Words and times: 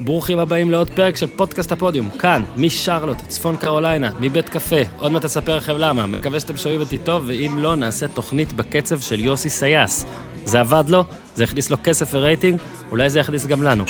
ברוכים 0.00 0.38
הבאים 0.38 0.70
לעוד 0.70 0.90
פרק 0.90 1.16
של 1.16 1.26
פודקאסט 1.26 1.72
הפודיום, 1.72 2.10
כאן, 2.10 2.42
משרלוט, 2.56 3.18
צפון 3.28 3.56
קרוליינה, 3.56 4.10
מבית 4.20 4.48
קפה, 4.48 4.76
עוד 4.98 5.12
מעט 5.12 5.24
אספר 5.24 5.56
לכם 5.56 5.78
למה, 5.78 6.06
מקווה 6.06 6.40
שאתם 6.40 6.56
שומעים 6.56 6.80
אותי 6.80 6.98
טוב, 6.98 7.24
ואם 7.26 7.58
לא, 7.58 7.76
נעשה 7.76 8.08
תוכנית 8.08 8.52
בקצב 8.52 9.00
של 9.00 9.20
יוסי 9.20 9.50
סייס. 9.50 10.06
זה 10.44 10.60
עבד 10.60 10.84
לו, 10.88 11.04
זה 11.34 11.44
הכניס 11.44 11.70
לו 11.70 11.76
כסף 11.84 12.10
ורייטינג, 12.12 12.60
אולי 12.90 13.10
זה 13.10 13.20
יכניס 13.20 13.46
גם 13.46 13.62
לנו. 13.62 13.84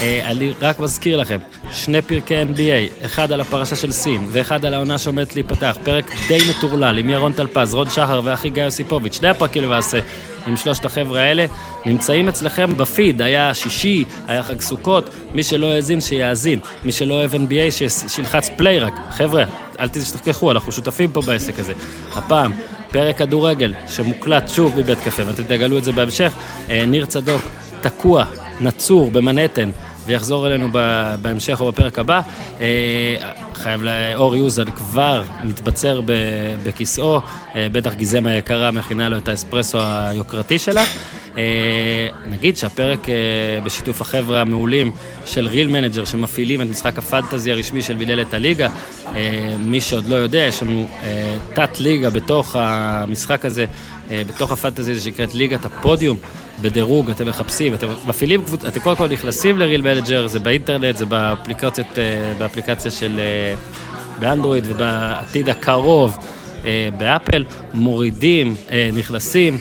אה, 0.00 0.30
אני 0.30 0.52
רק 0.60 0.80
מזכיר 0.80 1.16
לכם, 1.16 1.38
שני 1.72 2.02
פרקי 2.02 2.42
NBA, 2.42 3.04
אחד 3.04 3.32
על 3.32 3.40
הפרשה 3.40 3.76
של 3.76 3.92
סין, 3.92 4.26
ואחד 4.30 4.64
על 4.64 4.74
העונה 4.74 4.98
שעומדת 4.98 5.34
להיפתח, 5.34 5.76
פרק 5.84 6.10
די 6.28 6.38
מטורלל, 6.50 6.98
עם 6.98 7.10
ירון 7.10 7.32
טלפז, 7.32 7.74
רון 7.74 7.90
שחר 7.90 8.20
ואחי 8.24 8.50
גיא 8.50 8.62
יוסיפוביץ', 8.62 9.14
שני 9.14 9.28
הפרקים 9.28 9.62
למעשה, 9.62 9.98
עם 10.48 10.56
שלושת 10.56 10.84
החבר'ה 10.84 11.20
האלה, 11.20 11.46
נמצאים 11.86 12.28
אצלכם 12.28 12.76
בפיד, 12.76 13.22
היה 13.22 13.54
שישי, 13.54 14.04
היה 14.26 14.42
חג 14.42 14.60
סוכות, 14.60 15.10
מי 15.34 15.42
שלא 15.42 15.66
האזין 15.66 16.00
שיאזין, 16.00 16.58
מי 16.84 16.92
שלא 16.92 17.14
אוהב 17.14 17.34
NBA 17.34 17.88
שילחץ 18.08 18.50
פליי 18.56 18.78
רק. 18.78 18.94
חבר'ה, 19.10 19.44
אל 19.80 19.88
תשתכחו, 19.88 20.50
אנחנו 20.50 20.72
שותפים 20.72 21.12
פה 21.12 21.20
בעסק 21.20 21.58
הזה. 21.58 21.72
הפעם, 22.14 22.52
פרק 22.90 23.18
כדורגל, 23.18 23.74
שמוקלט 23.88 24.48
שוב 24.48 24.76
בבית 24.76 24.98
קפה, 24.98 25.22
ואתם 25.26 25.42
תגלו 25.42 25.78
את 25.78 25.84
זה 25.84 25.92
בהמשך, 25.92 26.32
אה, 26.70 26.84
ניר 26.86 27.06
צדוק, 27.06 27.42
תקוע, 27.80 28.24
נצור 28.60 29.10
במנהטן. 29.10 29.70
ויחזור 30.08 30.46
אלינו 30.46 30.68
בהמשך 31.22 31.60
או 31.60 31.72
בפרק 31.72 31.98
הבא. 31.98 32.20
אה, 32.60 32.66
חייב, 33.54 33.82
ל- 33.82 34.12
אור 34.14 34.36
יוזן 34.36 34.64
כבר 34.70 35.22
מתבצר 35.44 36.00
בכיסאו, 36.64 37.20
אה, 37.56 37.66
בטח 37.72 37.94
גיזמה 37.94 38.30
היקרה 38.30 38.70
מכינה 38.70 39.08
לו 39.08 39.18
את 39.18 39.28
האספרסו 39.28 39.78
היוקרתי 39.82 40.58
שלה. 40.58 40.84
אה, 41.38 41.42
נגיד 42.30 42.56
שהפרק 42.56 43.06
בשיתוף 43.64 44.00
החבר'ה 44.00 44.40
המעולים 44.40 44.92
של 45.26 45.46
Real 45.48 45.68
Manager 45.68 46.04
שמפעילים 46.04 46.62
את 46.62 46.66
משחק 46.66 46.98
ה 46.98 47.05
fantasy 47.05 47.52
הרשמי 47.52 47.82
של 47.82 47.96
מנהלת 47.96 48.34
הליגה. 48.34 48.68
מי 49.58 49.80
שעוד 49.80 50.06
לא 50.08 50.14
יודע, 50.16 50.38
יש 50.38 50.62
לנו 50.62 50.88
תת-ליגה 51.54 52.10
בתוך 52.10 52.56
המשחק 52.58 53.44
הזה, 53.44 53.64
בתוך 54.10 54.52
ה 54.52 54.57
fantasy 54.57 54.92
הזה 54.92 55.00
שנקראת 55.00 55.34
ליגת 55.34 55.64
הפודיום. 55.64 56.16
בדירוג, 56.60 57.10
אתם 57.10 57.28
מחפשים, 57.28 57.74
אתם 57.74 57.86
מפעילים 58.06 58.44
קבוצה, 58.44 58.68
אתם 58.68 58.80
קודם 58.80 58.96
כל 58.96 59.08
נכנסים 59.08 59.58
ל 59.58 59.63
Real 59.63 59.82
Manager, 59.82 60.26
זה 60.26 60.40
באינטרנט, 60.40 60.96
זה 60.96 61.06
באפליקציות, 61.06 61.86
אה, 61.98 62.32
באפליקציה 62.38 62.90
של, 62.90 63.20
אה, 63.20 63.54
באנדרואיד 64.20 64.64
ובעתיד 64.66 65.48
הקרוב 65.48 66.18
אה, 66.64 66.88
באפל, 66.98 67.44
מורידים, 67.74 68.54
אה, 68.70 68.90
נכנסים, 68.92 69.58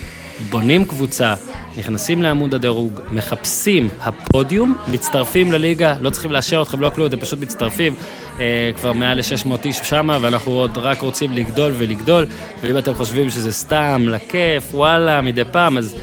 בונים 0.50 0.86
קבוצה, 0.86 1.34
נכנסים 1.78 2.24
לעמוד 2.24 2.54
הדירוג, 2.54 3.00
מחפשים 3.12 3.90
הפודיום, 4.02 4.78
מצטרפים 4.88 5.52
לליגה, 5.52 5.96
לא 6.02 6.10
צריכים 6.10 6.32
לאשר 6.32 6.62
אתכם, 6.62 6.80
לא 6.80 6.90
כלום, 6.90 7.08
אתם 7.08 7.20
פשוט 7.20 7.40
מצטרפים, 7.40 7.96
אה, 8.40 8.72
כבר 8.76 8.94
מעל 8.94 9.18
ל-600 9.18 9.66
איש 9.66 9.78
שמה, 9.78 10.18
ואנחנו 10.22 10.52
עוד 10.52 10.78
רק 10.78 11.02
רוצים 11.02 11.32
לגדול 11.32 11.74
ולגדול, 11.78 12.26
ואם 12.62 12.78
אתם 12.78 12.94
חושבים 12.94 13.30
שזה 13.30 13.54
סתם, 13.54 14.06
לכיף, 14.08 14.76
וואלה, 14.76 15.22
מדי 15.22 15.44
פעם, 15.52 15.78
אז 15.78 15.96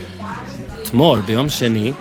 אתמול, 0.83 1.21
ביום 1.21 1.49
שני, 1.49 1.93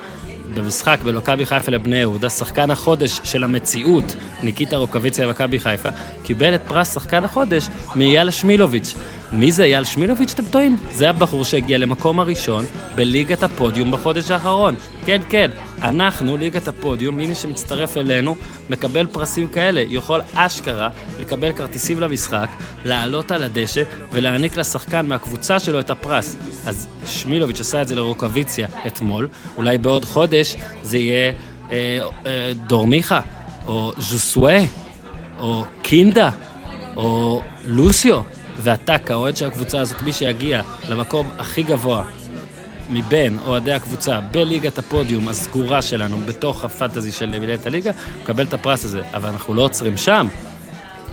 במשחק 0.53 0.99
במכבי 1.03 1.45
חיפה 1.45 1.71
לבני 1.71 1.97
יהודה, 1.97 2.29
שחקן 2.29 2.71
החודש 2.71 3.19
של 3.23 3.43
המציאות, 3.43 4.15
ניקיטה 4.43 4.77
רוקוויציה 4.77 5.27
במכבי 5.27 5.59
חיפה, 5.59 5.89
קיבל 6.23 6.55
את 6.55 6.61
פרס 6.67 6.93
שחקן 6.93 7.23
החודש 7.23 7.67
מאייל 7.95 8.31
שמילוביץ'. 8.31 8.93
מי 9.33 9.51
זה 9.51 9.63
אייל 9.63 9.83
שמילוביץ', 9.83 10.33
אתם 10.33 10.45
טועים? 10.45 10.77
זה 10.91 11.09
הבחור 11.09 11.43
שהגיע 11.43 11.77
למקום 11.77 12.19
הראשון 12.19 12.65
בליגת 12.95 13.43
הפודיום 13.43 13.91
בחודש 13.91 14.31
האחרון. 14.31 14.75
כן, 15.05 15.21
כן, 15.29 15.51
אנחנו, 15.81 16.37
ליגת 16.37 16.67
הפודיום, 16.67 17.17
מי 17.17 17.35
שמצטרף 17.35 17.97
אלינו, 17.97 18.35
מקבל 18.69 19.07
פרסים 19.07 19.47
כאלה. 19.47 19.83
יכול 19.87 20.21
אשכרה 20.33 20.89
לקבל 21.19 21.51
כרטיסים 21.51 21.99
למשחק, 21.99 22.47
לעלות 22.85 23.31
על 23.31 23.43
הדשא 23.43 23.83
ולהעניק 24.11 24.57
לשחקן 24.57 25.05
מהקבוצה 25.05 25.59
שלו 25.59 25.79
את 25.79 25.89
הפרס. 25.89 26.37
אז 26.65 26.87
שמילוביץ' 27.05 27.59
עשה 27.59 27.81
את 27.81 27.87
זה 27.87 27.95
לרוקוויציה 27.95 28.67
אתמול, 28.87 29.27
אולי 29.57 29.77
בעוד 29.77 30.05
חודש 30.05 30.55
זה 30.83 30.97
יהיה 30.97 31.31
אה, 31.71 31.99
אה, 32.25 32.51
דורמיכה, 32.67 33.21
או 33.67 33.93
ז'וסואה, 33.97 34.63
או 35.39 35.65
קינדה, 35.81 36.29
או 36.95 37.41
לוסיו. 37.65 38.21
ואתה, 38.57 38.97
כאוהד 38.97 39.37
של 39.37 39.47
הקבוצה 39.47 39.79
הזאת, 39.79 40.01
מי 40.01 40.13
שיגיע 40.13 40.61
למקום 40.89 41.29
הכי 41.37 41.63
גבוה 41.63 42.03
מבין 42.89 43.37
אוהדי 43.45 43.73
הקבוצה 43.73 44.19
בליגת 44.21 44.77
הפודיום 44.77 45.27
הסגורה 45.27 45.81
שלנו, 45.81 46.17
בתוך 46.17 46.65
הפנטזי 46.65 47.11
של 47.11 47.25
מנהלת 47.25 47.65
הליגה, 47.65 47.91
מקבל 48.23 48.45
את 48.45 48.53
הפרס 48.53 48.85
הזה. 48.85 49.01
אבל 49.13 49.29
אנחנו 49.29 49.53
לא 49.53 49.61
עוצרים 49.61 49.97
שם. 49.97 50.27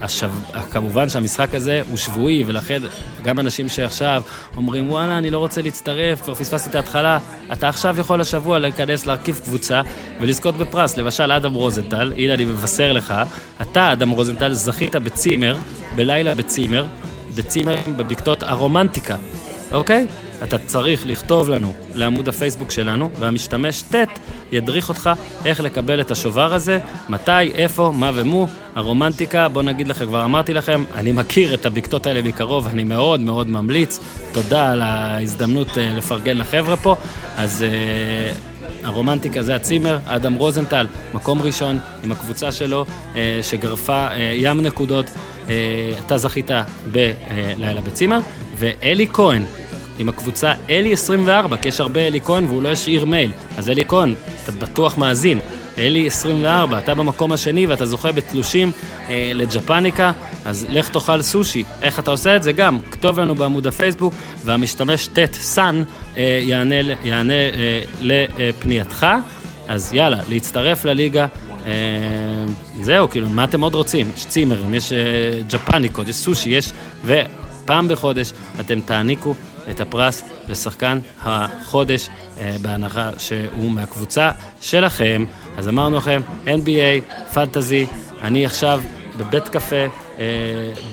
עכשיו, 0.00 0.30
כמובן 0.70 1.08
שהמשחק 1.08 1.54
הזה 1.54 1.82
הוא 1.90 1.96
שבועי, 1.96 2.44
ולכן 2.46 2.82
גם 3.22 3.40
אנשים 3.40 3.68
שעכשיו 3.68 4.22
אומרים, 4.56 4.90
וואלה, 4.90 5.18
אני 5.18 5.30
לא 5.30 5.38
רוצה 5.38 5.62
להצטרף, 5.62 6.22
כבר 6.22 6.34
פספסתי 6.34 6.70
את 6.70 6.74
ההתחלה, 6.74 7.18
אתה 7.52 7.68
עכשיו 7.68 8.00
יכול 8.00 8.20
השבוע 8.20 8.58
להיכנס, 8.58 9.06
להרכיב 9.06 9.40
קבוצה 9.44 9.80
ולזכות 10.20 10.56
בפרס. 10.56 10.96
למשל, 10.96 11.32
אדם 11.32 11.54
רוזנטל, 11.54 12.12
הנה 12.16 12.34
אני 12.34 12.44
מבשר 12.44 12.92
לך, 12.92 13.14
אתה, 13.62 13.92
אדם 13.92 14.10
רוזנטל, 14.10 14.52
זכית 14.52 14.96
בצימר, 14.96 15.56
בלילה 15.96 16.34
בצימר, 16.34 16.86
בצימרים 17.40 17.96
בבקתות 17.96 18.42
הרומנטיקה, 18.42 19.16
אוקיי? 19.72 20.06
אתה 20.42 20.58
צריך 20.58 21.06
לכתוב 21.06 21.50
לנו 21.50 21.72
לעמוד 21.94 22.28
הפייסבוק 22.28 22.70
שלנו, 22.70 23.10
והמשתמש 23.18 23.82
ט' 23.82 23.94
ידריך 24.52 24.88
אותך 24.88 25.10
איך 25.44 25.60
לקבל 25.60 26.00
את 26.00 26.10
השובר 26.10 26.54
הזה, 26.54 26.78
מתי, 27.08 27.42
איפה, 27.54 27.92
מה 27.94 28.10
ומו, 28.14 28.46
הרומנטיקה, 28.74 29.48
בוא 29.48 29.62
נגיד 29.62 29.88
לכם, 29.88 30.06
כבר 30.06 30.24
אמרתי 30.24 30.54
לכם, 30.54 30.84
אני 30.94 31.12
מכיר 31.12 31.54
את 31.54 31.66
הבקתות 31.66 32.06
האלה 32.06 32.22
מקרוב, 32.22 32.66
אני 32.66 32.84
מאוד 32.84 33.20
מאוד 33.20 33.48
ממליץ, 33.48 34.00
תודה 34.32 34.72
על 34.72 34.82
ההזדמנות 34.82 35.78
אה, 35.78 35.94
לפרגן 35.96 36.38
לחבר'ה 36.38 36.76
פה, 36.76 36.96
אז... 37.36 37.62
אה, 37.62 38.32
הרומנטיקה 38.84 39.42
זה 39.42 39.54
הצימר, 39.54 39.98
אדם 40.06 40.34
רוזנטל, 40.34 40.86
מקום 41.14 41.42
ראשון 41.42 41.78
עם 42.04 42.12
הקבוצה 42.12 42.52
שלו, 42.52 42.84
אה, 43.16 43.40
שגרפה 43.42 44.06
ים 44.34 44.60
נקודות. 44.60 45.06
אה, 45.48 45.92
אתה 46.06 46.18
זכית 46.18 46.50
בלילה 46.92 47.80
בצימר, 47.80 48.18
ואלי 48.56 49.06
כהן, 49.12 49.44
עם 49.98 50.08
הקבוצה 50.08 50.52
אלי 50.70 50.92
24, 50.92 51.56
כי 51.56 51.68
יש 51.68 51.80
הרבה 51.80 52.00
אלי 52.00 52.20
כהן 52.20 52.44
והוא 52.44 52.62
לא 52.62 52.68
השאיר 52.68 53.04
מייל. 53.04 53.32
אז 53.58 53.70
אלי 53.70 53.84
כהן, 53.88 54.14
אתה 54.44 54.52
בטוח 54.52 54.98
מאזין. 54.98 55.38
אלי 55.78 56.06
24, 56.06 56.78
אתה 56.78 56.94
במקום 56.94 57.32
השני 57.32 57.66
ואתה 57.66 57.86
זוכה 57.86 58.12
בתלושים 58.12 58.72
אה, 59.08 59.30
לג'פניקה, 59.34 60.12
אז 60.44 60.66
לך 60.68 60.88
תאכל 60.88 61.22
סושי. 61.22 61.64
איך 61.82 61.98
אתה 61.98 62.10
עושה 62.10 62.36
את 62.36 62.42
זה? 62.42 62.52
גם, 62.52 62.78
כתוב 62.90 63.20
לנו 63.20 63.34
בעמוד 63.34 63.66
הפייסבוק, 63.66 64.14
והמשתמש 64.44 65.06
ט' 65.06 65.34
סאן 65.34 65.82
אה, 66.16 66.40
יענה, 66.42 66.74
יענה 67.04 67.32
אה, 67.34 67.82
לפנייתך. 68.00 69.06
אז 69.68 69.92
יאללה, 69.92 70.20
להצטרף 70.28 70.84
לליגה. 70.84 71.26
אה, 71.66 71.72
זהו, 72.82 73.10
כאילו, 73.10 73.28
מה 73.28 73.44
אתם 73.44 73.60
עוד 73.60 73.74
רוצים? 73.74 74.10
יש 74.16 74.26
צימרים, 74.26 74.74
יש 74.74 74.92
אה, 74.92 74.98
ג'פניקות, 75.48 76.08
יש 76.08 76.16
סושי, 76.16 76.50
יש... 76.50 76.72
ופעם 77.04 77.88
בחודש 77.88 78.32
אתם 78.60 78.80
תעניקו 78.80 79.34
את 79.70 79.80
הפרס 79.80 80.24
לשחקן 80.48 80.98
החודש 81.22 82.08
אה, 82.40 82.56
בהנחה 82.62 83.10
שהוא 83.18 83.70
מהקבוצה 83.70 84.30
שלכם. 84.60 85.24
אז 85.56 85.68
אמרנו 85.68 85.96
לכם, 85.96 86.20
NBA, 86.46 87.14
פנטזי, 87.34 87.86
אני 88.22 88.46
עכשיו 88.46 88.80
בבית 89.16 89.48
קפה 89.48 89.86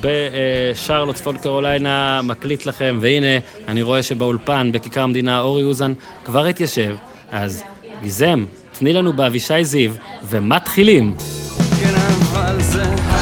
בשרלוט, 0.01 1.16
צפון 1.16 1.38
קרוליינה, 1.38 2.22
מקליט 2.22 2.66
לכם, 2.66 2.97
והנה, 3.01 3.38
אני 3.67 3.81
רואה 3.81 4.03
שבאולפן, 4.03 4.72
בכיכר 4.72 5.01
המדינה, 5.01 5.39
אורי 5.39 5.63
אוזן 5.63 5.94
כבר 6.25 6.45
התיישב, 6.45 6.95
אז 7.31 7.63
גיזם, 8.01 8.45
תני 8.79 8.93
לנו 8.93 9.13
באבישי 9.13 9.63
זיו, 9.63 9.91
ומתחילים. 10.29 11.15
כן, 11.81 11.93
אבל 12.31 12.61
זה 12.61 13.16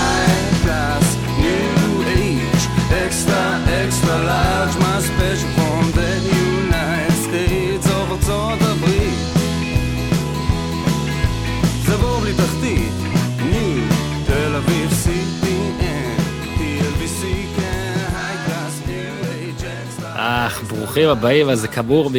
ברוכים 20.95 21.17
הבאים, 21.17 21.49
אז 21.49 21.59
זה 21.59 21.67
כאמור 21.67 22.11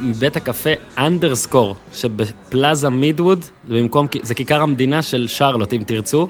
מבית 0.00 0.36
הקפה 0.36 0.70
אנדרסקור 0.98 1.76
שבפלאזה 1.92 2.88
מידווד, 2.88 3.44
במקום, 3.68 4.06
זה 4.22 4.34
כיכר 4.34 4.62
המדינה 4.62 5.02
של 5.02 5.28
שרלוט, 5.28 5.72
אם 5.72 5.82
תרצו. 5.86 6.28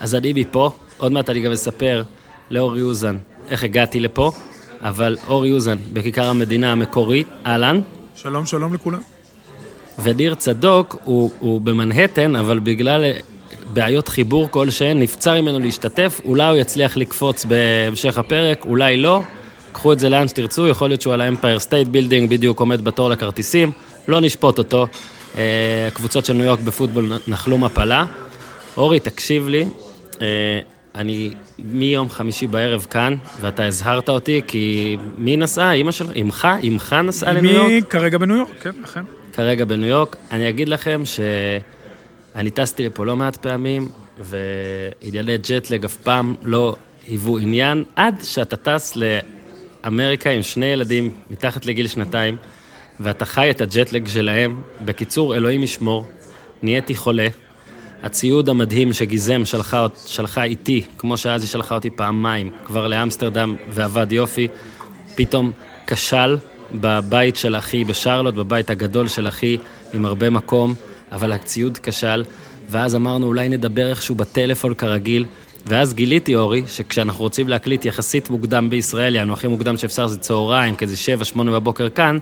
אז 0.00 0.14
אני 0.14 0.32
מפה, 0.32 0.70
עוד 0.96 1.12
מעט 1.12 1.30
אני 1.30 1.40
גם 1.40 1.52
אספר 1.52 2.02
לאורי 2.50 2.82
אוזן 2.82 3.16
איך 3.50 3.64
הגעתי 3.64 4.00
לפה, 4.00 4.32
אבל 4.80 5.16
אורי 5.28 5.52
אוזן 5.52 5.76
בכיכר 5.92 6.24
המדינה 6.24 6.72
המקורי, 6.72 7.24
אהלן, 7.46 7.80
שלום, 8.16 8.46
שלום 8.46 8.74
לכולם. 8.74 9.00
וניר 10.02 10.34
צדוק 10.34 10.96
הוא, 11.04 11.30
הוא 11.38 11.60
במנהטן, 11.60 12.36
אבל 12.36 12.58
בגלל 12.58 13.04
בעיות 13.72 14.08
חיבור 14.08 14.48
כלשהן, 14.50 15.02
נבצר 15.02 15.40
ממנו 15.40 15.58
להשתתף, 15.58 16.20
אולי 16.24 16.48
הוא 16.48 16.56
יצליח 16.56 16.96
לקפוץ 16.96 17.44
בהמשך 17.44 18.18
הפרק, 18.18 18.64
אולי 18.64 18.96
לא. 18.96 19.22
קחו 19.72 19.92
את 19.92 19.98
זה 19.98 20.08
לאן 20.08 20.28
שתרצו, 20.28 20.68
יכול 20.68 20.88
להיות 20.88 21.02
שהוא 21.02 21.14
על 21.14 21.20
ה 21.20 21.25
Empire 21.25 21.58
State 21.58 21.88
Building, 21.88 22.30
בדיוק 22.30 22.60
עומד 22.60 22.84
בתור 22.84 23.10
לכרטיסים, 23.10 23.72
לא 24.08 24.20
נשפוט 24.20 24.58
אותו. 24.58 24.86
אה, 25.38 25.86
הקבוצות 25.88 26.24
של 26.24 26.32
ניו 26.32 26.44
יורק 26.44 26.60
בפוטבול 26.60 27.12
נחלו 27.28 27.58
מפלה. 27.58 28.04
אורי, 28.76 29.00
תקשיב 29.00 29.48
לי, 29.48 29.64
אה, 30.22 30.60
אני 30.94 31.30
מיום 31.58 32.10
חמישי 32.10 32.46
בערב 32.46 32.86
כאן, 32.90 33.14
ואתה 33.40 33.66
הזהרת 33.66 34.08
אותי, 34.08 34.40
כי 34.46 34.96
מי 35.18 35.36
נסעה? 35.36 35.72
אמא 35.72 35.92
שלך? 35.92 36.10
אמך? 36.20 36.48
אמך 36.68 36.92
נסעה 36.92 37.32
לניו 37.32 37.52
יורק? 37.52 37.70
מי 37.70 37.82
כרגע 37.82 38.18
בניו 38.18 38.36
יורק, 38.36 38.50
כן, 38.60 38.70
אכן. 38.84 39.02
כרגע 39.32 39.64
בניו 39.64 39.88
יורק. 39.88 40.16
אני 40.30 40.48
אגיד 40.48 40.68
לכם 40.68 41.02
שאני 41.04 42.50
טסתי 42.50 42.86
לפה 42.86 43.06
לא 43.06 43.16
מעט 43.16 43.36
פעמים, 43.36 43.88
וענייני 44.18 45.38
ג'טלג 45.38 45.84
אף 45.84 45.96
פעם 45.96 46.34
לא 46.42 46.76
היוו 47.08 47.38
עניין, 47.38 47.84
עד 47.96 48.14
שאתה 48.22 48.56
טס 48.56 48.96
לאמריקה 49.84 50.30
עם 50.30 50.42
שני 50.42 50.66
ילדים 50.66 51.10
מתחת 51.30 51.66
לגיל 51.66 51.88
שנתיים, 51.88 52.36
ואתה 53.00 53.24
חי 53.24 53.50
את 53.50 53.60
הג'טלג 53.60 54.08
שלהם. 54.08 54.62
בקיצור, 54.84 55.36
אלוהים 55.36 55.62
ישמור, 55.62 56.06
נהייתי 56.62 56.94
חולה. 56.94 57.28
הציוד 58.02 58.48
המדהים 58.48 58.92
שגיזם 58.92 59.44
שלחה, 59.44 59.86
שלחה 60.06 60.44
איתי, 60.44 60.82
כמו 60.98 61.16
שאז 61.16 61.42
היא 61.42 61.48
שלחה 61.48 61.74
אותי 61.74 61.90
פעמיים, 61.90 62.50
כבר 62.64 62.86
לאמסטרדם 62.88 63.56
ועבד 63.68 64.12
יופי, 64.12 64.48
פתאום 65.14 65.52
כשל 65.86 66.36
בבית 66.72 67.36
של 67.36 67.56
אחי 67.56 67.84
בשרלוט, 67.84 68.34
בבית 68.34 68.70
הגדול 68.70 69.08
של 69.08 69.28
אחי, 69.28 69.58
עם 69.94 70.04
הרבה 70.04 70.30
מקום, 70.30 70.74
אבל 71.12 71.32
הציוד 71.32 71.78
כשל, 71.82 72.24
ואז 72.68 72.94
אמרנו 72.94 73.26
אולי 73.26 73.48
נדבר 73.48 73.90
איכשהו 73.90 74.14
בטלפון 74.14 74.74
כרגיל, 74.74 75.24
ואז 75.66 75.94
גיליתי, 75.94 76.36
אורי, 76.36 76.62
שכשאנחנו 76.68 77.24
רוצים 77.24 77.48
להקליט 77.48 77.84
יחסית 77.84 78.30
מוקדם 78.30 78.70
בישראל, 78.70 79.14
יענו 79.14 79.32
הכי 79.32 79.48
מוקדם 79.48 79.76
שאפשר 79.76 80.06
זה 80.06 80.18
צהריים, 80.18 80.76
כזה 80.76 80.96
שבע, 80.96 81.24
שמונה 81.24 81.50
בבוקר 81.52 81.88
כאן, 81.88 82.18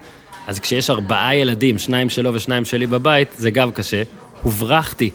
אז 0.47 0.61
כשיש 0.61 0.91
ארבעה 0.91 1.37
ילדים, 1.37 1.79
שניים 1.79 2.11
שלו 2.11 2.35
ושניים 2.35 2.65
שלי 2.65 2.87
בבית, 2.87 3.29
זה 3.37 3.51
גם 3.51 3.73
קשה. 3.73 4.03
הוברחתי 4.43 5.11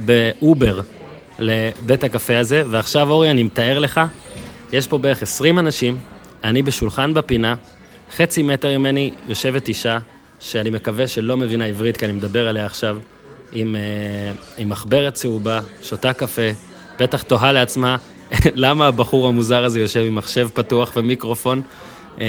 באובר 0.00 0.80
לבית 1.38 2.04
הקפה 2.04 2.38
הזה, 2.38 2.62
ועכשיו 2.70 3.10
אורי, 3.10 3.30
אני 3.30 3.42
מתאר 3.42 3.78
לך, 3.78 4.00
יש 4.72 4.86
פה 4.86 4.98
בערך 4.98 5.22
20 5.22 5.58
אנשים, 5.58 5.98
אני 6.44 6.62
בשולחן 6.62 7.14
בפינה, 7.14 7.54
חצי 8.16 8.42
מטר 8.42 8.78
ממני 8.78 9.10
יושבת 9.28 9.68
אישה, 9.68 9.98
שאני 10.40 10.70
מקווה 10.70 11.08
שלא 11.08 11.36
מבינה 11.36 11.64
עברית, 11.64 11.96
כי 11.96 12.04
אני 12.04 12.12
מדבר 12.12 12.48
עליה 12.48 12.66
עכשיו, 12.66 12.98
עם, 13.52 13.76
אה, 13.76 14.32
עם 14.58 14.68
מחברת 14.68 15.14
צהובה, 15.14 15.60
שותה 15.82 16.12
קפה, 16.12 16.50
בטח 17.00 17.22
תוהה 17.22 17.52
לעצמה 17.52 17.96
למה 18.54 18.86
הבחור 18.86 19.28
המוזר 19.28 19.64
הזה 19.64 19.80
יושב 19.80 20.00
עם 20.00 20.14
מחשב 20.14 20.48
פתוח 20.54 20.92
ומיקרופון, 20.96 21.62
אה, 22.20 22.26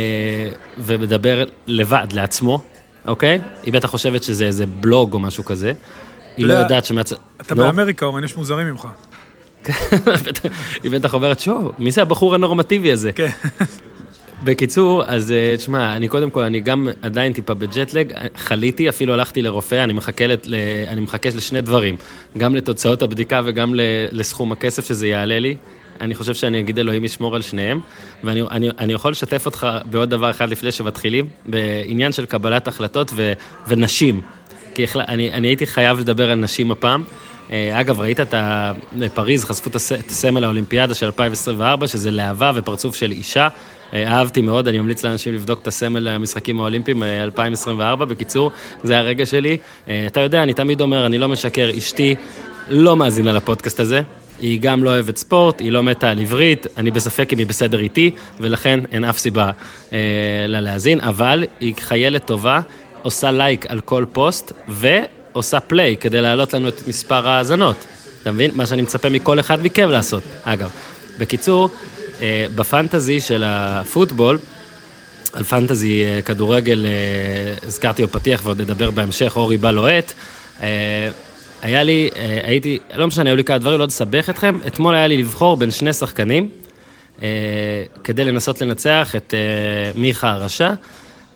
ומדבר 0.77 1.43
לבד, 1.67 2.07
לעצמו, 2.13 2.61
אוקיי? 3.07 3.39
היא 3.63 3.73
בטח 3.73 3.89
חושבת 3.89 4.23
שזה 4.23 4.45
איזה 4.45 4.65
בלוג 4.65 5.13
או 5.13 5.19
משהו 5.19 5.45
כזה. 5.45 5.73
היא 6.37 6.45
לא 6.45 6.53
יודע, 6.53 6.63
יודעת 6.63 6.85
שמצ... 6.85 7.13
אתה 7.41 7.55
נו? 7.55 7.63
באמריקה, 7.63 8.05
אורן, 8.05 8.23
יש 8.23 8.37
מוזרים 8.37 8.67
ממך. 8.67 8.87
היא 10.83 10.91
בטח 10.91 11.13
אומרת, 11.13 11.39
שואו, 11.39 11.71
מי 11.79 11.91
זה 11.91 12.01
הבחור 12.01 12.35
הנורמטיבי 12.35 12.91
הזה? 12.91 13.11
כן. 13.11 13.29
בקיצור, 14.43 15.03
אז 15.05 15.31
אה, 15.31 15.57
תשמע, 15.57 15.95
אני 15.95 16.07
קודם 16.07 16.29
כל, 16.29 16.43
אני 16.43 16.59
גם 16.59 16.89
עדיין 17.01 17.33
טיפה 17.33 17.53
בג'טלג, 17.53 18.13
חליתי, 18.35 18.89
אפילו 18.89 19.13
הלכתי 19.13 19.41
לרופא, 19.41 19.83
אני 19.83 19.93
מחכה, 21.01 21.29
לשני 21.35 21.61
דברים, 21.61 21.95
גם 22.37 22.55
לתוצאות 22.55 23.01
הבדיקה 23.01 23.41
וגם 23.45 23.73
לסכום 24.11 24.51
הכסף 24.51 24.87
שזה 24.87 25.07
יעלה 25.07 25.39
לי. 25.39 25.55
אני 26.01 26.15
חושב 26.15 26.33
שאני 26.33 26.59
אגיד 26.59 26.79
אלוהים 26.79 27.05
ישמור 27.05 27.35
על 27.35 27.41
שניהם, 27.41 27.79
ואני 28.23 28.41
אני, 28.41 28.69
אני 28.79 28.93
יכול 28.93 29.11
לשתף 29.11 29.45
אותך 29.45 29.67
בעוד 29.85 30.09
דבר 30.09 30.29
אחד 30.29 30.49
לפני 30.49 30.71
שמתחילים, 30.71 31.27
בעניין 31.45 32.11
של 32.11 32.25
קבלת 32.25 32.67
החלטות 32.67 33.11
ו, 33.15 33.33
ונשים. 33.67 34.21
כי 34.75 34.83
החל- 34.83 35.01
אני, 35.07 35.31
אני 35.33 35.47
הייתי 35.47 35.65
חייב 35.65 35.99
לדבר 35.99 36.31
על 36.31 36.37
נשים 36.37 36.71
הפעם. 36.71 37.03
אה, 37.51 37.79
אגב, 37.79 37.99
ראית 37.99 38.19
את. 38.19 38.33
פריז, 39.13 39.45
חשפו 39.45 39.69
את 39.69 39.75
הסמל 40.09 40.43
האולימפיאדה 40.43 40.93
של 40.93 41.05
2024, 41.05 41.87
שזה 41.87 42.11
להבה 42.11 42.51
ופרצוף 42.55 42.95
של 42.95 43.11
אישה. 43.11 43.47
אה, 43.93 44.07
אהבתי 44.07 44.41
מאוד, 44.41 44.67
אני 44.67 44.79
ממליץ 44.79 45.03
לאנשים 45.05 45.33
לבדוק 45.33 45.61
את 45.61 45.67
הסמל 45.67 45.99
למשחקים 45.99 46.59
האולימפיים 46.59 47.03
אה, 47.03 47.23
2024. 47.23 48.05
בקיצור, 48.05 48.51
זה 48.83 48.97
הרגע 48.97 49.25
שלי. 49.25 49.57
אה, 49.89 50.03
אתה 50.07 50.19
יודע, 50.19 50.43
אני 50.43 50.53
תמיד 50.53 50.81
אומר, 50.81 51.05
אני 51.05 51.17
לא 51.17 51.27
משקר, 51.29 51.71
אשתי 51.77 52.15
לא 52.69 52.95
מאזינה 52.95 53.33
לפודקאסט 53.33 53.79
הזה. 53.79 54.01
היא 54.41 54.59
גם 54.61 54.83
לא 54.83 54.89
אוהבת 54.89 55.17
ספורט, 55.17 55.59
היא 55.59 55.71
לא 55.71 55.83
מתה 55.83 56.11
על 56.11 56.19
עברית, 56.19 56.67
אני 56.77 56.91
בספק 56.91 57.33
אם 57.33 57.37
היא 57.37 57.47
בסדר 57.47 57.79
איתי, 57.79 58.11
ולכן 58.39 58.79
אין 58.91 59.03
אף 59.03 59.17
סיבה 59.17 59.51
אה, 59.93 59.97
לה 60.47 60.61
להאזין, 60.61 60.99
אבל 61.01 61.43
היא 61.59 61.73
חיילת 61.79 62.25
טובה, 62.25 62.59
עושה 63.01 63.31
לייק 63.31 63.65
על 63.69 63.81
כל 63.81 64.05
פוסט, 64.11 64.51
ועושה 64.67 65.59
play 65.59 65.97
כדי 65.97 66.21
להעלות 66.21 66.53
לנו 66.53 66.67
את 66.67 66.87
מספר 66.87 67.27
ההאזנות. 67.27 67.75
אתה 68.21 68.31
מבין? 68.31 68.51
מה 68.53 68.65
שאני 68.65 68.81
מצפה 68.81 69.09
מכל 69.09 69.39
אחד 69.39 69.65
מכם 69.65 69.89
לעשות, 69.89 70.23
אגב. 70.43 70.69
בקיצור, 71.19 71.69
אה, 71.69 72.00
בפנטזי 72.55 73.21
של 73.21 73.43
הפוטבול, 73.45 74.39
על 75.33 75.43
פנטזי 75.43 76.05
אה, 76.05 76.21
כדורגל, 76.21 76.85
אה, 76.85 77.67
הזכרתי 77.67 78.03
בפתיח 78.03 78.41
ועוד 78.43 78.61
נדבר 78.61 78.91
בהמשך, 78.91 79.33
אורי 79.35 79.57
בא 79.57 79.71
לוהט. 79.71 80.13
אה, 80.61 81.09
היה 81.61 81.83
לי, 81.83 82.09
אה, 82.15 82.39
הייתי, 82.43 82.79
לא 82.95 83.07
משנה, 83.07 83.29
היו 83.29 83.35
לי 83.35 83.43
כמה 83.43 83.57
דברים, 83.57 83.79
לא 83.79 83.85
אסבך 83.85 84.29
אתכם. 84.29 84.57
אתמול 84.67 84.95
היה 84.95 85.07
לי 85.07 85.17
לבחור 85.17 85.57
בין 85.57 85.71
שני 85.71 85.93
שחקנים, 85.93 86.49
אה, 87.21 87.27
כדי 88.03 88.25
לנסות 88.25 88.61
לנצח 88.61 89.15
את 89.15 89.33
אה, 89.33 89.99
מיכה 90.01 90.31
הרשע, 90.31 90.73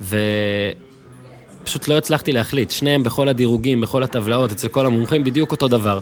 ופשוט 0.01 1.87
לא 1.87 1.97
הצלחתי 1.97 2.31
להחליט. 2.31 2.71
שניהם 2.71 3.03
בכל 3.03 3.29
הדירוגים, 3.29 3.81
בכל 3.81 4.03
הטבלאות, 4.03 4.51
אצל 4.51 4.67
כל 4.67 4.85
המומחים, 4.85 5.23
בדיוק 5.23 5.51
אותו 5.51 5.67
דבר. 5.67 5.99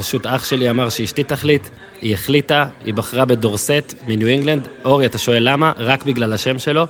ופשוט 0.00 0.26
אח 0.26 0.44
שלי 0.44 0.70
אמר 0.70 0.88
שאשתי 0.88 1.24
תחליט, 1.24 1.68
היא 2.00 2.14
החליטה, 2.14 2.66
היא 2.84 2.94
בחרה 2.94 3.24
בדורסט 3.24 3.94
מניו 4.06 4.28
אינגלנד. 4.28 4.68
אורי, 4.84 5.06
אתה 5.06 5.18
שואל 5.18 5.48
למה? 5.48 5.72
רק 5.76 6.04
בגלל 6.04 6.32
השם 6.32 6.58
שלו, 6.58 6.86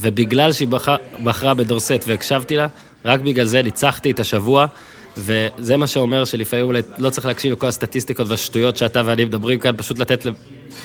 ובגלל 0.00 0.52
שהיא 0.52 0.68
בחרה, 0.68 0.96
בחרה 1.24 1.54
בדורסט 1.54 2.04
והקשבתי 2.06 2.56
לה, 2.56 2.66
רק 3.04 3.20
בגלל 3.20 3.44
זה 3.46 3.62
ניצחתי 3.62 4.10
את 4.10 4.20
השבוע, 4.20 4.66
וזה 5.16 5.76
מה 5.76 5.86
שאומר 5.86 6.24
שלפעמים 6.24 6.66
אולי 6.66 6.82
לא 6.98 7.10
צריך 7.10 7.26
להקשיב 7.26 7.52
לכל 7.52 7.66
הסטטיסטיקות 7.66 8.28
והשטויות 8.28 8.76
שאתה 8.76 9.02
ואני 9.04 9.24
מדברים 9.24 9.58
כאן, 9.58 9.72
פשוט 9.76 9.98
לתת 9.98 10.26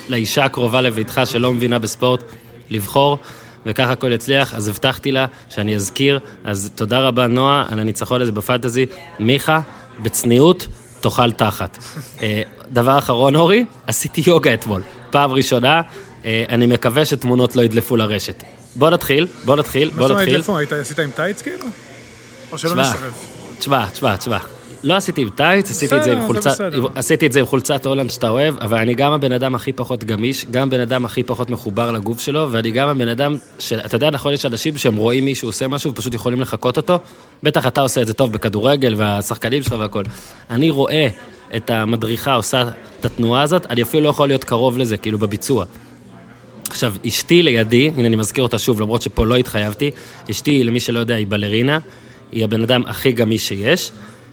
לאישה 0.08 0.44
הקרובה 0.44 0.80
לביתך 0.80 1.20
שלא 1.24 1.52
מבינה 1.52 1.78
בספורט, 1.78 2.22
לבחור. 2.70 3.18
וככה 3.66 3.92
הכל 3.92 4.12
יצליח, 4.12 4.54
אז 4.54 4.68
הבטחתי 4.68 5.12
לה 5.12 5.26
שאני 5.48 5.76
אזכיר, 5.76 6.20
אז 6.44 6.70
תודה 6.74 7.00
רבה 7.00 7.26
נועה 7.26 7.66
על 7.70 7.78
הניצחון 7.78 8.22
הזה 8.22 8.32
בפנטזי. 8.32 8.86
מיכה, 9.18 9.60
בצניעות, 10.02 10.66
תאכל 11.02 11.32
תחת. 11.32 11.78
אה, 12.22 12.42
דבר 12.70 12.98
אחרון, 12.98 13.36
אורי, 13.36 13.64
עשיתי 13.86 14.22
יוגה 14.26 14.54
אתמול. 14.54 14.82
פעם 15.10 15.32
ראשונה, 15.32 15.82
אה, 16.24 16.44
אני 16.48 16.66
מקווה 16.66 17.04
שתמונות 17.04 17.56
לא 17.56 17.62
ידלפו 17.62 17.96
לרשת. 17.96 18.44
בוא 18.76 18.90
נתחיל, 18.90 19.26
בוא 19.44 19.56
נתחיל, 19.56 19.90
מה 19.90 19.96
בוא 19.96 20.02
זאת 20.02 20.10
אומרת, 20.10 20.22
נתחיל. 20.22 20.40
איפה 20.40 20.58
היית? 20.58 20.72
עשית 20.72 20.98
עם 20.98 21.10
טייץ 21.10 21.42
כאילו? 21.42 21.64
או 22.52 22.58
שלא 22.58 22.74
נסרב? 22.74 23.12
תשמע, 23.58 23.86
תשמע, 23.86 24.16
תשמע. 24.16 24.38
לא 24.84 24.94
עשיתי 24.94 25.22
עם 25.22 25.30
טייץ, 25.30 25.70
עשיתי 25.70 25.96
את 25.96 26.04
זה 26.04 26.12
עם 26.12 26.26
חולצה. 26.26 26.50
עשיתי 26.94 27.26
את 27.26 27.32
זה 27.32 27.40
עם 27.40 27.46
חולצת 27.46 27.86
הולנד 27.86 28.10
שאתה 28.10 28.28
אוהב, 28.28 28.58
אבל 28.58 28.78
אני 28.78 28.94
גם 28.94 29.12
הבן 29.12 29.32
אדם 29.32 29.54
הכי 29.54 29.72
פחות 29.72 30.04
גמיש, 30.04 30.46
גם 30.50 30.70
בן 30.70 30.80
אדם 30.80 31.04
הכי 31.04 31.22
פחות 31.22 31.50
מחובר 31.50 31.92
לגוף 31.92 32.20
שלו, 32.20 32.48
ואני 32.50 32.70
גם 32.70 32.88
הבן 32.88 33.08
אדם. 33.08 33.36
אתה 33.86 33.96
יודע, 33.96 34.10
נכון, 34.10 34.32
יש 34.32 34.46
אנשים 34.46 34.78
שהם 34.78 34.96
רואים 34.96 35.24
מישהו 35.24 35.48
עושה 35.48 35.68
משהו 35.68 35.90
ופשוט 35.90 36.14
יכולים 36.14 36.40
לחקות 36.40 36.76
אותו, 36.76 36.98
בטח 37.42 37.66
אתה 37.66 37.80
עושה 37.80 38.02
את 38.02 38.06
זה 38.06 38.14
טוב 38.14 38.32
בכדורגל 38.32 38.94
והשחקנים 38.96 39.62
שלך 39.62 39.74
והכל. 39.78 40.02
אני 40.50 40.70
רואה 40.70 41.08
את 41.56 41.70
המדריכה 41.70 42.34
עושה 42.34 42.64
את 43.00 43.04
התנועה 43.04 43.42
הזאת, 43.42 43.66
אני 43.66 43.82
אפילו 43.82 44.02
לא 44.02 44.08
יכול 44.08 44.28
להיות 44.28 44.44
קרוב 44.44 44.78
לזה, 44.78 44.96
כאילו 44.96 45.18
בביצוע. 45.18 45.64
עכשיו, 46.70 46.94
אשתי 47.08 47.42
לידי, 47.42 47.90
הנה 47.96 48.06
אני 48.08 48.16
מזכיר 48.16 48.44
אותה 48.44 48.58
שוב, 48.58 48.80
למרות 48.80 49.02
שפה 49.02 49.26
לא 49.26 49.36
התחייבתי, 49.36 49.90
אשתי, 50.30 50.64
למי 50.64 50.80
שלא 50.80 50.98
יודע, 50.98 51.14
היא 51.14 51.26
בלרינה, 51.28 51.78
היא 52.32 52.44
הבן 52.44 52.62
אדם 52.62 52.82
הכי 52.86 53.12
גמיש 53.12 53.48
שיש, 53.48 53.92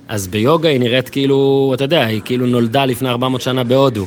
אז 0.10 0.28
ביוגה 0.28 0.70
היא 0.70 0.80
נראית 0.80 1.10
כאילו, 1.10 1.72
אתה 1.75 1.84
יודע, 1.84 2.06
היא 2.06 2.22
כאילו 2.25 2.46
נולדה 2.46 2.86
לפני 2.86 3.10
400 3.10 3.42
שנה 3.42 3.63
בהודו. 3.63 4.06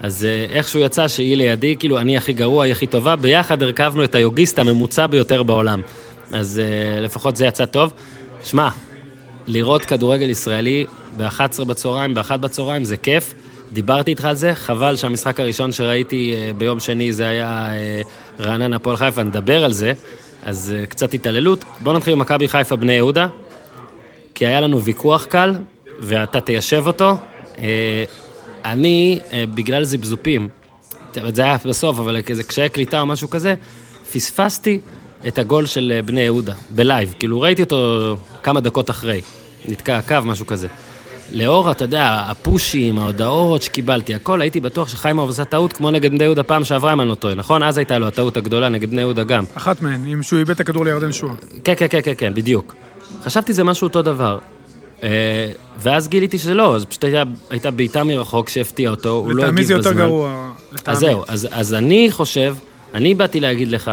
אז 0.00 0.24
אה, 0.24 0.46
איכשהו 0.56 0.80
יצא 0.80 1.08
שהיא 1.08 1.36
לידי, 1.36 1.76
כאילו 1.78 1.98
אני 1.98 2.16
הכי 2.16 2.32
גרוע, 2.32 2.64
היא 2.64 2.72
הכי 2.72 2.86
טובה, 2.86 3.16
ביחד 3.16 3.62
הרכבנו 3.62 4.04
את 4.04 4.14
היוגיסט 4.14 4.58
הממוצע 4.58 5.06
ביותר 5.06 5.42
בעולם. 5.42 5.80
אז 6.32 6.60
אה, 6.64 7.00
לפחות 7.00 7.36
זה 7.36 7.46
יצא 7.46 7.64
טוב. 7.64 7.92
שמע, 8.44 8.68
לראות 9.46 9.84
כדורגל 9.84 10.30
ישראלי 10.30 10.86
ב-11 11.16 11.64
בצהריים, 11.64 12.14
ב-1 12.14 12.36
בצהריים, 12.36 12.84
זה 12.84 12.96
כיף. 12.96 13.34
דיברתי 13.72 14.10
איתך 14.10 14.24
על 14.24 14.34
זה, 14.34 14.54
חבל 14.54 14.96
שהמשחק 14.96 15.40
הראשון 15.40 15.72
שראיתי 15.72 16.34
אה, 16.36 16.50
ביום 16.58 16.80
שני 16.80 17.12
זה 17.12 17.28
היה 17.28 17.70
רעננה 18.40 18.76
הפועל 18.76 18.96
חיפה, 18.96 19.22
נדבר 19.22 19.64
על 19.64 19.72
זה. 19.72 19.92
אז 20.44 20.74
קצת 20.88 21.14
התעללות. 21.14 21.64
בואו 21.80 21.96
נתחיל 21.96 22.12
עם 22.12 22.18
מכבי 22.18 22.48
חיפה 22.48 22.76
בני 22.76 22.92
יהודה, 22.92 23.26
כי 24.38 24.46
היה 24.46 24.60
לנו 24.60 24.82
ויכוח 24.82 25.24
קל, 25.24 25.54
ואתה 26.00 26.40
תיישב 26.40 26.86
אותו. 26.86 27.16
אה, 27.58 28.04
אני, 28.64 29.18
אה, 29.32 29.44
בגלל 29.54 29.84
זיבזופים, 29.84 30.48
טוב, 31.12 31.34
זה 31.34 31.42
היה 31.42 31.56
בסוף, 31.64 31.98
אבל 31.98 32.22
כזה 32.22 32.42
קשיי 32.42 32.68
קליטה 32.68 33.00
או 33.00 33.06
משהו 33.06 33.30
כזה, 33.30 33.54
פספסתי 34.12 34.80
את 35.28 35.38
הגול 35.38 35.66
של 35.66 35.92
אה, 35.96 36.02
בני 36.02 36.20
יהודה, 36.20 36.54
בלייב. 36.70 37.14
כאילו, 37.18 37.40
ראיתי 37.40 37.62
אותו 37.62 38.16
כמה 38.42 38.60
דקות 38.60 38.90
אחרי. 38.90 39.20
נתקע 39.68 39.98
הקו, 39.98 40.16
משהו 40.24 40.46
כזה. 40.46 40.68
לאור, 41.32 41.70
אתה 41.70 41.84
יודע, 41.84 42.24
הפושים, 42.28 42.98
ההודעות 42.98 43.62
שקיבלתי, 43.62 44.14
הכל, 44.14 44.40
הייתי 44.40 44.60
בטוח 44.60 44.88
שחיימוב 44.88 45.30
עשה 45.30 45.44
טעות 45.44 45.72
כמו 45.72 45.90
נגד 45.90 46.10
בני 46.10 46.24
יהודה 46.24 46.42
פעם 46.42 46.64
שעברה, 46.64 46.92
אם 46.92 47.00
אני 47.00 47.08
לא 47.08 47.14
טועה, 47.14 47.34
נכון? 47.34 47.62
אז 47.62 47.78
הייתה 47.78 47.98
לו 47.98 48.08
הטעות 48.08 48.36
הגדולה 48.36 48.68
נגד 48.68 48.90
בני 48.90 49.00
יהודה 49.00 49.24
גם. 49.24 49.44
אחת 49.54 49.82
מהן, 49.82 50.06
אם 50.06 50.22
שהוא 50.22 50.38
איבד 50.38 50.50
את 50.50 50.60
הכדור 50.60 50.84
לירדן 50.84 51.12
שועה. 51.12 51.34
כן, 51.64 51.74
כן, 51.76 51.86
כן, 51.90 52.00
כן, 52.02 52.14
כן, 52.18 52.34
בדיוק. 52.34 52.87
חשבתי 53.28 53.52
זה 53.52 53.64
משהו 53.64 53.86
אותו 53.86 54.02
דבר. 54.02 54.38
אה, 55.02 55.50
ואז 55.78 56.08
גיליתי 56.08 56.38
שלא, 56.38 56.76
אז 56.76 56.84
פשוט 56.84 57.04
הייתה, 57.04 57.22
הייתה 57.50 57.70
בעיטה 57.70 58.04
מרחוק 58.04 58.48
שהפתיעה 58.48 58.90
אותו, 58.90 59.08
הוא 59.08 59.32
לא 59.32 59.42
לטעמי 59.42 59.60
הגיב 59.60 59.66
זה 59.66 59.78
בזמן. 59.78 59.92
יותר 59.92 60.06
גרוע. 60.06 60.50
לטעמי. 60.72 60.96
אז 60.96 61.00
זהו, 61.00 61.24
אז, 61.28 61.48
אז 61.50 61.74
אני 61.74 62.08
חושב, 62.10 62.56
אני 62.94 63.14
באתי 63.14 63.40
להגיד 63.40 63.68
לך, 63.68 63.90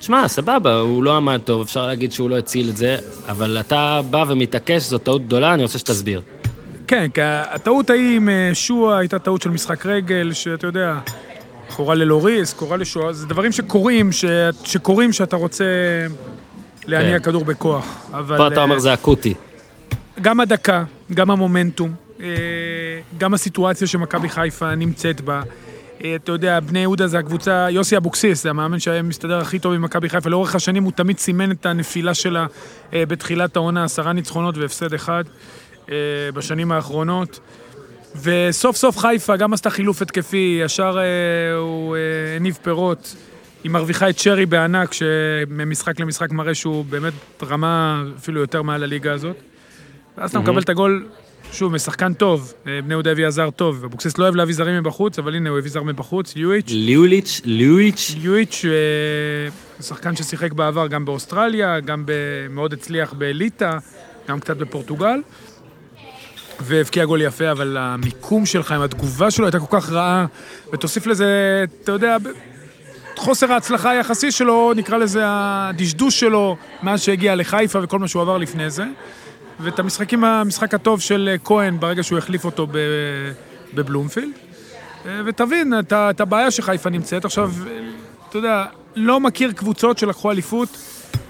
שמע, 0.00 0.28
סבבה, 0.28 0.74
הוא 0.74 1.02
לא 1.02 1.16
עמד 1.16 1.40
טוב, 1.44 1.60
אפשר 1.60 1.86
להגיד 1.86 2.12
שהוא 2.12 2.30
לא 2.30 2.38
הציל 2.38 2.68
את 2.68 2.76
זה, 2.76 2.96
אבל 3.28 3.56
אתה 3.60 4.00
בא 4.10 4.24
ומתעקש, 4.28 4.82
זו 4.82 4.98
טעות 4.98 5.26
גדולה, 5.26 5.54
אני 5.54 5.62
רוצה 5.62 5.78
שתסביר. 5.78 6.20
כן, 6.86 7.08
כי 7.14 7.20
הטעות 7.24 7.90
ההיא 7.90 8.16
עם 8.16 8.28
אה, 8.28 8.50
שועה 8.54 8.98
הייתה 8.98 9.18
טעות 9.18 9.42
של 9.42 9.50
משחק 9.50 9.86
רגל, 9.86 10.32
שאתה 10.32 10.66
יודע, 10.66 10.98
קורה 11.76 11.94
ללוריס, 11.94 12.52
קורה 12.52 12.76
לשועה, 12.76 13.12
זה 13.12 13.26
דברים 13.26 13.52
שקורים, 13.52 14.12
ש... 14.12 14.24
שקורים 14.64 15.12
שאתה 15.12 15.36
רוצה 15.36 15.64
להניע 16.88 17.18
כן. 17.18 17.24
כדור 17.24 17.44
בכוח. 17.44 18.06
אבל 18.12 18.36
פה 18.36 18.46
אתה 18.46 18.56
אה, 18.56 18.62
אומר 18.62 18.78
זה 18.78 18.94
אקוטי. 18.94 19.34
גם 20.22 20.40
הדקה, 20.40 20.84
גם 21.14 21.30
המומנטום, 21.30 21.94
אה, 22.20 22.26
גם 23.18 23.34
הסיטואציה 23.34 23.86
שמכבי 23.86 24.28
חיפה 24.28 24.74
נמצאת 24.74 25.20
בה. 25.20 25.42
אה, 26.04 26.14
אתה 26.14 26.32
יודע, 26.32 26.60
בני 26.60 26.78
יהודה 26.78 27.06
זה 27.06 27.18
הקבוצה, 27.18 27.66
יוסי 27.70 27.96
אבוקסיס, 27.96 28.42
זה 28.42 28.50
המאמן 28.50 28.78
שהיה 28.78 29.02
מסתדר 29.02 29.38
הכי 29.38 29.58
טוב 29.58 29.72
עם 29.72 29.82
מכבי 29.82 30.08
חיפה. 30.08 30.30
לאורך 30.30 30.54
השנים 30.54 30.84
הוא 30.84 30.92
תמיד 30.92 31.18
סימן 31.18 31.50
את 31.50 31.66
הנפילה 31.66 32.14
שלה 32.14 32.46
אה, 32.92 33.06
בתחילת 33.06 33.56
העונה, 33.56 33.84
עשרה 33.84 34.12
ניצחונות 34.12 34.58
והפסד 34.58 34.94
אחד 34.94 35.24
אה, 35.90 35.96
בשנים 36.34 36.72
האחרונות. 36.72 37.40
וסוף 38.22 38.76
סוף 38.76 38.98
חיפה 38.98 39.36
גם 39.36 39.52
עשתה 39.52 39.70
חילוף 39.70 40.02
התקפי, 40.02 40.60
ישר 40.64 40.98
אה, 40.98 41.56
הוא 41.56 41.96
אה, 41.96 42.36
הניב 42.36 42.58
פירות. 42.62 43.14
היא 43.64 43.70
מרוויחה 43.70 44.10
את 44.10 44.18
שרי 44.18 44.46
בענק, 44.46 44.92
שממשחק 44.92 46.00
למשחק 46.00 46.32
מראה 46.32 46.54
שהוא 46.54 46.84
באמת 46.84 47.12
רמה 47.42 48.04
אפילו 48.16 48.40
יותר 48.40 48.62
מעל 48.62 48.82
הליגה 48.82 49.12
הזאת. 49.12 49.36
ואז 50.18 50.30
אתה 50.30 50.38
מקבל 50.38 50.62
את 50.62 50.68
הגול, 50.68 51.06
שוב, 51.52 51.72
משחקן 51.72 52.14
טוב, 52.14 52.52
אה, 52.66 52.80
בני 52.82 52.94
יהודה 52.94 53.10
הביא 53.10 53.30
זר 53.30 53.50
טוב, 53.50 53.84
אבוקסיס 53.84 54.18
לא 54.18 54.24
אוהב 54.24 54.34
להביא 54.34 54.54
זרים 54.54 54.78
מבחוץ, 54.78 55.18
אבל 55.18 55.34
הנה 55.34 55.50
הוא 55.50 55.58
הביא 55.58 55.70
זר 55.70 55.82
מבחוץ, 55.82 56.36
ליואיץ'. 56.36 56.70
ליוליץ', 56.70 57.40
ליוליץ', 57.44 58.14
ליואיץ', 58.20 58.62
אה, 58.64 59.82
שחקן 59.82 60.16
ששיחק 60.16 60.52
בעבר 60.52 60.86
גם 60.86 61.04
באוסטרליה, 61.04 61.80
גם 61.80 62.04
מאוד 62.50 62.72
הצליח 62.72 63.12
באליטה, 63.12 63.78
גם 64.28 64.40
קצת 64.40 64.56
בפורטוגל. 64.56 65.20
והבקיע 66.60 67.04
גול 67.04 67.22
יפה, 67.22 67.50
אבל 67.50 67.76
המיקום 67.80 68.46
שלך 68.46 68.72
עם 68.72 68.82
התגובה 68.82 69.30
שלו 69.30 69.46
הייתה 69.46 69.60
כל 69.60 69.80
כך 69.80 69.90
רעה, 69.90 70.26
ותוסיף 70.72 71.06
לזה, 71.06 71.64
אתה 71.82 71.92
יודע, 71.92 72.16
חוסר 73.18 73.52
ההצלחה 73.52 73.90
היחסי 73.90 74.32
שלו, 74.32 74.72
נקרא 74.76 74.98
לזה 74.98 75.22
הדשדוש 75.26 76.20
שלו, 76.20 76.56
מאז 76.82 77.02
שהגיע 77.02 77.34
לחיפה 77.34 77.78
וכל 77.82 77.98
מה 77.98 78.08
שהוא 78.08 78.22
עבר 78.22 78.38
לפני 78.38 78.70
זה. 78.70 78.84
ואת 79.60 79.78
המשחקים, 79.78 80.24
המשחק 80.24 80.74
הטוב 80.74 81.00
של 81.00 81.36
כהן, 81.44 81.80
ברגע 81.80 82.02
שהוא 82.02 82.18
החליף 82.18 82.44
אותו 82.44 82.66
בבלומפילד. 83.74 84.32
אה, 85.06 85.20
ותבין 85.26 85.74
את 85.78 85.92
את 85.92 86.20
הבעיה 86.20 86.50
שחיפה 86.50 86.90
נמצאת. 86.90 87.24
עכשיו, 87.24 87.52
אה, 87.66 87.78
אתה 88.28 88.38
יודע, 88.38 88.64
לא 88.96 89.20
מכיר 89.20 89.52
קבוצות 89.52 89.98
שלקחו 89.98 90.30
אליפות, 90.30 90.68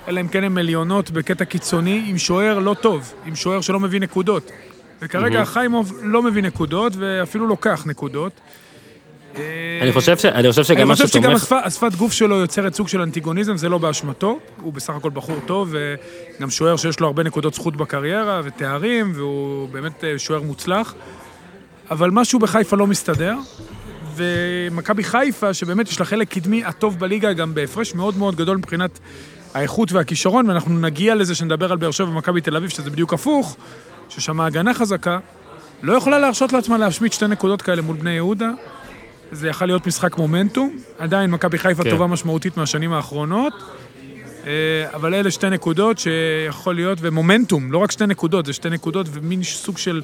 אלא 0.08 0.20
אם 0.20 0.28
כן 0.28 0.44
הן 0.44 0.58
עליונות 0.58 1.10
בקטע 1.10 1.44
קיצוני, 1.44 2.04
עם 2.06 2.18
שוער 2.18 2.58
לא 2.58 2.74
טוב, 2.74 3.12
עם 3.26 3.36
שוער 3.36 3.60
שלא 3.60 3.80
מביא 3.80 4.00
נקודות. 4.00 4.50
וכרגע 5.02 5.44
חיימוב 5.44 5.92
לא 6.02 6.22
מביא 6.22 6.42
נקודות, 6.42 6.92
ואפילו 6.96 7.46
לוקח 7.46 7.82
נקודות. 7.86 8.32
אני 9.82 9.92
חושב 9.92 10.18
ש- 10.18 10.24
אני 10.24 10.50
חושב 10.50 10.64
שגם 10.64 10.86
אני 10.90 10.92
חושב 10.92 11.08
שגם 11.08 11.22
שתומך... 11.22 11.42
השפת, 11.42 11.56
השפת 11.64 11.94
גוף 11.94 12.12
שלו 12.12 12.36
יוצרת 12.36 12.74
סוג 12.74 12.88
של 12.88 13.00
אנטיגוניזם, 13.00 13.56
זה 13.56 13.68
לא 13.68 13.78
באשמתו. 13.78 14.38
הוא 14.62 14.72
בסך 14.72 14.94
הכל 14.94 15.10
בחור 15.10 15.36
טוב, 15.46 15.74
וגם 16.38 16.50
שוער 16.50 16.76
שיש 16.76 17.00
לו 17.00 17.06
הרבה 17.06 17.22
נקודות 17.22 17.54
זכות 17.54 17.76
בקריירה, 17.76 18.40
ותארים, 18.44 19.12
והוא 19.14 19.68
באמת 19.68 20.04
אה, 20.04 20.18
שוער 20.18 20.42
מוצלח. 20.42 20.94
אבל 21.90 22.10
משהו 22.10 22.38
בחיפה 22.38 22.76
לא 22.76 22.86
מסתדר, 22.86 23.34
ומכבי 24.16 25.04
חיפה, 25.04 25.54
שבאמת 25.54 25.88
יש 25.88 26.00
לה 26.00 26.06
חלק 26.06 26.28
קדמי 26.28 26.64
הטוב 26.64 26.98
בליגה, 26.98 27.32
גם 27.32 27.54
בהפרש 27.54 27.94
מאוד 27.94 28.16
מאוד 28.18 28.34
גדול 28.36 28.56
מבחינת 28.56 28.98
האיכות 29.54 29.92
והכישרון, 29.92 30.48
ואנחנו 30.48 30.80
נגיע 30.80 31.14
לזה 31.14 31.34
שנדבר 31.34 31.72
על 31.72 31.78
באר 31.78 31.90
שבע 31.90 32.08
ומכבי 32.08 32.40
תל 32.40 32.56
אביב, 32.56 32.70
שזה 32.70 32.90
בדיוק 32.90 33.12
הפוך, 33.14 33.56
ששם 34.08 34.40
ההגנה 34.40 34.74
חזקה, 34.74 35.18
לא 35.82 35.92
יכולה 35.92 36.18
להרשות 36.18 36.52
לעצמה 36.52 36.78
להשמיט 36.78 37.12
שתי 37.12 37.26
נקודות 37.26 37.62
כאלה 37.62 37.82
מול 37.82 37.96
בני 37.96 38.10
יהודה. 38.10 38.50
זה 39.32 39.48
יכול 39.48 39.66
להיות 39.66 39.86
משחק 39.86 40.18
מומנטום, 40.18 40.78
עדיין 40.98 41.30
מכבי 41.30 41.58
חיפה 41.58 41.84
כן. 41.84 41.90
טובה 41.90 42.06
משמעותית 42.06 42.56
מהשנים 42.56 42.92
האחרונות, 42.92 43.52
אה, 44.46 44.50
אבל 44.94 45.14
אלה 45.14 45.30
שתי 45.30 45.50
נקודות 45.50 45.98
שיכול 45.98 46.74
להיות, 46.74 46.98
ומומנטום, 47.00 47.72
לא 47.72 47.78
רק 47.78 47.90
שתי 47.90 48.06
נקודות, 48.06 48.46
זה 48.46 48.52
שתי 48.52 48.70
נקודות 48.70 49.06
ומין 49.12 49.42
סוג 49.42 49.78
של 49.78 50.02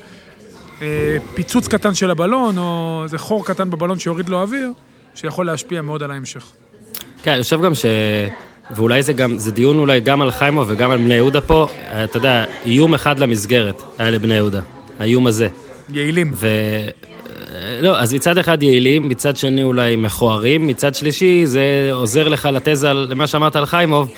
אה, 0.82 1.16
פיצוץ 1.34 1.68
קטן 1.68 1.94
של 1.94 2.10
הבלון, 2.10 2.58
או 2.58 3.00
איזה 3.04 3.18
חור 3.18 3.46
קטן 3.46 3.70
בבלון 3.70 3.98
שיוריד 3.98 4.28
לו 4.28 4.42
אוויר, 4.42 4.72
שיכול 5.14 5.46
להשפיע 5.46 5.82
מאוד 5.82 6.02
על 6.02 6.10
ההמשך. 6.10 6.44
כן, 7.22 7.32
אני 7.32 7.42
חושב 7.42 7.62
גם 7.62 7.74
ש... 7.74 7.86
ואולי 8.70 9.02
זה 9.02 9.12
גם, 9.12 9.38
זה 9.38 9.52
דיון 9.52 9.78
אולי 9.78 10.00
גם 10.00 10.22
על 10.22 10.30
חיימו 10.30 10.64
וגם 10.68 10.90
על 10.90 10.98
בני 10.98 11.14
יהודה 11.14 11.40
פה, 11.40 11.68
אתה 12.04 12.16
יודע, 12.16 12.44
איום 12.64 12.94
אחד 12.94 13.18
למסגרת 13.18 13.82
היה 13.98 14.10
לבני 14.10 14.34
יהודה, 14.34 14.60
האיום 14.98 15.26
הזה. 15.26 15.48
יעילים. 15.88 16.32
ו... 16.34 16.48
לא, 17.80 17.98
אז 17.98 18.14
מצד 18.14 18.38
אחד 18.38 18.62
יעילים, 18.62 19.08
מצד 19.08 19.36
שני 19.36 19.62
אולי 19.62 19.96
מכוערים, 19.96 20.66
מצד 20.66 20.94
שלישי 20.94 21.46
זה 21.46 21.88
עוזר 21.92 22.28
לך 22.28 22.48
לתזה 22.52 22.92
למה 22.92 23.26
שאמרת 23.26 23.56
על 23.56 23.66
חיימוב. 23.66 24.10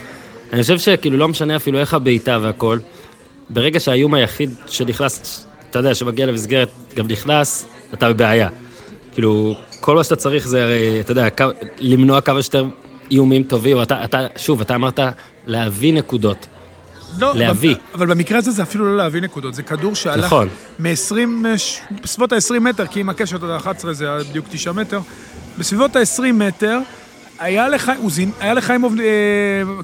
אני 0.53 0.63
חושב 0.63 0.79
שכאילו 0.79 1.19
לא 1.19 1.29
משנה 1.29 1.57
אפילו 1.57 1.79
איך 1.79 1.95
הבעיטה 1.95 2.39
והכל, 2.43 2.79
ברגע 3.51 3.81
שהאיום 3.81 4.15
היחיד 4.15 4.51
שנכנס, 4.67 5.47
אתה 5.71 5.79
יודע, 5.79 5.95
שמגיע 5.95 6.27
למסגרת, 6.27 6.69
גם 6.95 7.07
נכנס, 7.09 7.67
אתה 7.95 8.13
בבעיה. 8.13 8.49
כאילו, 9.13 9.55
כל 9.81 9.95
מה 9.95 10.05
שאתה 10.05 10.17
צריך 10.17 10.47
זה, 10.47 10.79
אתה 11.01 11.13
יודע, 11.13 11.29
למנוע 11.79 12.21
כמה 12.21 12.43
שיותר 12.43 12.65
איומים 13.11 13.43
טובים, 13.43 13.83
אתה, 13.83 14.05
אתה, 14.05 14.27
שוב, 14.37 14.61
אתה 14.61 14.75
אמרת 14.75 15.01
להביא 15.47 15.93
נקודות. 15.93 16.47
לא, 17.19 17.35
להביא. 17.35 17.71
אבל, 17.75 17.81
אבל 17.95 18.07
במקרה 18.15 18.39
הזה 18.39 18.51
זה 18.51 18.63
אפילו 18.63 18.85
לא 18.87 18.97
להביא 18.97 19.21
נקודות, 19.23 19.55
זה 19.55 19.63
כדור 19.63 19.95
שהלך 19.95 20.25
נכון. 20.25 20.49
מ-20, 20.79 21.15
בסביבות 22.03 22.33
ה-20 22.33 22.61
מטר, 22.61 22.87
כי 22.87 23.01
עם 23.01 23.09
הקשת 23.09 23.43
עד 23.43 23.51
ה-11 23.51 23.93
זה 23.93 24.05
היה 24.15 24.25
בדיוק 24.31 24.47
9 24.51 24.73
מטר, 24.73 25.01
בסביבות 25.59 25.97
ה-20 25.97 26.33
מטר, 26.35 26.79
היה 27.39 27.69
לך, 27.69 27.93
הוא 27.99 28.11
זין, 28.11 28.31
היה 28.41 28.55
לחיימוב 28.55 28.95
אה, 29.01 29.05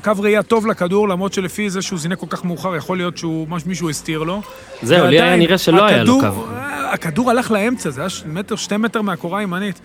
קו 0.04 0.12
ראייה 0.22 0.42
טוב 0.42 0.66
לכדור, 0.66 1.08
למרות 1.08 1.32
שלפי 1.32 1.70
זה 1.70 1.82
שהוא 1.82 1.98
זינק 1.98 2.18
כל 2.18 2.26
כך 2.30 2.44
מאוחר, 2.44 2.76
יכול 2.76 2.96
להיות 2.96 3.18
שהוא, 3.18 3.48
מש- 3.48 3.66
מישהו 3.66 3.90
הסתיר 3.90 4.22
לו. 4.22 4.42
זהו, 4.82 5.06
לי 5.06 5.20
היה 5.20 5.36
נראה 5.36 5.58
שלא 5.58 5.84
היה 5.86 6.04
לו 6.04 6.18
הכדור- 6.20 6.34
קו. 6.46 6.46
אה, 6.56 6.92
הכדור 6.92 7.30
הלך 7.30 7.50
לאמצע, 7.50 7.90
זה 7.90 8.00
היה 8.00 8.10
מטר, 8.26 8.56
שתי 8.56 8.76
מטר 8.76 9.02
מהקורה 9.02 9.40
הימנית. 9.40 9.80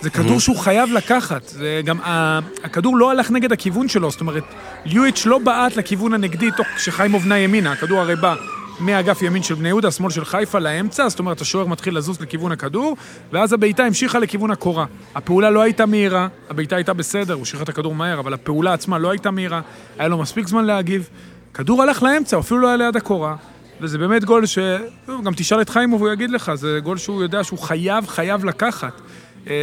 זה 0.00 0.10
כדור 0.10 0.40
שהוא 0.40 0.56
חייב 0.56 0.92
לקחת. 0.92 1.48
זה 1.48 1.80
גם, 1.84 2.00
ה- 2.00 2.38
הכדור 2.64 2.96
לא 2.98 3.10
הלך 3.10 3.30
נגד 3.30 3.52
הכיוון 3.52 3.88
שלו, 3.88 4.10
זאת 4.10 4.20
אומרת, 4.20 4.44
ליואיץ' 4.84 5.26
לא 5.26 5.38
בעט 5.38 5.76
לכיוון 5.76 6.14
הנגדי 6.14 6.50
תוך 6.56 6.66
שחיימוב 6.78 7.26
נע 7.26 7.38
ימינה, 7.38 7.72
הכדור 7.72 8.00
הרי 8.00 8.16
בא 8.16 8.34
מאגף 8.80 9.22
ימין 9.22 9.42
של 9.42 9.54
בני 9.54 9.68
יהודה, 9.68 9.90
שמאל 9.90 10.10
של 10.10 10.24
חיפה 10.24 10.58
לאמצע, 10.58 11.08
זאת 11.08 11.18
אומרת, 11.18 11.40
השוער 11.40 11.66
מתחיל 11.66 11.96
לזוז 11.98 12.20
לכיוון 12.20 12.52
הכדור, 12.52 12.96
ואז 13.32 13.52
הבעיטה 13.52 13.84
המשיכה 13.84 14.18
לכיוון 14.18 14.50
הקורה. 14.50 14.84
הפעולה 15.14 15.50
לא 15.50 15.60
הייתה 15.62 15.86
מהירה, 15.86 16.28
הבעיטה 16.50 16.76
הייתה 16.76 16.92
בסדר, 16.92 17.34
הוא 17.34 17.44
שחרר 17.44 17.62
את 17.62 17.68
הכדור 17.68 17.94
מהר, 17.94 18.20
אבל 18.20 18.34
הפעולה 18.34 18.72
עצמה 18.72 18.98
לא 18.98 19.10
הייתה 19.10 19.30
מהירה, 19.30 19.60
היה 19.98 20.08
לו 20.08 20.18
מספיק 20.18 20.48
זמן 20.48 20.64
להגיב. 20.64 21.08
כדור 21.54 21.82
הלך 21.82 22.02
לאמצע, 22.02 22.38
אפילו 22.38 22.60
לא 22.60 22.66
היה 22.68 22.76
ליד 22.76 22.96
הקורה. 22.96 23.36
וזה 23.80 23.98
באמת 23.98 24.24
גול 24.24 24.46
ש... 24.46 24.58
גם 25.24 25.32
תשאל 25.36 25.60
את 25.60 25.68
חיימוב, 25.68 26.00
הוא 26.02 26.10
יגיד 26.10 26.30
לך, 26.30 26.52
זה 26.54 26.78
גול 26.82 26.96
שהוא 26.98 27.22
יודע 27.22 27.44
שהוא 27.44 27.58
חייב, 27.58 28.06
חייב 28.06 28.44
לקחת. 28.44 29.00
אה, 29.48 29.54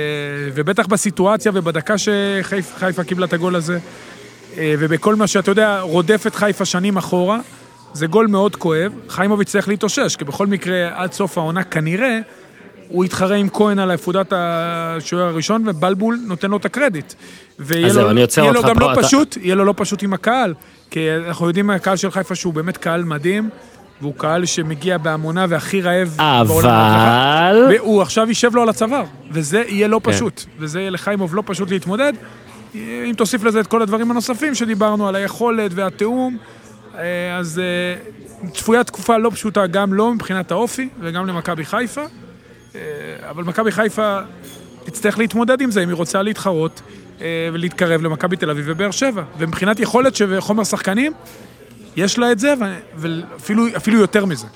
ובטח 0.55 0.86
בסיטואציה 0.86 1.51
ובדקה 1.55 1.96
שחיפה 1.98 3.03
קיבלה 3.03 3.25
את 3.25 3.34
הגול 3.34 3.55
הזה, 3.55 3.79
אה, 4.57 4.75
ובכל 4.79 5.15
מה 5.15 5.27
שאתה 5.27 5.51
יודע, 5.51 5.79
רודף 5.81 6.24
את 6.27 6.36
חיפה 6.36 6.65
שנים 6.65 6.98
אחורה, 6.98 7.39
זה 7.93 8.07
גול 8.07 8.27
מאוד 8.27 8.55
כואב. 8.55 8.91
חיימוביץ' 9.10 9.50
צריך 9.50 9.67
להתאושש, 9.67 10.15
כי 10.15 10.25
בכל 10.25 10.48
מקרה, 10.48 10.89
עד 11.03 11.13
סוף 11.13 11.38
העונה 11.38 11.63
כנראה, 11.63 12.19
הוא 12.88 13.05
יתחרה 13.05 13.36
עם 13.36 13.50
כהן 13.50 13.79
על 13.79 13.91
עפודת 13.91 14.34
השוער 14.36 15.27
הראשון, 15.27 15.63
ובלבול 15.67 16.19
נותן 16.27 16.50
לו 16.51 16.57
את 16.57 16.65
הקרדיט. 16.65 17.13
ויהיה 17.60 17.93
לו, 17.93 18.10
יהיה 18.38 18.51
לו 18.51 18.63
גם 18.63 18.75
פה, 18.75 18.79
לא 18.79 18.93
אתה- 18.93 19.01
פשוט, 19.01 19.38
יהיה 19.41 19.55
לו 19.55 19.65
לא 19.65 19.74
פשוט 19.77 20.03
עם 20.03 20.13
הקהל, 20.13 20.53
כי 20.91 21.00
אנחנו 21.27 21.48
יודעים 21.48 21.67
מהקהל 21.67 21.96
של 21.98 22.12
חיפה 22.12 22.36
שהוא 22.36 22.53
באמת 22.53 22.77
קהל 22.77 23.03
מדהים, 23.03 23.50
והוא 24.01 24.13
קהל 24.18 24.46
שמגיע 24.46 24.98
בהמונה 24.98 25.46
והכי 25.50 25.82
רעב 25.82 26.16
בעולם 26.48 26.70
ההצלחה. 26.70 27.50
אבל... 27.51 27.75
והוא 27.75 28.01
עכשיו 28.01 28.27
יישב 28.27 28.56
לו 28.56 28.62
על 28.62 28.70
הצוואר, 28.70 29.04
וזה 29.32 29.63
יהיה 29.68 29.88
לא 29.88 30.01
כן. 30.04 30.12
פשוט. 30.12 30.44
וזה 30.60 30.80
יהיה 30.80 30.89
לחיימוב 30.89 31.36
לא 31.36 31.44
פשוט 31.46 31.70
להתמודד. 31.72 32.13
אם 32.75 33.13
תוסיף 33.18 33.44
לזה 33.44 33.60
את 33.60 33.68
כל 33.68 33.82
הדברים 33.82 34.12
הנוספים 34.12 34.56
שדיברנו, 34.56 35.08
על 35.08 35.16
היכולת 35.16 35.72
והתיאום, 35.75 36.38
אה, 36.98 37.38
אז 37.38 37.60
אה, 37.60 38.50
צפויה 38.51 38.84
תקופה 38.84 39.18
לא 39.18 39.30
פשוטה, 39.30 39.68
גם 39.68 39.94
לא 39.94 40.13
מבחינת 40.13 40.51
האופי 40.51 40.89
וגם 41.00 41.27
למכבי 41.27 41.66
חיפה. 41.66 42.04
אה, 42.75 42.82
אבל 43.30 43.44
מכבי 43.44 43.72
חיפה 43.72 44.20
תצטרך 44.84 45.20
להתמודד 45.20 45.62
עם 45.62 45.72
זה 45.72 45.84
אם 45.84 45.89
היא 45.89 45.96
רוצה 45.96 46.22
להתחרות 46.22 46.82
ולהתקרב 47.54 48.01
למכבי 48.01 48.36
תל 48.36 48.50
אביב 48.50 48.66
ובאר 48.68 48.92
שבע. 48.92 49.24
ומבחינת 49.38 49.80
יכולת 49.80 50.13
וחומר 50.30 50.63
שחקנים, 50.63 51.13
יש 51.98 52.20
לה 52.20 52.32
את 52.32 52.39
זה, 52.39 52.54
ואפילו 52.96 53.63
אפילו 53.77 54.00
יותר 54.00 54.25
מזה. 54.25 54.48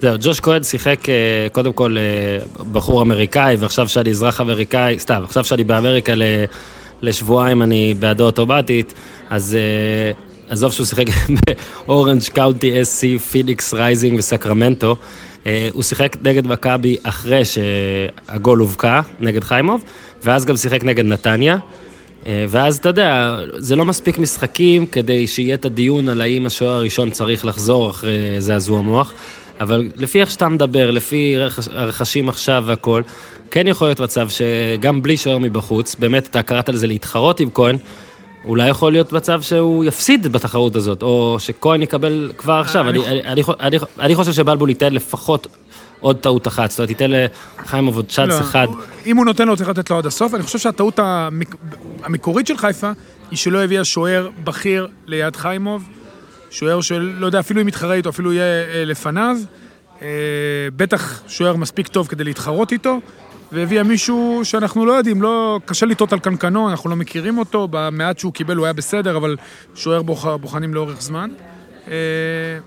זהו, 0.00 0.16
ג'וש 0.20 0.40
כהן 0.40 0.62
שיחק 0.62 1.08
אה, 1.08 1.14
קודם 1.52 1.72
כל 1.72 1.96
אה, 1.98 2.62
בחור 2.72 3.02
אמריקאי, 3.02 3.56
ועכשיו 3.58 3.88
שאני 3.88 4.10
אזרח 4.10 4.40
אמריקאי, 4.40 4.98
סתם, 4.98 5.22
עכשיו 5.24 5.44
שאני 5.44 5.64
באמריקה 5.64 6.12
לשבועיים 7.02 7.62
אני 7.62 7.94
בעדו 7.98 8.24
אוטומטית, 8.24 8.94
אז 9.30 9.54
אה, 9.54 10.12
עזוב 10.48 10.72
שהוא 10.72 10.86
שיחק 10.86 11.04
ב 11.86 11.91
Orange 11.91 12.22
County 12.22 12.82
SC, 12.82 13.18
Phoenix 13.18 13.74
Rising 13.74 14.18
וסקרמנטו. 14.18 14.96
הוא 15.72 15.82
שיחק 15.82 16.16
נגד 16.22 16.46
מכבי 16.46 16.96
אחרי 17.02 17.42
שהגול 17.44 18.58
הובקע, 18.58 19.00
נגד 19.20 19.44
חיימוב, 19.44 19.84
ואז 20.24 20.44
גם 20.44 20.56
שיחק 20.56 20.84
נגד 20.84 21.04
נתניה. 21.04 21.56
אה, 22.26 22.44
ואז 22.48 22.76
אתה 22.76 22.88
יודע, 22.88 23.36
זה 23.56 23.76
לא 23.76 23.84
מספיק 23.84 24.18
משחקים 24.18 24.86
כדי 24.86 25.26
שיהיה 25.26 25.54
את 25.54 25.64
הדיון 25.64 26.08
על 26.08 26.20
האם 26.20 26.46
השוער 26.46 26.72
הראשון 26.72 27.10
צריך 27.10 27.44
לחזור 27.44 27.90
אחרי 27.90 28.40
זעזוע 28.40 28.80
מוח, 28.80 29.12
אבל 29.60 29.88
לפי 29.96 30.20
איך 30.20 30.30
שאתה 30.30 30.48
מדבר, 30.48 30.90
לפי 30.90 31.38
רכש, 31.38 31.68
הרכשים 31.72 32.28
עכשיו 32.28 32.64
והכל, 32.66 33.02
כן 33.50 33.66
יכול 33.66 33.86
להיות 33.86 34.00
מצב 34.00 34.28
שגם 34.28 35.02
בלי 35.02 35.16
שוער 35.16 35.38
מבחוץ, 35.38 35.94
באמת 35.98 36.26
אתה 36.26 36.42
קראת 36.42 36.68
לזה 36.68 36.86
להתחרות 36.86 37.40
עם 37.40 37.48
כהן, 37.54 37.76
אולי 38.44 38.68
יכול 38.68 38.92
להיות 38.92 39.12
מצב 39.12 39.42
שהוא 39.42 39.84
יפסיד 39.84 40.26
בתחרות 40.32 40.76
הזאת, 40.76 41.02
או 41.02 41.36
שכהן 41.38 41.82
יקבל 41.82 42.32
כבר 42.36 42.52
עכשיו. 42.52 42.88
אני, 42.88 43.06
אני, 43.06 43.22
אני, 43.22 43.42
אני, 43.60 43.76
אני 44.00 44.14
חושב 44.14 44.32
שבלבול 44.32 44.68
ייתן 44.68 44.92
לפחות 44.92 45.46
עוד 46.02 46.16
טעות 46.16 46.48
אחת, 46.48 46.70
זאת 46.70 46.78
אומרת, 46.78 46.90
ייתן 46.90 47.10
לחיימוב 47.10 47.96
עוד 47.96 48.08
צ'אנס 48.08 48.30
לא, 48.30 48.40
אחד. 48.40 48.66
אם 49.06 49.16
הוא 49.16 49.24
נותן 49.24 49.48
לו, 49.48 49.56
צריך 49.56 49.68
לתת 49.68 49.90
לו 49.90 49.98
עד 49.98 50.06
הסוף. 50.06 50.34
אני 50.34 50.42
חושב 50.42 50.58
שהטעות 50.58 50.98
המק... 50.98 51.56
המקורית 52.02 52.46
של 52.46 52.56
חיפה 52.56 52.90
היא 53.30 53.38
שלא 53.38 53.64
הביאה 53.64 53.84
שוער 53.84 54.30
בכיר 54.44 54.88
ליד 55.06 55.36
חיימוב, 55.36 55.88
שוער 56.50 56.80
שלא 56.80 57.26
יודע 57.26 57.40
אפילו 57.40 57.60
אם 57.60 57.68
יתחרה 57.68 57.94
איתו, 57.94 58.08
אפילו 58.08 58.32
יהיה 58.32 58.44
אה, 58.44 58.84
לפניו. 58.84 59.36
אה, 60.02 60.08
בטח 60.76 61.22
שוער 61.28 61.56
מספיק 61.56 61.88
טוב 61.88 62.06
כדי 62.06 62.24
להתחרות 62.24 62.72
איתו, 62.72 63.00
והביאה 63.52 63.82
מישהו 63.82 64.40
שאנחנו 64.44 64.86
לא 64.86 64.92
יודעים, 64.92 65.22
לא... 65.22 65.60
קשה 65.64 65.86
לטעות 65.86 66.12
על 66.12 66.18
קנקנו, 66.18 66.70
אנחנו 66.70 66.90
לא 66.90 66.96
מכירים 66.96 67.38
אותו, 67.38 67.68
במעט 67.70 68.18
שהוא 68.18 68.32
קיבל 68.32 68.56
הוא 68.56 68.66
היה 68.66 68.72
בסדר, 68.72 69.16
אבל 69.16 69.36
שוער 69.74 70.02
בוח... 70.02 70.26
בוחנים 70.26 70.74
לאורך 70.74 71.02
זמן. 71.02 71.30
אה, 71.88 71.94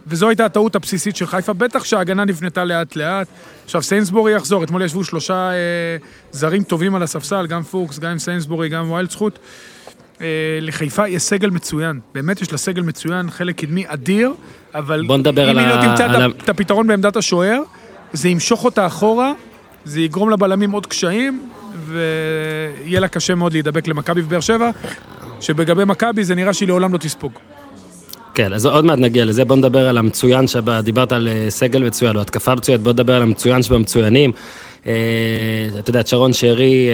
וזו 0.07 0.29
הייתה 0.29 0.45
הטעות 0.45 0.75
הבסיסית 0.75 1.15
של 1.15 1.27
חיפה, 1.27 1.53
בטח 1.53 1.83
שההגנה 1.83 2.25
נבנתה 2.25 2.65
לאט 2.65 2.95
לאט. 2.95 3.27
עכשיו 3.65 3.81
סיינסבורי 3.81 4.35
יחזור, 4.35 4.63
אתמול 4.63 4.81
ישבו 4.81 5.03
שלושה 5.03 5.51
אה, 5.51 5.97
זרים 6.31 6.63
טובים 6.63 6.95
על 6.95 7.03
הספסל, 7.03 7.47
גם 7.47 7.63
פוקס, 7.63 7.99
גם 7.99 8.19
סיינסבורי, 8.19 8.69
גם 8.69 8.91
ויילדסחוט. 8.91 9.39
אה, 10.21 10.27
לחיפה 10.61 11.07
יש 11.07 11.23
סגל 11.23 11.49
מצוין, 11.49 11.99
באמת 12.13 12.41
יש 12.41 12.51
לה 12.51 12.57
סגל 12.57 12.81
מצוין, 12.81 13.31
חלק 13.31 13.57
קדמי 13.57 13.83
אדיר, 13.87 14.33
אבל 14.75 15.05
אם 15.11 15.57
היא 15.57 15.67
לא 15.67 15.81
תמצא 15.81 16.27
את 16.43 16.49
הפתרון 16.49 16.87
בעמדת 16.87 17.15
השוער, 17.15 17.61
זה 18.13 18.29
ימשוך 18.29 18.65
אותה 18.65 18.85
אחורה, 18.85 19.33
זה 19.85 20.01
יגרום 20.01 20.29
לבלמים 20.29 20.71
עוד 20.71 20.85
קשיים, 20.85 21.49
ויהיה 21.85 22.99
לה 22.99 23.07
קשה 23.07 23.35
מאוד 23.35 23.53
להידבק 23.53 23.87
למכבי 23.87 24.21
בבאר 24.21 24.39
שבע, 24.39 24.69
שבגבי 25.41 25.85
מכבי 25.85 26.23
זה 26.23 26.35
נראה 26.35 26.53
שהיא 26.53 26.67
לעולם 26.67 26.93
לא 26.93 26.97
תספוג. 26.97 27.31
כן, 28.35 28.53
אז 28.53 28.65
עוד 28.65 28.85
מעט 28.85 28.99
נגיע 28.99 29.25
לזה, 29.25 29.45
בוא 29.45 29.55
נדבר 29.55 29.87
על 29.87 29.97
המצוין 29.97 30.47
שבה, 30.47 30.81
דיברת 30.81 31.11
על 31.11 31.27
אה, 31.27 31.45
סגל 31.49 31.83
מצוין 31.83 32.15
או 32.15 32.21
התקפה 32.21 32.55
מצוינת, 32.55 32.81
בוא 32.81 32.91
נדבר 32.93 33.15
על 33.15 33.21
המצוין 33.21 33.63
שבמצוינים. 33.63 34.31
אה, 34.87 34.93
אתה 35.79 35.89
יודע, 35.89 36.01
שרון 36.05 36.33
שרי, 36.33 36.87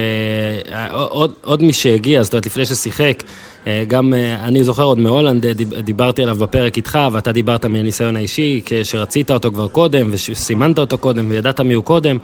אה, 0.74 0.88
עוד, 0.92 1.34
עוד 1.44 1.64
מי 1.64 1.74
שהגיע, 1.74 2.24
זאת 2.24 2.34
אומרת, 2.34 2.46
לפני 2.46 2.66
ששיחק, 2.66 3.24
אה, 3.68 3.84
גם 3.88 4.14
אה, 4.14 4.36
אני 4.48 4.64
זוכר 4.64 4.84
עוד 4.84 5.00
מהולנד, 5.00 5.46
אה, 5.46 5.54
דיב- 5.54 5.80
דיברתי 5.80 6.24
עליו 6.24 6.36
בפרק 6.36 6.78
איתך, 6.78 7.00
ואתה 7.12 7.32
דיברת 7.32 7.66
מהניסיון 7.66 8.16
האישי, 8.16 8.62
כשרצית 8.66 9.32
אותו 9.32 9.52
כבר 9.52 9.68
קודם, 9.68 10.10
וסימנת 10.12 10.80
אותו 10.80 10.98
קודם, 10.98 11.26
וידעת 11.30 11.60
מי 11.60 11.74
הוא 11.74 11.84
קודם. 11.84 12.18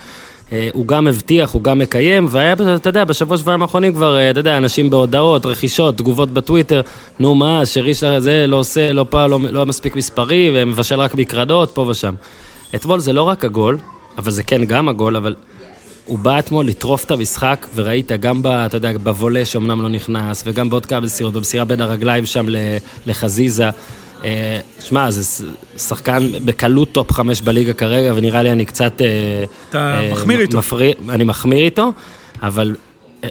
אה, 0.52 0.70
הוא 0.74 0.88
גם 0.88 1.08
הבטיח, 1.08 1.52
הוא 1.52 1.64
גם 1.64 1.80
מקיים, 1.80 2.28
והיה, 2.30 2.54
אתה 2.54 2.90
יודע, 2.90 3.06
בשבוע 3.06 3.38
שבועיים 3.38 3.62
האחרונים 3.62 3.94
כבר, 3.94 4.18
אה, 4.18 4.32
אתה 4.32 4.40
יודע, 4.40 4.58
אנשים 4.58 4.90
בהודעות, 4.90 5.46
רכישות, 5.46 5.98
תגובות 5.98 6.32
בטוויטר, 6.32 6.82
נו 7.20 7.36
מה, 7.36 7.66
שרי 7.66 7.94
של 7.94 8.20
זה 8.20 8.48
לא 8.48 8.56
עושה, 8.56 8.94
לא 8.94 9.06
פעל, 9.10 9.30
לא, 9.30 9.40
לא 9.52 9.66
מספיק 9.66 9.96
מספרי, 9.96 10.52
ומבשל 10.54 11.00
רק 11.00 11.16
מקרדות, 11.16 11.72
פה 11.74 11.82
ושם. 11.82 12.16
אתמול 12.76 13.00
זה 13.00 13.14
לא 13.14 13.24
רק 13.24 13.46
הגול, 13.46 13.78
אבל 14.18 14.32
זה 14.32 14.44
כן 14.44 14.66
גם 14.66 14.90
הגול, 14.90 15.16
אבל 15.16 15.36
הוא 16.06 16.20
בא 16.20 16.40
אתמול 16.40 16.68
לטרוף 16.68 17.06
את 17.06 17.12
המשחק, 17.12 17.68
וראית 17.76 18.12
גם, 18.12 18.44
ב, 18.44 18.48
אתה 18.48 18.78
יודע, 18.78 18.92
בוולה 19.04 19.46
שאומנם 19.46 19.82
לא 19.82 19.90
נכנס, 19.90 20.44
וגם 20.46 20.70
בעוד 20.70 20.86
כמה 20.86 21.00
מסירות, 21.00 21.34
במסירה 21.34 21.66
בין 21.66 21.82
הרגליים 21.82 22.26
שם 22.26 22.46
לחזיזה. 23.06 23.70
אה, 24.24 24.60
שמע, 24.80 25.12
זה 25.12 25.46
שחקן 25.78 26.32
בקלות 26.46 26.92
טופ 26.92 27.12
חמש 27.12 27.42
בליגה 27.42 27.74
כרגע, 27.74 28.14
ונראה 28.16 28.44
לי 28.44 28.52
אני 28.52 28.66
קצת... 28.66 29.02
אה, 29.02 29.44
אתה 29.70 30.00
אה, 30.00 30.12
מחמיר 30.12 30.40
איתו. 30.40 30.60
אני 31.10 31.24
מחמיר 31.24 31.66
איתו, 31.66 31.92
אבל... 32.44 32.76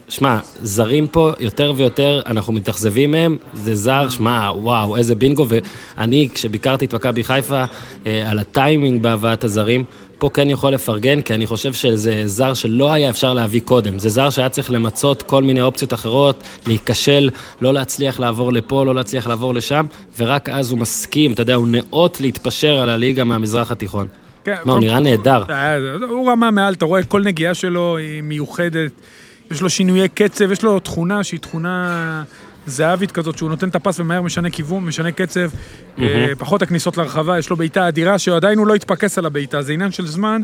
שמע, 0.08 0.38
זרים 0.62 1.06
פה 1.06 1.32
יותר 1.40 1.72
ויותר, 1.76 2.22
אנחנו 2.26 2.52
מתאכזבים 2.52 3.10
מהם, 3.10 3.36
זה 3.54 3.74
זר, 3.74 4.08
שמע, 4.08 4.50
וואו, 4.54 4.96
איזה 4.96 5.14
בינגו, 5.14 5.46
ואני, 5.48 6.28
כשביקרתי 6.34 6.84
את 6.84 6.94
מכבי 6.94 7.24
חיפה, 7.24 7.64
על 8.04 8.38
הטיימינג 8.38 9.02
בהבאת 9.02 9.44
הזרים, 9.44 9.84
פה 10.18 10.30
כן 10.34 10.50
יכול 10.50 10.72
לפרגן, 10.72 11.20
כי 11.20 11.34
אני 11.34 11.46
חושב 11.46 11.72
שזה 11.72 12.22
זר 12.26 12.54
שלא 12.54 12.92
היה 12.92 13.10
אפשר 13.10 13.34
להביא 13.34 13.60
קודם. 13.64 13.98
זה 13.98 14.08
זר 14.08 14.30
שהיה 14.30 14.48
צריך 14.48 14.70
למצות 14.70 15.22
כל 15.22 15.42
מיני 15.42 15.60
אופציות 15.60 15.94
אחרות, 15.94 16.42
להיכשל, 16.66 17.30
לא 17.60 17.74
להצליח 17.74 18.20
לעבור 18.20 18.52
לפה, 18.52 18.84
לא 18.84 18.94
להצליח 18.94 19.26
לעבור 19.26 19.54
לשם, 19.54 19.86
ורק 20.18 20.48
אז 20.48 20.70
הוא 20.70 20.78
מסכים, 20.78 21.32
אתה 21.32 21.42
יודע, 21.42 21.54
הוא 21.54 21.68
נאות 21.68 22.20
להתפשר 22.20 22.78
על 22.78 22.90
הליגה 22.90 23.24
מהמזרח 23.24 23.70
התיכון. 23.70 24.06
כן, 24.44 24.54
מה, 24.64 24.72
הוא 24.72 24.80
נראה 24.80 25.00
נהדר. 25.00 25.42
אה, 25.50 25.76
הוא 26.08 26.30
רמה 26.30 26.50
מעל, 26.50 26.74
אתה 26.74 26.84
רואה, 26.84 27.02
כל 27.02 27.22
נגיעה 27.22 27.54
שלו 27.54 27.96
היא 27.96 28.22
מיוחדת, 28.22 28.92
יש 29.50 29.62
לו 29.62 29.70
שינויי 29.70 30.08
קצב, 30.08 30.52
יש 30.52 30.62
לו 30.62 30.80
תכונה 30.80 31.24
שהיא 31.24 31.40
תכונה 31.40 32.22
זהבית 32.66 33.12
כזאת, 33.12 33.38
שהוא 33.38 33.50
נותן 33.50 33.68
את 33.68 33.74
הפס 33.74 34.00
ומהר 34.00 34.22
משנה 34.22 34.50
כיוון, 34.50 34.84
משנה 34.84 35.12
קצב, 35.12 35.48
אה, 35.98 36.26
פחות 36.38 36.62
הכניסות 36.62 36.96
לרחבה, 36.96 37.38
יש 37.38 37.50
לו 37.50 37.56
בעיטה 37.56 37.88
אדירה, 37.88 38.18
שעדיין 38.18 38.58
הוא 38.58 38.66
לא 38.66 38.74
התפקס 38.74 39.18
על 39.18 39.26
הבעיטה, 39.26 39.62
זה 39.62 39.72
עניין 39.72 39.92
של 39.92 40.06
זמן. 40.06 40.42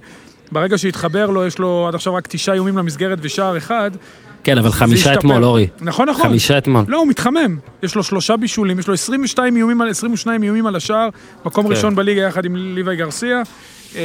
ברגע 0.52 0.78
שהתחבר 0.78 1.26
לו, 1.26 1.46
יש 1.46 1.58
לו 1.58 1.88
עד 1.88 1.94
עכשיו 1.94 2.14
רק 2.14 2.26
תשעה 2.26 2.54
איומים 2.54 2.78
למסגרת 2.78 3.18
ושער 3.22 3.56
אחד. 3.56 3.90
כן, 4.44 4.58
אבל 4.58 4.70
חמישה. 4.70 5.14
אתמול, 5.14 5.44
אורי. 5.44 5.68
נכון, 5.80 6.08
נכון. 6.08 6.28
חמישה 6.28 6.58
אתמול. 6.58 6.84
לא, 6.88 6.98
הוא 6.98 7.06
מתחמם. 7.06 7.58
יש 7.82 7.94
לו 7.94 8.02
שלושה 8.02 8.36
בישולים, 8.36 8.78
יש 8.78 8.88
לו 8.88 8.94
22 8.94 9.56
איומים 9.56 9.80
על, 9.80 9.90
22 9.90 10.42
איומים 10.42 10.66
על 10.66 10.76
השער, 10.76 11.08
מקום 11.44 11.66
כן. 11.66 11.72
ראשון 11.72 11.94
בליגה 11.94 12.20
יחד 12.20 12.44
עם 12.44 12.56
ליוואי 12.56 12.96
גרסיה. 12.96 13.42
אה, 13.96 14.00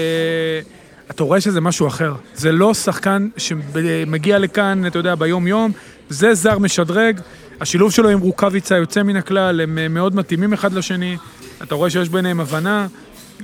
אתה 1.11 1.23
רואה 1.23 1.41
שזה 1.41 1.61
משהו 1.61 1.87
אחר. 1.87 2.13
זה 2.35 2.51
לא 2.51 2.73
שחקן 2.73 3.27
שמגיע 3.37 4.39
לכאן, 4.39 4.87
אתה 4.87 4.99
יודע, 4.99 5.15
ביום-יום, 5.15 5.71
זה 6.09 6.33
זר 6.33 6.59
משדרג. 6.59 7.19
השילוב 7.61 7.91
שלו 7.91 8.09
עם 8.09 8.19
רוקאביצה 8.19 8.75
יוצא 8.75 9.03
מן 9.03 9.15
הכלל, 9.15 9.61
הם 9.61 9.77
אה, 9.77 9.87
מאוד 9.87 10.15
מתאימים 10.15 10.53
אחד 10.53 10.73
לשני. 10.73 11.17
אתה 11.63 11.75
רואה 11.75 11.89
שיש 11.89 12.09
ביניהם 12.09 12.39
הבנה. 12.39 12.87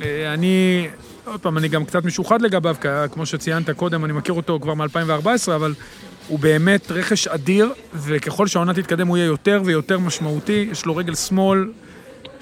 אה, 0.02 0.34
אני, 0.34 0.88
עוד 1.26 1.40
פעם, 1.40 1.58
אני 1.58 1.68
גם 1.68 1.86
קצת 1.86 2.06
משוחד 2.06 2.42
לגביו, 2.42 2.76
כי 2.82 2.88
כמו 3.12 3.26
שציינת 3.26 3.70
קודם, 3.70 4.06
אני 4.06 4.14
מכיר 4.14 4.34
אותו 4.34 4.60
כבר 4.62 4.74
מ-2014, 4.74 5.52
אבל 5.56 5.74
הוא 6.28 6.40
באמת 6.40 6.92
רכש 6.92 7.28
אדיר, 7.28 7.74
וככל 7.94 8.48
שהעונה 8.48 8.74
תתקדם 8.74 9.08
הוא 9.08 9.18
יהיה 9.18 9.26
יותר 9.26 9.62
ויותר 9.66 10.00
משמעותי. 10.00 10.68
יש 10.72 10.86
לו 10.86 10.96
רגל 10.96 11.16
שמאל 11.16 11.68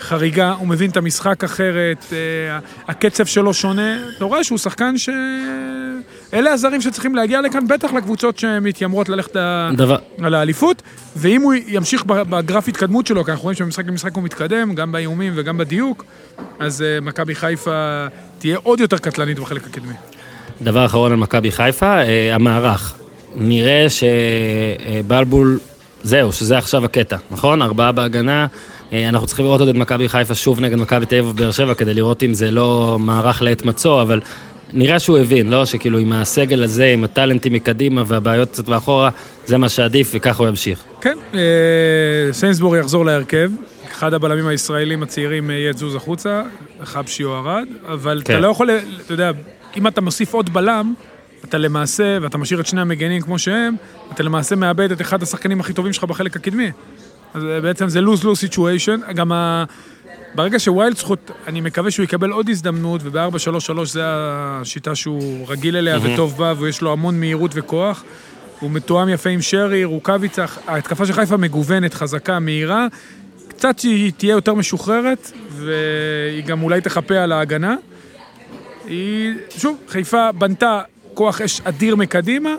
חריגה, 0.01 0.51
הוא 0.51 0.67
מבין 0.67 0.89
את 0.89 0.97
המשחק 0.97 1.43
אחרת, 1.43 2.05
אה, 2.11 2.59
הקצב 2.87 3.25
שלו 3.25 3.53
שונה. 3.53 3.97
אתה 4.17 4.25
רואה 4.25 4.43
שהוא 4.43 4.57
שחקן 4.57 4.97
ש... 4.97 5.09
אלה 6.33 6.51
הזרים 6.51 6.81
שצריכים 6.81 7.15
להגיע 7.15 7.41
לכאן, 7.41 7.67
בטח 7.67 7.93
לקבוצות 7.93 8.39
שמתיימרות 8.39 9.09
ללכת 9.09 9.35
דבר, 9.73 9.97
על 10.23 10.33
האליפות, 10.33 10.81
ואם 11.15 11.41
הוא 11.41 11.53
ימשיך 11.67 12.03
בגרף 12.05 12.67
התקדמות 12.67 13.07
שלו, 13.07 13.25
כי 13.25 13.31
אנחנו 13.31 13.43
רואים 13.43 13.57
שמשחק 13.57 13.87
למשחק 13.87 14.15
הוא 14.15 14.23
מתקדם, 14.23 14.75
גם 14.75 14.91
באיומים 14.91 15.33
וגם 15.35 15.57
בדיוק, 15.57 16.05
אז 16.59 16.81
אה, 16.81 17.01
מכבי 17.01 17.35
חיפה 17.35 18.05
תהיה 18.39 18.57
עוד 18.63 18.79
יותר 18.79 18.97
קטלנית 18.97 19.39
בחלק 19.39 19.67
הקדמי. 19.67 19.93
דבר 20.61 20.85
אחרון 20.85 21.11
על 21.11 21.17
מכבי 21.17 21.51
חיפה, 21.51 22.01
אה, 22.01 22.35
המערך. 22.35 22.95
נראה 23.35 23.87
שבלבול, 23.89 25.59
זהו, 26.03 26.31
שזה 26.31 26.57
עכשיו 26.57 26.85
הקטע, 26.85 27.17
נכון? 27.31 27.61
ארבעה 27.61 27.91
בהגנה. 27.91 28.47
אה, 28.93 29.09
אנחנו 29.09 29.27
צריכים 29.27 29.45
לראות 29.45 29.59
עוד 29.59 29.69
את 29.69 29.75
מכבי 29.75 30.09
חיפה 30.09 30.35
שוב 30.35 30.59
נגד 30.59 30.77
מכבי 30.77 31.05
תל 31.05 31.15
אביב 31.15 31.27
ובאר 31.29 31.51
שבע 31.51 31.73
כדי 31.73 31.93
לראות 31.93 32.23
אם 32.23 32.33
זה 32.33 32.51
לא 32.51 32.97
מערך 32.99 33.41
לעת 33.41 33.65
מצוא, 33.65 34.01
אבל 34.01 34.21
נראה 34.73 34.99
שהוא 34.99 35.17
הבין, 35.17 35.49
לא? 35.49 35.65
שכאילו 35.65 35.97
עם 35.97 36.13
הסגל 36.13 36.63
הזה, 36.63 36.85
עם 36.85 37.03
הטאלנטים 37.03 37.53
מקדימה 37.53 38.03
והבעיות 38.07 38.49
קצת 38.49 38.67
מאחורה, 38.67 39.09
זה 39.45 39.57
מה 39.57 39.69
שעדיף 39.69 40.11
וככה 40.13 40.43
הוא 40.43 40.47
ימשיך. 40.47 40.83
כן, 41.01 41.17
אה, 41.33 41.39
סיינסבורג 42.31 42.79
יחזור 42.79 43.05
להרכב. 43.05 43.51
אחד 43.91 44.13
הבלמים 44.13 44.47
הישראלים 44.47 45.03
הצעירים 45.03 45.49
אה, 45.49 45.55
יהיה 45.55 45.73
תזוז 45.73 45.95
החוצה, 45.95 46.43
חבשי 46.83 47.23
או 47.23 47.37
ארד, 47.37 47.67
אבל 47.87 48.21
כן. 48.25 48.33
אתה 48.33 48.41
לא 48.41 48.47
יכול, 48.47 48.69
אתה 49.05 49.13
יודע, 49.13 49.31
אם 49.77 49.87
אתה 49.87 50.01
מוסיף 50.01 50.33
עוד 50.33 50.53
בלם, 50.53 50.93
אתה 51.45 51.57
למעשה, 51.57 52.17
ואתה 52.21 52.37
משאיר 52.37 52.59
את 52.59 52.67
שני 52.67 52.81
המגנים 52.81 53.21
כמו 53.21 53.39
שהם, 53.39 53.75
אתה 54.11 54.23
למעשה 54.23 54.55
מאבד 54.55 54.91
את 54.91 55.01
אחד 55.01 55.23
השחקנים 55.23 55.59
הכי 55.59 55.73
טובים 55.73 55.93
שלך 55.93 56.03
בחלק 56.03 56.35
הקדמי. 56.35 56.71
אז 57.33 57.43
אה, 57.45 57.61
בעצם 57.61 57.89
זה 57.89 57.99
lose-lose 57.99 58.47
situation. 58.49 59.11
גם 59.13 59.31
ה... 59.31 59.63
ברגע 60.35 60.59
שוויילד 60.59 60.97
זכות, 60.97 61.31
אני 61.47 61.61
מקווה 61.61 61.91
שהוא 61.91 62.03
יקבל 62.03 62.31
עוד 62.31 62.49
הזדמנות, 62.49 63.01
וב-4-3-3 63.03 63.85
זה 63.85 64.01
השיטה 64.03 64.95
שהוא 64.95 65.47
רגיל 65.47 65.77
אליה 65.77 65.97
וטוב 66.03 66.37
בה, 66.37 66.53
ויש 66.57 66.81
לו 66.81 66.91
המון 66.91 67.19
מהירות 67.19 67.51
וכוח. 67.53 68.03
הוא 68.59 68.71
מתואם 68.71 69.09
יפה 69.09 69.29
עם 69.29 69.41
שרי, 69.41 69.83
רוקאביצה, 69.83 70.45
ההתקפה 70.67 71.05
של 71.05 71.13
חיפה 71.13 71.37
מגוונת, 71.37 71.93
חזקה, 71.93 72.39
מהירה. 72.39 72.87
קצת 73.47 73.79
שהיא 73.79 74.11
תהיה 74.17 74.31
יותר 74.31 74.53
משוחררת, 74.53 75.31
והיא 75.51 76.43
גם 76.43 76.63
אולי 76.63 76.81
תחפה 76.81 77.17
על 77.17 77.31
ההגנה. 77.31 77.75
היא, 78.85 79.33
שוב, 79.57 79.77
חיפה 79.87 80.31
בנתה 80.31 80.81
כוח 81.13 81.41
אש 81.41 81.61
אדיר 81.63 81.95
מקדימה, 81.95 82.49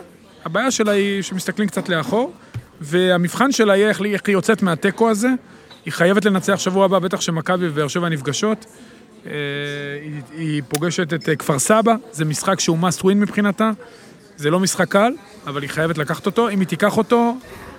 הבעיה 0.45 0.71
שלה 0.71 0.91
היא 0.91 1.21
שמסתכלים 1.21 1.67
קצת 1.67 1.89
לאחור, 1.89 2.33
והמבחן 2.81 3.51
שלה 3.51 3.77
יהיה 3.77 3.89
איך 3.89 4.01
היא 4.01 4.33
יוצאת 4.33 4.61
מהתיקו 4.61 5.09
הזה. 5.09 5.29
היא 5.85 5.93
חייבת 5.93 6.25
לנצח 6.25 6.59
שבוע 6.59 6.85
הבא, 6.85 6.99
בטח 6.99 7.21
שמכבי 7.21 7.67
ובאר 7.67 7.87
שבע 7.87 8.09
נפגשות. 8.09 8.65
אה, 9.25 9.31
היא, 10.01 10.21
היא 10.37 10.61
פוגשת 10.67 11.13
את 11.13 11.29
אה, 11.29 11.35
כפר 11.35 11.59
סבא, 11.59 11.95
זה 12.11 12.25
משחק 12.25 12.59
שהוא 12.59 12.77
must 12.81 13.01
win 13.01 13.15
מבחינתה. 13.15 13.71
זה 14.37 14.49
לא 14.49 14.59
משחק 14.59 14.89
קל, 14.89 15.13
אבל 15.47 15.61
היא 15.61 15.69
חייבת 15.69 15.97
לקחת 15.97 16.25
אותו. 16.25 16.49
אם 16.49 16.59
היא 16.59 16.67
תיקח 16.67 16.97
אותו, 16.97 17.35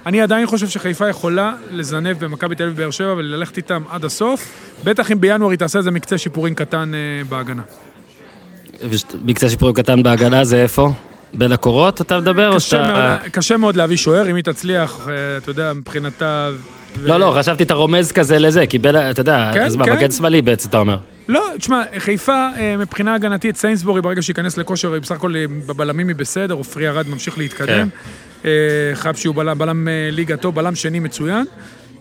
אני 0.07 0.20
עדיין 0.20 0.46
חושב 0.46 0.68
שחיפה 0.68 1.09
יכולה 1.09 1.54
לזנב 1.70 2.24
במכבי 2.24 2.54
תל 2.54 2.62
אביב 2.62 2.74
ובאר 2.76 2.90
שבע 2.90 3.14
וללכת 3.16 3.57
איתם 3.57 3.83
עד 3.90 4.04
הסוף. 4.04 4.48
בטח 4.85 5.12
אם 5.12 5.20
בינואר 5.20 5.50
היא 5.50 5.59
תעשה 5.59 5.78
איזה 5.78 5.90
מקצה 5.90 6.18
שיפורים 6.18 6.54
קטן 6.54 6.92
אה, 6.94 7.24
בהגנה. 7.28 7.62
מקצה 9.24 9.48
שיפורים 9.48 9.74
קטן 9.74 10.02
בהגנה 10.02 10.44
זה 10.44 10.62
איפה? 10.62 10.92
בין 11.34 11.52
הקורות 11.52 12.00
אתה 12.00 12.20
מדבר? 12.20 12.50
או 12.50 12.56
קשה 12.56 12.68
שאתה... 12.68 13.18
מאוד, 13.18 13.30
קשה 13.32 13.56
מאוד 13.56 13.76
להביא 13.76 13.96
שוער, 13.96 14.30
אם 14.30 14.36
היא 14.36 14.44
תצליח, 14.44 15.08
אה, 15.08 15.36
אתה 15.36 15.50
יודע, 15.50 15.72
מבחינתה... 15.72 16.50
ו- 16.98 17.08
לא, 17.08 17.20
לא, 17.20 17.34
חשבתי 17.38 17.62
אתה 17.62 17.74
רומז 17.74 18.12
כזה 18.12 18.38
לזה, 18.38 18.66
כי 18.66 18.78
בין, 18.78 18.96
אתה 18.96 19.20
יודע, 19.20 19.50
כן, 19.54 19.62
אז 19.62 19.76
מה, 19.76 19.84
כן. 19.84 19.92
מגן 19.92 20.10
שמאלי 20.10 20.42
בעצם 20.42 20.68
אתה 20.68 20.78
אומר. 20.78 20.96
לא, 21.28 21.44
תשמע, 21.58 21.82
חיפה 21.98 22.48
אה, 22.56 22.76
מבחינה 22.76 23.14
הגנתית, 23.14 23.56
סיינסבורי 23.56 24.02
ברגע 24.02 24.22
שייכנס 24.22 24.56
לכושר, 24.58 24.92
היא 24.92 25.02
בסך 25.02 25.12
הכל 25.12 25.36
אה, 25.36 25.44
בבלמים 25.66 26.08
היא 26.08 26.16
בסדר, 26.16 26.54
עופרי 26.54 26.88
ארד 26.88 27.08
ממשיך 27.08 27.38
להתקדם. 27.38 27.88
אה, 28.44 28.50
חבשי 28.94 29.28
הוא 29.28 29.36
בלם, 29.36 29.58
בלם 29.58 29.88
ליגה 30.12 30.36
טוב, 30.36 30.54
בלם 30.54 30.74
שני 30.74 31.00
מצוין. 31.00 31.44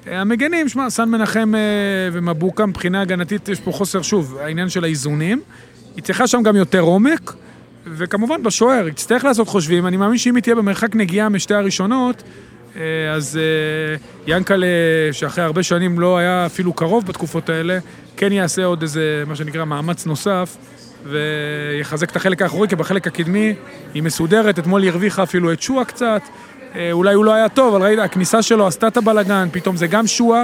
המגנים, 0.06 0.70
שמע, 0.70 0.90
סן 0.90 1.10
מנחם 1.10 1.54
ומבוקה, 2.12 2.66
מבחינה 2.66 3.02
הגנתית 3.02 3.50
יש 3.50 3.60
פה 3.60 3.72
חוסר, 3.72 4.02
שוב, 4.02 4.38
העניין 4.42 4.70
של 4.70 4.84
האיזונים. 4.84 5.42
היא 5.96 6.04
צריכה 6.04 6.28
שם 6.28 6.44
גם 6.44 6.56
יותר 6.56 6.80
עומק, 6.80 7.34
וכמובן 7.86 8.44
בשוער, 8.44 8.86
היא 8.86 8.94
תצטרך 8.94 9.24
לעשות 9.24 9.48
חושבים, 9.48 9.88
אני 9.88 9.98
מאמין 9.98 10.18
שאם 10.18 10.36
היא 10.36 10.44
תהיה 10.44 10.56
במרחק 10.56 10.96
נגיעה 10.96 11.30
משתי 11.30 11.54
הראשונות, 11.54 12.24
אה, 12.76 13.12
אז 13.14 13.40
אה, 13.42 13.96
ינקלה, 14.28 14.68
שאחרי 15.12 15.44
הרבה 15.44 15.64
שנים 15.64 16.00
לא 16.00 16.18
היה 16.18 16.46
אפילו 16.46 16.74
קרוב 16.74 17.06
בתקופות 17.06 17.50
האלה, 17.50 17.80
כן 18.18 18.32
יעשה 18.32 18.66
עוד 18.66 18.82
איזה, 18.82 19.24
מה 19.28 19.36
שנקרא, 19.36 19.66
מאמץ 19.66 20.06
נוסף, 20.06 20.58
ויחזק 21.06 22.12
את 22.12 22.16
החלק 22.16 22.42
האחורי, 22.42 22.68
כי 22.68 22.76
בחלק 22.76 23.08
הקדמי 23.08 23.54
היא 23.94 24.04
מסודרת, 24.04 24.60
אתמול 24.60 24.82
היא 24.82 24.92
הרוויחה 24.92 25.24
אפילו 25.24 25.54
את 25.54 25.62
שועה 25.62 25.86
קצת, 25.86 26.22
אה, 26.76 26.92
אולי 26.92 27.14
הוא 27.14 27.26
לא 27.26 27.34
היה 27.34 27.50
טוב, 27.50 27.76
אבל 27.76 27.86
ראית, 27.86 28.00
הכניסה 28.00 28.42
שלו 28.42 28.68
עשתה 28.68 28.88
את 28.88 28.98
הבלגן, 28.98 29.48
פתאום 29.52 29.78
זה 29.78 29.88
גם 29.88 30.08
שועה. 30.08 30.44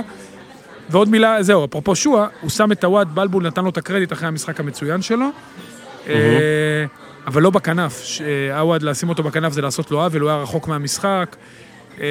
ועוד 0.90 1.10
מילה, 1.10 1.44
זהו, 1.44 1.66
אפרופו 1.66 1.96
שועה, 1.96 2.28
הוא 2.42 2.50
שם 2.50 2.72
את 2.72 2.84
הוואט, 2.84 3.08
בלבול 3.08 3.48
נתן 3.48 3.64
לו 3.64 3.70
את 3.70 3.78
הקרדיט 3.78 4.14
אחרי 4.14 4.28
המשחק 4.28 4.60
המצוין 4.60 5.02
שלו. 5.02 5.26
אה, 6.10 6.86
אבל 7.28 7.42
לא 7.42 7.50
בכנף. 7.50 8.02
אה, 8.22 8.60
עווד, 8.60 8.84
לשים 8.84 9.10
אותו 9.10 9.24
בכנף 9.24 9.54
זה 9.54 9.62
לעשות 9.62 9.92
לו 9.92 10.04
עוול, 10.04 10.22
הוא 10.22 10.30
היה 10.30 10.40
רחוק 10.40 10.68
מהמשחק. 10.68 11.36
אה, 12.02 12.06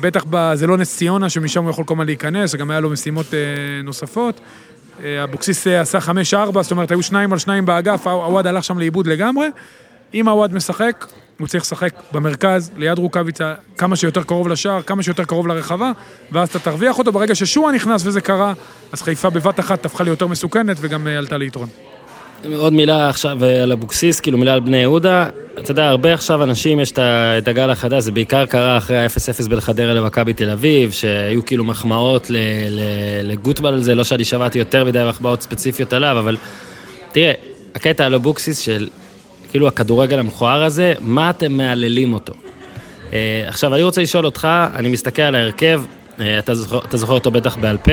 בטח 0.00 0.24
ב- 0.30 0.54
זה 0.54 0.66
לא 0.66 0.76
נס 0.76 0.96
ציונה, 0.96 1.30
שמשם 1.30 1.62
הוא 1.62 1.70
יכול 1.70 1.84
כל 1.84 1.94
הזמן 1.94 2.06
להיכנס, 2.06 2.54
גם 2.54 2.70
היה 2.70 2.80
לו 2.80 2.90
משימות 2.90 3.34
אה, 3.34 3.38
נוספות. 3.84 4.40
אבוקסיס 5.24 5.66
עשה 5.66 5.98
5-4, 5.98 6.62
זאת 6.62 6.70
אומרת, 6.70 6.90
היו 6.90 7.02
שניים 7.02 7.32
על 7.32 7.38
שניים 7.38 7.66
באגף, 7.66 8.06
עווד 8.06 8.46
הלך 8.46 8.64
שם 8.64 8.78
לאיבוד 8.78 9.06
לגמרי. 9.06 9.48
אם 10.14 10.28
עווד 10.28 10.54
משחק, 10.54 11.06
הוא 11.38 11.48
צריך 11.48 11.64
לשחק 11.64 11.92
במרכז, 12.12 12.70
ליד 12.76 12.98
רוקאביצה, 12.98 13.54
כמה 13.76 13.96
שיותר 13.96 14.22
קרוב 14.22 14.48
לשער, 14.48 14.82
כמה 14.82 15.02
שיותר 15.02 15.24
קרוב 15.24 15.46
לרחבה, 15.46 15.92
ואז 16.32 16.48
אתה 16.48 16.58
תרוויח 16.58 16.98
אותו. 16.98 17.12
ברגע 17.12 17.34
ששועה 17.34 17.72
נכנס 17.72 18.06
וזה 18.06 18.20
קרה, 18.20 18.52
אז 18.92 19.02
חיפה 19.02 19.30
בבת 19.30 19.60
אחת 19.60 19.86
הפכה 19.86 20.04
ליותר 20.04 20.26
מסוכנת 20.26 20.76
וגם 20.80 21.06
עלתה 21.06 21.38
ליתרון. 21.38 21.68
עוד 22.56 22.72
מילה 22.72 23.08
עכשיו 23.08 23.44
אה, 23.44 23.62
על 23.62 23.72
אבוקסיס, 23.72 24.20
כאילו 24.20 24.38
מילה 24.38 24.54
על 24.54 24.60
בני 24.60 24.76
יהודה. 24.76 25.28
אתה 25.58 25.70
יודע, 25.70 25.88
הרבה 25.88 26.14
עכשיו 26.14 26.42
אנשים, 26.42 26.80
יש 26.80 26.92
את 26.92 27.48
הגל 27.48 27.70
החדש, 27.70 28.04
זה 28.04 28.12
בעיקר 28.12 28.46
קרה 28.46 28.76
אחרי 28.76 28.98
ה-0-0 28.98 29.48
בין 29.48 29.60
חדרה 29.60 29.94
למכבי 29.94 30.32
תל 30.32 30.50
אביב, 30.50 30.90
שהיו 30.90 31.46
כאילו 31.46 31.64
מחמאות 31.64 32.30
לגוטבל 33.22 33.74
על 33.74 33.82
זה, 33.82 33.94
לא 33.94 34.04
שאני 34.04 34.24
שמעתי 34.24 34.58
יותר 34.58 34.84
מדי 34.84 35.04
מחמאות 35.08 35.42
ספציפיות 35.42 35.92
עליו, 35.92 36.18
אבל 36.18 36.36
תראה, 37.12 37.32
הקטע 37.74 38.06
על 38.06 38.14
אבוקסיס 38.14 38.58
של 38.58 38.88
כאילו 39.50 39.68
הכדורגל 39.68 40.18
המכוער 40.18 40.64
הזה, 40.64 40.94
מה 41.00 41.30
אתם 41.30 41.52
מהללים 41.52 42.14
אותו? 42.14 42.32
אה, 43.12 43.44
עכשיו, 43.46 43.74
אני 43.74 43.82
רוצה 43.82 44.02
לשאול 44.02 44.26
אותך, 44.26 44.48
אני 44.74 44.88
מסתכל 44.88 45.22
על 45.22 45.34
ההרכב, 45.34 45.82
אה, 46.20 46.38
אתה 46.38 46.54
זוכר, 46.54 46.78
אתה 46.78 46.96
זוכר 46.96 47.12
אותו 47.12 47.30
בטח 47.30 47.56
בעל 47.56 47.76
פה, 47.76 47.92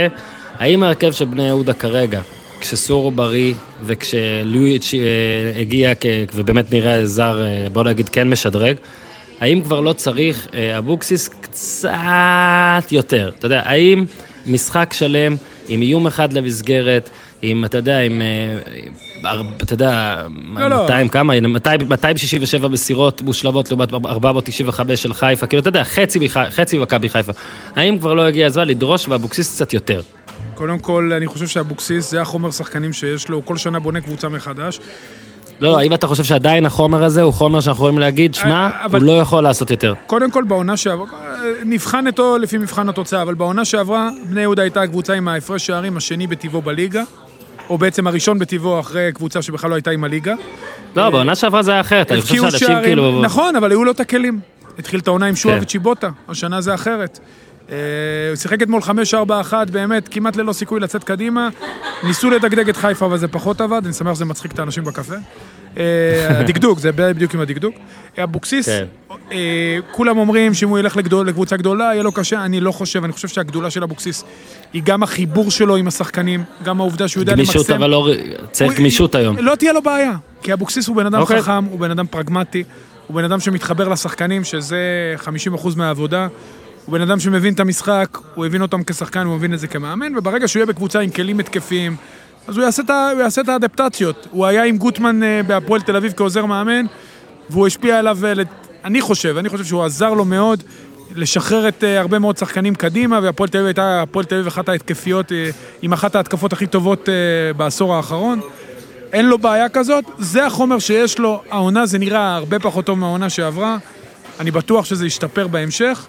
האם 0.59 0.83
ההרכב 0.83 1.11
של 1.11 1.25
בני 1.25 1.47
יהודה 1.47 1.73
כרגע, 1.73 2.21
כשסורו 2.59 3.11
בריא 3.11 3.53
וכשלואיץ' 3.83 4.93
אה, 4.93 5.61
הגיע, 5.61 5.93
ובאמת 6.35 6.73
נראה 6.73 7.05
זר, 7.05 7.41
אה, 7.45 7.67
בוא 7.73 7.83
נגיד 7.83 8.09
כן 8.09 8.29
משדרג, 8.29 8.75
האם 9.39 9.61
כבר 9.61 9.79
לא 9.79 9.93
צריך 9.93 10.47
אה, 10.53 10.77
אבוקסיס 10.77 11.27
קצת 11.27 12.91
יותר? 12.91 13.31
אתה 13.39 13.45
יודע, 13.45 13.61
האם 13.65 14.05
משחק 14.45 14.93
שלם 14.93 15.35
עם 15.67 15.81
איום 15.81 16.07
אחד 16.07 16.33
למסגרת, 16.33 17.09
עם, 17.41 17.65
אתה 17.65 17.77
יודע, 17.77 17.99
עם, 17.99 18.21
אתה 19.63 19.73
יודע, 19.73 20.23
לא, 20.55 20.67
לא. 20.67 20.81
200 20.81 21.09
כמה, 21.09 21.39
200 21.39 21.89
267 21.89 22.67
מסירות 22.67 23.21
מושלמות 23.21 23.71
לעומת 23.71 23.93
495 23.93 25.01
של 25.01 25.13
חיפה, 25.13 25.47
כאילו, 25.47 25.61
אתה 25.61 25.69
יודע, 25.69 25.83
חצי 26.49 26.77
ממכבי 26.77 27.09
חיפה. 27.09 27.31
האם 27.75 27.99
כבר 27.99 28.13
לא 28.13 28.21
הגיע 28.21 28.47
הזמן 28.47 28.67
לדרוש 28.67 29.07
מאבוקסיס 29.07 29.55
קצת 29.55 29.73
יותר? 29.73 30.01
קודם 30.55 30.79
כל, 30.79 31.11
אני 31.17 31.27
חושב 31.27 31.47
שאבוקסיס 31.47 32.11
זה 32.11 32.21
החומר 32.21 32.51
שחקנים 32.51 32.93
שיש 32.93 33.29
לו, 33.29 33.35
הוא 33.35 33.43
כל 33.45 33.57
שנה 33.57 33.79
בונה 33.79 34.01
קבוצה 34.01 34.29
מחדש. 34.29 34.79
לא, 35.59 35.71
לא, 35.71 35.79
האם 35.79 35.93
אתה 35.93 36.07
חושב 36.07 36.23
שעדיין 36.23 36.65
החומר 36.65 37.03
הזה 37.03 37.21
הוא 37.21 37.33
חומר 37.33 37.59
שאנחנו 37.59 37.83
יכולים 37.83 37.99
להגיד, 37.99 38.33
שמע, 38.33 38.69
אה, 38.73 38.85
הוא 38.91 39.01
לא 39.01 39.19
יכול 39.19 39.43
לעשות 39.43 39.71
יותר. 39.71 39.93
קודם 40.07 40.31
כל, 40.31 40.43
בעונה 40.43 40.77
שעברה, 40.77 41.07
נבחן 41.65 42.07
אותו 42.07 42.37
לפי 42.37 42.57
מבחן 42.57 42.89
התוצאה, 42.89 43.21
אבל 43.21 43.33
בעונה 43.33 43.65
שעברה, 43.65 44.09
בני 44.29 44.41
יהודה 44.41 44.61
הייתה 44.61 44.81
הקבוצה 44.81 45.13
עם 45.13 45.27
ההפרש 45.27 45.65
שערים 45.65 45.97
השני 45.97 46.27
בטבעו 46.27 46.61
בליגה, 46.61 47.03
או 47.69 47.77
בעצם 47.77 48.07
הראשון 48.07 48.39
בטבעו 48.39 48.79
אחרי 48.79 49.11
קבוצה 49.13 49.41
שבכלל 49.41 49.69
לא 49.69 49.75
הייתה 49.75 49.91
עם 49.91 50.03
הליגה. 50.03 50.33
לא, 50.95 51.09
בעונה 51.09 51.35
שעברה 51.35 51.63
זה 51.63 51.71
היה 51.71 51.81
אחרת, 51.81 52.11
אני 52.11 52.21
חושב 52.21 52.35
שאנשים 52.35 52.77
כאילו... 52.83 53.21
נכון, 53.21 53.55
אבל 53.55 53.71
היו 53.71 53.83
לו 53.83 53.91
את 53.91 53.99
הכלים. 53.99 54.39
התחיל 54.79 54.99
את 54.99 55.07
העונה 55.07 55.25
עם 55.25 55.35
שועה 55.35 55.55
כן. 55.55 55.63
וצ'יבוטה, 55.63 56.09
השנה 56.29 56.61
זה 56.61 56.73
אחרת. 56.73 57.19
אה, 57.71 57.75
הוא 58.29 58.35
שיחק 58.35 58.61
אתמול 58.61 58.81
5-4-1, 58.81 59.53
באמת, 59.71 60.07
כמעט 60.07 60.35
ללא 60.35 60.53
סיכוי 60.53 60.79
לצאת 60.79 61.03
קדימה. 61.03 61.49
ניסו 62.03 62.29
לדגדג 62.29 62.69
את 62.69 62.77
חיפה, 62.77 63.05
אבל 63.05 63.17
זה 63.17 63.27
פחות 63.27 63.61
עבד, 63.61 63.81
אני 63.85 63.93
שמח 63.93 64.15
שזה 64.15 64.25
מצחיק 64.25 64.51
את 64.51 64.59
האנשים 64.59 64.83
בקפה. 64.83 65.15
אה, 65.77 66.39
הדקדוק, 66.39 66.79
זה 66.79 66.91
בדיוק 66.91 67.33
עם 67.33 67.39
הדקדוק. 67.39 67.75
אבוקסיס, 68.23 68.65
כן. 68.65 68.85
אה, 69.31 69.77
כולם 69.91 70.17
אומרים 70.17 70.53
שאם 70.53 70.69
הוא 70.69 70.79
ילך 70.79 70.97
לגדול, 70.97 71.27
לקבוצה 71.27 71.57
גדולה, 71.57 71.83
יהיה 71.83 72.03
לו 72.03 72.11
קשה, 72.11 72.45
אני 72.45 72.59
לא 72.59 72.71
חושב, 72.71 73.03
אני 73.03 73.13
חושב 73.13 73.27
שהגדולה 73.27 73.69
של 73.69 73.83
אבוקסיס 73.83 74.23
היא 74.73 74.81
גם 74.85 75.03
החיבור 75.03 75.51
שלו 75.51 75.75
עם 75.75 75.87
השחקנים, 75.87 76.43
גם 76.63 76.81
העובדה 76.81 77.07
שהוא 77.07 77.21
יודע 77.21 77.35
למקסם. 77.35 77.53
גמישות, 77.53 77.69
אבל 77.69 77.89
לא... 77.89 78.09
צריך 78.51 78.79
גמישות 78.79 79.15
היום. 79.15 79.37
לא 79.37 79.55
תהיה 79.55 79.73
לו 79.73 79.81
בעיה, 79.81 80.13
כי 80.41 80.53
אבוקסיס 80.53 80.87
הוא 80.87 80.95
בן 80.95 81.05
אדם 81.05 81.21
אוקיי. 81.21 81.41
חכם, 81.41 81.65
הוא 81.65 81.79
בן 81.79 81.91
אדם 81.91 82.07
פרגמטי, 82.07 82.63
הוא 83.07 83.15
בן 83.15 83.23
אדם 83.23 83.39
שמתחבר 83.39 83.89
לשחקנים, 83.89 84.43
שזה 84.43 85.15
50% 85.53 85.67
מהעבודה. 85.75 86.27
הוא 86.85 86.93
בן 86.93 87.01
אדם 87.01 87.19
שמבין 87.19 87.53
את 87.53 87.59
המשחק, 87.59 88.17
הוא 88.35 88.45
הבין 88.45 88.61
אותם 88.61 88.83
כשחקן, 88.83 89.25
הוא 89.25 89.35
מבין 89.35 89.53
את 89.53 89.59
זה 89.59 89.67
כמאמן, 89.67 90.17
וברגע 90.17 90.47
שהוא 90.47 90.59
יהיה 90.59 90.65
בקבוצה 90.65 90.99
עם 90.99 91.09
כלים 91.09 91.39
התקפיים, 91.39 91.95
אז 92.47 92.57
הוא 92.57 92.63
יעשה 92.65 92.81
את, 92.83 92.89
ה- 92.89 93.09
הוא 93.13 93.21
יעשה 93.21 93.41
את 93.41 93.49
האדפטציות. 93.49 94.27
הוא 94.31 94.45
היה 94.45 94.63
עם 94.63 94.77
גוטמן 94.77 95.23
אה, 95.23 95.41
בהפועל 95.47 95.81
תל 95.81 95.95
אביב 95.95 96.13
כעוזר 96.17 96.45
מאמן, 96.45 96.85
והוא 97.49 97.67
השפיע 97.67 97.99
עליו, 97.99 98.17
לת- 98.35 98.47
אני 98.85 99.01
חושב, 99.01 99.37
אני 99.37 99.49
חושב 99.49 99.63
שהוא 99.65 99.83
עזר 99.83 100.13
לו 100.13 100.25
מאוד 100.25 100.63
לשחרר 101.15 101.67
את 101.67 101.83
אה, 101.83 101.99
הרבה 101.99 102.19
מאוד 102.19 102.37
שחקנים 102.37 102.75
קדימה, 102.75 103.19
והפועל 103.23 103.49
תל 103.49 103.57
אביב 103.57 103.67
הייתה, 103.67 104.01
הפועל 104.01 104.25
תל 104.25 104.35
אביב 104.35 104.47
אחת 104.47 104.69
ההתקפיות, 104.69 105.31
אה, 105.31 105.49
עם 105.81 105.93
אחת 105.93 106.15
ההתקפות 106.15 106.53
הכי 106.53 106.67
טובות 106.67 107.09
אה, 107.09 107.13
בעשור 107.53 107.95
האחרון. 107.95 108.39
אין 109.13 109.25
לו 109.25 109.37
בעיה 109.37 109.69
כזאת, 109.69 110.03
זה 110.19 110.45
החומר 110.45 110.79
שיש 110.79 111.19
לו, 111.19 111.41
העונה 111.51 111.85
זה 111.85 111.97
נראה 111.99 112.35
הרבה 112.35 112.59
פחות 112.59 112.85
טוב 112.85 112.99
מהעונה 112.99 113.29
שעברה, 113.29 113.77
אני 114.39 114.51
בטוח 114.51 114.85
שזה 114.85 115.05
ישתפר 115.05 115.47
בהמשך. 115.47 116.05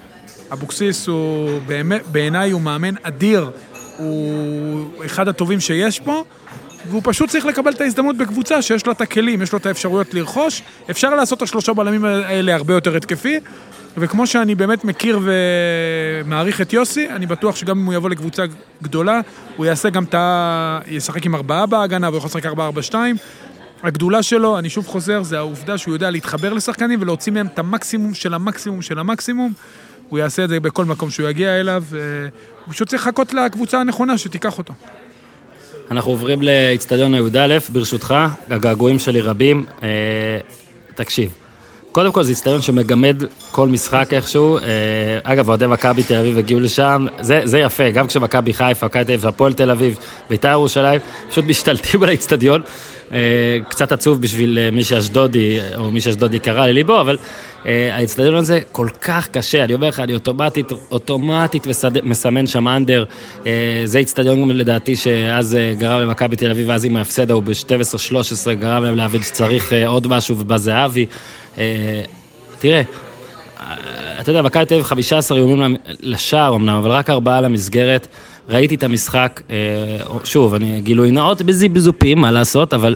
אבוקסיס 0.52 1.06
הוא 1.06 1.60
באמת, 1.66 2.02
בעיניי 2.06 2.50
הוא 2.50 2.60
מאמן 2.60 2.94
אדיר, 3.02 3.50
הוא 3.96 5.04
אחד 5.04 5.28
הטובים 5.28 5.60
שיש 5.60 6.00
פה, 6.00 6.24
והוא 6.88 7.02
פשוט 7.04 7.30
צריך 7.30 7.46
לקבל 7.46 7.70
את 7.70 7.80
ההזדמנות 7.80 8.16
בקבוצה 8.16 8.62
שיש 8.62 8.86
לה 8.86 8.92
את 8.92 9.00
הכלים, 9.00 9.42
יש 9.42 9.52
לו 9.52 9.58
את 9.58 9.66
האפשרויות 9.66 10.14
לרכוש, 10.14 10.62
אפשר 10.90 11.14
לעשות 11.14 11.38
את 11.38 11.42
השלושה 11.42 11.72
בלמים 11.72 12.04
האלה 12.04 12.54
הרבה 12.54 12.74
יותר 12.74 12.96
התקפי, 12.96 13.40
וכמו 13.98 14.26
שאני 14.26 14.54
באמת 14.54 14.84
מכיר 14.84 15.20
ומעריך 15.22 16.60
את 16.60 16.72
יוסי, 16.72 17.08
אני 17.10 17.26
בטוח 17.26 17.56
שגם 17.56 17.78
אם 17.78 17.86
הוא 17.86 17.94
יבוא 17.94 18.10
לקבוצה 18.10 18.44
גדולה, 18.82 19.20
הוא 19.56 19.66
יעשה 19.66 19.90
גם 19.90 20.04
את 20.04 20.14
ה... 20.14 20.78
ישחק 20.86 21.26
עם 21.26 21.34
ארבעה 21.34 21.66
בהגנה, 21.66 22.08
והוא 22.08 22.18
יכול 22.18 22.28
לשחק 22.28 22.46
ארבעה, 22.46 22.66
ארבע, 22.66 22.82
שתיים. 22.82 23.16
הגדולה 23.82 24.22
שלו, 24.22 24.58
אני 24.58 24.70
שוב 24.70 24.86
חוזר, 24.86 25.22
זה 25.22 25.38
העובדה 25.38 25.78
שהוא 25.78 25.94
יודע 25.94 26.10
להתחבר 26.10 26.52
לשחקנים 26.52 27.02
ולהוציא 27.02 27.32
מהם 27.32 27.46
את 27.46 27.58
המקסימום 27.58 28.14
של 28.14 28.34
המקסימום 28.34 28.82
של 28.82 28.98
המקסימום. 28.98 29.52
הוא 30.08 30.18
יעשה 30.18 30.44
את 30.44 30.48
זה 30.48 30.60
בכל 30.60 30.84
מקום 30.84 31.10
שהוא 31.10 31.28
יגיע 31.28 31.60
אליו, 31.60 31.84
אה, 31.94 31.98
הוא 32.66 32.74
פשוט 32.74 32.88
צריך 32.88 33.06
לחכות 33.06 33.34
לקבוצה 33.34 33.80
הנכונה 33.80 34.18
שתיקח 34.18 34.58
אותו. 34.58 34.74
אנחנו 35.90 36.10
עוברים 36.10 36.42
לאיצטדיון 36.42 37.14
י"א, 37.14 37.58
ברשותך, 37.68 38.14
הגעגועים 38.50 38.98
שלי 38.98 39.20
רבים. 39.20 39.64
אה, 39.82 39.88
תקשיב, 40.94 41.32
קודם 41.92 42.12
כל 42.12 42.22
זה 42.22 42.30
איצטדיון 42.30 42.62
שמגמד 42.62 43.22
כל 43.50 43.68
משחק 43.68 44.08
איכשהו. 44.12 44.58
אה, 44.58 44.62
אגב, 45.22 45.48
אוהדי 45.48 45.66
מכבי 45.66 46.02
תל 46.02 46.14
אביב 46.14 46.38
הגיעו 46.38 46.60
לשם, 46.60 47.06
זה, 47.20 47.40
זה 47.44 47.58
יפה, 47.58 47.90
גם 47.90 48.06
כשמכבי 48.06 48.52
חיפה, 48.52 48.86
מכבי 48.86 49.04
תל 49.04 49.12
אביב, 49.12 49.26
הפועל 49.26 49.52
תל 49.52 49.70
אביב, 49.70 49.98
בית"ר 50.30 50.48
ירושלים, 50.48 51.00
פשוט 51.30 51.44
משתלטים 51.44 52.02
על 52.02 52.08
האיצטדיון. 52.08 52.62
אה, 53.12 53.58
קצת 53.68 53.92
עצוב 53.92 54.20
בשביל 54.20 54.58
אה, 54.58 54.70
מי 54.70 54.84
שאשדודי, 54.84 55.58
או 55.76 55.90
מי 55.90 56.00
שאשדודי 56.00 56.38
קרא 56.38 56.66
לליבו, 56.66 57.00
אבל 57.00 57.16
אה, 57.66 57.96
האיצטדיון 57.96 58.34
הזה 58.34 58.60
כל 58.72 58.88
כך 59.00 59.28
קשה, 59.28 59.64
אני 59.64 59.74
אומר 59.74 59.88
לך, 59.88 60.00
אני 60.00 60.14
אוטומטית, 60.14 60.72
אוטומטית 60.90 61.66
מסמן 62.02 62.46
שם 62.46 62.68
אנדר. 62.68 63.04
אה, 63.46 63.82
זה 63.84 63.98
איצטדיון 63.98 64.50
לדעתי 64.50 64.96
שאז 64.96 65.54
אה, 65.54 65.74
גרם 65.78 66.00
למכבי 66.00 66.36
תל 66.36 66.50
אביב, 66.50 66.68
ואז 66.68 66.84
עם 66.84 66.96
ההפסד 66.96 67.30
ההוא 67.30 67.42
ב-12-13 67.42 68.52
גרם 68.52 68.84
להם 68.84 68.96
להבין 68.96 69.22
שצריך 69.22 69.72
אה, 69.72 69.88
עוד 69.88 70.06
משהו, 70.06 70.38
ובא 70.38 70.56
זהבי. 70.56 71.06
אה, 71.58 72.02
תראה, 72.58 72.82
אתה 74.20 74.30
יודע, 74.30 74.42
מכבי 74.42 74.66
תל 74.66 74.74
אביב 74.74 74.86
15 74.86 75.38
איומים 75.38 75.76
לשער 76.00 76.54
אמנם, 76.54 76.76
אבל 76.76 76.90
רק 76.90 77.10
ארבעה 77.10 77.40
למסגרת. 77.40 78.06
ראיתי 78.48 78.74
את 78.74 78.82
המשחק, 78.82 79.42
אה, 79.50 79.56
שוב, 80.24 80.54
אני 80.54 80.80
גילוי 80.80 81.10
נאות 81.10 81.42
בזיפזופים, 81.42 82.18
מה 82.18 82.30
לעשות, 82.30 82.74
אבל 82.74 82.94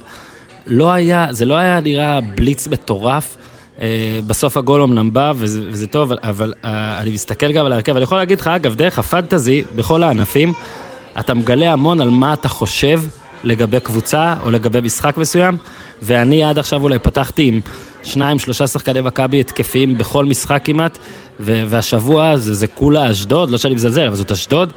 לא 0.66 0.92
היה, 0.92 1.26
זה 1.30 1.44
לא 1.44 1.54
היה 1.54 1.80
נראה 1.80 2.20
בליץ 2.20 2.68
מטורף. 2.68 3.36
אה, 3.80 4.20
בסוף 4.26 4.56
הגול 4.56 4.82
אמנם 4.82 5.12
בא, 5.12 5.32
וזה, 5.36 5.60
וזה 5.66 5.86
טוב, 5.86 6.12
אבל, 6.12 6.54
אה, 6.64 6.98
אני 7.00 7.10
מסתכל 7.10 7.52
גם 7.52 7.66
על 7.66 7.72
ההרכב, 7.72 7.96
אני 7.96 8.02
יכול 8.02 8.18
להגיד 8.18 8.40
לך, 8.40 8.46
אגב, 8.46 8.74
דרך 8.74 8.98
הפנטזי, 8.98 9.62
בכל 9.76 10.02
הענפים, 10.02 10.52
אתה 11.20 11.34
מגלה 11.34 11.72
המון 11.72 12.00
על 12.00 12.10
מה 12.10 12.32
אתה 12.32 12.48
חושב 12.48 13.02
לגבי 13.44 13.80
קבוצה 13.80 14.34
או 14.42 14.50
לגבי 14.50 14.80
משחק 14.80 15.16
מסוים, 15.16 15.56
ואני 16.02 16.44
עד 16.44 16.58
עכשיו 16.58 16.82
אולי 16.82 16.98
פתחתי 16.98 17.48
עם 17.48 17.60
שניים, 18.02 18.38
שלושה 18.38 18.66
שחקני 18.66 19.00
מכבי 19.00 19.40
התקפיים 19.40 19.98
בכל 19.98 20.24
משחק 20.24 20.60
כמעט, 20.64 20.98
והשבוע 21.40 22.36
זה, 22.36 22.54
זה 22.54 22.66
כולה 22.66 23.10
אשדוד, 23.10 23.50
לא 23.50 23.58
שאני 23.58 23.74
מזלזל, 23.74 24.06
אבל 24.06 24.16
זאת 24.16 24.32
אשדוד. 24.32 24.72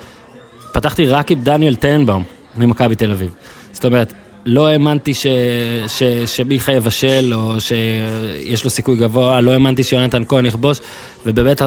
פתחתי 0.74 1.06
רק 1.06 1.32
עם 1.32 1.42
דניאל 1.42 1.76
טנבאום 1.76 2.24
ממכבי 2.58 2.96
תל 2.96 3.12
אביב. 3.12 3.34
זאת 3.72 3.86
אומרת, 3.86 4.14
לא 4.46 4.68
האמנתי 4.68 5.14
ש, 5.14 5.28
ש, 5.88 6.04
שמיכה 6.26 6.74
יבשל 6.74 7.34
או 7.34 7.56
שיש 7.62 8.64
לו 8.64 8.70
סיכוי 8.70 8.96
גבוה, 8.96 9.42
לא 9.42 9.52
האמנתי 9.52 9.84
שיונתן 9.84 10.24
כהן 10.28 10.46
יכבוש, 10.46 10.80
ובאמת, 11.26 11.62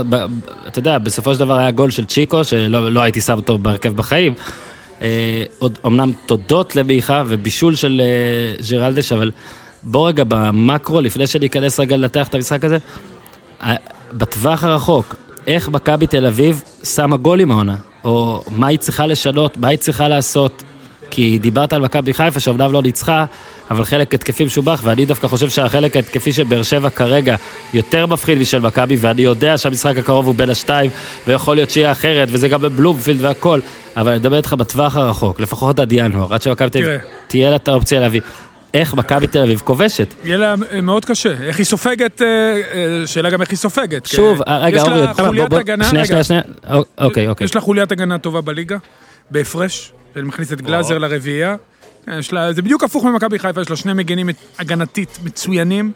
אתה 0.66 0.79
יודע, 0.79 0.99
בסופו 0.99 1.35
של 1.35 1.40
דבר 1.40 1.59
היה 1.59 1.71
גול 1.71 1.90
של 1.90 2.05
צ'יקו, 2.05 2.45
שלא 2.45 2.92
לא 2.92 3.01
הייתי 3.01 3.21
שם 3.21 3.37
אותו 3.37 3.59
בהרכב 3.59 3.97
בחיים. 3.97 4.35
אה, 5.03 5.42
עוד 5.59 5.79
אמנם 5.87 6.12
תודות 6.27 6.77
למיכה 6.77 7.23
ובישול 7.27 7.75
של 7.75 8.03
אה, 8.05 8.64
ג'רלדש, 8.71 9.12
אבל 9.12 9.31
בוא 9.83 10.09
רגע 10.09 10.25
במקרו, 10.29 11.01
לפני 11.01 11.27
שניכנס 11.27 11.81
רגע 11.81 11.97
לנתח 11.97 12.29
את 12.29 12.35
המשחק 12.35 12.64
הזה, 12.64 12.79
בטווח 14.12 14.64
הרחוק, 14.64 15.14
איך 15.47 15.69
מכבי 15.69 16.07
תל 16.07 16.27
אביב 16.27 16.62
שמה 16.85 17.16
גולים 17.16 17.51
העונה, 17.51 17.77
או 18.07 18.42
מה 18.51 18.66
היא 18.66 18.79
צריכה 18.79 19.07
לשנות, 19.07 19.57
מה 19.57 19.69
היא 19.69 19.79
צריכה 19.79 20.09
לעשות, 20.09 20.62
כי 21.11 21.38
דיברת 21.38 21.73
על 21.73 21.83
מכבי 21.83 22.14
חיפה 22.14 22.40
שאומנם 22.40 22.73
לא 22.73 22.83
ניצחה, 22.83 23.25
אבל 23.71 23.85
חלק 23.85 24.14
התקפי 24.14 24.45
משובח, 24.45 24.81
ואני 24.85 25.07
דווקא 25.07 25.29
חושב 25.29 25.49
שהחלק 25.49 25.97
ההתקפי 25.97 26.33
של 26.33 26.45
באר 26.45 26.62
שבע 26.62 26.90
כרגע 26.90 27.37
יותר 27.75 28.07
מפחיד 28.07 28.38
משל 28.38 28.59
מכבי, 28.59 28.97
ואני 29.01 29.23
יודע 29.23 29.59
שהמשחק 29.59 29.99
הקרוב 29.99 30.27
הוא 30.27 30.35
בין 30.35 30.51
השתיים, 30.51 30.90
ויכול 31.27 31.57
להיות 31.57 31.71
שיהיה 31.71 31.92
אחרת, 31.92 32.29
וזה 32.31 32.49
גם 32.49 32.61
בבלומפילד 32.61 33.25
והכל, 33.25 33.61
אבל 33.97 34.11
אני 34.11 34.19
מדבר 34.19 34.37
איתך 34.37 34.53
בטווח 34.53 34.97
הרחוק, 34.97 35.40
לפחות 35.40 35.79
עד 35.81 35.92
ינואר, 35.92 36.35
עד 36.35 36.42
שמכבי. 36.42 36.81
תהיה 37.27 37.51
לה 37.51 37.57
את 37.57 37.69
האופציה 37.69 38.01
להביא. 38.01 38.21
איך 38.81 38.95
מכבי 38.95 39.27
תל 39.27 39.43
אביב 39.43 39.61
כובשת? 39.65 40.15
יהיה 40.25 40.37
לה 40.37 40.55
אה, 40.73 40.81
מאוד 40.81 41.05
קשה. 41.05 41.33
איך 41.43 41.59
היא 41.59 41.67
סופגת, 41.67 42.23
אה, 42.23 42.27
אה, 42.27 43.07
שאלה 43.07 43.31
גם 43.31 43.41
איך 43.41 43.51
היא 43.51 43.57
סופגת. 43.59 44.07
שוב, 44.07 44.43
כי 44.45 44.51
רגע, 44.61 44.77
יש 44.77 44.83
אורי, 44.83 45.01
לה 45.01 45.15
חוליית 45.15 45.53
הגנה, 45.53 45.85
שנייה, 45.85 46.05
שנייה, 46.07 46.25
שנייה, 46.25 46.43
אוקיי, 46.99 47.29
אוקיי. 47.29 47.45
יש 47.45 47.55
לה 47.55 47.61
חוליית 47.61 47.93
הגנה 47.93 48.19
טובה 48.19 48.41
בליגה, 48.41 48.77
בהפרש, 49.31 49.93
ומכניס 50.17 50.53
את 50.53 50.61
גלאזר 50.62 50.99
לרביעייה. 50.99 51.57
יש 52.19 52.33
לה, 52.33 52.53
זה 52.53 52.62
בדיוק 52.62 52.85
הפוך 52.85 53.05
ממכבי 53.05 53.39
חיפה, 53.39 53.61
יש 53.61 53.71
לה 53.71 53.77
שני 53.77 53.93
מגנים 53.93 54.29
הגנתית 54.59 55.19
מצוינים. 55.25 55.93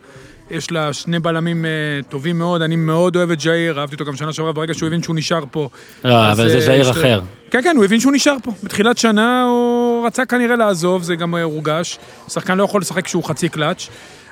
יש 0.51 0.71
לה 0.71 0.93
שני 0.93 1.19
בלמים 1.19 1.65
אה, 1.65 1.71
טובים 2.09 2.39
מאוד, 2.39 2.63
אני 2.63 2.77
מאוד 2.77 3.17
אוהב 3.17 3.31
את 3.31 3.41
ז'איר, 3.41 3.81
אהבתי 3.81 3.95
אותו 3.95 4.05
גם 4.05 4.17
שנה 4.17 4.33
שעברה, 4.33 4.53
ברגע 4.53 4.75
שהוא 4.75 4.87
הבין 4.87 5.03
שהוא 5.03 5.17
נשאר 5.17 5.45
פה. 5.51 5.69
לא, 6.05 6.33
אבל 6.33 6.49
זה 6.49 6.71
אה, 6.73 6.77
יש 6.77 6.87
לה- 6.87 6.93
אחר. 6.93 7.21
כן, 7.51 7.61
כן, 7.63 7.77
הוא 7.77 7.85
הבין 7.85 8.01
שהוא 8.01 8.13
נשאר 8.13 8.37
פה. 8.43 8.53
בתחילת 8.63 8.99
שנה 8.99 9.43
הוא 9.45 9.70
רצה 10.07 10.25
כנראה 10.27 10.57
לעזוב, 10.57 11.03
זה 11.03 11.17
גם 11.17 11.35
אה, 11.35 11.43
הורגש. 11.43 11.99
שחקן 12.29 12.59
לא 12.59 12.63
יכול 12.63 12.81
לשחק 12.81 13.05
כשהוא 13.05 13.25
חצי 13.25 13.49
קלאץ'. 13.49 13.89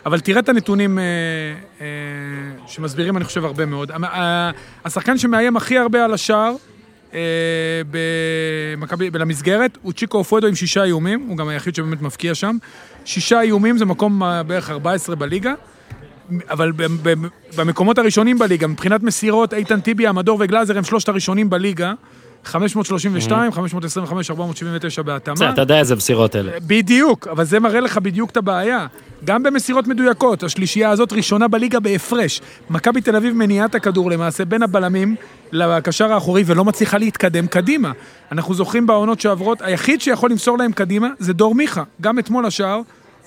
אבל 0.07 0.21
תראה 0.21 0.39
את 0.41 0.49
הנתונים 0.49 0.99
אה, 0.99 1.05
אה, 1.81 1.87
שמסבירים, 2.67 3.17
אני 3.17 3.25
חושב, 3.25 3.45
הרבה 3.45 3.67
מאוד. 3.67 3.91
המ- 3.91 4.05
ה- 4.05 4.51
השחקן 4.85 5.19
שמאיים 5.19 5.57
הכי 5.57 5.79
הרבה 5.79 6.05
על 6.05 6.15
השער 6.15 6.53
אה, 7.15 7.19
במכבי, 8.77 9.11
למסגרת, 9.15 9.79
הוא 9.83 9.93
צ'יקו 9.93 10.19
אופואדו 10.19 10.47
עם 10.47 10.55
שישה 10.55 10.85
איומים, 10.85 11.27
הוא 11.29 11.37
גם 11.37 11.49
היחיד 11.49 11.75
שבאמת 11.75 12.03
מבקיע 12.03 12.35
שם. 12.35 12.57
שישה 13.05 13.41
איומים 13.41 13.79
זה 13.79 13.85
מקום 13.85 14.23
אה, 14.23 14.43
בערך 14.43 14.71
14 14.71 15.17
בליגה. 15.17 15.55
אבל 16.51 16.73
ב- 16.73 16.83
ב- 17.09 17.27
במקומות 17.57 17.99
הראשונים 17.99 18.39
בליגה, 18.39 18.67
מבחינת 18.67 19.03
מסירות, 19.03 19.55
איתן 19.55 19.81
טיבי, 19.81 20.07
המדור 20.07 20.39
וגלאזר 20.41 20.79
הם 20.79 20.85
שלושת 20.85 21.09
הראשונים 21.09 21.51
בליגה. 21.51 21.93
532, 22.49 23.53
525, 23.53 24.31
479 24.31 25.03
בהתאמה. 25.03 25.35
בסדר, 25.35 25.51
אתה 25.51 25.61
יודע 25.61 25.79
איזה 25.79 25.97
מסירות 25.97 26.37
אלה. 26.37 26.53
בדיוק, 26.67 27.29
אבל 27.29 27.45
זה 27.45 27.61
מראה 27.61 27.81
לך 27.81 27.99
בדיוק 27.99 28.31
את 28.31 28.37
הבעיה. 28.37 28.87
גם 29.25 29.43
במסירות 29.43 29.87
מדויקות, 29.87 30.43
השלישייה 30.43 30.91
הזאת 30.91 31.13
ראשונה 31.13 31.49
בליגה 31.49 31.81
בהפרש. 31.81 32.41
מכבי 32.71 33.01
תל 33.01 33.17
אביב 33.17 33.35
מניעה 33.35 33.67
את 33.67 33.75
הכדור 33.75 34.11
למעשה 34.11 34.45
בין 34.45 34.63
הבלמים 34.63 35.15
לקשר 35.53 36.13
האחורי 36.13 36.43
ולא 36.47 36.65
מצליחה 36.65 36.99
להתקדם 36.99 37.47
קדימה. 37.47 37.93
אנחנו 38.33 38.55
זוכרים 38.55 38.87
בעונות 38.87 39.21
שעברות, 39.21 39.63
היחיד 39.63 40.01
שיכול 40.01 40.31
למסור 40.31 40.59
להם 40.59 40.73
קדימה 40.73 41.09
זה 41.19 41.33
דור 41.33 41.55
מיכה. 41.55 41.83
גם 42.01 42.19
אתמול 42.19 42.47
השער, 42.47 42.81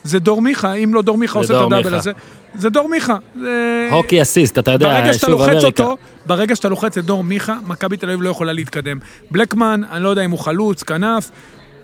זה 0.04 0.20
דור 0.20 0.42
מיכה, 0.42 0.74
אם 0.74 0.94
לא 0.94 1.02
דור 1.02 1.18
מיכה 1.18 1.40
עושה 1.40 1.60
את 1.60 1.66
הדאבל. 1.66 1.96
הזה. 1.96 2.12
זה 2.56 2.70
דור 2.70 2.90
מיכה. 2.90 3.18
זה... 3.40 3.90
הוקי 3.92 4.22
אסיסט, 4.22 4.60
אתה 4.60 4.72
יודע, 4.72 4.88
ברגע 4.88 5.14
שאתה 5.14 5.28
לוחץ 5.28 5.50
אמריקה. 5.50 5.66
אותו, 5.66 5.98
ברגע 6.26 6.56
שאתה 6.56 6.70
לוחץ 6.70 6.98
את 6.98 7.06
דור 7.06 7.24
מיכה, 7.24 7.58
מכבי 7.68 7.98
תל 7.98 8.10
אביב 8.10 8.22
לא 8.22 8.30
יכולה 8.30 8.54
להתקדם. 8.54 9.00
בלקמן, 9.32 9.82
אני 9.92 10.04
לא 10.04 10.10
יודע 10.10 10.26
אם 10.26 10.32
הוא 10.32 10.40
חלוץ, 10.40 10.84
כנף. 10.84 11.32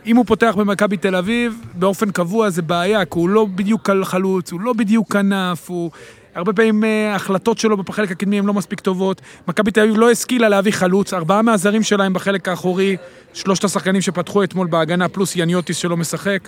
אם 0.06 0.16
הוא 0.16 0.26
פותח 0.26 0.56
במכבי 0.58 0.98
תל 0.98 1.16
אביב, 1.16 1.62
באופן 1.74 2.12
קבוע 2.12 2.50
זה 2.50 2.62
בעיה, 2.62 3.06
כי 3.06 3.20
הוא 3.20 3.30
לא 3.30 3.48
בדיוק 3.56 3.90
חלוץ, 4.04 4.52
הוא 4.52 4.62
לא 4.62 4.74
בדיוק 4.74 5.14
כנף, 5.14 5.70
הוא... 5.70 5.92
הרבה 6.36 6.54
פעמים 6.54 6.84
אה, 6.84 7.14
ההחלטות 7.14 7.58
שלו 7.58 7.78
בחלק 7.78 8.12
הקדמי 8.12 8.40
הן 8.40 8.46
לא 8.46 8.54
מספיק 8.54 8.80
טובות. 8.80 9.22
מכבי 9.48 9.72
תל 9.72 9.82
אביב 9.82 9.98
לא 9.98 10.12
השכילה 10.12 10.50
להביא 10.50 10.72
חלוץ, 10.72 11.14
ארבעה 11.14 11.42
מהזרים 11.42 11.84
שלהם 11.84 12.14
בחלק 12.14 12.48
האחורי, 12.48 12.98
שלושת 13.34 13.64
השחקנים 13.64 14.02
שפתחו 14.02 14.44
אתמול 14.44 14.68
בהגנה, 14.68 15.08
פלוס 15.10 15.36
יניוטיס 15.36 15.78
שלא 15.78 15.98
משחק. 15.98 16.48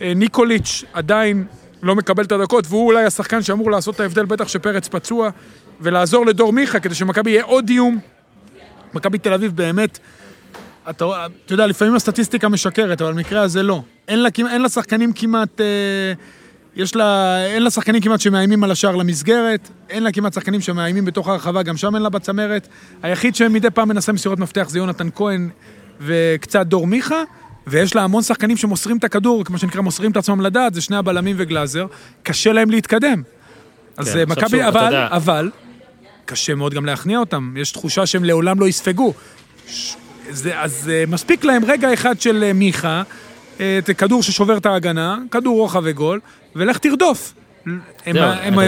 אה, 0.00 0.12
ניקוליץ' 0.16 0.84
עדיין 0.92 1.44
לא 1.82 1.96
מקבל 1.96 2.24
את 2.24 2.32
הדקות, 2.32 2.64
והוא 2.68 2.86
אולי 2.86 3.04
השחקן 3.04 3.42
שאמור 3.42 3.70
לעשות 3.70 3.94
את 3.94 4.00
ההבדל, 4.00 4.24
בטח 4.24 4.48
שפרץ 4.48 4.88
פצוע, 4.88 5.30
ולעזור 5.80 6.26
לדור 6.26 6.52
מיכה, 6.52 6.80
כדי 6.80 6.94
שמכבי 6.94 7.30
יהיה 7.30 7.44
עוד 7.44 7.68
איום. 7.68 7.98
מכבי 8.94 9.18
תל 9.18 9.32
אביב 9.32 9.56
באמת, 9.56 9.98
אתה 10.90 11.04
אתה 11.46 11.54
יודע, 11.54 11.66
לפעמים 11.66 11.94
הסטטיסטיקה 11.94 12.48
משקרת, 12.48 13.02
אבל 13.02 13.12
במקרה 13.12 13.42
הזה 13.42 13.62
לא. 13.62 13.82
אין 14.08 14.22
לה, 14.22 14.28
אין 14.50 14.62
לה 14.62 14.68
שחקנים 14.68 15.12
כמעט... 15.12 15.60
אה, 15.60 16.12
יש 16.76 16.96
לה... 16.96 17.38
אין 17.46 17.62
לה 17.62 17.70
שחקנים 17.70 18.00
כמעט 18.00 18.20
שמאיימים 18.20 18.64
על 18.64 18.70
השער 18.70 18.96
למסגרת, 18.96 19.68
אין 19.88 20.02
לה 20.02 20.12
כמעט 20.12 20.32
שחקנים 20.32 20.60
שמאיימים 20.60 21.04
בתוך 21.04 21.28
הרחבה, 21.28 21.62
גם 21.62 21.76
שם 21.76 21.94
אין 21.94 22.02
לה 22.02 22.08
בצמרת. 22.08 22.68
היחיד 23.02 23.34
שמדי 23.34 23.70
פעם 23.70 23.88
מנסה 23.88 24.12
מסירות 24.12 24.38
מפתח 24.38 24.68
זה 24.68 24.78
יונתן 24.78 25.08
כהן 25.14 25.48
וקצת 26.00 26.66
דור 26.66 26.86
מיכה, 26.86 27.22
ויש 27.70 27.94
לה 27.94 28.02
המון 28.02 28.22
שחקנים 28.22 28.56
שמוסרים 28.56 28.96
את 28.96 29.04
הכדור, 29.04 29.44
כמו 29.44 29.58
שנקרא, 29.58 29.80
מוסרים 29.80 30.10
את 30.10 30.16
עצמם 30.16 30.40
לדעת, 30.40 30.74
זה 30.74 30.80
שני 30.80 30.96
הבלמים 30.96 31.36
וגלאזר, 31.38 31.86
קשה 32.22 32.52
להם 32.52 32.70
להתקדם. 32.70 33.22
אז 33.96 34.12
כן, 34.12 34.18
אה, 34.18 34.26
מכבי, 34.26 34.68
אבל, 34.68 34.84
יודע- 34.84 35.08
אבל, 35.10 35.50
קשה 36.24 36.54
מאוד 36.54 36.74
גם 36.74 36.86
להכניע 36.86 37.18
אותם, 37.18 37.54
יש 37.56 37.72
תחושה 37.72 38.06
שהם 38.06 38.24
לעולם 38.24 38.60
לא 38.60 38.68
יספגו. 38.68 39.12
ש- 39.68 39.94
זה, 40.30 40.60
אז 40.60 40.90
אה, 40.92 41.04
מספיק 41.08 41.44
להם 41.44 41.64
רגע 41.64 41.92
אחד 41.94 42.20
של 42.20 42.42
אה, 42.44 42.52
מיכה, 42.52 43.02
את 43.56 43.90
כדור 43.98 44.22
ששובר 44.22 44.56
את 44.56 44.66
ההגנה, 44.66 45.18
כדור 45.30 45.56
רוחב 45.58 45.82
וגול, 45.84 46.20
ולך 46.56 46.78
תרדוף. 46.78 47.32
הם, 48.06 48.16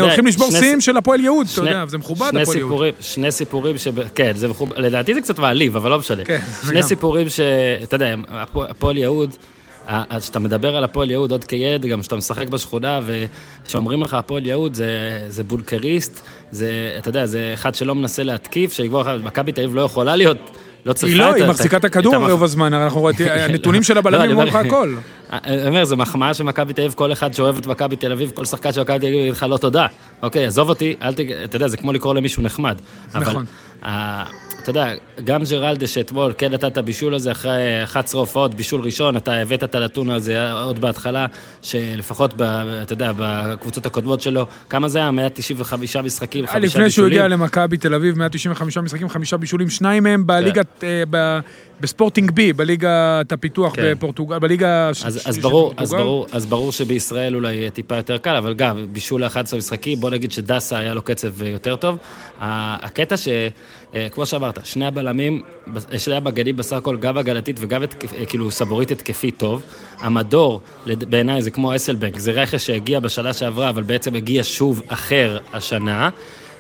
הולכים 0.00 0.26
לשבור 0.26 0.50
שיאים 0.50 0.81
של 0.81 0.96
הפועל 0.96 1.20
יהוד, 1.20 1.46
אתה 1.52 1.61
יודע, 1.61 1.85
זה 1.87 1.98
מכובד 1.98 2.33
הפועל 2.42 2.59
יהוד. 2.59 2.72
שני 3.00 3.33
סיפורים 3.33 3.78
ש... 3.78 3.88
כן, 4.14 4.33
זה 4.35 4.48
מכובד, 4.48 4.78
לדעתי 4.78 5.14
זה 5.14 5.20
קצת 5.20 5.38
מעליב, 5.38 5.76
אבל 5.76 5.90
לא 5.90 5.98
משנה. 5.98 6.24
כן, 6.24 6.38
שני. 6.68 6.83
סיפורים 6.83 7.28
ש... 7.28 7.40
אתה 7.83 7.94
יודע, 7.94 8.14
הפוע- 8.28 8.66
הפועל 8.70 8.96
יהוד, 8.98 9.31
אז 9.87 10.22
כשאתה 10.22 10.38
מדבר 10.38 10.76
על 10.76 10.85
הפועל 10.85 11.11
יהוד 11.11 11.31
עוד 11.33 11.44
כילד, 11.44 11.87
גם 11.87 12.00
כשאתה 12.00 12.16
משחק 12.16 12.48
בשכונה, 12.48 13.00
וכשאומרים 13.07 14.02
לך 14.02 14.14
הפועל 14.14 14.46
יהוד 14.46 14.74
זה, 14.74 14.88
זה 15.28 15.44
בולקריסט, 15.44 16.20
זה, 16.50 16.70
אתה 16.98 17.09
יודע, 17.09 17.26
זה 17.26 17.50
אחד 17.55 17.74
שלא 17.74 17.94
מנסה 17.94 18.22
להתקיף, 18.22 18.72
שיגבור 18.72 19.02
לך, 19.02 19.09
מכבי 19.24 19.52
תל 19.52 19.61
אביב 19.61 19.74
לא 19.74 19.81
יכולה 19.81 20.16
להיות, 20.16 20.37
לא 20.86 20.92
צריכה 20.92 21.14
היא 21.14 21.18
לא, 21.18 21.34
היא 21.34 21.44
מחזיקה 21.46 21.76
את 21.76 21.84
הכדור 21.84 22.30
רוב 22.30 22.42
הזמן, 22.42 22.74
אנחנו 22.74 23.00
רואים, 23.00 23.16
הנתונים 23.48 23.82
של 23.82 23.94
לא, 23.94 23.98
הבלמים 23.98 24.20
אני 24.20 24.32
אומרים 24.32 24.48
לך 24.48 24.54
הכל. 24.54 24.94
אני 25.32 25.68
אומר, 25.68 25.84
זו 25.84 25.96
מחמאה 25.96 26.34
של 26.34 26.44
מכבי 26.44 26.72
תל 26.72 26.80
אביב, 26.80 26.92
כל 26.92 27.12
אחד 27.12 27.34
שאוהב 27.34 27.58
את 27.58 27.66
מכבי 27.66 27.96
תל 27.96 28.12
אביב, 28.12 28.30
כל 28.34 28.44
שחקן 28.44 28.72
של 28.72 28.80
מכבי 28.80 28.98
תל 28.98 29.06
אביב 29.06 29.18
יגיד 29.18 29.32
לך 29.32 29.46
לא 29.48 29.56
תודה. 29.56 29.86
אוקיי, 30.22 30.46
עזוב 30.46 30.68
אותי, 30.68 30.96
אל 31.02 31.14
ת... 31.14 31.20
אתה 31.44 31.56
יודע, 31.56 31.68
זה 31.68 31.76
כמו 31.76 31.92
לקרוא 31.92 32.14
למישהו 32.14 32.42
נחמד. 32.42 32.80
נכון. 33.14 33.44
אתה 34.62 34.70
יודע, 34.70 34.92
גם 35.25 35.42
ג'רלדה 35.51 35.87
שאתמול 35.87 36.33
כן 36.38 36.53
נתן 36.53 36.66
את 36.66 36.77
הבישול 36.79 37.14
הזה 37.14 37.33
אחרי 37.33 37.85
11 37.85 38.20
הופעות, 38.20 38.55
בישול 38.55 38.81
ראשון, 38.81 39.16
אתה 39.16 39.35
הבאת 39.35 39.64
את 39.64 39.75
הנתון 39.75 40.11
הזה 40.11 40.53
עוד 40.53 40.81
בהתחלה, 40.81 41.27
שלפחות, 41.62 42.35
ב, 42.37 42.42
אתה 42.83 42.92
יודע, 42.92 43.12
בקבוצות 43.16 43.87
הקודמות 43.87 44.20
שלו, 44.20 44.46
כמה 44.68 44.88
זה 44.88 44.98
היה? 44.98 45.11
195 45.11 45.96
משחקים, 45.96 46.46
חמישה 46.46 46.61
בישולים. 46.61 46.87
לפני 46.87 46.90
שהוא 46.90 47.07
הגיע 47.07 47.29
למכבי 47.29 47.77
תל 47.77 47.94
אביב, 47.94 48.18
195 48.18 48.79
משחקים, 48.79 49.09
חמישה 49.09 49.37
בישולים, 49.37 49.70
שניים 49.70 50.03
מהם 50.03 50.27
בליגת, 50.27 50.85
אה, 50.85 51.03
ב- 51.11 51.38
בספורטינג 51.81 52.31
בי, 52.31 52.53
בליגת 52.53 53.33
הפיתוח 53.33 53.77
כן. 53.77 53.83
בפורטוגל, 53.96 54.38
בליגה 54.38 54.88
אז, 54.88 54.96
ש- 54.96 55.27
אז, 55.27 55.38
ברור, 55.38 55.75
אז. 55.77 55.90
ברור, 55.94 56.27
אז 56.33 56.46
ברור 56.46 56.72
שבישראל 56.72 57.35
אולי 57.35 57.70
טיפה 57.70 57.96
יותר 57.96 58.18
קל, 58.18 58.37
אבל 58.37 58.55
גם, 58.55 58.87
בישול 58.92 59.25
ל-11 59.25 59.57
משחקים, 59.57 60.01
בוא 60.01 60.11
נגיד 60.11 60.33
שדסה 60.33 60.79
היה 60.79 60.94
לו 60.94 61.03
קצב 61.03 61.42
יותר 61.42 61.77
טוב. 61.77 61.98
הקטע 62.40 63.16
ש... 63.16 63.29
אה, 63.94 64.09
כמו 64.11 64.26
שאמרת, 64.26 64.59
שני 64.64 64.87
הבלמים, 64.87 65.42
ב- 65.74 65.98
שני 65.98 66.14
המגנים 66.14 66.57
בסך 66.57 66.76
הכל, 66.76 66.96
גם 66.96 67.18
הגנתית 67.18 67.57
וגם 67.61 67.83
התקפ- 67.83 68.14
אה, 68.18 68.26
כאילו 68.26 68.50
סבורית 68.50 68.90
התקפי 68.90 69.31
טוב. 69.31 69.62
המדור, 69.98 70.61
בעיניי 70.87 71.42
זה 71.42 71.50
כמו 71.50 71.76
אסלבנק, 71.76 72.18
זה 72.18 72.33
רכש 72.33 72.66
שהגיע 72.66 73.00
בשנה 73.00 73.33
שעברה, 73.33 73.68
אבל 73.68 73.83
בעצם 73.83 74.14
הגיע 74.14 74.42
שוב 74.44 74.83
אחר 74.88 75.38
השנה. 75.52 76.11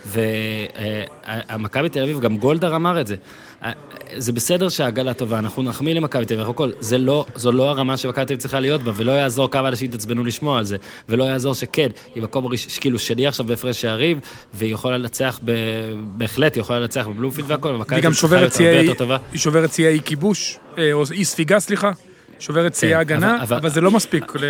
ומכבי 0.06 1.88
תל 1.88 2.02
אביב, 2.02 2.20
גם 2.20 2.36
גולדהר 2.38 2.76
אמר 2.76 3.00
את 3.00 3.06
זה. 3.06 3.16
אה, 3.64 3.72
זה 4.16 4.32
בסדר 4.32 4.68
שהעגלה 4.68 5.14
טובה, 5.14 5.38
אנחנו 5.38 5.62
נחמיא 5.62 5.94
למכבי 5.94 6.24
תל 6.26 6.34
אביב, 6.34 6.50
הכל, 6.50 6.70
זה 6.80 6.98
לא, 6.98 7.24
זו 7.34 7.52
לא 7.52 7.70
הרמה 7.70 7.96
שמכבי 7.96 8.24
תל 8.24 8.32
אביב 8.32 8.38
צריכה 8.40 8.60
להיות 8.60 8.82
בה, 8.82 8.92
ולא 8.96 9.12
יעזור 9.12 9.50
כמה 9.50 9.68
אנשים 9.68 9.88
יתעצבנו 9.88 10.24
לשמוע 10.24 10.58
על 10.58 10.64
זה, 10.64 10.76
ולא 11.08 11.24
יעזור 11.24 11.54
שכן, 11.54 11.86
היא 12.14 12.22
מקום 12.22 12.46
ראש, 12.46 12.78
כאילו 12.78 12.98
שני 12.98 13.26
עכשיו 13.26 13.46
בהפרש 13.46 13.80
שערים, 13.80 14.20
והיא 14.54 14.74
יכולה 14.74 14.98
לנצח, 14.98 15.40
ב, 15.44 15.52
בהחלט, 15.96 16.54
היא 16.54 16.60
יכולה 16.60 16.80
לנצח 16.80 17.06
בבלומפילד 17.08 17.50
והכל, 17.50 17.68
ומכבי 17.68 18.00
תל 18.00 18.06
אביב 18.06 18.18
צריכה 18.18 18.36
להיות 18.36 18.52
הרבה 18.60 18.80
יותר 18.82 18.94
טובה. 18.98 19.16
היא 19.32 19.40
שוברת 19.40 19.72
שיאי 19.72 20.00
כיבוש, 20.04 20.58
אה, 20.78 20.92
או 20.92 21.02
אי 21.12 21.24
ספיגה, 21.24 21.60
סליחה. 21.60 21.90
שוברת 22.38 22.74
שיאי 22.74 22.90
כן, 22.92 22.98
הגנה, 23.00 23.42
אבל- 23.42 23.56
אבל 23.56 23.68
זה 23.70 23.80
לא 23.80 23.90
מספיק. 23.90 24.36
ל- 24.36 24.40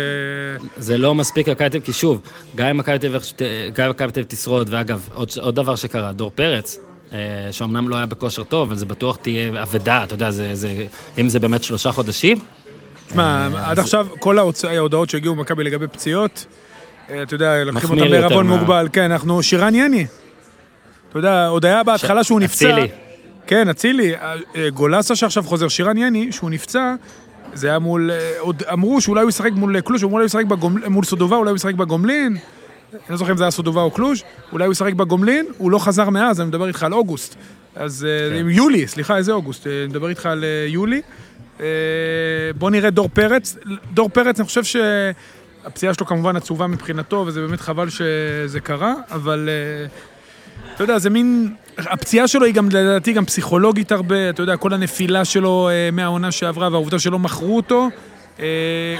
זה 0.77 0.97
לא 0.97 1.15
מספיק 1.15 1.47
למכבי 1.47 1.69
תל 1.69 1.77
אביב, 1.77 1.85
כי 1.85 1.93
שוב, 1.93 2.21
גם 2.55 2.67
אם 2.67 2.77
מכבי 2.77 2.99
תל 2.99 3.07
אביב 3.07 3.21
אביב 4.17 4.25
תשרוד, 4.29 4.67
ואגב, 4.71 5.09
עוד, 5.13 5.29
עוד 5.41 5.55
דבר 5.55 5.75
שקרה, 5.75 6.11
דור 6.13 6.31
פרץ, 6.35 6.77
אה, 6.77 6.92
שאומנם 7.51 7.89
לא 7.89 7.95
היה 7.95 8.05
בכושר 8.05 8.43
טוב, 8.43 8.67
אבל 8.69 8.77
זה 8.77 8.85
בטוח 8.85 9.15
תהיה 9.21 9.61
אבדה, 9.61 10.03
אתה 10.03 10.13
יודע, 10.13 10.31
זה, 10.31 10.49
זה, 10.55 10.85
אם 11.17 11.29
זה 11.29 11.39
באמת 11.39 11.63
שלושה 11.63 11.91
חודשים, 11.91 12.37
תשמע, 13.07 13.47
עד 13.65 13.79
עכשיו 13.79 14.07
כל 14.19 14.39
ההוצ- 14.39 14.67
ההודעות 14.67 15.09
שהגיעו 15.09 15.35
ממכבי 15.35 15.63
לגבי 15.63 15.87
פציעות, 15.87 16.45
אה, 17.09 17.23
אתה 17.23 17.35
יודע, 17.35 17.63
לוקחים 17.63 17.89
אותם 17.89 18.11
בערבון 18.11 18.47
מוגבל. 18.47 18.87
כן, 18.93 19.11
אנחנו, 19.11 19.43
שירן 19.43 19.75
יני. 19.75 20.05
אתה 21.09 21.19
יודע, 21.19 21.47
עוד 21.47 21.65
היה 21.65 21.83
בהתחלה 21.83 22.23
שהוא 22.23 22.39
נפצע. 22.39 22.69
אצילי. 22.69 22.87
כן, 23.47 23.69
אצילי. 23.69 24.15
אה, 24.15 24.33
אה, 24.55 24.69
גולסה 24.69 25.15
שעכשיו 25.15 25.43
חוזר, 25.43 25.67
שירן 25.67 25.97
יני, 25.97 26.31
שהוא 26.31 26.49
נפצע, 26.49 26.93
זה 27.53 27.67
היה 27.69 27.79
מול... 27.79 28.11
אה, 28.11 28.33
עוד 28.39 28.63
אמרו 28.73 29.01
שאולי 29.01 29.21
הוא 29.21 29.29
ישחק 29.29 29.51
מול 29.51 29.81
קלוש, 29.81 30.03
אמרו 30.03 30.13
אולי 30.15 30.23
הוא 30.23 30.27
ישחק 30.27 30.45
בגומל- 30.45 30.87
מול 30.89 31.03
סודובה, 31.03 31.35
אולי 31.37 31.49
הוא 31.49 31.55
ישחק 31.55 31.73
בגומלין. 31.73 32.37
אני 32.93 33.01
לא 33.09 33.17
זוכר 33.17 33.31
אם 33.31 33.37
זה 33.37 33.43
היה 33.43 33.51
סודובה 33.51 33.81
או 33.81 33.91
קלוש, 33.91 34.23
אולי 34.51 34.65
הוא 34.65 34.71
ישחק 34.71 34.93
בגומלין, 34.93 35.45
הוא 35.57 35.71
לא 35.71 35.79
חזר 35.79 36.09
מאז, 36.09 36.41
אני 36.41 36.47
מדבר 36.47 36.67
איתך 36.67 36.83
על 36.83 36.93
אוגוסט. 36.93 37.35
אז 37.75 38.07
אה, 38.09 38.39
כן. 38.39 38.49
יולי, 38.49 38.87
סליחה, 38.87 39.17
איזה 39.17 39.31
אוגוסט? 39.31 39.67
אה, 39.67 39.79
אני 39.79 39.87
מדבר 39.87 40.09
איתך 40.09 40.25
על 40.25 40.43
אה, 40.43 40.65
יולי. 40.67 41.01
בוא 42.57 42.69
נראה 42.69 42.89
דור 42.89 43.09
פרץ. 43.13 43.57
דור 43.93 44.09
פרץ, 44.09 44.39
אני 44.39 44.47
חושב 44.47 44.63
שהפציעה 44.63 45.93
שלו 45.93 46.05
כמובן 46.05 46.35
עצובה 46.35 46.67
מבחינתו, 46.67 47.23
וזה 47.27 47.41
באמת 47.41 47.61
חבל 47.61 47.89
שזה 47.89 48.59
קרה, 48.59 48.93
אבל 49.11 49.49
אתה 50.75 50.83
יודע, 50.83 50.99
זה 50.99 51.09
מין... 51.09 51.53
הפציעה 51.77 52.27
שלו 52.27 52.45
היא 52.45 52.53
גם, 52.53 52.69
לדעתי, 52.69 53.13
גם 53.13 53.25
פסיכולוגית 53.25 53.91
הרבה, 53.91 54.29
אתה 54.29 54.41
יודע, 54.41 54.57
כל 54.57 54.73
הנפילה 54.73 55.25
שלו 55.25 55.69
מהעונה 55.93 56.31
שעברה 56.31 56.69
והעובדה 56.71 56.99
שלא 56.99 57.19
מכרו 57.19 57.57
אותו. 57.57 57.89
אה, 58.39 58.45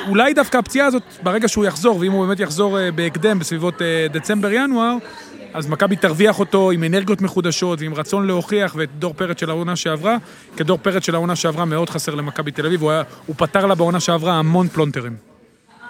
אולי 0.07 0.33
דווקא 0.33 0.57
הפציעה 0.57 0.87
הזאת, 0.87 1.03
ברגע 1.23 1.47
שהוא 1.47 1.65
יחזור, 1.65 1.99
ואם 1.99 2.11
הוא 2.11 2.25
באמת 2.25 2.39
יחזור 2.39 2.79
אה, 2.79 2.91
בהקדם, 2.91 3.39
בסביבות 3.39 3.81
אה, 3.81 4.07
דצמבר-ינואר, 4.11 4.95
אז 5.53 5.67
מכבי 5.67 5.95
תרוויח 5.95 6.39
אותו 6.39 6.71
עם 6.71 6.83
אנרגיות 6.83 7.21
מחודשות 7.21 7.81
ועם 7.81 7.93
רצון 7.93 8.27
להוכיח, 8.27 8.75
ואת 8.77 8.89
דור 8.99 9.13
פרץ 9.13 9.39
של 9.39 9.49
העונה 9.49 9.75
שעברה, 9.75 10.17
כי 10.57 10.63
דור 10.63 10.77
פרץ 10.81 11.05
של 11.05 11.15
העונה 11.15 11.35
שעברה 11.35 11.65
מאוד 11.65 11.89
חסר 11.89 12.15
למכבי 12.15 12.51
תל 12.51 12.65
אביב, 12.65 12.81
הוא, 12.81 12.91
היה, 12.91 13.03
הוא 13.25 13.35
פתר 13.39 13.65
לה 13.65 13.75
בעונה 13.75 13.99
שעברה 13.99 14.33
המון 14.33 14.67
פלונטרים. 14.67 15.15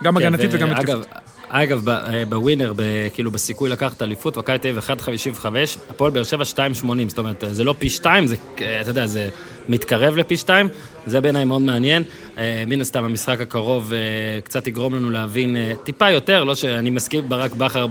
גם 0.03 0.17
כן, 0.17 0.25
הגנתית 0.25 0.49
וגם 0.53 0.69
התקפית. 0.69 0.89
אגב, 0.89 1.03
אגב, 1.49 1.89
אה, 1.89 2.23
בווינר, 2.29 2.73
ב- 2.75 3.07
כאילו 3.13 3.31
בסיכוי 3.31 3.69
לקחת 3.69 4.01
אליפות, 4.01 4.37
מכבי 4.37 4.57
תל 4.57 4.67
אביב 4.67 4.83
1.55, 4.83 5.45
הפועל 5.89 6.11
באר 6.11 6.23
שבע 6.23 6.43
2.80, 6.43 6.87
זאת 7.07 7.17
אומרת, 7.17 7.43
זה 7.51 7.63
לא 7.63 7.75
פי 7.79 7.89
2, 7.89 8.27
זה, 8.27 8.35
אה, 8.61 8.81
אתה 8.81 8.89
יודע, 8.89 9.07
זה 9.07 9.29
מתקרב 9.69 10.17
לפי 10.17 10.37
2, 10.37 10.67
זה 11.05 11.21
בעיניי 11.21 11.45
מאוד 11.45 11.61
מעניין. 11.61 12.03
אה, 12.37 12.63
מן 12.67 12.81
הסתם, 12.81 13.03
המשחק 13.03 13.41
הקרוב 13.41 13.93
אה, 13.93 13.99
קצת 14.41 14.67
יגרום 14.67 14.95
לנו 14.95 15.09
להבין 15.09 15.55
אה, 15.55 15.71
טיפה 15.83 16.11
יותר, 16.11 16.43
לא 16.43 16.55
שאני 16.55 16.89
מסכים 16.89 17.29
ברק 17.29 17.51
בכר, 17.53 17.87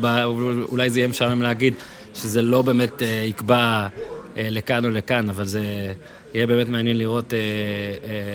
אולי 0.70 0.90
זה 0.90 1.00
יהיה 1.00 1.08
משעמם 1.08 1.42
להגיד 1.42 1.74
שזה 2.14 2.42
לא 2.42 2.62
באמת 2.62 3.02
יקבע 3.24 3.86
לכאן 4.36 4.84
או 4.84 4.90
לכאן, 4.90 5.28
אבל 5.30 5.44
זה 5.44 5.92
יהיה 6.34 6.46
באמת 6.46 6.68
מעניין 6.68 6.98
לראות 6.98 7.34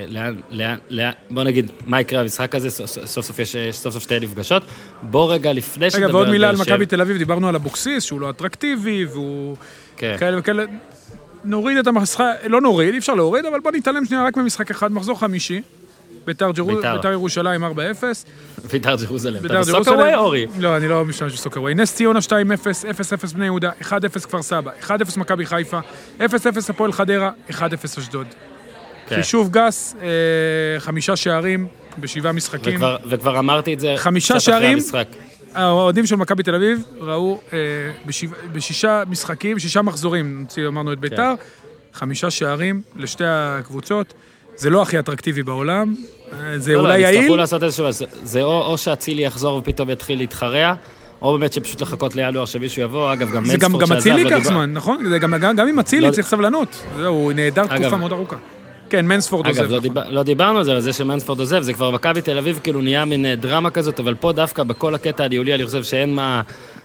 לאן, 0.08 0.36
לאן, 0.52 0.78
לאן, 0.90 1.12
בוא 1.30 1.44
נגיד, 1.44 1.72
מה 1.86 2.02
יקרה 2.02 2.22
במשחק 2.24 2.56
הזה, 2.56 2.70
סוף 2.86 3.26
סוף, 3.26 3.40
יש 3.40 3.56
סוף 3.72 3.94
סוף 3.94 4.04
שתי 4.04 4.20
נפגשות. 4.20 4.64
בוא 5.02 5.34
רגע, 5.34 5.54
לפני 5.54 5.90
שנדבר 5.92 6.08
רגע, 6.08 6.16
ועוד 6.16 6.30
מילה 6.30 6.50
על 6.50 6.56
באר 6.56 6.64
שבע- 6.66 6.74
מכבי 6.76 6.86
תל 6.86 7.02
אביב, 7.02 7.18
דיברנו 7.18 7.50
על 7.50 7.56
אבוקסיס, 7.56 8.04
שהוא 8.04 8.22
לא 8.22 8.30
אטרקטיבי, 8.30 9.06
והוא... 9.06 9.56
כן. 9.98 10.16
כאלה 10.20 10.40
וכאלה. 10.40 10.64
נוריד 11.48 11.78
את 11.78 11.88
המשחק, 11.88 12.24
לא 12.48 12.62
נוריד, 12.62 12.94
אי 12.94 13.00
אפשר 13.00 13.14
להוריד, 13.14 13.46
אבל 13.46 13.60
בוא 13.60 13.72
נתעלם 13.72 14.06
שנייה 14.06 14.24
רק 14.24 14.38
ממשחק 14.38 14.72
אחד, 14.72 14.92
מחזור 14.92 15.20
חמישי. 15.20 15.62
ביתר 16.96 17.12
ירושלים 17.12 17.64
4-0. 17.64 17.68
ביתר 18.72 18.96
ג'רוזלם. 19.06 19.46
אתה 19.46 19.60
בסוקרווי, 19.60 20.16
אורי? 20.16 20.46
לא, 20.60 20.78
אני 20.78 20.88
לא 20.88 21.06
משתמש 21.06 21.34
בסוקרווי. 21.34 21.74
נס 21.76 21.96
ציונה 21.96 22.20
2-0, 22.20 22.30
0-0 23.30 23.34
בני 23.34 23.46
יהודה, 23.46 23.72
1-0 23.82 23.86
כפר 24.26 24.42
סבא, 24.42 24.72
1-0 24.88 24.90
מכבי 25.18 25.46
חיפה, 25.46 25.80
0-0 26.20 26.22
הפועל 26.70 26.92
חדרה, 26.92 27.32
1-0 27.50 27.60
אשדוד. 27.98 28.28
כן. 29.10 29.16
חישוב 29.16 29.50
גס, 29.52 29.96
אה, 30.02 30.08
חמישה 30.80 31.16
שערים 31.16 31.68
בשבעה 32.00 32.32
משחקים. 32.32 32.80
וכבר- 33.10 33.40
אמרתי 33.40 33.74
את 33.74 33.80
זה 33.80 33.94
חמישה 33.98 34.34
קצת 34.34 34.50
אחרי 34.50 34.54
שערים? 34.62 34.78
האוהדים 35.54 36.06
של 36.06 36.16
מכבי 36.16 36.44
תל 36.44 36.56
אביב 36.56 36.84
ראו 37.00 37.40
אה, 37.54 37.58
בשבע, 38.06 38.36
בשישה 38.54 39.04
משחקים, 39.10 39.60
שישה 39.60 39.82
מחזורים, 39.82 40.40
נוציא, 40.42 40.68
אמרנו 40.68 40.94
את 40.94 41.00
ביתר, 41.00 41.34
חמישה 41.94 42.30
שערים 42.32 42.82
לשתי 42.96 43.24
הקבוצות. 43.28 44.14
זה 44.56 44.70
לא 44.70 44.82
הכי 44.82 45.00
אטרקטיבי 45.00 45.44
בעולם, 45.44 45.96
אה, 46.34 46.60
זה 46.60 46.74
לא, 46.74 46.78
לא, 46.78 46.84
אולי 46.84 47.00
יצטרכו 47.00 47.18
יעיל. 47.26 47.36
לעשות 47.36 47.64
איזשהו... 47.64 47.92
זה- 47.92 48.06
זה 48.24 48.42
או 48.44 48.62
או 48.66 48.78
שאצילי 48.78 49.26
יחזור 49.26 49.58
ופתאום 49.58 49.90
יתחיל 49.90 50.18
להתחרע, 50.18 50.74
או 51.22 51.38
באמת 51.38 51.54
שפשוט 51.54 51.82
לחכות 51.82 52.16
לינואר 52.16 52.46
שמישהו 52.46 52.82
יבוא. 52.82 53.14
אגב, 53.14 53.32
גם 53.32 53.46
זה 53.46 53.58
גם, 53.58 53.72
מנספורד 53.72 53.82
גם 53.82 53.88
שעזב 53.88 53.98
אצילי 54.00 54.24
לא 54.24 54.30
ייקח 54.30 54.44
זמן, 54.48 54.74
נכון? 54.74 55.10
זה 55.10 55.20
גם, 55.20 55.36
גם, 55.38 55.56
גם 55.56 55.68
עם 55.68 55.80
אצילי 55.80 56.08
לא- 56.08 56.12
צריך 56.12 56.28
סבלנות. 56.28 56.84
זהו, 56.98 57.16
הוא 57.16 57.34
נעדר 57.34 57.68
תקופה 57.68 57.98
מאוד 57.98 58.12
ארוכה. 58.12 58.36
כן, 58.90 59.06
מנספורד 59.08 59.48
עוזב. 59.48 59.62
אגב, 59.62 59.72
לא. 59.72 59.80
דיבר, 59.80 60.10
לא 60.10 60.24
דיברנו 60.24 60.58
על 60.58 60.64
זה, 60.64 60.72
אבל 60.72 60.82
זה 60.82 60.94
שמנספורד 60.94 61.40
עוזב, 61.40 61.62
זה 61.62 61.74
כבר 61.74 61.92
מכבי 61.92 62.22
תל 62.22 62.38
אביב 62.38 62.60
כאילו 62.64 62.82
נהיה 62.82 63.06
מין 63.06 63.26
אה, 63.26 63.36
דרמה 63.36 63.70
כזאת, 63.70 64.00
אבל 64.00 64.16
פה 64.16 64.32
דווקא 64.32 64.64
בכל 64.64 64.96
הקטע 64.96 65.24
הניהולי, 65.24 65.56
אני 65.56 65.66
חושב 65.66 65.84
שאין 65.84 66.16
מה 66.16 66.42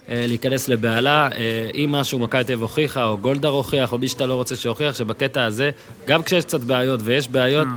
אה, 0.09 0.25
להיכנס 0.29 0.69
לבהלה. 0.69 1.29
אה, 1.39 1.39
אם 1.75 1.93
משהו 1.93 2.19
מכבי 2.19 2.45
תל 2.45 2.53
אביב 2.53 2.63
הוכיחה, 2.63 3.05
או 3.05 3.19
גולדהר 3.19 3.51
הוכיח, 3.51 3.93
או 3.93 3.99
מי 3.99 4.09
שאתה 4.09 4.27
לא 4.27 4.35
רוצה 4.35 4.57
שיוכיח, 4.57 4.95
שבקטע 4.95 5.45
הזה, 5.45 5.71
גם 6.07 6.23
כשיש 6.23 6.45
קצת 6.45 6.61
בעיות, 6.61 7.01
ויש 7.05 7.29
בעיות, 7.29 7.69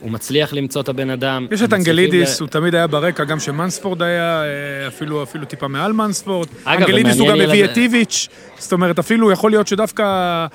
הוא 0.00 0.10
מצליח 0.10 0.52
למצוא 0.52 0.80
את 0.82 0.88
הבן 0.88 1.10
אדם. 1.10 1.46
יש 1.50 1.62
את 1.62 1.72
אנגלידיס, 1.72 2.40
ל- 2.40 2.42
הוא 2.42 2.48
תמיד 2.48 2.74
היה 2.74 2.86
ברקע, 2.86 3.24
גם 3.24 3.40
שמנספורד 3.40 4.02
היה, 4.02 4.42
אה, 4.42 4.88
אפילו, 4.88 5.22
אפילו 5.22 5.44
טיפה 5.44 5.68
מעל 5.68 5.92
מנספורד. 5.92 6.48
אגב, 6.64 6.80
אנגלידיס 6.80 7.18
הוא 7.18 7.28
גם 7.28 7.40
הביא 7.40 7.64
את 7.64 7.76
איביץ', 7.76 8.28
זאת 8.58 8.72
אומרת, 8.72 8.98
אפילו 8.98 9.32
יכול 9.32 9.50
להיות 9.50 9.66
שדווקא 9.66 10.46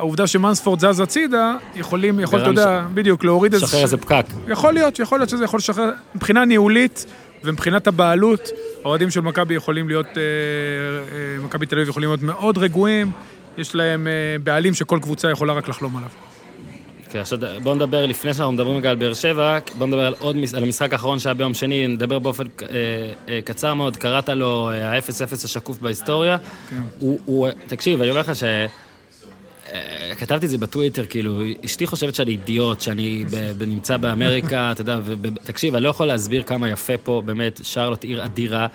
העובדה 0.00 0.26
שמנספורד 0.26 0.80
זז 0.80 1.00
הצידה, 1.00 1.54
יכולים, 1.74 2.20
יכול, 2.20 2.40
אתה 2.40 2.48
יודע, 2.48 2.84
בדיוק, 2.94 3.24
להוריד 3.24 3.54
איזה... 3.54 3.64
לשחרר 3.64 3.82
איזה 3.82 3.96
פקק. 3.96 4.24
יכול 4.48 4.74
להיות, 4.74 4.98
יכול 4.98 5.18
להיות 5.18 5.28
שזה 5.28 5.44
יכול 5.44 5.58
לשחרר, 5.58 5.90
מבחינה 6.14 6.44
ניהולית 6.44 7.06
ומבחינת 7.44 7.86
הבעלות, 7.86 8.50
האוהדים 8.84 9.10
של 9.10 9.20
מכבי 9.20 9.54
יכולים 9.54 9.88
להיות, 9.88 10.06
אה, 10.06 10.22
אה, 10.22 11.44
מכבי 11.44 11.66
תל 11.66 11.76
אביב 11.76 11.88
יכולים 11.88 12.08
להיות 12.08 12.22
מאוד 12.22 12.58
רגועים, 12.58 13.10
יש 13.58 13.74
להם 13.74 14.06
אה, 14.06 14.12
בעלים 14.42 14.74
שכל 14.74 14.98
קבוצה 15.02 15.30
יכולה 15.30 15.52
רק 15.52 15.68
לחלום 15.68 15.96
עליו. 15.96 16.08
כן, 17.10 17.18
עכשיו 17.18 17.38
בואו 17.62 17.74
נדבר, 17.74 18.06
לפני 18.06 18.34
שאנחנו 18.34 18.52
מדברים 18.52 18.76
רגע 18.76 18.90
על 18.90 18.96
באר 18.96 19.14
שבע, 19.14 19.58
בואו 19.78 19.88
נדבר 19.88 20.06
על 20.06 20.14
עוד, 20.18 20.36
על 20.56 20.62
המשחק 20.62 20.92
האחרון 20.92 21.18
שהיה 21.18 21.34
ביום 21.34 21.54
שני, 21.54 21.86
נדבר 21.86 22.18
באופן 22.18 22.44
אה, 22.62 22.66
אה, 23.28 23.40
קצר 23.44 23.74
מאוד, 23.74 23.96
קראת 23.96 24.28
לו 24.28 24.70
אה, 24.70 24.90
ה-0-0 24.90 25.44
השקוף 25.44 25.78
בהיסטוריה. 25.78 26.36
הוא, 26.98 27.18
הוא, 27.24 27.48
תקשיב, 27.66 28.00
אני 28.00 28.10
אומר 28.10 28.20
לך 28.20 28.36
ש... 28.36 28.44
אה, 29.72 30.14
כתבתי 30.18 30.46
את 30.46 30.50
זה 30.50 30.58
בטוויטר, 30.58 31.06
כאילו, 31.06 31.42
אשתי 31.64 31.86
חושבת 31.86 32.14
שאני 32.14 32.30
אידיוט, 32.30 32.80
שאני 32.80 33.24
נמצא 33.66 33.96
באמריקה, 33.96 34.68
אתה 34.72 34.80
יודע, 34.80 34.98
ותקשיב, 35.04 35.74
אני 35.74 35.84
לא 35.84 35.88
יכול 35.88 36.06
להסביר 36.06 36.42
כמה 36.42 36.70
יפה 36.70 36.96
פה, 36.96 37.22
באמת, 37.24 37.60
שרלוט 37.62 38.04
עיר 38.04 38.24
אדירה, 38.24 38.66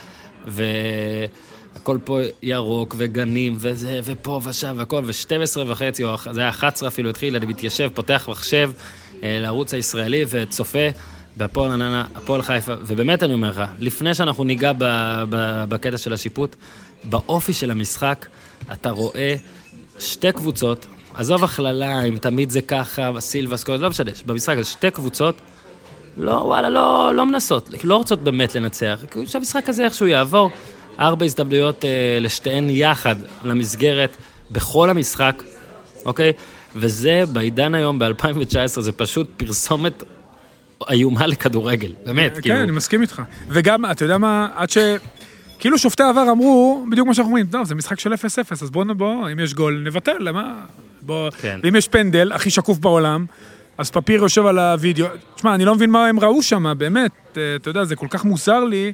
והכל 0.47 1.97
פה 2.03 2.19
ירוק, 2.41 2.95
וגנים, 2.97 3.55
וזה, 3.57 3.99
ופה 4.03 4.41
ושם, 4.43 4.75
והכל, 4.77 5.03
ו-12 5.05 5.59
וחצי, 5.67 6.03
או 6.03 6.15
זה 6.31 6.41
היה 6.41 6.49
11 6.49 6.89
אפילו, 6.89 7.09
התחיל, 7.09 7.35
אני 7.35 7.45
מתיישב, 7.45 7.89
פותח 7.93 8.25
מחשב 8.31 8.71
אה, 9.23 9.39
לערוץ 9.41 9.73
הישראלי, 9.73 10.25
וצופה 10.29 10.89
בהפועל 11.37 11.71
רעננה, 11.71 12.05
הפועל 12.15 12.41
חיפה, 12.41 12.73
ובאמת 12.81 13.23
אני 13.23 13.33
אומר 13.33 13.49
לך, 13.49 13.61
לפני 13.79 14.13
שאנחנו 14.13 14.43
ניגע 14.43 14.71
בקטע 15.69 15.97
של 15.97 16.13
השיפוט, 16.13 16.55
באופי 17.03 17.53
של 17.53 17.71
המשחק, 17.71 18.25
אתה 18.71 18.89
רואה 18.89 19.35
שתי 19.99 20.31
קבוצות, 20.31 20.85
עזוב 21.13 21.43
הכללה, 21.43 22.03
אם 22.03 22.17
תמיד 22.17 22.49
זה 22.49 22.61
ככה, 22.61 23.11
סילבס, 23.19 23.63
כל- 23.63 23.75
לא 23.75 23.89
משנה, 23.89 24.11
במשחק 24.25 24.57
הזה 24.57 24.69
שתי 24.69 24.91
קבוצות, 24.91 25.35
לא, 26.17 26.31
וואלה, 26.31 26.69
לא, 26.69 27.11
לא 27.15 27.25
מנסות, 27.25 27.69
לא 27.83 27.95
רוצות 27.95 28.23
באמת 28.23 28.55
לנצח. 28.55 28.99
שהמשחק 29.25 29.69
הזה 29.69 29.85
איכשהו 29.85 30.07
יעבור, 30.07 30.49
ארבע 30.99 31.25
הזדמנויות 31.25 31.85
אה, 31.85 31.89
לשתיהן 32.21 32.69
יחד 32.69 33.15
למסגרת 33.43 34.17
בכל 34.51 34.89
המשחק, 34.89 35.43
אוקיי? 36.05 36.33
וזה 36.75 37.23
בעידן 37.33 37.75
היום, 37.75 37.99
ב-2019, 37.99 38.81
זה 38.81 38.91
פשוט 38.91 39.27
פרסומת 39.37 40.03
איומה 40.89 41.27
לכדורגל, 41.27 41.91
באמת, 42.05 42.35
כן, 42.35 42.41
כאילו. 42.41 42.55
אני 42.61 42.71
מסכים 42.71 43.01
איתך. 43.01 43.21
וגם, 43.49 43.85
אתה 43.91 44.05
יודע 44.05 44.17
מה, 44.17 44.47
עד 44.55 44.69
ש... 44.69 44.77
כאילו 45.59 45.77
שופטי 45.77 46.03
העבר 46.03 46.31
אמרו, 46.31 46.85
בדיוק 46.91 47.07
מה 47.07 47.13
שאנחנו 47.13 47.29
אומרים, 47.29 47.45
טוב, 47.45 47.63
זה 47.65 47.75
משחק 47.75 47.99
של 47.99 48.13
0-0, 48.13 48.17
אז 48.61 48.69
בואו, 48.69 48.95
בוא, 48.95 49.29
אם 49.31 49.39
יש 49.39 49.53
גול, 49.53 49.81
נבטל, 49.85 50.15
למה? 50.19 50.53
בוא... 51.01 51.29
כן. 51.41 51.59
ואם 51.63 51.75
יש 51.75 51.87
פנדל, 51.87 52.31
הכי 52.31 52.49
שקוף 52.49 52.77
בעולם, 52.77 53.25
אז 53.77 53.91
פפיר 53.91 54.21
יושב 54.21 54.45
על 54.45 54.59
הוידאו. 54.59 55.05
תשמע, 55.35 55.55
אני 55.55 55.65
לא 55.65 55.75
מבין 55.75 55.89
מה 55.89 56.07
הם 56.07 56.19
ראו 56.19 56.41
שם, 56.43 56.73
באמת. 56.77 57.11
אה, 57.37 57.55
אתה 57.55 57.69
יודע, 57.69 57.83
זה 57.85 57.95
כל 57.95 58.07
כך 58.09 58.25
מוזר 58.25 58.63
לי, 58.63 58.91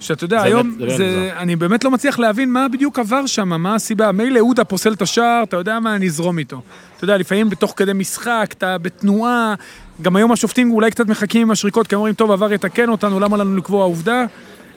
שאתה 0.00 0.24
יודע, 0.24 0.38
זה 0.38 0.44
היום, 0.44 0.62
באמת- 0.62 0.78
זה 0.78 0.86
באמת 0.86 0.96
זה, 0.98 1.04
מוזר. 1.30 1.38
אני 1.42 1.56
באמת 1.56 1.84
לא 1.84 1.90
מצליח 1.90 2.18
להבין 2.18 2.52
מה 2.52 2.68
בדיוק 2.68 2.98
עבר 2.98 3.26
שם, 3.26 3.48
מה 3.48 3.74
הסיבה. 3.74 4.12
מילא 4.12 4.40
עודה 4.40 4.64
פוסל 4.64 4.92
את 4.92 5.02
השער, 5.02 5.42
אתה 5.42 5.56
יודע 5.56 5.80
מה, 5.80 5.96
אני 5.96 6.06
אזרום 6.06 6.38
איתו. 6.38 6.60
אתה 6.96 7.04
יודע, 7.04 7.16
לפעמים 7.18 7.50
בתוך 7.50 7.72
כדי 7.76 7.92
משחק, 7.92 8.46
אתה 8.58 8.78
בתנועה, 8.78 9.54
גם 10.02 10.16
היום 10.16 10.32
השופטים 10.32 10.70
אולי 10.70 10.90
קצת 10.90 11.06
מחכים 11.06 11.42
עם 11.42 11.50
השריקות, 11.50 11.86
כי 11.86 11.94
הם 11.94 11.98
אומרים, 11.98 12.14
טוב, 12.14 12.30
עבר 12.30 12.52
יתקן 12.52 12.88
אותנו, 12.88 13.20
למה 13.20 13.36
לנו 13.36 13.56
לקבוע 13.56 13.84
עובדה? 13.84 14.24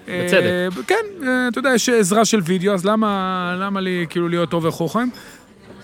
בצדק. 0.08 0.44
אה, 0.44 0.68
כן, 0.88 0.96
אה, 1.28 1.48
אתה 1.48 1.60
יודע, 1.60 1.70
יש 1.76 1.90
עזרה 1.90 2.26
של 2.26 2.40
וידאו, 2.44 2.74
אז 2.74 2.86
למה, 2.86 3.56
למה 3.60 3.82
לי 3.82 4.06
כאילו 4.10 4.28
להיות 4.30 4.54
over 4.54 4.72
חוכם? 4.72 5.08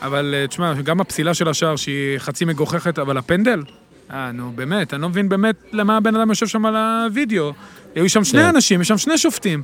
אבל 0.02 0.36
אה, 0.38 0.48
תשמע, 0.48 0.74
גם 0.74 1.02
הפסילה 1.02 1.34
של 1.34 1.48
השער 1.48 1.76
שהיא 1.76 2.18
חצי 2.18 2.46
מגוחכת, 2.46 3.00
אבל 3.00 3.18
הפנדל? 3.18 3.64
אה, 4.12 4.32
נו, 4.32 4.52
באמת, 4.56 4.94
אני 4.94 5.02
לא 5.02 5.10
מבין 5.10 5.30
באמת 5.30 5.56
למה 5.72 5.98
הבן 5.98 6.16
אדם 6.16 6.30
יושב 6.30 6.48
שם 6.48 6.66
על 6.66 6.76
הוידאו. 6.76 7.54
היו 7.96 8.10
שם 8.10 8.24
שני 8.24 8.42
כן. 8.42 8.48
אנשים, 8.48 8.82
יש 8.82 8.88
שם 8.88 8.98
שני 8.98 9.18
שופטים. 9.18 9.62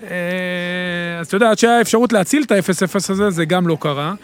אז 0.00 1.26
אתה 1.26 1.36
יודע, 1.36 1.50
עד 1.50 1.58
שהיה 1.58 1.80
אפשרות 1.80 2.12
להציל 2.12 2.42
את 2.42 2.52
ה-0-0 2.52 2.94
הזה, 2.94 3.30
זה 3.30 3.44
גם 3.44 3.68
לא 3.68 3.76
קרה. 3.80 4.14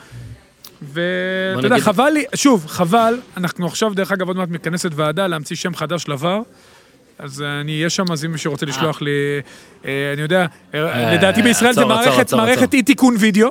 ואתה 0.83 1.67
יודע, 1.67 1.81
חבל 1.81 2.11
לי, 2.11 2.25
שוב, 2.35 2.67
חבל, 2.67 3.21
אנחנו 3.37 3.67
עכשיו, 3.67 3.95
דרך 3.95 4.13
אגב, 4.13 4.29
עוד 4.29 4.37
מעט 4.37 4.49
מתכנסת 4.49 4.91
ועדה 4.95 5.27
להמציא 5.27 5.57
שם 5.57 5.75
חדש 5.75 6.09
לבר. 6.09 6.41
אז 7.19 7.43
אני 7.61 7.77
אהיה 7.77 7.91
שם, 7.91 8.13
אז 8.13 8.25
אם 8.25 8.33
מישהו 8.33 8.51
רוצה 8.53 8.67
לשלוח 8.67 9.03
לי, 9.03 9.11
אה, 9.85 9.91
אני 10.13 10.23
יודע, 10.23 10.47
אה, 10.75 11.15
לדעתי 11.15 11.43
בישראל 11.43 11.73
זה 11.73 11.85
מערכת 11.85 12.19
עצור, 12.21 12.39
מערכת 12.39 12.63
עצור. 12.63 12.69
אי 12.73 12.83
תיקון 12.83 13.15
וידאו, 13.19 13.49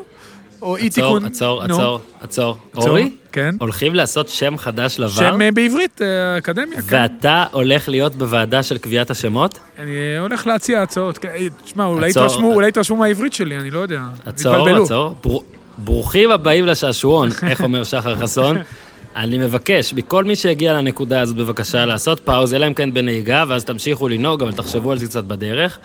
או 0.61 0.77
אי 0.77 0.89
תיקון... 0.89 1.25
עצור, 1.25 1.63
עצור, 1.63 1.99
עצור. 2.21 2.57
עצור, 2.71 2.89
אורי, 2.89 3.11
כן. 3.31 3.55
הולכים 3.59 3.95
לעשות 3.95 4.29
שם 4.29 4.57
חדש 4.57 4.99
לבר, 4.99 5.09
שם 5.09 5.41
אה, 5.41 5.51
בעברית, 5.51 6.01
אה, 6.01 6.37
אקדמיה, 6.37 6.81
כן. 6.81 6.87
ואתה 7.01 7.45
הולך 7.51 7.89
להיות 7.89 8.15
בוועדה 8.15 8.63
של 8.63 8.77
קביעת 8.77 9.09
השמות? 9.11 9.59
אני 9.79 10.17
הולך 10.19 10.47
להציע 10.47 10.81
הצעות. 10.81 11.17
כן, 11.17 11.29
אה, 11.35 11.47
תשמע, 11.63 11.85
אולי 11.85 12.11
אה. 12.15 12.67
התרשמו 12.69 12.97
מהעברית 12.97 13.33
שלי, 13.33 13.57
אני 13.57 13.71
לא 13.71 13.79
יודע. 13.79 14.01
עצור. 14.25 14.69
עצור. 14.69 15.15
בר- 15.23 15.39
ברוכים 15.77 16.31
הבאים 16.31 16.65
לשעשועון, 16.65 17.29
איך 17.49 17.61
אומר 17.61 17.83
שחר 17.83 18.15
חסון. 18.15 18.57
אני 19.15 19.37
מבקש 19.37 19.93
מכל 19.93 20.23
מי 20.23 20.35
שהגיע 20.35 20.73
לנקודה 20.73 21.21
הזאת, 21.21 21.35
בבקשה 21.35 21.85
לעשות 21.85 22.19
פאוז, 22.19 22.53
אלא 22.53 22.67
אם 22.67 22.73
כן 22.73 22.93
בנהיגה, 22.93 23.43
ואז 23.47 23.65
תמשיכו 23.65 24.07
לנהוג, 24.07 24.41
אבל 24.41 24.51
תחשבו 24.51 24.91
על 24.91 24.97
זה 24.97 25.05
קצת 25.05 25.23
בדרך. 25.23 25.79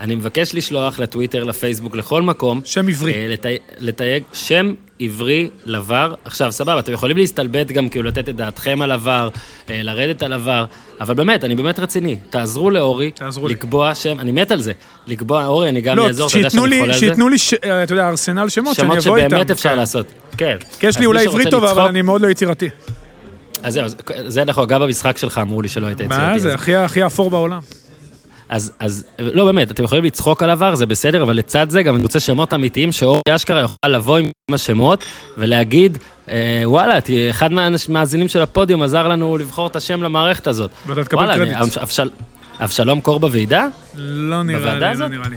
אני 0.00 0.14
מבקש 0.14 0.54
לשלוח 0.54 0.98
לטוויטר, 0.98 1.44
לפייסבוק, 1.44 1.96
לכל 1.96 2.22
מקום. 2.22 2.60
שם 2.64 2.88
עברי. 2.88 3.12
אה, 3.14 3.26
לתי- 3.28 3.48
לתייג 3.78 4.22
שם 4.32 4.72
עברי 5.00 5.50
לבר. 5.66 6.14
עכשיו, 6.24 6.52
סבבה, 6.52 6.78
אתם 6.78 6.92
יכולים 6.92 7.16
להסתלבט 7.16 7.66
גם, 7.66 7.88
כאילו, 7.88 8.08
לתת 8.08 8.28
את 8.28 8.36
דעתכם 8.36 8.82
על 8.82 8.92
עבר, 8.92 9.28
אה, 9.70 9.82
לרדת 9.82 10.22
על 10.22 10.32
עבר, 10.32 10.64
אבל 11.00 11.14
באמת, 11.14 11.44
אני 11.44 11.54
באמת 11.54 11.78
רציני. 11.78 12.16
תעזרו 12.30 12.70
לאורי, 12.70 13.10
תעזרו 13.10 13.48
לי. 13.48 13.54
לקבוע 13.54 13.94
שם, 13.94 14.20
אני 14.20 14.32
מת 14.32 14.50
על 14.50 14.60
זה. 14.60 14.72
לקבוע, 15.06 15.46
אורי, 15.46 15.68
אני 15.68 15.80
גם 15.80 15.96
לא, 15.96 16.06
אעזור, 16.06 16.28
אתה 16.28 16.38
יודע 16.38 16.50
שאני 16.50 16.66
לי, 16.68 16.80
חולה 16.80 16.92
על 16.94 17.00
זה. 17.00 17.06
שייתנו 17.06 17.28
לי, 17.28 17.38
ש- 17.38 17.54
אה, 17.54 17.82
אתה 17.82 17.92
יודע, 17.92 18.08
ארסנל 18.08 18.48
שמות, 18.48 18.76
שאני 18.76 18.86
שמות 18.88 18.98
אבוא 19.06 19.16
איתם. 19.16 19.28
שבאמת 19.30 19.50
אפשר. 19.50 19.74
לעשות. 19.74 20.06
כן. 20.36 20.56
כי 20.80 20.86
יש 20.86 20.98
לי 20.98 21.06
אולי 21.06 21.26
עברית 21.26 21.48
טובה, 21.48 21.70
אבל 21.70 21.82
אני 21.82 22.02
מאוד 22.02 22.20
לא 22.20 22.28
יצירתי. 22.28 22.68
אז 23.62 23.74
זהו, 23.74 23.84
זה 24.26 24.42
אנחנו, 24.42 24.66
גם 24.66 24.80
במשחק 24.80 25.18
שלך 25.18 25.38
אמרו 25.38 25.62
לי 25.62 25.68
שלא 25.68 25.86
היית 25.86 26.00
יצירתי. 26.00 26.16
מה 26.24 26.38
זה, 26.38 26.54
הכי 26.84 27.06
אפור 27.06 27.30
בעולם. 27.30 27.60
אז, 28.50 28.72
אז, 28.78 29.04
לא 29.18 29.44
באמת, 29.44 29.70
אתם 29.70 29.84
יכולים 29.84 30.04
לצחוק 30.04 30.42
על 30.42 30.50
עבר, 30.50 30.74
זה 30.74 30.86
בסדר, 30.86 31.22
אבל 31.22 31.36
לצד 31.36 31.70
זה 31.70 31.82
גם 31.82 31.94
אני 31.94 32.02
רוצה 32.02 32.20
שמות 32.20 32.54
אמיתיים, 32.54 32.92
שאורי 32.92 33.20
אשכרה 33.28 33.60
יוכל 33.60 33.88
לבוא 33.88 34.18
עם 34.18 34.26
השמות 34.52 35.04
ולהגיד, 35.38 35.98
אה, 36.28 36.62
וואלה, 36.64 37.00
ת- 37.00 37.10
אחד 37.30 37.52
מהמאזינים 37.52 38.28
של 38.28 38.42
הפודיום 38.42 38.82
עזר 38.82 39.08
לנו 39.08 39.38
לבחור 39.38 39.66
את 39.66 39.76
השם 39.76 40.02
למערכת 40.02 40.46
הזאת. 40.46 40.70
ואתה 40.86 41.04
תקבל 41.04 41.18
וואלה, 41.24 41.34
קרדיט. 41.36 41.56
אבשלום 42.64 43.00
קור 43.00 43.20
בוועידה? 43.20 43.66
לא 43.94 44.42
נראה 44.42 44.74
לי, 44.74 44.80
לא 44.80 44.86
הזאת? 44.86 45.10
נראה 45.10 45.28
לי. 45.28 45.36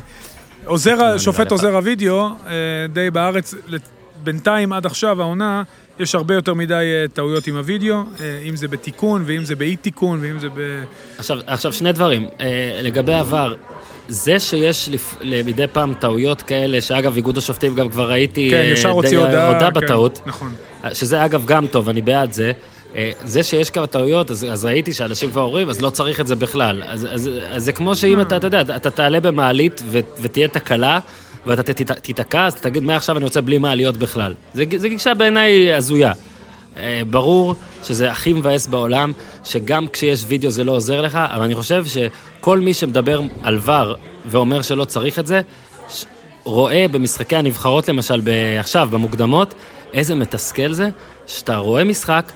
עוזר, 0.65 0.95
נראה 0.95 1.19
שופט. 1.19 1.51
עוזר 1.51 1.75
הוידאו, 1.75 2.25
אה, 2.47 2.51
די 2.93 3.11
בארץ, 3.11 3.53
בינתיים 4.23 4.73
עד 4.73 4.85
עכשיו 4.85 5.21
העונה, 5.21 5.63
יש 5.99 6.15
הרבה 6.15 6.35
יותר 6.35 6.53
מדי 6.53 6.73
אה, 6.73 7.07
טעויות 7.13 7.47
עם 7.47 7.57
הוידאו, 7.57 7.95
אה, 7.95 8.39
אם 8.49 8.55
זה 8.55 8.67
בתיקון, 8.67 9.23
ואם 9.25 9.45
זה 9.45 9.55
באי 9.55 9.75
תיקון, 9.75 10.19
ואם 10.21 10.39
זה 10.39 10.49
ב... 10.49 10.83
עכשיו, 11.17 11.37
עכשיו 11.47 11.73
שני 11.73 11.91
דברים. 11.91 12.27
אה, 12.39 12.79
לגבי 12.83 13.13
עבר, 13.13 13.53
זה 14.07 14.39
שיש 14.39 14.89
לפ... 14.89 15.15
מדי 15.45 15.67
פעם 15.67 15.93
טעויות 15.93 16.41
כאלה, 16.41 16.81
שאגב, 16.81 17.15
איגוד 17.15 17.37
השופטים 17.37 17.75
גם 17.75 17.89
כבר 17.89 18.09
ראיתי... 18.09 18.49
כן, 18.51 18.63
ישר 18.73 18.89
הוציא 18.89 19.17
הודעה. 19.17 19.47
הודה 19.47 19.71
כן, 19.71 19.73
בטעות. 19.73 20.21
נכון. 20.25 20.53
שזה 20.93 21.25
אגב 21.25 21.45
גם 21.45 21.67
טוב, 21.67 21.89
אני 21.89 22.01
בעד 22.01 22.33
זה. 22.33 22.51
זה 23.23 23.43
שיש 23.43 23.69
כמה 23.69 23.87
טעויות, 23.87 24.31
אז, 24.31 24.45
אז 24.51 24.65
ראיתי 24.65 24.93
שאנשים 24.93 25.31
כבר 25.31 25.41
אומרים, 25.41 25.69
אז 25.69 25.81
לא 25.81 25.89
צריך 25.89 26.19
את 26.19 26.27
זה 26.27 26.35
בכלל. 26.35 26.83
אז, 26.85 27.07
אז, 27.11 27.29
אז 27.49 27.63
זה 27.63 27.71
כמו 27.71 27.95
שאם 27.95 28.21
אתה, 28.21 28.37
אתה 28.37 28.47
יודע, 28.47 28.61
אתה 28.61 28.89
תעלה 28.89 29.19
במעלית 29.19 29.81
ו, 29.85 29.99
ותהיה 30.21 30.47
תקלה, 30.47 30.99
ואתה 31.45 31.73
תיתקע, 32.01 32.45
אז 32.45 32.55
תגיד, 32.55 32.83
מעכשיו 32.83 33.17
אני 33.17 33.25
רוצה 33.25 33.41
בלי 33.41 33.57
מעליות 33.57 33.97
בכלל. 33.97 34.33
זה 34.53 34.65
גישה 34.65 35.13
בעיניי 35.13 35.73
הזויה. 35.73 36.13
אה, 36.77 37.01
ברור 37.09 37.55
שזה 37.83 38.11
הכי 38.11 38.33
מבאס 38.33 38.67
בעולם, 38.67 39.11
שגם 39.43 39.87
כשיש 39.87 40.23
וידאו 40.27 40.51
זה 40.51 40.63
לא 40.63 40.71
עוזר 40.71 41.01
לך, 41.01 41.15
אבל 41.15 41.43
אני 41.43 41.55
חושב 41.55 41.85
שכל 41.85 42.59
מי 42.59 42.73
שמדבר 42.73 43.21
על 43.43 43.59
ור 43.61 43.95
ואומר 44.25 44.61
שלא 44.61 44.85
צריך 44.85 45.19
את 45.19 45.27
זה, 45.27 45.41
רואה 46.43 46.85
במשחקי 46.91 47.35
הנבחרות 47.35 47.89
למשל, 47.89 48.21
עכשיו, 48.59 48.87
במוקדמות, 48.91 49.53
איזה 49.93 50.15
מתסכל 50.15 50.73
זה, 50.73 50.89
שאתה 51.27 51.57
רואה 51.57 51.83
משחק, 51.83 52.31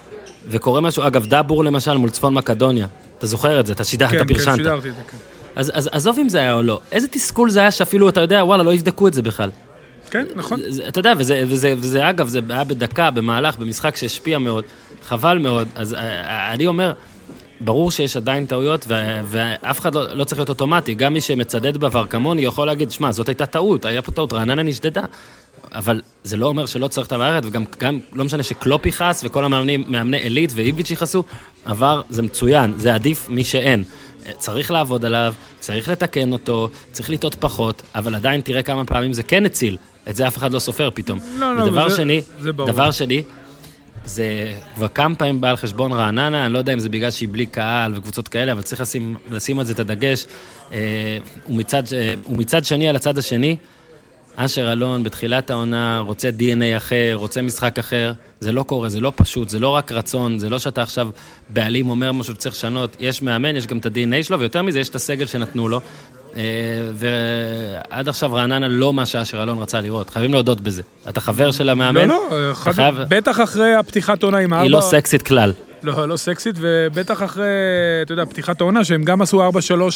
וקורה 0.47 0.82
משהו, 0.82 1.08
אגב, 1.08 1.26
דאבור 1.26 1.64
למשל 1.64 1.97
מול 1.97 2.10
צפון 2.10 2.34
מקדוניה. 2.34 2.88
אתה 3.18 3.28
זוכר 3.28 3.60
את 3.60 3.66
זה, 3.66 3.74
אתה 3.74 3.84
שידרת, 3.84 4.10
כן, 4.10 4.18
אתה 4.18 4.26
כן, 4.26 4.34
פרשנת. 4.34 4.55
שידרתי 4.55 4.89
את 4.89 4.95
זה, 4.95 5.01
כן. 5.12 5.18
אז, 5.58 5.72
אז 5.76 5.89
עזוב 5.91 6.20
אם 6.20 6.30
זה 6.30 6.39
היה 6.39 6.53
או 6.53 6.62
לא. 6.62 6.80
איזה 6.91 7.08
תסכול 7.08 7.49
זה 7.49 7.60
היה 7.60 7.72
שאפילו, 7.72 8.10
אתה 8.10 8.22
יודע, 8.22 8.43
וואלה, 8.45 8.64
לא 8.64 8.74
יבדקו 8.74 9.08
את 9.08 9.14
זה 9.14 9.22
בכלל. 9.22 9.49
כן, 10.12 10.26
נכון. 10.36 10.60
זה- 10.68 10.88
אתה 10.88 10.99
יודע, 10.99 11.14
וזה, 11.18 11.43
וזה, 11.47 11.74
וזה 11.78 12.10
אגב, 12.10 12.28
זה 12.28 12.39
היה 12.49 12.64
בדקה, 12.64 13.12
במהלך, 13.12 13.58
במשחק 13.58 13.95
שהשפיע 13.95 14.38
מאוד, 14.38 14.64
חבל 15.08 15.38
מאוד. 15.38 15.68
אז 15.76 15.93
אה, 15.93 16.53
אני 16.53 16.68
אומר, 16.68 16.93
ברור 17.62 17.91
שיש 17.91 18.18
עדיין 18.18 18.45
טעויות, 18.45 18.86
ו- 18.88 19.20
ואף 19.26 19.80
אחד 19.80 19.95
לא, 19.95 20.14
לא 20.16 20.24
צריך 20.24 20.39
להיות 20.39 20.49
אוטומטי. 20.49 20.93
גם 20.93 21.14
מי 21.14 21.22
שמצדד 21.22 21.78
בעבר 21.78 22.05
כמוני 22.05 22.41
יכול 22.41 22.68
להגיד, 22.68 22.91
שמע, 22.91 23.12
זאת 23.12 23.28
הייתה 23.30 23.45
טעות, 23.45 23.86
היה 23.86 24.01
פה 24.01 24.12
טעות, 24.12 24.34
רעננה 24.34 24.64
נשדדה. 24.64 25.01
אבל 25.76 26.01
זה 26.24 26.38
לא 26.38 26.47
אומר 26.47 26.66
שלא 26.66 26.88
צריך 26.88 27.08
את 27.08 27.12
המערכת, 27.12 27.45
וגם 27.47 27.64
גם, 27.80 27.99
לא 28.14 28.24
משנה 28.26 28.43
שקלופ 28.43 28.86
יכעס 28.86 29.22
וכל 29.26 29.43
המאמנים, 29.45 29.84
מאמני 29.88 30.18
עילית 30.18 30.51
ואיביץ' 30.55 30.91
יכעסו, 30.91 31.24
עבר 31.66 32.01
זה 32.10 32.22
מצוין, 32.22 32.74
זה 32.78 32.93
עדיף 32.95 33.30
מי 33.30 33.43
שאין. 33.43 33.84
צריך 34.38 34.71
לעבוד 34.71 35.05
עליו, 35.05 35.34
צריך 35.59 35.89
לתקן 35.89 36.32
אותו, 36.32 36.69
צריך 36.91 37.09
לטעות 37.09 37.36
פחות, 37.36 37.82
אבל 37.95 38.15
עדיין 38.15 38.41
תראה 38.41 38.63
כמה 38.63 38.86
פעמים 38.86 39.13
זה 39.13 39.23
כן 39.23 39.45
הציל. 39.45 39.78
את 40.09 40.15
זה 40.15 40.28
אף 40.28 40.38
אחד 40.38 40.51
לא 40.51 40.59
סופר 40.59 40.89
פתאום. 40.93 41.19
לא, 41.38 41.55
לא, 41.55 41.63
ודבר 41.63 41.89
זה- 41.89 41.95
שני, 41.95 42.21
זה 42.39 42.53
ברור. 42.53 42.71
דבר 42.71 42.91
שני, 42.91 43.23
זה 44.05 44.25
כבר 44.75 44.88
כמה 44.88 45.15
פעמים 45.15 45.41
בא 45.41 45.49
על 45.49 45.55
חשבון 45.57 45.91
רעננה, 45.91 46.45
אני 46.45 46.53
לא 46.53 46.57
יודע 46.57 46.73
אם 46.73 46.80
זה 46.80 46.89
בגלל 46.89 47.11
שהיא 47.11 47.30
בלי 47.32 47.45
קהל 47.45 47.93
וקבוצות 47.97 48.28
כאלה, 48.28 48.51
אבל 48.51 48.61
צריך 48.61 48.82
לשים, 48.82 49.15
לשים 49.32 49.59
על 49.59 49.65
זה 49.65 49.73
את 49.73 49.80
הדגש. 49.80 50.25
אה, 50.71 50.78
ומצד, 51.49 51.84
אה, 51.93 52.13
ומצד 52.30 52.65
שני, 52.65 52.89
על 52.89 52.95
הצד 52.95 53.17
השני, 53.17 53.55
אשר 54.40 54.72
אלון 54.72 55.04
בתחילת 55.04 55.50
העונה 55.50 56.00
רוצה 56.06 56.30
DNA 56.40 56.78
אחר, 56.78 57.12
רוצה 57.14 57.42
משחק 57.42 57.80
אחר, 57.80 58.14
זה 58.40 58.52
לא 58.52 58.64
קורה, 58.64 58.90
זה 58.90 59.00
לא 59.00 59.12
פשוט, 59.16 59.50
זה 59.50 59.60
לא 59.60 59.70
רק 59.70 59.92
רצון, 59.92 60.40
זה 60.40 60.50
לא 60.50 60.60
שאתה 60.60 60.82
עכשיו 60.82 61.10
בעלים 61.50 61.90
אומר 61.90 62.12
משהו 62.12 62.34
שצריך 62.34 62.56
לשנות, 62.56 62.98
יש 63.00 63.22
מאמן, 63.22 63.56
יש 63.56 63.68
גם 63.68 63.78
את 63.78 63.86
ה-DNA 63.86 64.24
שלו, 64.24 64.40
ויותר 64.40 64.62
מזה, 64.62 64.80
יש 64.80 64.90
את 64.90 64.96
הסגל 64.96 65.26
שנתנו 65.26 65.68
לו. 65.70 65.82
אה, 66.36 66.42
ועד 66.94 68.10
עכשיו 68.10 68.34
רעננה 68.34 68.68
לא 68.68 68.94
מה 68.94 69.06
שאשר 69.06 69.44
אלון 69.44 69.58
רצה 69.60 69.82
לראות, 69.82 70.10
חייבים 70.10 70.34
להודות 70.34 70.62
בזה. 70.62 70.82
אתה 71.10 71.22
חבר 71.22 71.52
של 71.52 71.64
לא, 71.64 71.72
המאמן, 71.72 72.08
לא, 72.08 72.28
אתה 72.52 72.56
חד- 72.60 72.72
חייב, 72.72 72.96
בטח 73.08 73.42
אחרי 73.42 73.74
הפתיחת 73.76 74.24
עונה 74.24 74.38
עם 74.38 74.54
היא 74.54 74.60
ארבע... 74.62 74.70
לא 74.78 74.82
סקסית 74.82 75.22
כלל. 75.22 75.54
לא, 75.84 76.08
לא 76.08 76.18
סקסית, 76.18 76.56
ובטח 76.60 77.24
אחרי, 77.24 77.46
אתה 78.02 78.14
יודע, 78.14 78.26
פתיחת 78.26 78.62
העונה, 78.62 78.84
שהם 78.86 79.04
גם 79.04 79.22
עשו 79.22 79.50
4-3, 79.50 79.54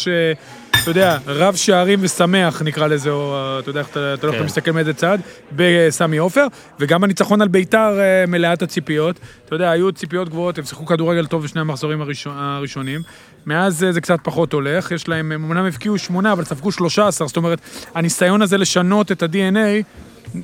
אה, 0.08 0.34
אתה 0.82 0.92
יודע, 0.92 1.18
רב 1.28 1.56
שערים 1.56 2.00
ושמח, 2.02 2.62
נקרא 2.62 2.88
לזה, 2.88 3.10
או 3.10 3.34
אה, 3.34 3.60
אתה 3.60 3.70
יודע 3.70 3.80
איך 3.80 3.90
אתה 3.90 4.00
לא 4.00 4.16
יכול 4.16 4.32
כן. 4.32 4.44
להסתכל 4.44 4.72
מאיזה 4.72 4.94
צד, 4.94 5.18
בסמי 5.52 6.18
עופר, 6.18 6.48
וגם 6.80 7.04
הניצחון 7.04 7.42
על 7.42 7.48
ביתר 7.48 8.00
אה, 8.00 8.26
מלאת 8.28 8.62
הציפיות. 8.62 9.20
אתה 9.46 9.56
יודע, 9.56 9.72
היו 9.72 9.92
ציפיות 9.92 10.30
גבוהות, 10.30 10.58
הם 10.58 10.64
שיחקו 10.64 10.86
כדורגל 10.86 11.26
טוב 11.26 11.44
בשני 11.44 11.62
המחזורים 11.62 12.02
הראשונים. 12.26 13.02
מאז 13.46 13.84
אה, 13.84 13.92
זה 13.92 14.02
קצת 14.02 14.20
פחות 14.24 14.54
הולך, 14.54 14.92
יש 14.92 15.08
להם, 15.08 15.32
הם 15.32 15.44
אמנם 15.44 15.66
הבקיעו 15.66 15.98
שמונה, 15.98 16.32
אבל 16.32 16.44
ספגו 16.44 16.72
13, 16.72 17.28
זאת 17.28 17.38
אומרת, 17.38 17.60
הניסיון 17.96 18.42
הזה 18.42 18.58
לשנות 18.58 19.12
את 19.12 19.24
ה-DNA, 19.24 19.84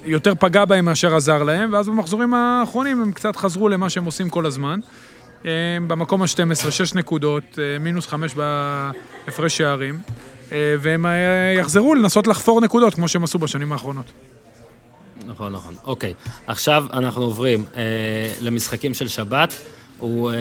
יותר 0.06 0.34
פגע 0.40 0.66
בהם 0.66 0.86
מאשר 0.86 1.16
עזר 1.16 1.44
להם, 1.44 1.74
ואז 1.74 1.90
במחזורים 1.90 2.34
האחרונים 2.34 3.02
הם 3.02 3.12
קצת 3.12 3.36
חזרו 3.36 3.70
למה 3.70 3.90
שהם 3.90 4.06
עושים 4.06 4.30
כל 4.30 4.46
הזמן. 4.46 4.80
במקום 5.88 6.22
ה-12, 6.22 6.72
6 6.72 6.96
נקודות, 6.96 7.60
מינוס 7.80 8.08
5 8.08 8.36
בהפרש 9.26 9.58
שערים, 9.58 10.00
והם 10.52 11.06
אה, 11.06 11.12
יחזרו 11.60 11.96
לנסות 11.96 12.28
לחפור 12.28 12.62
נקודות, 12.62 12.94
כמו 12.94 13.08
שהם 13.08 13.24
עשו 13.24 13.40
בשנים 13.40 13.72
האחרונות. 13.72 14.06
נכון, 15.26 15.52
נכון. 15.54 15.76
אוקיי, 15.84 16.14
עכשיו 16.48 16.86
אנחנו 16.94 17.22
עוברים 17.24 17.66
אה, 17.76 17.82
למשחקים 18.42 18.94
של 18.94 19.08
שבת. 19.08 19.54
הוא, 20.00 20.32
אה, 20.32 20.36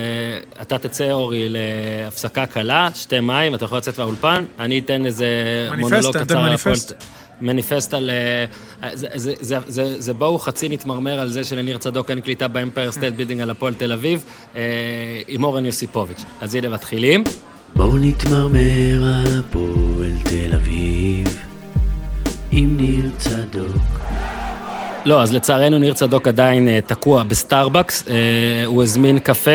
אתה 0.63 0.79
תצא, 0.79 1.13
אורי, 1.13 1.49
להפסקה 1.49 2.47
קלה, 2.47 2.89
שתה 2.95 3.21
מים, 3.21 3.55
אתה 3.55 3.65
יכול 3.65 3.79
לצאת 3.79 3.99
מהאולפן, 3.99 4.45
אני 4.59 4.79
אתן 4.79 5.07
איזה 5.07 5.27
מניפסט, 5.71 5.93
מונולוג 5.93 6.17
קצר. 6.17 6.43
מניפסט. 6.43 6.91
הפועל- 6.91 7.01
מניפסט 7.41 7.95
על... 7.95 8.11
אה, 8.11 8.91
זה, 8.97 9.07
זה, 9.15 9.35
זה, 9.41 9.59
זה, 9.67 10.01
זה 10.01 10.15
בואו 10.15 10.39
חצי 10.39 10.69
נתמרמר 10.69 11.21
על 11.21 11.29
זה 11.29 11.45
שלניר 11.45 11.79
צדוק 11.79 12.11
אין 12.11 12.21
קליטה 12.21 12.49
ב 12.49 12.55
Empire 12.55 12.93
State 12.93 13.15
Building 13.15 13.41
על 13.41 13.51
הפועל 13.51 13.75
תל 13.75 13.93
אביב, 13.93 14.25
אה, 14.57 14.63
עם 15.29 15.45
אורן 15.45 15.67
יוסיפוביץ'. 15.67 16.25
אז 16.41 16.55
הנה 16.55 16.69
מתחילים. 16.69 17.25
בואו 17.75 17.99
נתמרמר 17.99 19.05
על 19.05 19.41
הפועל 19.41 20.13
תל 20.25 20.55
אביב 20.55 21.43
עם 22.51 22.77
ניר 22.77 23.11
צדוק. 23.19 24.01
לא, 25.05 25.23
אז 25.23 25.35
לצערנו 25.35 25.79
ניר 25.79 25.95
צדוק 25.95 26.29
עדיין 26.29 26.69
אה, 26.69 26.81
תקוע 26.87 27.23
בסטארבקס, 27.23 28.09
אה, 28.09 28.15
הוא 28.67 28.83
הזמין 28.83 29.19
קפה 29.19 29.51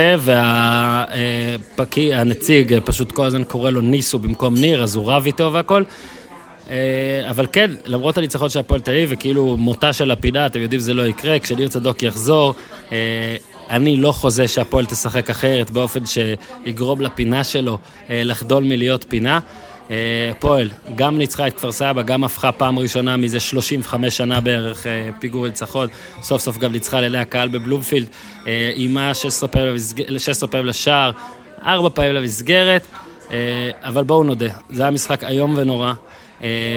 והנציג 1.78 2.80
פשוט 2.86 3.12
כל 3.12 3.26
הזמן 3.26 3.44
קורא 3.44 3.70
לו 3.70 3.82
ניסו 3.82 4.20
במקום 4.20 4.56
ניר, 4.56 4.84
אז 4.84 4.96
הוא 4.96 5.12
רב 5.12 5.26
איתו 5.26 5.54
והכל. 5.54 5.84
אה, 6.70 7.30
אבל 7.30 7.48
כן, 7.52 7.72
למרות 7.86 8.18
הניצחון 8.18 8.50
של 8.50 8.60
הפועל 8.60 8.82
תל 8.82 8.92
אביב, 8.92 9.10
וכאילו 9.14 9.58
מותה 9.58 9.94
של 9.94 10.12
הפינה, 10.12 10.46
אתם 10.46 10.60
יודעים 10.60 10.82
זה 10.82 10.94
לא 10.94 11.08
יקרה, 11.08 11.40
כשניר 11.40 11.68
צדוק 11.68 12.04
יחזור, 12.04 12.54
אה, 12.92 13.36
אני 13.72 13.98
לא 13.98 14.12
חוזה 14.12 14.48
שהפועל 14.48 14.86
תשחק 14.86 15.30
אחרת 15.30 15.72
באופן 15.72 16.00
שיגרום 16.06 17.02
לפינה 17.02 17.44
שלו 17.44 17.78
אה, 18.10 18.22
לחדול 18.24 18.64
מלהיות 18.64 19.06
פינה. 19.10 19.40
אה, 19.92 19.96
הפועל 20.32 20.70
גם 20.96 21.18
ניצחה 21.18 21.48
את 21.48 21.54
כפר 21.54 21.72
סבא, 21.72 22.02
גם 22.02 22.24
הפכה 22.24 22.52
פעם 22.52 22.80
ראשונה 22.80 23.18
מזה 23.18 23.40
35 23.40 24.18
שנה 24.18 24.42
בערך 24.42 24.88
אה, 24.88 25.10
פיגור 25.20 25.48
ניצחון, 25.48 25.88
סוף 26.22 26.42
סוף 26.42 26.58
גם 26.58 26.72
ניצחה 26.72 27.02
לידי 27.02 27.18
הקהל 27.18 27.50
בבלומפילד, 27.50 28.08
אימה 28.76 29.14
16 29.14 29.50
פעמים 29.50 29.68
למסג- 29.76 30.18
16 30.18 30.50
פעמים 30.50 30.66
לשער, 30.66 31.12
ארבע 31.66 31.90
פעמים 31.94 32.14
למסגרת, 32.14 32.88
אבל 33.84 34.04
בואו 34.04 34.24
נודה, 34.24 34.48
זה 34.70 34.82
היה 34.82 34.92
משחק 34.92 35.24
איום 35.24 35.54
ונורא. 35.58 35.94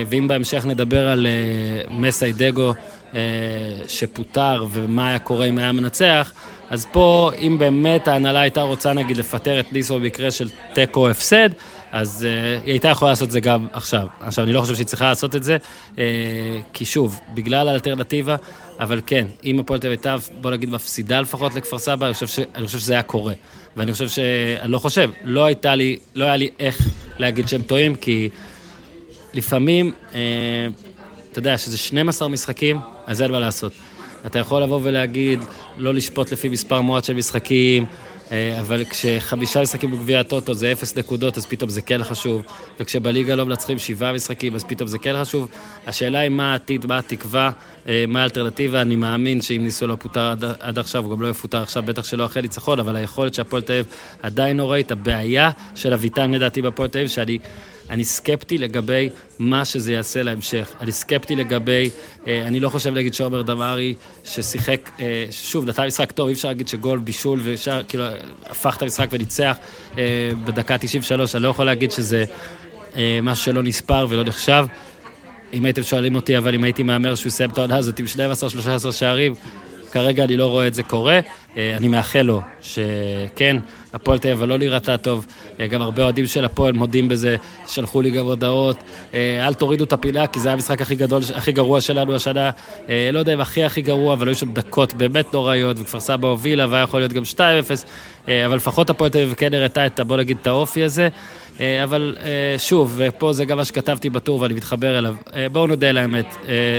ואם 0.08 0.28
בהמשך 0.28 0.66
נדבר 0.66 1.08
על 1.08 1.26
מסיידגו 1.90 2.72
אה, 3.14 3.20
שפוטר 3.88 4.66
ומה 4.70 5.08
היה 5.08 5.18
קורה 5.18 5.46
אם 5.46 5.58
היה 5.58 5.72
מנצח, 5.72 6.32
אז 6.70 6.86
פה, 6.92 7.30
אם 7.38 7.56
באמת 7.58 8.08
ההנהלה 8.08 8.40
הייתה 8.40 8.62
רוצה 8.62 8.92
נגיד 8.92 9.16
לפטר 9.16 9.60
את 9.60 9.72
ניסו 9.72 9.94
במקרה 9.94 10.30
של 10.30 10.48
תיקו 10.72 11.08
הפסד, 11.08 11.50
אז 11.92 12.26
אה, 12.28 12.58
היא 12.64 12.72
הייתה 12.72 12.88
יכולה 12.88 13.10
לעשות 13.10 13.26
את 13.26 13.32
זה 13.32 13.40
גם 13.40 13.66
עכשיו. 13.72 14.06
עכשיו, 14.20 14.44
אני 14.44 14.52
לא 14.52 14.60
חושב 14.60 14.74
שהיא 14.74 14.86
צריכה 14.86 15.04
לעשות 15.04 15.36
את 15.36 15.42
זה, 15.42 15.56
אה, 15.98 16.04
כי 16.72 16.84
שוב, 16.84 17.20
בגלל 17.34 17.68
האלטרנטיבה, 17.68 18.36
אבל 18.80 19.00
כן, 19.06 19.26
אם 19.44 19.58
הפועל 19.58 19.80
תל 19.80 19.86
אביב 19.86 20.28
בוא 20.40 20.50
נגיד, 20.50 20.70
מפסידה 20.70 21.20
לפחות 21.20 21.54
לכפר 21.54 21.78
סבא, 21.78 22.06
אני 22.06 22.14
חושב, 22.14 22.26
ש... 22.26 22.38
אני 22.54 22.66
חושב 22.66 22.78
שזה 22.78 22.92
היה 22.92 23.02
קורה. 23.02 23.34
ואני 23.76 23.92
חושב 23.92 24.08
ש... 24.08 24.18
אני 24.60 24.72
לא 24.72 24.78
חושב, 24.78 25.10
לא 25.24 25.44
הייתה 25.44 25.74
לי, 25.74 25.98
לא 26.14 26.24
היה 26.24 26.36
לי 26.36 26.50
איך 26.58 26.88
להגיד 27.18 27.48
שהם 27.48 27.62
טועים, 27.62 27.94
כי... 27.94 28.28
לפעמים, 29.34 29.92
אה, 30.14 30.20
אתה 31.30 31.38
יודע, 31.38 31.58
שזה 31.58 31.78
12 31.78 32.28
משחקים, 32.28 32.78
אז 33.06 33.22
אין 33.22 33.30
מה 33.30 33.40
לעשות. 33.40 33.72
אתה 34.26 34.38
יכול 34.38 34.62
לבוא 34.62 34.80
ולהגיד, 34.82 35.40
לא 35.78 35.94
לשפוט 35.94 36.32
לפי 36.32 36.48
מספר 36.48 36.80
מועט 36.80 37.04
של 37.04 37.14
משחקים, 37.14 37.86
אה, 38.32 38.60
אבל 38.60 38.84
כשחמישה 38.84 39.62
משחקים 39.62 39.90
בגביע 39.90 40.20
הטוטו 40.20 40.54
זה 40.54 40.72
אפס 40.72 40.96
נקודות, 40.96 41.36
אז 41.36 41.46
פתאום 41.46 41.70
זה 41.70 41.82
כן 41.82 42.04
חשוב. 42.04 42.42
וכשבליגה 42.80 43.34
לא 43.34 43.46
מנצחים 43.46 43.78
שבעה 43.78 44.12
משחקים, 44.12 44.54
אז 44.54 44.64
פתאום 44.64 44.88
זה 44.88 44.98
כן 44.98 45.14
חשוב. 45.20 45.48
השאלה 45.86 46.18
היא 46.18 46.28
מה 46.28 46.52
העתיד, 46.52 46.86
מה 46.86 46.98
התקווה, 46.98 47.50
אה, 47.88 48.04
מה 48.08 48.20
האלטרנטיבה. 48.22 48.80
אני 48.80 48.96
מאמין 48.96 49.40
שאם 49.40 49.60
ניסו 49.64 49.86
לא 49.86 49.96
פוטר 49.96 50.20
עד, 50.20 50.44
עד 50.60 50.78
עכשיו, 50.78 51.04
הוא 51.04 51.16
גם 51.16 51.22
לא 51.22 51.28
יפוטר 51.28 51.62
עכשיו, 51.62 51.82
בטח 51.82 52.04
שלא 52.04 52.24
אחרי 52.24 52.42
ניצחון, 52.42 52.78
אבל 52.78 52.96
היכולת 52.96 53.34
שהפועל 53.34 53.62
תל 53.62 53.72
אביב 53.72 53.86
עדיין 54.22 54.56
נוראית. 54.56 54.92
הבעיה 54.92 55.50
של 55.74 55.92
אביטן 55.92 56.30
לדעתי 56.30 56.62
בהפועל 56.62 56.88
תל 56.88 56.98
אביב, 56.98 57.10
שאני... 57.10 57.38
אני 57.90 58.04
סקפטי 58.04 58.58
לגבי 58.58 59.08
מה 59.38 59.64
שזה 59.64 59.92
יעשה 59.92 60.22
להמשך. 60.22 60.72
אני 60.80 60.92
סקפטי 60.92 61.36
לגבי, 61.36 61.90
אה, 62.26 62.42
אני 62.46 62.60
לא 62.60 62.68
חושב 62.68 62.94
להגיד 62.94 63.14
שעומר 63.14 63.42
דמארי, 63.42 63.94
ששיחק, 64.24 64.90
אה, 65.00 65.26
שוב, 65.30 65.64
נתן 65.64 65.86
משחק 65.86 66.12
טוב, 66.12 66.28
אי 66.28 66.34
אפשר 66.34 66.48
להגיד 66.48 66.68
שגול, 66.68 66.98
בישול, 66.98 67.40
ואפשר, 67.42 67.80
כאילו, 67.88 68.04
הפך 68.46 68.76
את 68.76 68.82
המשחק 68.82 69.08
וניצח 69.10 69.56
אה, 69.98 70.30
בדקה 70.44 70.78
93, 70.78 71.34
אני 71.34 71.42
לא 71.42 71.48
יכול 71.48 71.66
להגיד 71.66 71.90
שזה 71.90 72.24
אה, 72.96 73.18
משהו 73.22 73.44
שלא 73.44 73.62
נספר 73.62 74.06
ולא 74.08 74.24
נחשב. 74.24 74.66
אם 75.52 75.64
הייתם 75.64 75.82
שואלים 75.82 76.14
אותי, 76.14 76.38
אבל 76.38 76.54
אם 76.54 76.64
הייתי 76.64 76.82
מהמר 76.82 77.14
שהוא 77.14 77.28
יסיים 77.28 77.50
את 77.50 77.58
העונה 77.58 77.76
הזאת 77.76 77.98
עם 77.98 78.06
12-13 78.88 78.92
שערים, 78.92 79.34
כרגע 79.94 80.24
אני 80.24 80.36
לא 80.36 80.46
רואה 80.46 80.66
את 80.66 80.74
זה 80.74 80.82
קורה. 80.82 81.20
אה, 81.56 81.76
אני 81.76 81.88
מאחל 81.88 82.22
לו 82.22 82.40
שכן, 82.62 83.56
הפועל 83.92 84.18
תל 84.18 84.28
אביב 84.28 84.44
לא 84.44 84.58
נראתה 84.58 84.96
טוב. 84.96 85.26
אה, 85.60 85.66
גם 85.66 85.82
הרבה 85.82 86.02
אוהדים 86.02 86.26
של 86.26 86.44
הפועל 86.44 86.72
מודים 86.72 87.08
בזה, 87.08 87.36
שלחו 87.66 88.02
לי 88.02 88.10
גם 88.10 88.24
הודעות. 88.24 88.76
אה, 89.14 89.46
אל 89.46 89.54
תורידו 89.54 89.84
את 89.84 89.92
הפינה, 89.92 90.26
כי 90.26 90.40
זה 90.40 90.48
היה 90.48 90.54
המשחק 90.54 90.82
הכי 90.82 90.94
גדול, 90.94 91.22
הכי 91.34 91.52
גרוע 91.52 91.80
שלנו 91.80 92.14
השנה. 92.14 92.50
לא 93.12 93.18
יודע 93.18 93.34
אם 93.34 93.40
הכי 93.40 93.64
הכי 93.64 93.82
גרוע, 93.82 94.14
אבל 94.14 94.28
היו 94.28 94.34
שם 94.34 94.52
דקות 94.52 94.94
באמת 94.94 95.34
נוראיות, 95.34 95.76
וכפר 95.80 96.00
סבא 96.00 96.28
הובילה, 96.28 96.66
והיה 96.70 96.82
יכול 96.82 97.00
להיות 97.00 97.12
גם 97.12 97.22
2-0. 97.22 97.38
אה, 98.28 98.46
אבל 98.46 98.56
לפחות 98.56 98.90
הפועל 98.90 99.10
תל 99.10 99.18
אביב 99.18 99.34
כן 99.34 99.54
הראתה 99.54 99.86
את, 99.86 100.00
בוא 100.00 100.16
נגיד, 100.16 100.36
את 100.42 100.46
האופי 100.46 100.84
הזה. 100.84 101.08
אה, 101.60 101.84
אבל 101.84 102.16
אה, 102.20 102.54
שוב, 102.58 102.94
ופה 102.96 103.32
זה 103.32 103.44
גם 103.44 103.56
מה 103.56 103.64
שכתבתי 103.64 104.10
בטור 104.10 104.40
ואני 104.40 104.54
מתחבר 104.54 104.98
אליו, 104.98 105.14
אה, 105.36 105.48
בואו 105.48 105.66
נודה 105.66 105.88
על 105.88 105.98
האמת, 105.98 106.36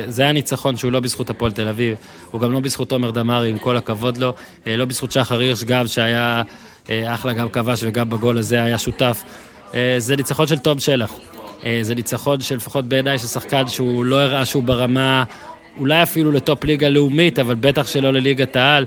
זה 0.08 0.24
היה 0.24 0.32
ניצחון 0.32 0.78
שהוא 0.78 0.92
לא 0.92 1.00
בזכות 1.00 1.30
הפועל 1.30 1.52
תל 1.52 1.68
אביב, 1.68 1.98
הוא 2.32 2.42
גם 2.42 2.52
לא 2.52 2.60
בזכות 2.60 2.92
עומר 2.92 3.12
דמארי, 3.12 3.50
עם 3.50 3.58
כל 3.58 3.78
הכבוד 3.78 4.18
לו, 4.18 4.34
לא 4.66 4.86
בזכות 4.86 5.12
שחר 5.12 5.40
הירש 5.40 5.64
גם, 5.64 5.88
שהיה 5.88 6.44
אחלה, 6.90 7.34
גם 7.34 7.50
כבש 7.50 7.80
וגם 7.84 8.10
בגול 8.10 8.38
הזה 8.38 8.64
היה 8.64 8.78
שותף. 8.78 9.24
זה 9.98 10.16
ניצחון 10.16 10.48
של 10.48 10.58
תום 10.58 10.80
שלח. 10.80 11.14
זה 11.82 11.96
ניצחון 11.96 12.42
שלפחות 12.42 12.86
בעיניי 12.86 13.20
של 13.20 13.28
שחקן 13.28 13.68
שהוא 13.68 14.06
לא 14.06 14.20
הראה 14.20 14.46
שהוא 14.46 14.64
ברמה, 14.64 15.24
אולי 15.78 16.04
אפילו 16.04 16.32
לטופ 16.32 16.64
ליגה 16.64 16.90
לאומית, 16.90 17.40
אבל 17.40 17.56
בטח 17.56 17.88
שלא 17.88 18.14
לליגת 18.14 18.56
העל. 18.56 18.86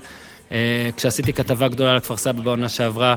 כשעשיתי 0.97 1.33
כתבה 1.33 1.69
גדולה 1.69 1.93
על 1.93 2.01
כפר 2.01 2.17
סבא 2.17 2.43
בעונה 2.43 2.69
שעברה, 2.69 3.15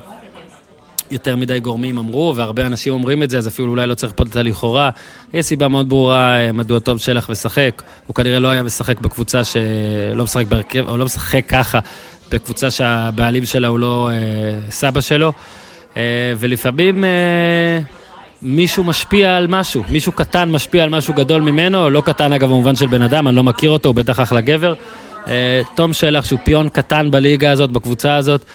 יותר 1.12 1.36
מדי 1.36 1.59
גורמים 1.59 1.97
אמרו, 1.97 2.34
והרבה 2.36 2.66
אנשים 2.66 2.93
אומרים 2.93 3.24
את 3.24 3.30
זה, 3.30 3.38
אז 3.38 3.47
אפילו 3.47 3.70
אולי 3.70 3.88
לא 3.88 3.95
צריך 3.95 4.14
פה 4.16 4.24
את 4.24 4.36
הלכאורה. 4.36 4.89
יש 5.34 5.45
סיבה 5.45 5.68
מאוד 5.68 5.89
ברורה 5.89 6.39
אה, 6.39 6.51
מדוע 6.51 6.80
תום 6.80 6.97
שלח 6.97 7.30
משחק. 7.30 7.82
הוא 8.07 8.16
כנראה 8.16 8.39
לא 8.39 8.47
היה 8.47 8.64
משחק 8.64 8.99
בקבוצה 8.99 9.43
שלא 9.43 10.24
משחק 10.24 10.45
בהרכב, 10.45 10.89
או 10.89 10.97
לא 10.97 11.05
משחק 11.05 11.45
ככה, 11.47 11.80
בקבוצה 12.32 12.72
שהבעלים 12.72 13.45
שלה 13.45 13.68
הוא 13.68 13.80
לא 13.80 14.09
אה, 14.12 14.59
סבא 14.70 15.01
שלו. 15.01 15.34
אה, 15.97 16.34
ולפעמים 16.38 17.03
אה, 17.03 17.80
מישהו 18.41 18.84
משפיע 18.84 19.38
על 19.38 19.47
משהו, 19.47 19.84
מישהו 19.89 20.12
קטן 20.12 20.51
משפיע 20.51 20.84
על 20.84 20.89
משהו 20.89 21.14
גדול 21.14 21.41
ממנו, 21.41 21.89
לא 21.89 22.01
קטן 22.01 22.34
אגב 22.34 22.49
במובן 22.49 22.76
של 22.76 22.88
בן 22.88 23.01
אדם, 23.01 23.28
אני 23.28 23.36
לא 23.36 23.43
מכיר 23.43 23.72
אותו, 23.72 23.89
הוא 23.89 23.95
בטח 23.95 24.20
אחלה 24.20 24.41
גבר. 24.41 24.74
אה, 25.28 25.62
תום 25.76 25.93
שלח, 25.93 26.26
שהוא 26.26 26.39
פיון 26.43 26.70
קטן 26.70 27.12
בליגה 27.12 27.51
הזאת, 27.51 27.72
בקבוצה 27.72 28.16
הזאת, 28.16 28.45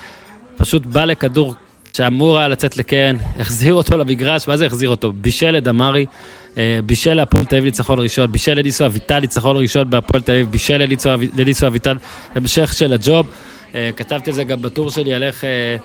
פשוט 0.56 0.86
בא 0.86 1.04
לכדור 1.04 1.54
שאמור 1.96 2.38
היה 2.38 2.48
לצאת 2.48 2.76
לקרן, 2.76 3.16
החזיר 3.38 3.74
אותו 3.74 3.98
למגרש, 3.98 4.48
מה 4.48 4.56
זה 4.56 4.66
החזיר 4.66 4.88
אותו? 4.88 5.12
בישל 5.12 5.56
את 5.58 5.64
דמארי, 5.64 6.06
אה, 6.58 6.78
בישל 6.86 7.14
להפועל 7.14 7.44
תל 7.44 7.56
אביב 7.56 7.64
ניצחון 7.64 7.98
ראשון, 8.00 8.32
בישל 8.32 8.54
לניסו 8.54 8.86
אביטל 8.86 9.20
ניצחון 9.20 9.56
ראשון 9.56 9.90
בהפועל 9.90 10.22
תל 10.22 10.32
אביב, 10.32 10.50
בישל 10.50 10.76
לניסו 10.76 11.14
אב- 11.14 11.20
לניסו 11.40 11.66
אביטל 11.66 11.96
המשך 12.34 12.72
של 12.74 12.92
הג'וב. 12.92 13.26
אה, 13.74 13.90
כתבתי 13.96 14.30
את 14.30 14.34
זה 14.34 14.44
גם 14.44 14.62
בטור 14.62 14.90
שלי 14.90 15.14
על 15.14 15.22
איך 15.22 15.44
אה, 15.44 15.76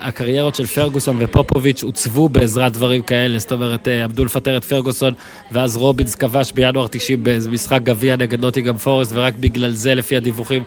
הקריירות 0.00 0.54
של 0.54 0.66
פרגוסון 0.66 1.16
ופופוביץ' 1.20 1.82
עוצבו 1.82 2.28
בעזרת 2.28 2.72
דברים 2.72 3.02
כאלה, 3.02 3.38
זאת 3.38 3.52
אומרת, 3.52 3.88
עמדו 4.04 4.24
לפטר 4.24 4.56
את 4.56 4.64
פרגוסון, 4.64 5.14
ואז 5.52 5.76
רובינס 5.76 6.14
כבש 6.14 6.52
בינואר 6.52 6.86
90 6.86 7.24
באיזה 7.24 7.50
משחק 7.50 7.80
גביע 7.82 8.16
נגד 8.16 8.40
נוטיגם 8.40 8.76
פורסט, 8.76 9.12
ורק 9.14 9.34
בגלל 9.40 9.70
זה, 9.70 9.94
לפי 9.94 10.16
הדיווחים, 10.16 10.62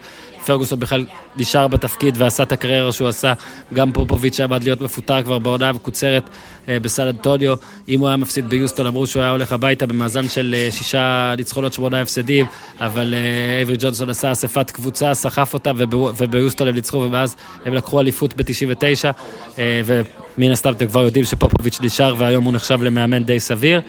פרגוסון 0.46 0.80
בכלל 0.80 1.06
נשאר 1.36 1.68
בתפקיד 1.68 2.14
ועשה 2.18 2.42
את 2.42 2.52
הקריירה 2.52 2.92
שהוא 2.92 3.08
עשה. 3.08 3.32
גם 3.74 3.92
פופוביץ' 3.92 4.40
עמד 4.40 4.64
להיות 4.64 4.80
מפוטר 4.80 5.22
כבר 5.22 5.38
בעונה 5.38 5.68
המקוצרת 5.68 6.30
אה, 6.68 6.80
בסן 6.80 7.06
אנטוניו. 7.06 7.54
אם 7.88 8.00
הוא 8.00 8.08
היה 8.08 8.16
מפסיד 8.16 8.48
ביוסטון, 8.48 8.86
אמרו 8.86 9.06
שהוא 9.06 9.22
היה 9.22 9.30
הולך 9.30 9.52
הביתה 9.52 9.86
במאזן 9.86 10.28
של 10.28 10.54
אה, 10.58 10.68
שישה 10.70 11.34
ניצחונות, 11.36 11.72
שמונה 11.72 12.00
הפסדים, 12.00 12.46
אבל 12.80 13.14
אה, 13.14 13.56
אייברי 13.56 13.76
ג'ונסון 13.80 14.10
עשה 14.10 14.32
אספת 14.32 14.70
קבוצה, 14.70 15.14
סחף 15.14 15.54
אותה, 15.54 15.72
וביוסטון 16.16 16.68
הם 16.68 16.74
ניצחו, 16.74 16.96
ומאז 16.96 17.36
הם 17.64 17.74
לקחו 17.74 18.00
אליפות 18.00 18.34
ב-99, 18.36 19.58
ומן 19.84 20.50
הסתם 20.50 20.72
אתם 20.72 20.86
כבר 20.86 21.02
יודעים 21.02 21.24
שפופוביץ' 21.24 21.80
נשאר, 21.80 22.14
והיום 22.18 22.44
הוא 22.44 22.52
נחשב 22.52 22.82
למאמן 22.82 23.24
די 23.24 23.40
סביר. 23.40 23.80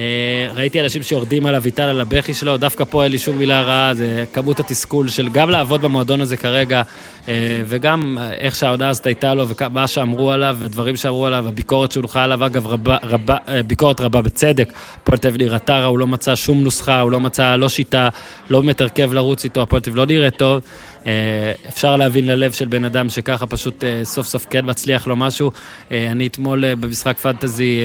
אה, 0.00 0.52
ראיתי 0.54 0.80
אנשים 0.80 1.02
שיורדים 1.02 1.46
על 1.46 1.54
אביטל, 1.54 1.82
על 1.82 2.00
הבכי 2.00 2.34
שלו, 2.34 2.56
דווקא 2.56 2.84
פה 2.84 3.04
אין 3.04 3.12
לי 3.12 3.18
שום 3.18 3.38
מילה 3.38 3.62
רעה, 3.62 3.94
זה 3.94 4.24
כמות 4.32 4.60
התסכול 4.60 5.08
של 5.08 5.28
גם 5.28 5.50
לעבוד 5.50 5.82
במועדון 5.82 6.20
הזה 6.20 6.36
כרגע, 6.36 6.82
אה, 7.28 7.62
וגם 7.66 8.18
איך 8.38 8.54
שהעונה 8.56 8.88
הזאת 8.88 9.06
הייתה 9.06 9.34
לו, 9.34 9.46
ומה 9.48 9.86
שאמרו 9.86 10.32
עליו, 10.32 10.56
ודברים 10.60 10.96
שאמרו 10.96 11.26
עליו, 11.26 11.48
הביקורת 11.48 11.92
שהולכה 11.92 12.24
עליו, 12.24 12.46
אגב, 12.46 12.66
רבה, 12.66 12.96
רבה, 13.02 13.36
אה, 13.48 13.62
ביקורת 13.62 14.00
רבה 14.00 14.22
בצדק. 14.22 14.72
הפועל 15.02 15.18
תל 15.18 15.28
אביב 15.28 15.42
נראתה 15.42 15.78
רע, 15.78 15.86
הוא 15.86 15.98
לא 15.98 16.06
מצא 16.06 16.34
שום 16.34 16.64
נוסחה, 16.64 17.00
הוא 17.00 17.10
לא 17.10 17.20
מצא 17.20 17.56
לא 17.56 17.68
שיטה, 17.68 18.08
לא 18.50 18.60
באמת 18.60 18.80
הרכב 18.80 19.12
לרוץ 19.12 19.44
איתו, 19.44 19.62
הפועל 19.62 19.82
תל 19.82 19.90
אביב 19.90 19.96
לא 19.96 20.06
נראה 20.06 20.30
טוב. 20.30 20.60
אה, 21.06 21.52
אפשר 21.68 21.96
להבין 21.96 22.26
ללב 22.26 22.52
של 22.52 22.68
בן 22.68 22.84
אדם 22.84 23.08
שככה 23.08 23.46
פשוט 23.46 23.84
אה, 23.84 24.00
סוף 24.04 24.26
סוף 24.26 24.46
כן 24.50 24.70
מצליח 24.70 25.06
לו 25.06 25.16
משהו. 25.16 25.50
אה, 25.92 26.10
אני 26.10 26.26
אתמול 26.26 26.74
במשחק 26.74 27.18
פנטזי, 27.18 27.80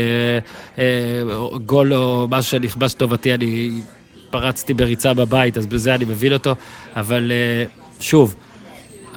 גול 1.66 1.94
או 1.94 2.28
משהו 2.30 2.52
שנכבש 2.52 2.94
טובתי, 2.94 3.34
אני 3.34 3.72
פרצתי 4.30 4.74
בריצה 4.74 5.14
בבית, 5.14 5.58
אז 5.58 5.66
בזה 5.66 5.96
אני 5.96 6.06
מבין 6.06 6.34
אותו. 6.34 6.56
אבל 6.96 7.32
שוב, 8.00 8.36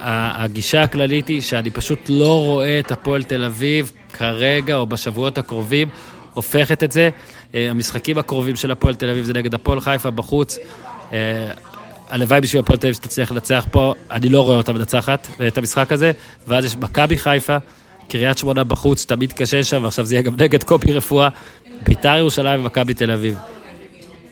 הגישה 0.01 0.83
הכללית 0.83 1.29
היא 1.29 1.41
שאני 1.41 1.71
פשוט 1.71 1.99
לא 2.09 2.45
רואה 2.45 2.79
את 2.79 2.93
הפועל 2.93 3.23
תל 3.23 3.45
אביב 3.45 3.93
כרגע 4.13 4.77
או 4.77 4.87
בשבועות 4.87 5.39
הקרובים 5.39 5.89
הופכת 6.35 6.85
את 6.85 6.93
זה. 6.93 7.11
המשחקים 7.55 8.19
הקרובים 8.19 8.57
של 8.57 8.71
הפועל 8.71 8.95
תל 8.95 9.11
אביב 9.11 9.25
זה 9.25 9.33
נגד 9.33 9.55
הפועל 9.55 9.81
חיפה 9.81 10.11
בחוץ. 10.11 10.59
הלוואי 12.09 12.41
בשביל 12.41 12.63
הפועל 12.63 12.79
תל 12.79 12.87
אביב 12.87 12.95
שתצליח 12.95 13.33
לנצח 13.33 13.67
פה, 13.71 13.95
אני 14.11 14.29
לא 14.29 14.45
רואה 14.45 14.57
אותה 14.57 14.73
מנצחת 14.73 15.29
את 15.49 15.59
המשחק 15.59 15.93
הזה. 15.93 16.13
ואז 16.47 16.65
יש 16.65 16.77
מכבי 16.77 17.19
חיפה, 17.19 17.57
קריית 18.09 18.39
שמונה 18.39 18.65
בחוץ, 18.65 19.05
תמיד 19.05 19.33
קשה 19.33 19.65
שם, 19.65 19.85
ועכשיו 19.85 20.05
זה 20.05 20.15
יהיה 20.15 20.23
גם 20.23 20.35
נגד 20.39 20.63
קופי 20.63 20.93
רפואה, 20.93 21.29
ביתר 21.83 22.17
ירושלים 22.17 22.61
ומכבי 22.61 22.95
תל 22.95 23.11
אביב. 23.11 23.39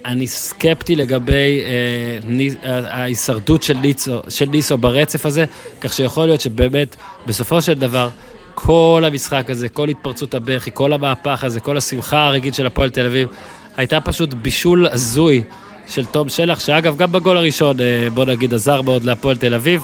אני 0.04 0.26
סקפטי 0.26 0.96
לגבי 0.96 1.60
אה, 1.64 2.18
ני, 2.24 2.50
אה, 2.64 2.80
ההישרדות 2.96 3.62
של 3.62 3.76
ניסו, 3.76 4.20
של 4.28 4.46
ניסו 4.46 4.78
ברצף 4.78 5.26
הזה, 5.26 5.44
כך 5.80 5.92
שיכול 5.92 6.26
להיות 6.26 6.40
שבאמת, 6.40 6.96
בסופו 7.26 7.62
של 7.62 7.74
דבר, 7.74 8.08
כל 8.54 9.02
המשחק 9.06 9.50
הזה, 9.50 9.68
כל 9.68 9.88
התפרצות 9.88 10.34
הבכי, 10.34 10.70
כל 10.74 10.92
המהפך 10.92 11.44
הזה, 11.44 11.60
כל 11.60 11.76
השמחה 11.76 12.26
הרגעית 12.26 12.54
של 12.54 12.66
הפועל 12.66 12.90
תל 12.90 13.06
אביב, 13.06 13.28
הייתה 13.76 14.00
פשוט 14.00 14.34
בישול 14.34 14.86
הזוי 14.86 15.42
של 15.88 16.04
תום 16.04 16.28
שלח, 16.28 16.60
שאגב, 16.60 16.96
גם 16.96 17.12
בגול 17.12 17.36
הראשון, 17.36 17.80
אה, 17.80 18.08
בוא 18.14 18.24
נגיד, 18.24 18.54
עזר 18.54 18.82
מאוד 18.82 19.04
להפועל 19.04 19.36
תל 19.36 19.54
אביב. 19.54 19.82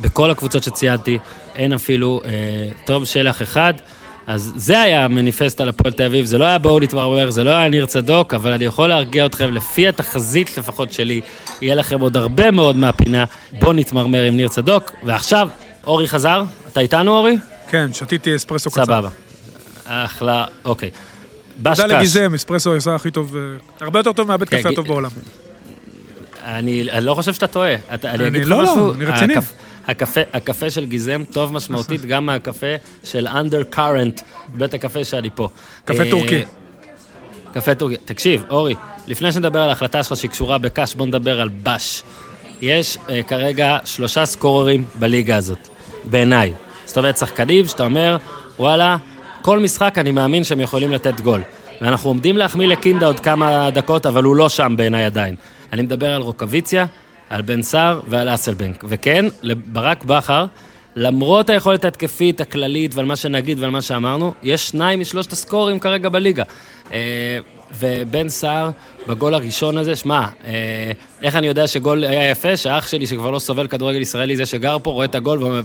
בכל 0.00 0.30
הקבוצות 0.30 0.62
שציינתי, 0.62 1.18
אין 1.54 1.72
אפילו 1.72 2.20
אה, 2.24 2.30
תום 2.84 3.04
שלח 3.04 3.42
אחד. 3.42 3.74
אז 4.26 4.52
זה 4.56 4.80
היה 4.80 5.04
המניפסט 5.04 5.60
על 5.60 5.68
הפועל 5.68 5.92
תל 5.92 6.02
אביב, 6.02 6.24
זה 6.24 6.38
לא 6.38 6.44
היה 6.44 6.58
בואו 6.58 6.80
נתמרמר, 6.80 7.30
זה 7.30 7.44
לא 7.44 7.50
היה 7.50 7.68
ניר 7.68 7.86
צדוק, 7.86 8.34
אבל 8.34 8.52
אני 8.52 8.64
יכול 8.64 8.88
להרגיע 8.88 9.26
אתכם, 9.26 9.54
לפי 9.54 9.88
התחזית 9.88 10.58
לפחות 10.58 10.92
שלי, 10.92 11.20
יהיה 11.60 11.74
לכם 11.74 12.00
עוד 12.00 12.16
הרבה 12.16 12.50
מאוד 12.50 12.76
מהפינה, 12.76 13.24
בואו 13.52 13.72
נתמרמר 13.72 14.22
עם 14.22 14.36
ניר 14.36 14.48
צדוק. 14.48 14.90
ועכשיו, 15.02 15.48
אורי 15.86 16.08
חזר? 16.08 16.44
אתה 16.72 16.80
איתנו, 16.80 17.16
אורי? 17.16 17.36
כן, 17.68 17.92
שתיתי 17.92 18.36
אספרסו 18.36 18.70
קצר. 18.70 18.84
סבבה. 18.84 19.08
אחלה, 19.86 20.44
אוקיי. 20.64 20.90
תודה. 21.62 21.86
לגיזם, 21.86 22.34
אספרסו 22.34 22.74
עשה 22.74 22.94
הכי 22.94 23.10
טוב, 23.10 23.36
אה, 23.36 23.42
הרבה 23.80 23.98
יותר 23.98 24.12
טוב 24.12 24.28
מהבית 24.28 24.48
כן, 24.48 24.58
קפה 24.58 24.68
הטוב 24.68 24.86
בעולם. 24.86 25.10
אני, 26.44 26.84
לא 26.84 27.14
חושב 27.14 27.34
שאתה 27.34 27.46
טועה. 27.46 27.74
אני 28.04 28.28
אגיד 28.28 28.42
לך 28.42 28.48
לא, 28.48 28.62
לא, 28.62 28.72
משהו. 28.72 28.94
אני 28.94 29.04
רציני. 29.04 29.34
הקפ, 29.34 29.52
הקפה, 29.86 30.20
הקפה 30.32 30.70
של 30.70 30.84
גיזם 30.84 31.22
טוב 31.32 31.52
משמעותית 31.52 32.04
גם 32.04 32.26
מהקפה 32.26 32.66
של 33.04 33.26
under 33.26 33.76
current, 33.76 34.22
בית 34.48 34.74
הקפה 34.74 35.04
שאני 35.04 35.30
פה. 35.34 35.48
קפה 35.84 36.02
אה, 36.02 36.10
טורקי. 36.10 36.44
קפה 37.54 37.74
טורקי. 37.74 37.96
תקשיב, 37.96 38.44
אורי, 38.50 38.74
לפני 39.06 39.32
שנדבר 39.32 39.60
על 39.60 39.68
ההחלטה 39.68 40.02
שלך 40.02 40.16
שקשורה 40.16 40.58
בקש, 40.58 40.94
בוא 40.94 41.06
נדבר 41.06 41.40
על 41.40 41.48
בש. 41.62 42.02
יש 42.60 42.98
אה, 43.08 43.22
כרגע 43.22 43.78
שלושה 43.84 44.26
סקוררים 44.26 44.84
בליגה 44.94 45.36
הזאת, 45.36 45.68
בעיניי. 46.04 46.52
זאת 46.84 46.98
אומרת, 46.98 47.16
שחקנים 47.16 47.66
שאתה 47.66 47.84
אומר, 47.84 48.16
וואלה, 48.58 48.96
כל 49.42 49.58
משחק 49.58 49.98
אני 49.98 50.10
מאמין 50.10 50.44
שהם 50.44 50.60
יכולים 50.60 50.92
לתת 50.92 51.20
גול. 51.20 51.42
ואנחנו 51.80 52.10
עומדים 52.10 52.36
להחמיא 52.36 52.66
לקינדה 52.66 53.06
עוד 53.06 53.20
כמה 53.20 53.70
דקות, 53.70 54.06
אבל 54.06 54.24
הוא 54.24 54.36
לא 54.36 54.48
שם 54.48 54.74
בעיניי 54.76 55.04
עדיין. 55.04 55.34
אני 55.72 55.82
מדבר 55.82 56.14
על 56.14 56.22
רוקוויציה, 56.22 56.86
על 57.30 57.42
בן 57.42 57.62
סער 57.62 58.00
ועל 58.06 58.34
אסלבנק. 58.34 58.84
וכן, 58.88 59.24
לברק 59.42 60.04
בכר, 60.04 60.46
למרות 60.96 61.50
היכולת 61.50 61.84
ההתקפית 61.84 62.40
הכללית 62.40 62.94
ועל 62.94 63.06
מה 63.06 63.16
שנגיד 63.16 63.60
ועל 63.60 63.70
מה 63.70 63.82
שאמרנו, 63.82 64.34
יש 64.42 64.68
שניים 64.68 65.00
משלושת 65.00 65.32
הסקורים 65.32 65.78
כרגע 65.78 66.08
בליגה. 66.08 66.42
אה, 66.92 67.38
ובן 67.78 68.28
סער, 68.28 68.70
בגול 69.08 69.34
הראשון 69.34 69.78
הזה, 69.78 69.96
שמע, 69.96 70.26
אה, 70.44 70.92
איך 71.22 71.36
אני 71.36 71.46
יודע 71.46 71.66
שגול 71.66 72.04
היה 72.04 72.30
יפה? 72.30 72.56
שאח 72.56 72.88
שלי, 72.88 73.06
שכבר 73.06 73.30
לא 73.30 73.38
סובל 73.38 73.66
כדורגל 73.66 74.00
ישראלי, 74.00 74.36
זה 74.36 74.46
שגר 74.46 74.76
פה, 74.82 74.90
רואה 74.90 75.04
את 75.04 75.14
הגול 75.14 75.62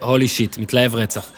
והולי 0.00 0.28
שיט, 0.28 0.58
מתלהב 0.58 0.94
רצח. 0.94 1.30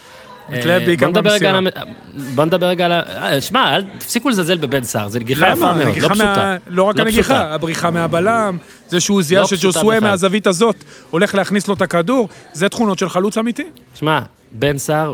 מתלהב 0.49 0.83
בעיקר 0.85 1.07
בוא 1.11 1.21
נדבר 1.21 1.31
רגע 1.31 1.51
על 1.51 1.57
במסירה. 1.65 1.83
המ- 2.17 2.35
בוא 2.35 2.45
נדבר 2.45 2.67
רגע 2.67 2.85
על 2.85 2.93
ה... 2.93 3.01
אה, 3.03 3.41
שמע, 3.41 3.77
תפסיקו 3.99 4.29
לזלזל 4.29 4.57
בבן 4.57 4.83
סער, 4.85 5.09
זו 5.09 5.19
נגיחה 5.19 5.49
יפה? 5.49 5.73
מאוד, 5.75 5.97
לא 5.99 6.09
פשוטה. 6.09 6.57
לא 6.69 6.83
רק 6.83 6.97
לא 6.97 7.03
הנגיחה. 7.03 7.55
הבריחה 7.55 7.91
מהבלם, 7.91 8.57
זה 8.89 9.01
שהוא 9.01 9.23
זיהה 9.23 9.43
לא 9.43 9.49
שג'וסווה. 9.49 10.01
מהזווית 10.01 10.47
הזאת 10.47 10.77
הולך 11.11 11.35
להכניס 11.35 11.69
לו 11.69 11.75
את 11.75 11.83
הכדור, 11.83 12.29
זה 12.53 12.69
תכונות 12.69 12.99
של 12.99 13.09
חלוץ 13.09 13.39
אמיתי. 13.39 13.65
שמע, 13.95 14.21
בן 14.53 14.79
סער, 14.79 15.13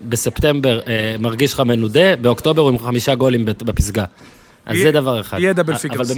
בספטמבר 0.00 0.80
אה, 0.86 1.16
מרגיש 1.18 1.52
לך 1.54 1.60
מנודה, 1.60 2.16
באוקטובר 2.16 2.62
הוא 2.62 2.70
עם 2.70 2.78
חמישה 2.78 3.14
גולים 3.14 3.44
בפסגה. 3.44 4.04
אז 4.66 4.76
זה 4.78 4.90
דבר 4.92 5.20
אחד. 5.20 5.38
יהיה 5.38 5.52
דאבל 5.52 5.72
אבל 5.72 5.82
פיגרס. 5.82 6.10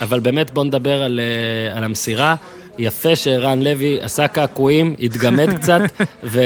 אבל 0.00 0.20
באמת 0.20 0.50
בוא 0.50 0.64
נדבר 0.64 1.02
על, 1.02 1.20
אה, 1.20 1.76
על 1.76 1.84
המסירה. 1.84 2.34
יפה 2.78 3.16
שערן 3.16 3.62
לוי 3.62 3.98
עשה 4.00 4.28
קעקועים, 4.28 4.94
התגמד 5.00 5.54
קצת, 5.58 5.80
ו, 6.24 6.40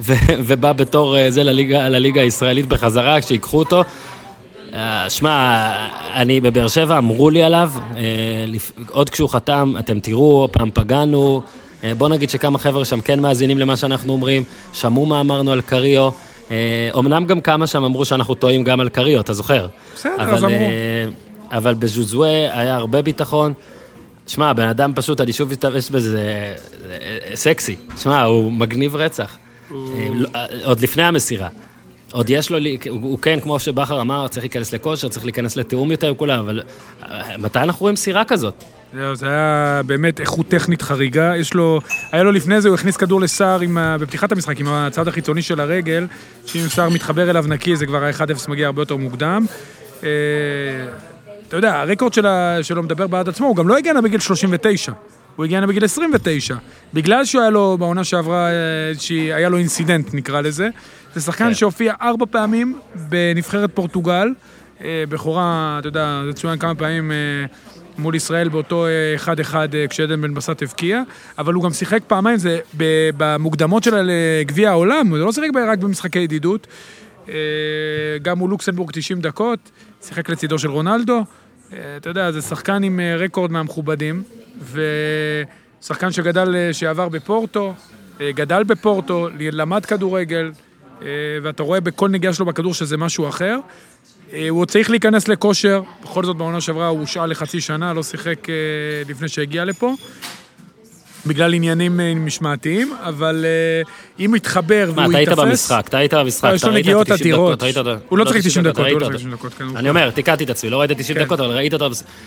ו, 0.00 0.12
ובא 0.28 0.72
בתור 0.72 1.18
אה, 1.18 1.30
זה 1.30 1.42
לליגה, 1.42 1.88
לליגה 1.88 2.20
הישראלית 2.20 2.66
בחזרה, 2.66 3.20
כשיקחו 3.20 3.58
אותו. 3.58 3.82
אה, 4.74 5.10
שמע, 5.10 5.72
אני 6.14 6.40
בבאר 6.40 6.68
שבע, 6.68 6.98
אמרו 6.98 7.30
לי 7.30 7.42
עליו, 7.42 7.72
אה, 7.96 8.02
עוד 8.90 9.10
כשהוא 9.10 9.28
חתם, 9.28 9.74
אתם 9.78 10.00
תראו, 10.00 10.48
פעם 10.52 10.70
פגענו. 10.74 11.42
בוא 11.98 12.08
נגיד 12.08 12.30
שכמה 12.30 12.58
חבר'ה 12.58 12.84
שם 12.84 13.00
כן 13.00 13.20
מאזינים 13.20 13.58
למה 13.58 13.76
שאנחנו 13.76 14.12
אומרים, 14.12 14.44
שמעו 14.72 15.06
מה 15.06 15.20
אמרנו 15.20 15.52
על 15.52 15.60
קריו. 15.60 16.10
אמנם 16.98 17.26
גם 17.26 17.40
כמה 17.40 17.66
שם 17.66 17.84
אמרו 17.84 18.04
שאנחנו 18.04 18.34
טועים 18.34 18.64
גם 18.64 18.80
על 18.80 18.88
קריו, 18.88 19.20
אתה 19.20 19.32
זוכר? 19.32 19.66
בסדר, 19.94 20.12
אז 20.18 20.44
אמרו. 20.44 20.56
אבל 21.52 21.74
בז'וזווה 21.74 22.28
היה 22.60 22.76
הרבה 22.76 23.02
ביטחון. 23.02 23.52
שמע, 24.30 24.50
הבן 24.50 24.68
אדם 24.68 24.92
פשוט, 24.94 25.20
אני 25.20 25.32
שוב 25.32 25.50
משתמש 25.50 25.90
בזה, 25.90 26.54
אה, 26.90 27.36
סקסי. 27.36 27.76
שמע, 27.98 28.22
הוא 28.22 28.52
מגניב 28.52 28.96
רצח. 28.96 29.36
אה, 29.72 29.76
לא- 30.14 30.28
אה, 30.34 30.46
עוד 30.64 30.80
לפני 30.80 31.02
המסירה. 31.02 31.48
עוד 32.12 32.30
יש 32.30 32.50
לו, 32.50 32.58
הוא, 32.90 33.18
כן, 33.18 33.40
כמו 33.40 33.58
שבכר 33.58 34.00
אמר, 34.00 34.28
צריך 34.28 34.44
להיכנס 34.44 34.74
לכושר, 34.74 35.08
צריך 35.08 35.24
להיכנס 35.24 35.56
לתיאום 35.56 35.90
יותר 35.90 36.08
עם 36.08 36.14
כולם, 36.14 36.38
אבל 36.38 36.62
אה, 37.02 37.36
מתי 37.38 37.58
אנחנו 37.58 37.80
רואים 37.80 37.96
סירה 37.96 38.24
כזאת? 38.24 38.64
זהו, 38.94 39.14
זה 39.16 39.26
היה 39.28 39.80
באמת 39.86 40.20
איכות 40.20 40.48
טכנית 40.48 40.82
חריגה. 40.82 41.32
יש 41.36 41.54
לו, 41.54 41.80
היה 42.12 42.22
לו 42.22 42.32
לפני 42.32 42.60
זה, 42.60 42.68
הוא 42.68 42.74
הכניס 42.74 42.96
כדור 42.96 43.20
לסער 43.20 43.60
עם 43.60 43.78
בפתיחת 44.00 44.32
המשחק, 44.32 44.60
עם 44.60 44.66
הצד 44.68 45.08
החיצוני 45.08 45.42
של 45.42 45.60
הרגל, 45.60 46.06
שאם 46.46 46.68
סער 46.68 46.88
מתחבר 46.88 47.30
אליו 47.30 47.44
נקי, 47.48 47.76
זה 47.76 47.86
כבר 47.86 48.04
ה-1-0 48.04 48.50
מגיע 48.50 48.66
הרבה 48.66 48.82
יותר 48.82 48.96
מוקדם. 48.96 49.46
אתה 51.50 51.58
יודע, 51.58 51.80
הרקורד 51.80 52.12
שלה, 52.12 52.58
שלו 52.62 52.82
מדבר 52.82 53.06
בעד 53.06 53.28
עצמו, 53.28 53.46
הוא 53.46 53.56
גם 53.56 53.68
לא 53.68 53.78
הגיע 53.78 54.00
בגיל 54.00 54.20
39. 54.20 54.92
הוא 55.36 55.44
הגיע 55.44 55.66
בגיל 55.66 55.84
29. 55.84 56.54
בגלל 56.94 57.24
שהוא 57.24 57.40
היה 57.40 57.50
לו, 57.50 57.76
בעונה 57.78 58.04
שעברה, 58.04 58.48
אה, 58.48 58.52
שהיא- 58.98 59.34
היה 59.34 59.48
לו 59.48 59.58
incident, 59.58 60.14
נקרא 60.14 60.40
לזה. 60.40 60.68
זה 61.14 61.20
שחקן 61.20 61.44
כן. 61.48 61.54
שהופיע 61.54 61.94
ארבע 62.02 62.26
פעמים 62.30 62.78
בנבחרת 63.08 63.70
פורטוגל. 63.74 64.28
אה, 64.84 65.04
בכורה, 65.08 65.76
אתה 65.78 65.88
יודע, 65.88 66.22
זה 66.26 66.32
צוין 66.32 66.58
כמה 66.58 66.74
פעמים 66.74 67.12
אה, 67.12 67.16
מול 67.98 68.14
ישראל 68.14 68.48
באותו 68.48 68.86
אה, 68.86 68.90
1-1 69.16 69.54
אה, 69.74 69.86
כשעדן 69.88 70.20
בן 70.22 70.34
בסט 70.34 70.62
הבקיע, 70.62 71.02
אבל 71.38 71.54
הוא 71.54 71.64
גם 71.64 71.72
שיחק 71.72 72.00
פעמיים, 72.06 72.36
זה 72.38 72.58
במוקדמות 73.16 73.82
שלה 73.82 74.00
לגביע 74.02 74.70
העולם, 74.70 75.08
הוא 75.08 75.18
לא 75.18 75.32
שיחק 75.32 75.48
רק 75.68 75.78
במשחקי 75.78 76.18
ידידות. 76.18 76.66
גם 78.22 78.38
מול 78.38 78.50
לוקסנבורג 78.50 78.90
90 78.92 79.20
דקות, 79.20 79.70
שיחק 80.02 80.28
לצידו 80.30 80.58
של 80.58 80.70
רונלדו. 80.70 81.24
אה, 81.72 81.96
אתה 81.96 82.10
יודע, 82.10 82.32
זה 82.32 82.42
שחקן 82.42 82.82
עם 82.82 83.00
אה, 83.00 83.16
רקורד 83.16 83.50
מהמכובדים, 83.50 84.22
ושחקן 85.80 86.12
שגדל, 86.12 86.56
אה, 86.56 86.72
שעבר 86.72 87.08
בפורטו, 87.08 87.74
גדל 88.22 88.62
בפורטו, 88.62 89.28
למד 89.38 89.86
כדורגל, 89.86 90.52
ואתה 91.42 91.62
רואה 91.62 91.80
בכל 91.80 92.08
נגיעה 92.08 92.32
שלו 92.32 92.46
בכדור 92.46 92.74
שזה 92.74 92.96
משהו 92.96 93.28
אחר. 93.28 93.58
הוא 94.48 94.60
עוד 94.60 94.70
צריך 94.70 94.90
להיכנס 94.90 95.28
לכושר, 95.28 95.82
בכל 96.02 96.24
זאת 96.24 96.36
בעונה 96.36 96.60
שעברה 96.60 96.86
הוא 96.86 97.00
הושעה 97.00 97.26
לחצי 97.26 97.60
שנה, 97.60 97.92
לא 97.92 98.02
שיחק 98.02 98.46
לפני 99.08 99.28
שהגיע 99.28 99.64
לפה. 99.64 99.94
בגלל 101.26 101.54
עניינים 101.54 102.00
אה, 102.00 102.14
משמעתיים, 102.14 102.92
אבל 103.02 103.44
אה, 103.44 104.24
אם 104.24 104.34
יתחבר 104.34 104.92
מה, 104.96 105.02
והוא 105.02 105.10
אתה 105.10 105.18
היית 105.18 105.28
ייתפס... 105.28 105.44
במשחק, 105.44 105.84
אתה 105.88 105.98
היית 105.98 106.14
במשחק, 106.14 106.44
אה, 106.44 106.54
יש 106.54 106.64
לו 106.64 106.72
נגיעות 106.72 107.06
את 107.06 107.12
ה-90 107.12 107.20
אדירות. 107.20 107.62
הוא 108.08 108.18
לא 108.18 108.24
לא 108.24 108.30
צריך 108.30 108.46
90 108.46 108.64
דקות, 108.66 108.86
הוא 108.86 108.86
לא 108.86 108.90
צריך 108.90 109.02
אותו. 109.02 109.16
90 109.18 109.32
דקות, 109.32 109.54
כן. 109.54 109.76
אני 109.76 109.88
אומר, 109.88 110.10
תיקנתי 110.10 110.44
את 110.44 110.50
עצמי, 110.50 110.70
לא 110.70 110.80
ראיתי 110.80 110.94
90 110.94 111.18
כן. 111.18 111.24
דקות, 111.24 111.40
אבל 111.40 111.50
ראית 111.50 111.74
אותו, 111.74 111.86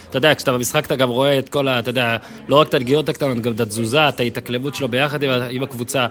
אתה 0.10 0.18
יודע, 0.18 0.36
כשאתה 0.36 0.54
במשחק 0.54 0.86
אתה 0.86 0.96
גם 0.96 1.10
רואה 1.10 1.40
את 1.40 1.50
כל 1.50 1.68
ה... 1.68 1.80
אתה 1.80 1.90
יודע, 1.90 2.18
לא 2.48 2.56
רק 2.56 2.68
את 2.68 2.74
הנגיעות 2.74 3.10
הקטנות, 3.10 3.42
גם 3.42 3.52
את 3.52 3.60
התזוזה, 3.60 4.10
את 4.10 4.20
ההתאקלמות 4.20 4.76
שלו 4.76 4.88
ביחד 4.88 5.20
עם 5.50 5.64
הקבוצה. 5.64 6.08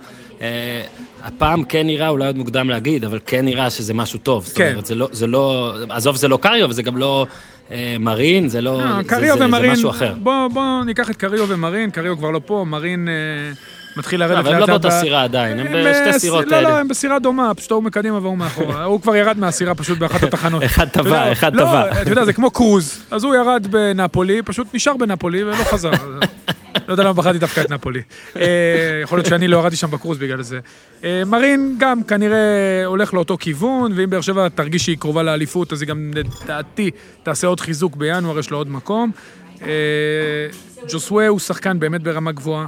הפעם 1.22 1.64
כן 1.64 1.86
נראה, 1.86 2.08
אולי 2.08 2.26
עוד 2.26 2.36
מוקדם 2.36 2.70
להגיד, 2.70 3.04
אבל 3.04 3.18
כן 3.26 3.44
נראה 3.44 3.70
שזה 3.70 3.94
משהו 3.94 4.18
טוב. 4.18 4.44
זאת 4.46 4.56
כן. 4.56 4.70
אומרת, 4.70 4.86
זה 4.86 4.94
לא- 4.94 5.08
זה 5.12 5.26
לא... 5.26 5.74
עזוב, 5.88 6.16
זה 6.16 6.28
לא 6.28 6.36
קריו, 6.36 6.68
וזה 6.70 6.82
גם 6.82 6.96
לא 6.96 7.26
מרין, 8.00 8.48
זה 8.48 8.60
לא... 8.60 8.80
אה, 8.80 8.96
זה- 9.02 9.08
קריו 9.08 9.32
זה- 9.32 9.38
זה 9.38 9.44
ומרין, 9.46 9.72
משהו 9.72 9.90
אחר. 9.90 10.14
בוא, 10.22 10.48
בוא 10.48 10.84
ניקח 10.86 11.10
את 11.10 11.16
קריו 11.16 11.48
ומרין, 11.48 11.90
קריו 11.90 12.16
כבר 12.18 12.30
לא 12.30 12.40
פה, 12.46 12.64
מרין 12.68 13.08
אה, 13.08 13.52
מתחיל 13.96 14.20
לרדת 14.20 14.38
אבל 14.38 14.48
הם 14.48 14.54
לא 14.54 14.60
לאט 14.60 14.68
לאט 14.68 14.80
באותה 14.82 14.90
סירה 15.00 15.22
עדיין, 15.24 15.58
הם 15.60 15.66
בשתי 15.66 16.20
סירות 16.20 16.44
לא, 16.46 16.50
לא, 16.50 16.68
האלה. 16.68 16.78
הם 16.80 16.88
בסירה 16.88 17.18
דומה, 17.18 17.54
פשוט 17.54 17.70
ההוא 17.70 17.82
מקדימה 17.82 18.18
והוא 18.18 18.38
מאחורה. 18.38 18.84
הוא 18.84 19.00
כבר 19.00 19.16
ירד 19.16 19.38
מהסירה 19.38 19.74
פשוט 19.74 19.98
באחת 19.98 20.22
התחנות. 20.22 20.62
אחד 20.72 20.88
טבע, 20.88 21.32
אחד 21.32 21.54
לא, 21.54 21.62
טבע. 21.62 22.02
אתה 22.02 22.10
יודע, 22.10 22.24
זה 22.24 22.32
כמו 22.32 22.50
קרוז. 22.50 23.02
אז 23.10 23.24
הוא 23.24 23.34
ירד 23.34 23.66
בנפולי, 23.70 24.42
פשוט 24.42 24.66
נשאר 24.74 24.96
בנפולי 24.96 25.44
ולא 25.44 25.54
חזר. 25.54 25.90
לא 26.88 26.92
יודע 26.92 27.02
למה 27.02 27.12
בחרתי 27.12 27.38
דווקא 27.38 27.60
את 27.60 27.70
נפולי. 27.70 28.00
אה, 28.36 29.00
יכול 29.02 29.18
להיות 29.18 29.28
שאני 29.28 29.48
לא 29.48 29.56
ירדתי 29.56 29.76
שם 29.76 29.90
בקרוז 29.90 30.18
בגלל 30.18 30.42
זה. 30.42 30.60
אה, 31.04 31.22
מרין 31.26 31.76
גם 31.78 32.02
כנראה 32.02 32.84
הולך 32.84 33.14
לאותו 33.14 33.36
כיוון, 33.38 33.92
ואם 33.96 34.10
באר 34.10 34.20
שבע 34.20 34.48
תרגיש 34.48 34.84
שהיא 34.84 34.98
קרובה 34.98 35.22
לאליפות, 35.22 35.72
אז 35.72 35.82
היא 35.82 35.88
גם 35.88 36.10
לדעתי 36.14 36.90
תעשה 37.22 37.46
עוד 37.46 37.60
חיזוק 37.60 37.96
בינואר, 37.96 38.38
יש 38.38 38.50
לו 38.50 38.56
עוד 38.56 38.70
מקום. 38.70 39.10
אה, 39.62 39.68
ג'וסווה 40.88 41.28
הוא 41.28 41.38
שחקן 41.38 41.78
באמת 41.78 42.02
ברמה 42.02 42.32
גבוהה. 42.32 42.66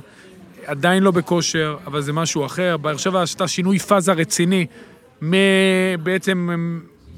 עדיין 0.66 1.02
לא 1.02 1.10
בכושר, 1.10 1.76
אבל 1.86 2.00
זה 2.00 2.12
משהו 2.12 2.46
אחר. 2.46 2.76
באר 2.76 2.96
שבע 2.96 3.22
עשתה 3.22 3.48
שינוי 3.48 3.78
פאזה 3.78 4.12
רציני, 4.12 4.66
בעצם 6.02 6.48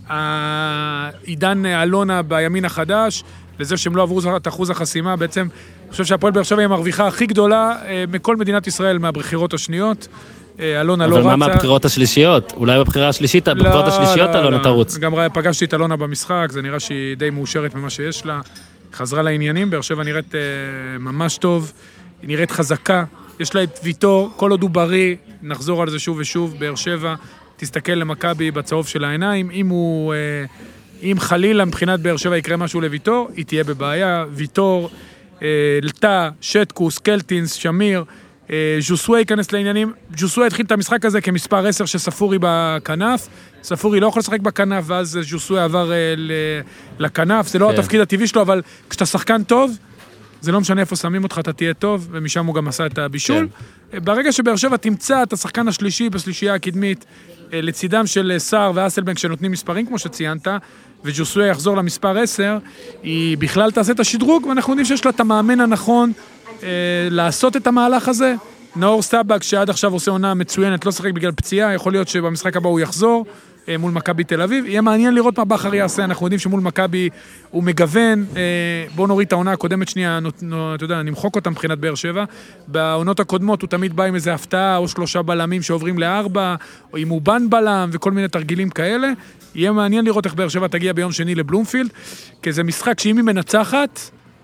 העידן 0.09 1.67
אלונה 1.67 2.23
בימין 2.23 2.65
החדש, 2.65 3.25
לזה 3.59 3.77
שהם 3.77 3.97
לא 3.97 4.03
עברו 4.03 4.37
את 4.37 4.49
אחוז 4.49 4.71
החסימה, 4.71 5.17
בעצם, 5.17 5.47
אני 5.87 5.93
חושב 5.93 6.05
שהפועל 6.05 6.33
באר 6.33 6.43
שבע 6.43 6.59
היא 6.59 6.65
המרוויחה 6.65 7.07
הכי 7.07 7.27
גדולה 7.27 7.77
אה, 7.87 8.05
מכל 8.13 8.37
מדינת 8.37 8.67
ישראל 8.67 8.99
מהבחירות 8.99 9.55
השניות. 9.55 10.09
אה, 10.61 10.81
אלונה 10.81 11.07
לא 11.07 11.13
אבל 11.13 11.21
רצה. 11.21 11.37
מה 11.37 11.47
מהבחירות 11.47 11.85
השלישיות? 11.85 12.53
אולי 12.57 12.79
בבחירה 12.79 13.09
השלישית, 13.09 13.49
בבחירות 13.49 13.85
השלישיות 13.87 14.31
לא, 14.35 14.41
אלונה 14.41 14.57
לא. 14.57 14.63
תרוץ. 14.63 14.99
גם 14.99 15.13
פגשתי 15.33 15.65
את 15.65 15.75
אלונה 15.75 15.97
במשחק, 15.97 16.47
זה 16.51 16.63
נראה 16.63 16.81
שהיא 16.81 17.17
די 17.17 17.31
מאושרת 17.31 17.75
ממה 17.75 17.91
שיש 17.91 18.27
לה. 18.27 18.41
חזרה 18.93 19.23
לעניינים, 19.23 19.71
באר 19.71 19.81
שבע 19.81 20.05
נראית 20.05 20.35
אה, 20.35 20.41
ממש 20.99 21.39
טוב, 21.39 21.73
היא 22.23 22.29
נראית 22.29 22.51
חזקה, 22.51 23.05
יש 23.41 23.55
לה 23.55 23.63
את 23.63 23.81
ויטור, 23.83 24.31
כל 24.37 24.51
עוד 24.51 24.63
הוא 24.63 24.71
בריא, 24.71 25.17
נחזור 25.43 25.83
על 25.83 25.91
זה 25.91 25.99
שוב 25.99 26.19
ושוב, 26.19 26.57
באר 26.59 26.75
שבע, 26.75 27.15
תסתכל 27.57 27.93
למכבי 27.93 28.51
בצהוב 28.51 28.89
של 28.89 29.05
העיניים, 29.05 29.51
אם 29.51 29.69
הוא... 29.69 30.15
אם 31.03 31.17
חלילה 31.19 31.65
מבחינת 31.65 32.01
באר 32.01 32.17
שבע 32.17 32.37
יקרה 32.37 32.57
משהו 32.57 32.81
לוויטור, 32.81 33.29
היא 33.37 33.45
תהיה 33.45 33.65
בבעיה. 33.65 34.25
ויטור, 34.33 34.91
אה, 35.43 35.79
לטא, 35.83 36.29
שטקוס, 36.41 36.99
קלטינס, 36.99 37.53
שמיר, 37.53 38.05
אה, 38.51 38.77
ז'וסווה 38.81 39.19
ייכנס 39.19 39.53
לעניינים. 39.53 39.93
ז'וסווה 40.17 40.47
התחיל 40.47 40.67
את 40.67 40.73
המשחק 40.73 41.05
הזה 41.05 41.21
כמספר 41.21 41.67
10 41.67 41.87
של 41.87 41.99
ספורי 41.99 42.39
בכנף. 42.41 43.29
ספורי 43.63 44.01
לא 44.01 44.07
יכול 44.07 44.21
לשחק 44.21 44.41
בכנף, 44.41 44.85
ואז 44.87 45.19
ז'וסווה 45.23 45.65
עבר 45.65 45.93
אה, 45.93 45.97
לכנף. 46.99 47.49
זה 47.49 47.59
לא 47.59 47.71
כן. 47.73 47.79
התפקיד 47.79 48.01
הטבעי 48.01 48.27
שלו, 48.27 48.43
אבל 48.43 48.63
כשאתה 48.91 49.07
שחקן 49.07 49.43
טוב, 49.43 49.79
זה 50.41 50.53
לא 50.53 50.61
משנה 50.61 50.81
איפה 50.81 50.97
שמים 50.97 51.23
אותך, 51.23 51.39
אתה 51.39 51.53
תהיה 51.53 51.75
טוב, 51.75 52.09
ומשם 52.11 52.47
הוא 52.47 52.55
גם 52.55 52.69
עשה 52.69 52.87
את 52.87 52.99
הבישול. 52.99 53.49
כן. 53.93 53.99
ברגע 54.05 54.33
שבאר 54.33 54.57
שבע 54.57 54.77
תמצא 54.77 55.23
את 55.23 55.33
השחקן 55.33 55.69
השלישי 55.69 56.11
בשלישייה 56.11 56.55
הקדמית, 56.55 57.05
לצידם 57.53 58.07
של 58.07 58.35
סער 58.39 58.73
ואסלבנק 58.75 59.19
שנותנים 59.19 59.53
מספרים, 59.53 59.87
כמו 59.87 59.99
שציינת, 59.99 60.49
וג'וסויה 61.07 61.47
יחזור 61.47 61.77
למספר 61.77 62.19
10, 62.19 62.59
היא 63.03 63.39
בכלל 63.39 63.71
תעשה 63.71 63.93
את 63.93 64.01
השדרוג, 64.01 64.47
ואנחנו 64.47 64.73
יודעים 64.73 64.85
שיש 64.85 65.05
לה 65.05 65.11
את 65.11 65.21
המאמן 65.21 65.61
הנכון 65.61 66.13
אה, 66.63 66.69
לעשות 67.11 67.57
את 67.57 67.67
המהלך 67.67 68.09
הזה. 68.09 68.35
נאור 68.77 69.03
סטאבק, 69.03 69.43
שעד 69.43 69.71
עכשיו 69.71 69.93
עושה 69.93 70.11
עונה 70.11 70.35
מצוינת, 70.35 70.87
לא 70.87 70.93
שיחק 70.93 71.13
בגלל 71.13 71.33
פציעה, 71.33 71.75
יכול 71.75 71.93
להיות 71.93 72.09
שבמשחק 72.09 72.57
הבא 72.57 72.69
הוא 72.69 72.81
יחזור. 72.81 73.27
אה, 73.69 73.79
מול 73.79 73.93
מכבי 73.93 74.25
תל 74.25 74.43
אביב. 74.43 74.67
יהיה 74.67 74.81
מעניין 74.81 75.15
לראות 75.15 75.39
מה 75.39 75.45
בכר 75.45 75.75
יעשה, 75.75 76.05
אנחנו 76.05 76.27
יודעים 76.27 76.39
שמול 76.39 76.61
מכבי 76.61 77.09
הוא 77.51 77.63
מגוון. 77.63 78.25
אה, 78.37 78.43
בואו 78.95 79.07
נוריד 79.07 79.27
את 79.27 79.33
העונה 79.33 79.53
הקודמת 79.53 79.89
שנייה, 79.89 80.19
אתה 80.75 80.85
יודע, 80.85 81.03
נמחוק 81.03 81.37
אותה 81.37 81.51
מבחינת 81.51 81.79
באר 81.79 81.95
שבע. 81.95 82.25
בעונות 82.69 83.21
הקודמות 83.21 83.63
הוא 83.63 83.69
תמיד 83.69 83.97
בא 83.97 84.05
עם 84.05 84.15
איזה 84.15 84.35
הפתעה, 84.35 84.77
או 84.77 84.89
שלושה 84.89 85.23
בלמים 85.23 85.63
שעוברים 85.63 85.99
לארבע, 85.99 86.55
או 86.93 86.99
עם 86.99 87.11
אובן 87.11 87.51
בלם, 87.51 87.89
וכל 87.93 88.13
מיני 88.13 88.29
תרגילים 88.29 88.71
כאלה. 88.71 89.09
יהיה 89.55 89.73
מעניין 89.73 90.05
לראות 90.05 90.25
איך 90.27 90.35
באר 90.35 90.49
שבע 90.49 90.67
תגיע 90.67 90.93
ביום 90.93 91.13
שני 91.13 91.35
לבלומפילד, 91.35 91.91
כי 92.43 92.53
זה 92.53 92.65
משחק 92.65 93.01
שאם 93.01 93.17
היא 93.17 93.25
מנצחת, 93.25 94.01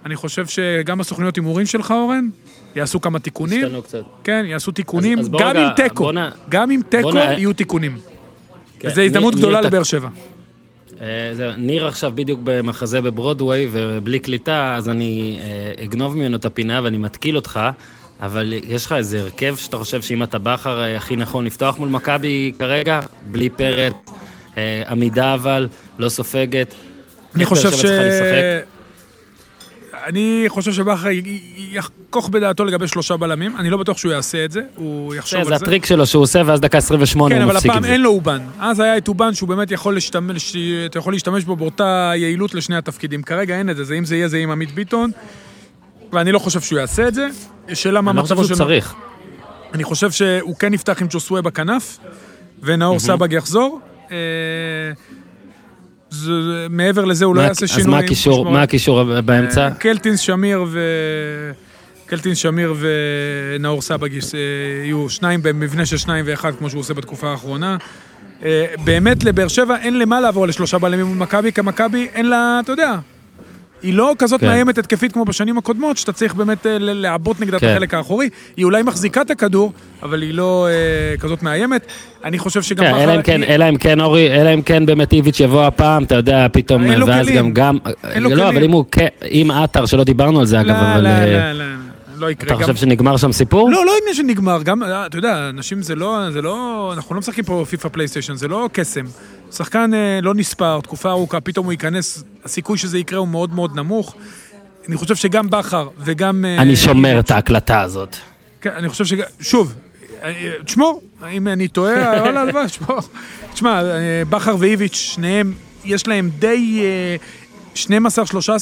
אני 0.07 0.17
חושב 0.17 0.47
שגם 0.47 1.01
הסוכניות 1.01 1.37
הימורים 1.37 1.67
שלך, 1.67 1.91
אורן, 1.91 2.29
יעשו 2.77 3.01
כמה 3.01 3.19
תיקונים. 3.19 3.65
השתנו 3.65 3.83
קצת. 3.83 4.03
כן, 4.25 4.45
יעשו 4.49 4.73
תיקונים, 4.73 5.19
אז 5.19 5.29
בוא 5.29 5.41
גם 5.41 5.49
רגע, 5.49 5.67
עם 5.67 5.73
תיקו. 5.77 6.05
בוא 6.05 6.13
נ- 6.13 6.29
גם 6.49 6.71
עם 6.71 6.81
תיקו 6.83 7.03
בוא 7.03 7.21
נ- 7.21 7.33
יהיו 7.33 7.53
תיקונים. 7.53 7.99
כן, 8.83 8.89
וזו 8.89 9.03
הזדמנות 9.03 9.35
גדולה 9.35 9.61
ניר, 9.61 9.67
לבאר 9.67 9.83
שבע. 9.83 10.09
אה, 11.01 11.07
ניר 11.57 11.87
עכשיו 11.87 12.13
בדיוק 12.15 12.41
במחזה 12.45 13.01
בברודוויי 13.01 13.69
ובלי 13.73 14.19
קליטה, 14.19 14.75
אז 14.77 14.89
אני 14.89 15.39
אה, 15.43 15.85
אגנוב 15.85 16.17
ממנו 16.17 16.37
את 16.37 16.45
הפינה 16.45 16.81
ואני 16.85 16.99
מתקיל 16.99 17.37
אותך, 17.37 17.61
אבל 18.21 18.55
יש 18.69 18.87
לך 18.87 18.93
איזה 18.93 19.21
הרכב 19.21 19.57
שאתה 19.57 19.79
חושב 19.79 20.03
שאם 20.03 20.23
אתה 20.23 20.39
בכר 20.39 20.83
אה, 20.83 20.97
הכי 20.97 21.17
נכון 21.17 21.45
לפתוח 21.45 21.79
מול 21.79 21.89
מכבי 21.89 22.53
כרגע, 22.59 23.01
בלי 23.27 23.49
פרץ, 23.49 23.95
עמידה 24.89 25.35
אבל, 25.35 25.69
לא 25.99 26.09
סופגת. 26.09 26.75
אני 27.35 27.45
חושב 27.45 27.73
ש... 27.73 27.85
אני 30.07 30.45
חושב 30.49 30.73
שבכר 30.73 31.09
יחכוך 31.57 32.29
בדעתו 32.29 32.65
לגבי 32.65 32.89
שלושה 32.89 33.17
בלמים, 33.17 33.57
אני 33.57 33.71
לא 33.71 33.77
בטוח 33.77 33.99
שהוא 33.99 34.13
יעשה 34.13 34.45
את 34.45 34.53
זה, 34.53 34.61
הוא 34.77 35.15
יחשוב 35.15 35.43
זה 35.45 35.53
על 35.53 35.59
זה. 35.59 35.65
הטריק 35.65 35.87
שלו 35.87 36.07
שהוא 36.07 36.23
עושה, 36.23 36.43
ואז 36.47 36.61
דקה 36.61 36.79
28 36.79 37.35
כן, 37.35 37.41
הוא 37.41 37.45
אבל 37.45 37.55
מפסיק 37.55 37.71
הפעם 37.71 37.83
עם 37.83 37.89
זה. 37.89 37.93
אין 37.93 38.01
לו 38.01 38.11
אובן. 38.11 38.41
אז 38.61 38.81
היה 38.81 38.97
את 38.97 39.09
אובן 39.09 39.35
שהוא 39.35 39.49
באמת 39.49 39.71
יכול 39.71 39.95
להשתמש, 39.95 40.57
אתה 40.87 40.99
יכול 40.99 41.13
להשתמש 41.13 41.45
בו 41.45 41.57
באותה 41.57 42.13
יעילות 42.17 42.55
לשני 42.55 42.77
התפקידים. 42.77 43.23
כרגע 43.23 43.59
אין 43.59 43.71
את 43.71 43.77
זה, 43.77 43.85
זה 43.85 43.95
אם 43.95 44.05
זה 44.05 44.17
יהיה 44.17 44.29
זה 44.29 44.37
עם 44.37 44.51
עמית 44.51 44.75
ביטון, 44.75 45.11
ואני 46.13 46.33
לא 46.33 46.39
חושב 46.39 46.61
שהוא 46.61 46.79
יעשה 46.79 47.09
את 47.09 47.15
זה. 47.15 47.27
שאלה 47.75 48.01
מה 48.01 48.11
אני 48.11 48.17
לא 48.17 48.23
חושב 48.23 48.45
שהוא. 48.45 48.57
צריך. 48.57 48.95
אני 49.75 49.85
חושב 49.85 50.11
שהוא 50.11 50.57
כן 50.57 50.75
יפתח 50.75 51.03
עם 51.03 51.07
ג'וסווה 51.11 51.43
בכנף, 51.43 51.99
ונאור 52.63 52.99
סבג 52.99 53.33
יחזור. 53.33 53.81
זה- 56.13 56.31
מעבר 56.71 57.05
לזה 57.05 57.25
הוא 57.25 57.35
לא 57.37 57.43
מה- 57.43 57.49
יעשה 57.49 57.65
אז 57.65 57.71
שינויים. 57.71 57.91
מה 57.91 57.99
הקישור-. 57.99 58.51
מה 58.51 58.63
הקישור 58.63 59.21
באמצע? 59.21 59.65
אה, 59.65 59.71
קלטינס 59.71 60.21
שמיר 60.21 60.65
ו... 60.69 60.81
קלטינס 62.07 62.39
שמיר 62.39 62.75
ונאור 62.79 63.83
סבג 63.83 64.13
יש- 64.13 64.35
אה, 64.35 64.41
יהיו 64.85 65.09
שניים 65.11 65.43
במבנה 65.43 65.87
של 65.87 65.97
שניים 65.97 66.25
ואחד, 66.29 66.53
כמו 66.59 66.71
שהוא 66.71 66.81
עושה 66.81 66.95
בתקופה 66.95 67.31
האחרונה. 67.31 67.77
אה, 68.45 68.65
באמת 68.85 69.25
לבאר 69.25 69.49
שבע 69.49 69.77
אין 69.77 69.99
למה 69.99 70.21
לעבור 70.21 70.47
לשלושה 70.47 70.79
בלמים 70.79 71.07
מול 71.07 71.17
מכבי, 71.17 71.53
כי 71.53 71.61
מכבי 71.65 72.09
אין 72.15 72.29
לה, 72.29 72.61
אתה 72.65 72.73
יודע, 72.73 72.95
היא 73.83 73.95
לא 73.95 74.15
כזאת 74.19 74.41
כן. 74.41 74.47
מאיימת 74.47 74.79
התקפית 74.79 75.13
כמו 75.13 75.25
בשנים 75.25 75.59
הקודמות, 75.59 75.97
שאתה 75.97 76.13
צריך 76.13 76.35
באמת 76.35 76.67
אה, 76.67 76.77
לעבות 76.79 77.41
נגדה 77.41 77.57
את 77.57 77.61
כן. 77.61 77.69
החלק 77.69 77.95
האחורי. 77.95 78.29
היא 78.57 78.65
אולי 78.65 78.83
מחזיקה 78.83 79.23
את 79.23 79.31
הכדור, 79.31 79.73
אבל 80.03 80.23
היא 80.23 80.35
לא 80.35 80.69
אה, 80.69 81.17
כזאת 81.17 81.43
מאיימת. 81.43 81.87
אני 82.25 82.39
חושב 82.39 82.63
שגם 82.63 82.85
כן, 82.85 82.95
אלא 82.95 83.15
אם 83.15 83.23
כן, 83.23 83.43
אלא 83.43 83.69
אם 83.69 83.77
כן, 83.77 84.01
אורי, 84.01 84.41
אלא 84.41 84.55
אם 84.55 84.63
כן 84.63 84.87
באמת 84.87 85.13
איביץ' 85.13 85.41
יבוא 85.41 85.65
הפעם, 85.65 86.05
אתה 86.05 86.15
יודע, 86.15 86.47
פתאום, 86.53 86.85
ואז. 87.07 87.29
גם, 87.29 87.53
גם, 87.53 87.79
אין 88.11 88.23
לו 88.23 88.31
לא, 88.31 88.35
כלים. 88.35 88.47
אבל 88.47 88.65
אם 88.65 88.73
הוא, 88.73 88.85
כן, 88.93 89.07
אם 89.25 89.51
עטר, 89.55 89.87
שלא 89.87 90.05
דיברנו 90.05 90.41
על 90.41 90.47
זה 90.47 90.61
אגב, 90.61 90.69
לא, 90.69 90.93
אבל 90.93 91.01
לא, 91.01 91.09
אה, 91.09 91.53
לא, 91.53 91.53
לא, 91.53 91.65
לא 92.23 92.31
יקרה. 92.31 92.47
אתה 92.47 92.55
גם- 92.55 92.61
חושב 92.63 92.77
שנגמר 92.77 93.17
שם 93.17 93.33
סיפור? 93.33 93.71
לא, 93.71 93.87
לא 93.87 93.93
עניין 94.01 94.15
שנגמר, 94.15 94.63
גם, 94.63 94.83
אה, 94.83 95.07
אתה 95.07 95.19
יודע, 95.19 95.49
אנשים 95.49 95.83
זה 95.83 95.95
לא, 95.95 96.31
זה 96.33 96.43
לא, 96.43 96.91
אנחנו 96.95 97.15
לא 97.15 97.19
משחקים 97.19 97.45
פה 97.45 97.65
פיפא 97.71 97.89
פלייסטיישן, 97.89 98.35
זה 98.37 98.49
לא 98.49 98.69
קסם. 98.73 99.05
שחקן 99.53 99.95
אה, 99.95 100.19
לא 100.23 100.35
נספר, 100.35 100.81
תקופה 100.81 101.11
ארוכה, 101.11 101.41
פתאום 101.41 101.67
הוא 101.67 101.73
ייכנס, 101.73 102.25
הסיכוי 102.45 102.79
שזה 102.79 102.99
יקרה 102.99 103.19
הוא 103.19 103.29
מאוד 103.29 103.55
מאוד 103.55 103.77
נמוך. 103.77 104.15
אני 104.89 104.97
חושב 104.97 105.17
שגם 105.17 105.51
בכר 105.51 105.89
וגם... 105.99 106.45
אה, 106.45 106.63
אני 106.63 106.77
שומר 106.77 107.19
את 107.21 107.31
ההקלטה 107.31 107.81
הזאת. 107.81 108.17
כן, 108.61 108.71
אני 108.77 108.89
חושב 108.89 109.05
שגם, 109.05 109.25
שוב, 109.41 109.75
תשמור, 110.65 111.03
אם 111.33 111.49
אני 111.49 111.69
טועה, 111.69 111.95
וואלה, 112.21 112.41
הלוואי, 112.41 112.67
תשמור. 112.67 112.99
תשמע, 113.55 113.83
בכר 114.31 114.57
ואיביץ', 114.59 114.95
שניהם, 114.97 115.53
יש 115.85 116.07
להם 116.09 116.31
די 116.39 116.83
אה, 116.83 117.17
12-13 117.75 117.79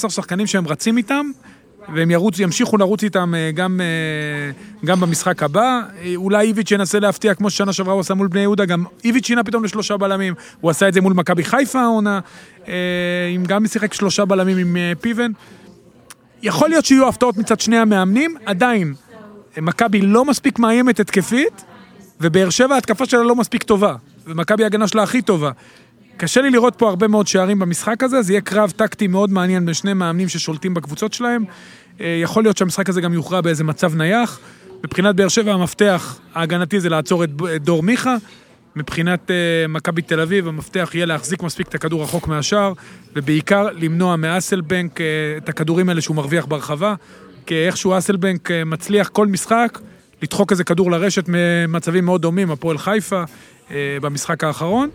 שחקנים 0.09 0.47
שהם 0.47 0.69
רצים 0.69 0.97
איתם, 0.97 1.27
והם 1.95 2.11
ירוץ, 2.11 2.39
ימשיכו 2.39 2.77
לרוץ 2.77 3.03
איתם 3.03 3.35
אה, 3.35 3.51
גם, 3.55 3.81
אה, 3.81 4.87
גם 4.87 5.01
במשחק 5.01 5.43
הבא. 5.43 5.81
אה, 6.03 6.13
אולי 6.17 6.47
איביץ' 6.47 6.71
ינסה 6.71 7.01
להפתיע, 7.01 7.35
כמו 7.35 7.51
ששנה 7.51 7.73
שעברה 7.73 7.93
הוא 7.93 8.01
עשה 8.01 8.15
מול 8.15 8.29
בני 8.29 8.41
יהודה, 8.41 8.65
גם 8.65 8.85
איביץ' 9.05 9.27
שינה 9.27 9.45
פתאום 9.45 9.65
לשלושה 9.65 9.97
בלמים. 9.97 10.35
הוא 10.61 10.71
עשה 10.71 10.89
את 10.89 10.95
זה 10.95 11.01
מול 11.01 11.13
מכבי 11.13 11.45
חיפה 11.45 11.81
העונה, 11.81 12.21
עם 13.35 13.45
גם 13.47 13.67
שיחק 13.67 13.95
שלושה 13.95 14.25
בלמים 14.25 14.59
עם 14.59 14.77
פיבן. 15.01 15.33
יכול 16.43 16.69
להיות 16.69 16.85
שיהיו 16.85 17.09
הפתעות 17.09 17.37
מצד 17.37 17.61
שני 17.61 17.79
המאמנים, 17.79 18.35
עדיין, 18.47 18.95
מכבי 19.59 20.01
לא 20.01 20.25
מספיק 20.25 20.59
מאיימת 20.59 21.01
התקפית, 21.01 21.65
ובאר 22.21 22.51
שבע 22.51 22.75
ההתקפה 22.75 23.07
שלה 23.07 23.23
לא 23.23 23.37
מספיק 23.37 23.63
טובה, 23.63 23.95
ומכבי 24.27 24.63
ההגנה 24.63 24.89
שלה 24.89 25.03
הכי 25.03 25.23
טובה. 25.23 25.51
קשה 26.21 26.41
לי 26.41 26.51
לראות 26.51 26.75
פה 26.77 26.89
הרבה 26.89 27.09
מאוד 27.09 27.27
שערים 27.27 27.59
במשחק 27.59 28.03
הזה, 28.03 28.23
זה 28.23 28.33
יהיה 28.33 28.41
קרב 28.41 28.73
טקטי 28.77 29.07
מאוד 29.07 29.31
מעניין 29.31 29.67
בין 29.67 29.75
שני 29.75 29.95
מאמנים 29.95 30.29
ששולטים 30.29 30.75
בקבוצות 30.75 31.13
שלהם. 31.13 31.45
אה, 32.01 32.19
יכול 32.23 32.43
להיות 32.43 32.57
שהמשחק 32.57 32.89
הזה 32.89 33.01
גם 33.01 33.13
יוכרע 33.13 33.41
באיזה 33.41 33.65
מצב 33.65 33.95
נייח. 33.95 34.41
מבחינת 34.85 35.17
באר 35.17 35.29
שבע 35.29 35.53
המפתח 35.53 36.19
ההגנתי 36.35 36.81
זה 36.81 36.89
לעצור 36.89 37.25
את 37.25 37.31
דור 37.61 37.83
מיכה. 37.83 38.17
מבחינת 38.77 39.31
אה, 39.31 39.37
מכבי 39.69 40.03
תל 40.03 40.21
אביב 40.21 40.49
המפתח 40.49 40.91
יהיה 40.95 41.07
להחזיק 41.07 41.43
מספיק 41.43 41.69
את 41.69 41.75
הכדור 41.75 42.03
רחוק 42.03 42.29
מהשער, 42.29 42.73
ובעיקר 43.17 43.69
למנוע 43.73 44.17
מאסלבנק 44.17 45.01
אה, 45.01 45.07
את 45.37 45.49
הכדורים 45.49 45.89
האלה 45.89 46.01
שהוא 46.01 46.17
מרוויח 46.17 46.47
ברחבה. 46.47 46.95
כי 47.47 47.67
איכשהו 47.67 47.99
אסלבנק 47.99 48.51
אה, 48.51 48.65
מצליח 48.65 49.09
כל 49.09 49.27
משחק 49.27 49.79
לדחוק 50.23 50.53
איזה 50.53 50.65
כדור 50.65 50.91
לרשת 50.91 51.25
ממצבים 51.29 52.05
מאוד 52.05 52.23
דומים, 52.23 52.51
הפועל 52.51 52.79
חיפה 52.79 53.23
אה, 53.71 53.97
במשחק 54.03 54.45
האחרון. 54.45 54.91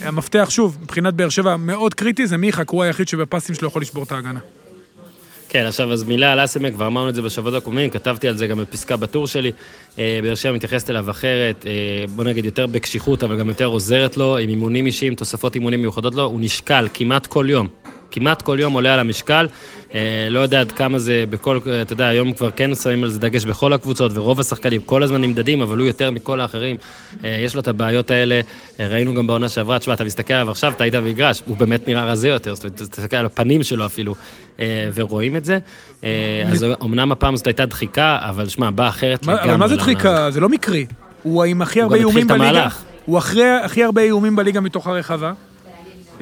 המפתח, 0.00 0.46
שוב, 0.50 0.78
מבחינת 0.82 1.14
באר 1.14 1.28
שבע 1.28 1.56
מאוד 1.56 1.94
קריטי, 1.94 2.26
זה 2.26 2.36
מיכה, 2.36 2.62
הוא 2.70 2.82
היחיד 2.82 3.08
שבפסים 3.08 3.54
שלו 3.54 3.68
יכול 3.68 3.82
לשבור 3.82 4.02
את 4.02 4.12
ההגנה. 4.12 4.40
כן, 5.48 5.66
עכשיו 5.66 5.92
אז 5.92 6.02
מילה 6.02 6.32
על 6.32 6.44
אסמק, 6.44 6.74
כבר 6.74 6.86
אמרנו 6.86 7.08
את 7.08 7.14
זה 7.14 7.22
בשבועות 7.22 7.54
הקודמים, 7.54 7.90
כתבתי 7.90 8.28
על 8.28 8.36
זה 8.36 8.46
גם 8.46 8.58
בפסקה 8.58 8.96
בטור 8.96 9.26
שלי. 9.26 9.52
אה, 9.98 10.20
באר 10.22 10.34
שבע 10.34 10.52
מתייחסת 10.52 10.90
אליו 10.90 11.10
אחרת, 11.10 11.66
אה, 11.66 12.04
בוא 12.14 12.24
נגיד 12.24 12.44
יותר 12.44 12.66
בקשיחות, 12.66 13.24
אבל 13.24 13.38
גם 13.38 13.48
יותר 13.48 13.64
עוזרת 13.64 14.16
לו, 14.16 14.38
עם 14.38 14.48
אימונים 14.48 14.86
אישיים, 14.86 15.14
תוספות 15.14 15.54
אימונים 15.54 15.80
מיוחדות 15.80 16.14
לו, 16.14 16.24
הוא 16.24 16.40
נשקל 16.40 16.88
כמעט 16.94 17.26
כל 17.26 17.46
יום. 17.48 17.68
כמעט 18.10 18.42
כל 18.42 18.56
יום 18.60 18.72
עולה 18.72 18.94
על 18.94 19.00
המשקל, 19.00 19.46
לא 20.30 20.40
יודע 20.40 20.60
עד 20.60 20.72
כמה 20.72 20.98
זה 20.98 21.24
בכל, 21.30 21.58
אתה 21.82 21.92
יודע, 21.92 22.06
היום 22.06 22.32
כבר 22.32 22.50
כן 22.50 22.74
שמים 22.74 23.04
על 23.04 23.10
זה 23.10 23.18
דגש 23.20 23.44
בכל 23.44 23.72
הקבוצות, 23.72 24.12
ורוב 24.14 24.40
השחקנים 24.40 24.80
כל 24.80 25.02
הזמן 25.02 25.20
נמדדים, 25.20 25.62
אבל 25.62 25.78
הוא 25.78 25.86
יותר 25.86 26.10
מכל 26.10 26.40
האחרים. 26.40 26.76
אה, 27.24 27.36
יש 27.44 27.54
לו 27.54 27.60
את 27.60 27.68
הבעיות 27.68 28.10
האלה, 28.10 28.40
אה, 28.80 28.88
ראינו 28.88 29.14
גם 29.14 29.26
בעונה 29.26 29.48
שעברה, 29.48 29.78
תשמע, 29.78 29.94
אתה 29.94 30.04
מסתכל 30.04 30.34
עליו 30.34 30.50
עכשיו, 30.50 30.72
אתה 30.72 30.84
היית 30.84 30.94
במגרש, 30.94 31.42
הוא 31.46 31.56
באמת 31.56 31.88
נראה 31.88 32.04
רזה 32.04 32.28
יותר, 32.28 32.54
זאת 32.54 32.64
אומרת, 32.64 32.82
אתה 32.82 33.00
מסתכל 33.00 33.16
על 33.16 33.26
הפנים 33.26 33.62
שלו 33.62 33.86
אפילו, 33.86 34.14
אה, 34.60 34.88
ורואים 34.94 35.36
את 35.36 35.44
זה. 35.44 35.58
אה, 36.04 36.42
אז 36.52 36.66
אמנם 36.82 37.12
הפעם 37.12 37.36
זאת 37.36 37.46
הייתה 37.46 37.66
דחיקה, 37.66 38.18
אבל 38.22 38.48
שמע, 38.48 38.70
באה 38.70 38.88
אחרת 38.88 39.26
לגמרי. 39.26 39.42
אבל 39.42 39.56
מה 39.56 39.68
זה 39.68 39.74
לעונה 39.76 39.92
דחיקה? 39.92 40.30
זה 40.30 40.40
לא 40.40 40.48
מקרי. 40.48 40.86
הוא 41.22 41.44
עם 41.44 41.62
הכי 41.62 41.82
הרבה 41.82 41.96
גם 41.98 42.02
התחיל 42.02 42.18
איומים 42.18 42.26
את 42.26 42.38
בליגה. 42.38 42.58
המהלך. 42.58 42.82
הוא 43.04 43.18
אחרי 43.18 43.50
הכי 43.50 43.84
הרבה 43.84 44.02
איומים 44.02 44.36
בליגה 44.36 44.60
מתוך 44.60 44.86
הרחבה. 44.86 45.32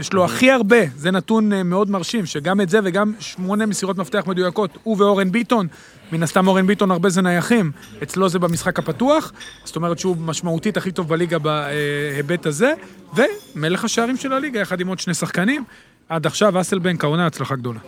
יש 0.00 0.12
לו 0.12 0.24
הכי 0.24 0.50
הרבה, 0.50 0.76
זה 0.96 1.10
נתון 1.10 1.52
אה, 1.52 1.62
מאוד 1.62 1.90
מרשים, 1.90 2.26
שגם 2.26 2.60
את 2.60 2.68
זה 2.68 2.78
וגם 2.84 3.12
שמונה 3.18 3.66
מסירות 3.66 3.98
מפתח 3.98 4.24
מדויקות, 4.26 4.78
הוא 4.82 4.96
ואורן 4.98 5.32
ביטון, 5.32 5.66
מן 6.12 6.22
הסתם 6.22 6.46
אורן 6.46 6.66
ביטון 6.66 6.90
הרבה 6.90 7.08
זה 7.08 7.22
נייחים, 7.22 7.72
אצלו 8.02 8.28
זה 8.28 8.38
במשחק 8.38 8.78
הפתוח, 8.78 9.32
זאת 9.64 9.76
אומרת 9.76 9.98
שהוא 9.98 10.16
משמעותית 10.16 10.76
הכי 10.76 10.92
טוב 10.92 11.08
בליגה 11.08 11.38
בהיבט 11.38 12.46
הזה, 12.46 12.72
ומלך 13.14 13.84
השערים 13.84 14.16
של 14.16 14.32
הליגה, 14.32 14.60
יחד 14.60 14.80
עם 14.80 14.88
עוד 14.88 14.98
שני 14.98 15.14
שחקנים. 15.14 15.64
עד 16.08 16.26
עכשיו 16.26 16.60
אסלבנק 16.60 17.04
העונה 17.04 17.26
הצלחה 17.26 17.56
גדולה. 17.56 17.80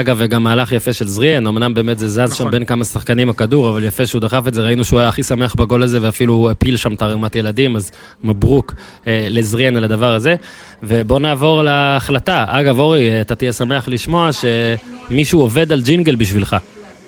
אגב, 0.00 0.16
וגם 0.20 0.42
מהלך 0.42 0.72
יפה 0.72 0.92
של 0.92 1.08
זריאן, 1.08 1.46
אמנם 1.46 1.74
באמת 1.74 1.98
זה 1.98 2.08
זז 2.08 2.18
נכון. 2.18 2.36
שם 2.36 2.50
בין 2.50 2.64
כמה 2.64 2.84
שחקנים 2.84 3.30
הכדור, 3.30 3.68
אבל 3.68 3.84
יפה 3.84 4.06
שהוא 4.06 4.20
דחף 4.20 4.42
את 4.48 4.54
זה, 4.54 4.62
ראינו 4.62 4.84
שהוא 4.84 5.00
היה 5.00 5.08
הכי 5.08 5.22
שמח 5.22 5.54
בגול 5.54 5.82
הזה, 5.82 5.98
ואפילו 6.02 6.50
הפיל 6.50 6.76
שם 6.76 6.94
את 6.94 7.02
ערימת 7.02 7.36
ילדים, 7.36 7.76
אז 7.76 7.90
מברוק 8.24 8.74
אה, 9.06 9.26
לזריאן 9.30 9.76
על 9.76 9.84
הדבר 9.84 10.14
הזה. 10.14 10.34
ובואו 10.82 11.18
נעבור 11.18 11.62
להחלטה. 11.62 12.44
אגב, 12.48 12.78
אורי, 12.78 13.10
אה, 13.10 13.20
אתה 13.20 13.34
תהיה 13.34 13.52
שמח 13.52 13.88
לשמוע 13.88 14.30
שמישהו 14.32 15.40
עובד 15.40 15.72
על 15.72 15.82
ג'ינגל 15.82 16.14
בשבילך. 16.14 16.56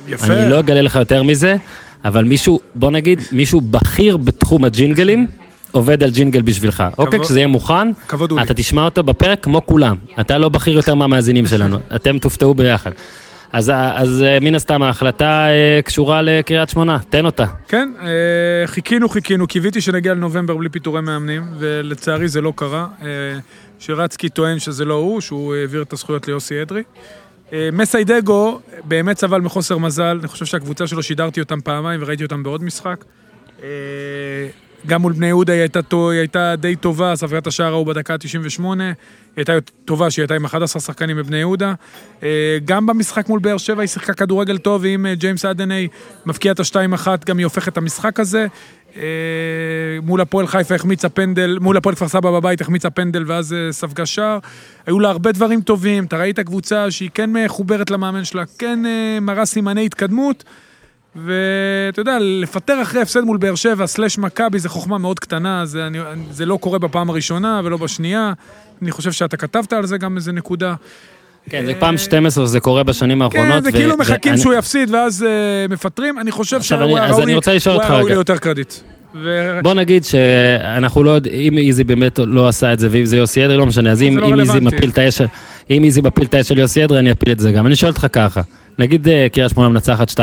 יפה. 0.09 0.32
אני 0.32 0.51
לא 0.51 0.61
אגלה 0.61 0.82
לך 0.82 0.97
יותר 0.97 1.22
מזה, 1.22 1.57
אבל 2.05 2.24
מישהו, 2.24 2.61
בוא 2.74 2.91
נגיד, 2.91 3.20
מישהו 3.32 3.61
בכיר 3.61 4.16
בתחום 4.16 4.64
הג'ינגלים, 4.64 5.26
עובד 5.71 6.03
על 6.03 6.11
ג'ינגל 6.11 6.43
בשבילך. 6.43 6.85
אוקיי, 6.99 7.21
כשזה 7.21 7.39
יהיה 7.39 7.47
מוכן, 7.47 7.93
כבוד 8.09 8.31
הוא 8.31 8.39
לי. 8.39 8.45
אתה 8.45 8.55
תשמע 8.55 8.85
אותו 8.85 9.03
בפרק 9.03 9.45
כמו 9.45 9.66
כולם. 9.66 9.97
אתה 10.21 10.39
לא 10.39 10.49
בכיר 10.49 10.77
יותר 10.77 10.95
מהמאזינים 10.95 11.47
שלנו, 11.47 11.79
אתם 11.95 12.19
תופתעו 12.19 12.55
ביחד. 12.55 12.91
אז, 13.53 13.73
אז 13.95 14.23
אה, 14.23 14.41
מן 14.41 14.55
הסתם 14.55 14.83
ההחלטה 14.83 15.47
אה, 15.49 15.81
קשורה 15.85 16.23
לקריית 16.23 16.69
שמונה, 16.69 16.99
תן 17.11 17.27
אותה. 17.27 17.45
כן, 17.69 17.93
אה, 18.03 18.66
חיכינו, 18.66 19.09
חיכינו, 19.09 19.47
קיוויתי 19.47 19.81
שנגיע 19.81 20.14
לנובמבר 20.14 20.57
בלי 20.57 20.69
פיטורי 20.69 21.01
מאמנים, 21.01 21.43
ולצערי 21.59 22.29
זה 22.29 22.41
לא 22.41 22.53
קרה. 22.57 22.87
שרצקי 23.79 24.29
טוען 24.29 24.59
שזה 24.59 24.85
לא 24.85 24.95
הוא, 24.95 25.21
שהוא 25.21 25.55
העביר 25.55 25.83
את 25.83 25.93
הזכויות 25.93 26.29
ליוסי 26.29 26.62
אדרי. 26.62 26.83
מסיידגו 27.73 28.61
באמת 28.85 29.19
סבל 29.19 29.41
מחוסר 29.41 29.79
מזל, 29.79 30.19
אני 30.21 30.29
חושב 30.29 30.45
שהקבוצה 30.45 30.87
שלו, 30.87 31.03
שידרתי 31.03 31.41
אותם 31.41 31.61
פעמיים 31.61 32.03
וראיתי 32.03 32.23
אותם 32.23 32.43
בעוד 32.43 32.64
משחק. 32.64 33.05
גם 34.87 35.03
מול 35.03 35.12
בני 35.12 35.26
יהודה 35.26 35.53
היא 35.53 35.61
הייתה, 35.61 35.81
היא 35.93 36.18
הייתה 36.18 36.57
די 36.57 36.76
טובה, 36.76 37.16
ספגת 37.16 37.47
השער 37.47 37.72
ההוא 37.72 37.87
בדקה 37.87 38.14
ה-98, 38.14 38.62
היא 38.64 38.95
הייתה 39.37 39.53
טובה 39.85 40.11
שהיא 40.11 40.22
הייתה 40.22 40.35
עם 40.35 40.45
11 40.45 40.83
שחקנים 40.83 41.16
בבני 41.16 41.37
יהודה. 41.37 41.74
אה, 42.22 42.59
גם 42.64 42.87
במשחק 42.87 43.29
מול 43.29 43.41
באר 43.41 43.57
שבע 43.57 43.83
היא 43.83 43.89
שיחקה 43.89 44.14
כדורגל 44.14 44.59
טוב, 44.59 44.83
ועם 44.83 45.07
אה, 45.07 45.14
ג'יימס 45.14 45.45
אדני 45.45 45.89
מבקיע 46.26 46.53
את 46.53 46.61
ה-2-1, 46.61 47.07
גם 47.26 47.39
היא 47.39 47.47
הופכת 47.47 47.72
את 47.72 47.79
המשחק 47.79 48.20
הזה. 48.20 48.47
אה, 48.97 49.03
מול 50.03 50.20
הפועל 50.20 50.47
חיפה 50.47 50.74
החמיצה 50.74 51.09
פנדל, 51.09 51.59
מול 51.61 51.76
הפועל 51.76 51.95
כפר 51.95 52.09
סבא 52.09 52.31
בבית 52.31 52.61
החמיצה 52.61 52.91
פנדל 52.91 53.24
ואז 53.26 53.57
ספגה 53.70 54.07
שער. 54.07 54.39
היו 54.87 55.01
לה 55.01 55.09
הרבה 55.11 55.33
דברים 55.33 55.61
טובים, 55.61 56.05
אתה 56.05 56.16
ראית 56.16 56.41
קבוצה 56.41 56.91
שהיא 56.91 57.11
כן 57.14 57.33
מחוברת 57.33 57.91
למאמן 57.91 58.24
שלה, 58.24 58.45
כן 58.59 58.87
אה, 58.87 59.20
מראה 59.20 59.47
סימני 59.47 59.87
התקדמות. 59.87 60.45
ואתה 61.27 62.01
יודע, 62.01 62.19
לפטר 62.21 62.83
אחרי 62.83 63.01
הפסד 63.01 63.21
מול 63.21 63.37
באר 63.37 63.55
שבע, 63.55 63.87
סלאש 63.87 64.19
מכבי, 64.19 64.59
זה 64.59 64.69
חוכמה 64.69 64.99
מאוד 64.99 65.21
קטנה, 65.21 65.66
זה, 65.66 65.87
אני, 65.87 65.99
זה 66.31 66.47
לא 66.47 66.57
קורה 66.57 66.79
בפעם 66.79 67.11
הראשונה 67.11 67.61
ולא 67.64 67.77
בשנייה. 67.77 68.33
אני 68.83 68.91
חושב 68.91 69.12
שאתה 69.12 69.37
כתבת 69.37 69.73
על 69.73 69.87
זה 69.87 69.99
גם 69.99 70.16
איזה 70.16 70.33
נקודה. 70.33 70.75
כן, 71.51 71.66
זה 71.66 71.75
פעם 71.79 71.99
12 71.99 72.47
שזה 72.47 72.61
קורה 72.61 72.83
בשנים 72.83 73.23
האחרונות. 73.23 73.53
כן, 73.53 73.62
זה 73.62 73.73
כאילו 73.73 73.97
מחכים 73.97 74.37
שהוא 74.37 74.55
יפסיד 74.55 74.91
ואז 74.95 75.23
אה, 75.23 75.29
מפטרים, 75.69 76.19
אני 76.19 76.31
חושב 76.31 76.62
שהוא 76.62 76.81
היה 76.93 77.12
ראוי. 77.89 78.12
ליותר 78.12 78.37
קרדיט. 78.37 78.75
ו- 79.14 79.61
בוא 79.62 79.75
נגיד 79.75 80.05
שאנחנו 80.05 81.05
לא 81.05 81.11
יודעים, 81.11 81.53
אם 81.53 81.59
איזי 81.59 81.85
באמת 81.85 82.19
לא 82.27 82.49
עשה 82.49 82.73
את 82.73 82.79
זה, 82.79 82.89
ואם 82.91 83.05
זה 83.05 83.16
יוסי 83.16 83.45
אדרי, 83.47 83.57
לא 83.57 83.66
משנה, 83.66 83.91
אז 83.91 84.03
אם 84.03 84.14
זה 84.14 84.21
לא 84.21 84.27
אם 84.27 84.41
איזי. 84.41 84.61
מפיל 84.61 84.91
את 84.91 84.99
האש, 84.99 85.21
אם 85.71 85.85
איזי 85.85 86.01
מפיל 86.01 86.25
את 86.25 86.35
האש 86.35 86.49
של 86.49 86.59
יוסי 86.59 86.85
אדרי, 86.85 86.99
אני 86.99 87.12
אפיל 87.12 87.33
את 87.33 87.41
זה 87.41 87.53
גם. 87.53 87.66
אני 87.66 87.77
שואל 87.77 87.91
אותך 87.91 88.07
ככה, 88.12 88.41
נגיד 88.79 89.09
אה, 89.09 89.27
קריית 89.33 89.51
שמונה 89.51 89.69
מנצחת 89.69 90.11
2-1, 90.11 90.14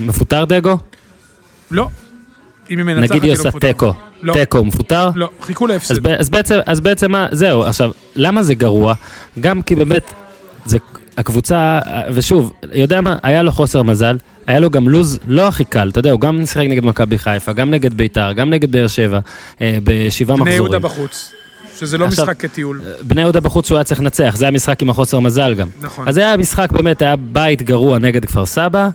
מפוטר 0.00 0.44
דגו? 0.44 0.78
לא. 1.70 1.88
אם 2.70 2.78
היא 2.78 2.84
מנצחת, 2.86 3.10
נגיד 3.10 3.22
היא 3.22 3.32
לא 3.32 3.38
עושה 3.38 3.48
מפוטרת. 3.48 3.70
תיקו, 3.72 3.92
לא. 4.22 4.32
תיקו, 4.32 4.58
הוא 4.58 4.66
מפוטר? 4.66 5.10
לא, 5.14 5.30
חיכו 5.42 5.66
להפסד. 5.66 6.06
אז, 6.06 6.28
בעצם, 6.30 6.58
אז 6.66 6.80
בעצם 6.80 7.12
מה, 7.12 7.26
זהו, 7.32 7.62
עכשיו, 7.64 7.90
למה 8.16 8.42
זה 8.42 8.54
גרוע? 8.54 8.94
גם 9.40 9.62
כי 9.62 9.74
באמת, 9.74 10.12
זה 10.64 10.78
הקבוצה, 11.18 11.80
ושוב, 12.14 12.52
יודע 12.72 13.00
מה, 13.00 13.16
היה 13.22 13.42
לו 13.42 13.52
חוסר 13.52 13.82
מזל, 13.82 14.16
היה 14.46 14.60
לו 14.60 14.70
גם 14.70 14.88
לוז 14.88 15.18
לא 15.26 15.48
הכי 15.48 15.64
קל, 15.64 15.88
אתה 15.88 15.98
יודע, 15.98 16.10
הוא 16.12 16.20
גם 16.20 16.46
שיחק 16.46 16.66
נגד 16.66 16.84
מכבי 16.84 17.18
חיפה, 17.18 17.52
גם 17.52 17.70
נגד 17.70 17.94
ביתר, 17.94 18.32
גם 18.32 18.50
נגד 18.50 18.72
באר 18.72 18.86
שבע, 18.86 19.18
אה, 19.60 19.78
בשבעה 19.84 20.36
בני 20.36 20.50
יהודה 20.50 20.78
מחזורים. 20.78 21.06
בחוץ. 21.06 21.32
שזה 21.78 21.98
לא 21.98 22.04
עכשיו- 22.04 22.24
משחק 22.24 22.40
כטיול. 22.40 22.80
בני 23.02 23.20
יהודה 23.20 23.40
בחוץ 23.40 23.66
שהוא 23.66 23.76
היה 23.78 23.84
צריך 23.84 24.00
לנצח, 24.00 24.34
זה 24.36 24.44
היה 24.44 24.52
משחק 24.52 24.82
עם 24.82 24.90
החוסר 24.90 25.20
מזל 25.20 25.54
גם. 25.54 25.68
נכון. 25.80 26.08
אז 26.08 26.14
זה 26.14 26.20
היה 26.20 26.36
משחק 26.36 26.72
באמת, 26.72 27.02
היה 27.02 27.16
בית 27.16 27.62
גרוע 27.62 27.98
נגד 27.98 28.24
כפר 28.24 28.46
סבא, 28.46 28.78
אה, 28.78 28.88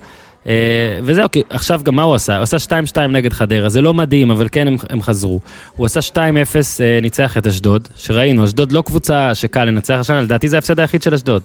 וזהו, 1.03 1.31
כי 1.31 1.43
עכשיו 1.49 1.81
גם 1.83 1.95
מה 1.95 2.03
הוא 2.03 2.15
עשה? 2.15 2.35
הוא 2.35 2.43
עשה 2.43 2.57
2-2 2.93 2.97
נגד 2.99 3.33
חדרה, 3.33 3.69
זה 3.69 3.81
לא 3.81 3.93
מדהים, 3.93 4.31
אבל 4.31 4.47
כן 4.51 4.67
הם, 4.67 4.75
הם 4.89 5.01
חזרו. 5.01 5.39
הוא 5.75 5.85
עשה 5.85 5.99
2-0, 5.99 6.15
אה, 6.15 6.99
ניצח 7.01 7.37
את 7.37 7.47
אשדוד, 7.47 7.87
שראינו, 7.95 8.45
אשדוד 8.45 8.71
לא 8.71 8.81
קבוצה 8.81 9.35
שקל 9.35 9.65
לנצח 9.65 9.95
השנה, 9.99 10.21
לדעתי 10.21 10.49
זה 10.49 10.57
ההפסד 10.57 10.79
היחיד 10.79 11.01
של 11.01 11.13
אשדוד. 11.13 11.41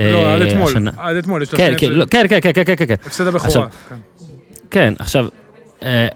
לא, 0.00 0.04
אה, 0.04 0.34
עד 0.34 0.42
אתמול. 0.42 0.70
השנה. 0.70 0.90
עד 0.96 1.16
אתמול. 1.16 1.42
יש 1.42 1.52
לה 1.52 1.58
כן, 1.58 1.74
כן, 1.78 1.92
לא, 1.92 2.04
כן, 2.04 2.26
כן, 2.28 2.38
כן, 2.42 2.52
כן, 2.54 2.76
כן, 2.76 2.86
כן. 2.86 2.94
הפסד 3.06 3.26
הבכורה. 3.26 3.48
עכשיו, 3.48 3.68
כן. 3.88 3.96
כן, 4.70 4.94
עכשיו, 4.98 5.26
אה, 5.82 6.08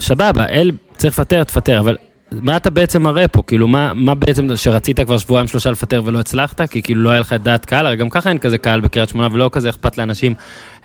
סבבה, 0.00 0.46
אל 0.46 0.70
צריך 0.96 1.18
לפטר, 1.18 1.44
תפטר, 1.44 1.78
אבל 1.78 1.96
מה 2.32 2.56
אתה 2.56 2.70
בעצם 2.70 3.02
מראה 3.02 3.28
פה? 3.28 3.42
כאילו, 3.46 3.68
מה, 3.68 3.92
מה 3.94 4.14
בעצם, 4.14 4.56
שרצית 4.56 5.00
כבר 5.00 5.18
שבועיים 5.18 5.48
שלושה 5.48 5.70
לפטר 5.70 6.02
ולא 6.04 6.20
הצלחת? 6.20 6.60
כי 6.60 6.82
כאילו 6.82 7.02
לא 7.02 7.10
היה 7.10 7.20
לך 7.20 7.32
דעת 7.32 7.64
קהל, 7.64 7.86
הרי 7.86 7.96
גם 7.96 8.10
ככה 8.10 8.28
אין 8.28 8.38
כזה 8.38 8.58
קהל 8.58 8.80
בקריית 8.80 9.08
שמונה 9.08 9.28
ולא 9.32 9.50
כזה 9.52 9.70
אכפת 9.70 9.98
לאנשים 9.98 10.32
אה, 10.32 10.36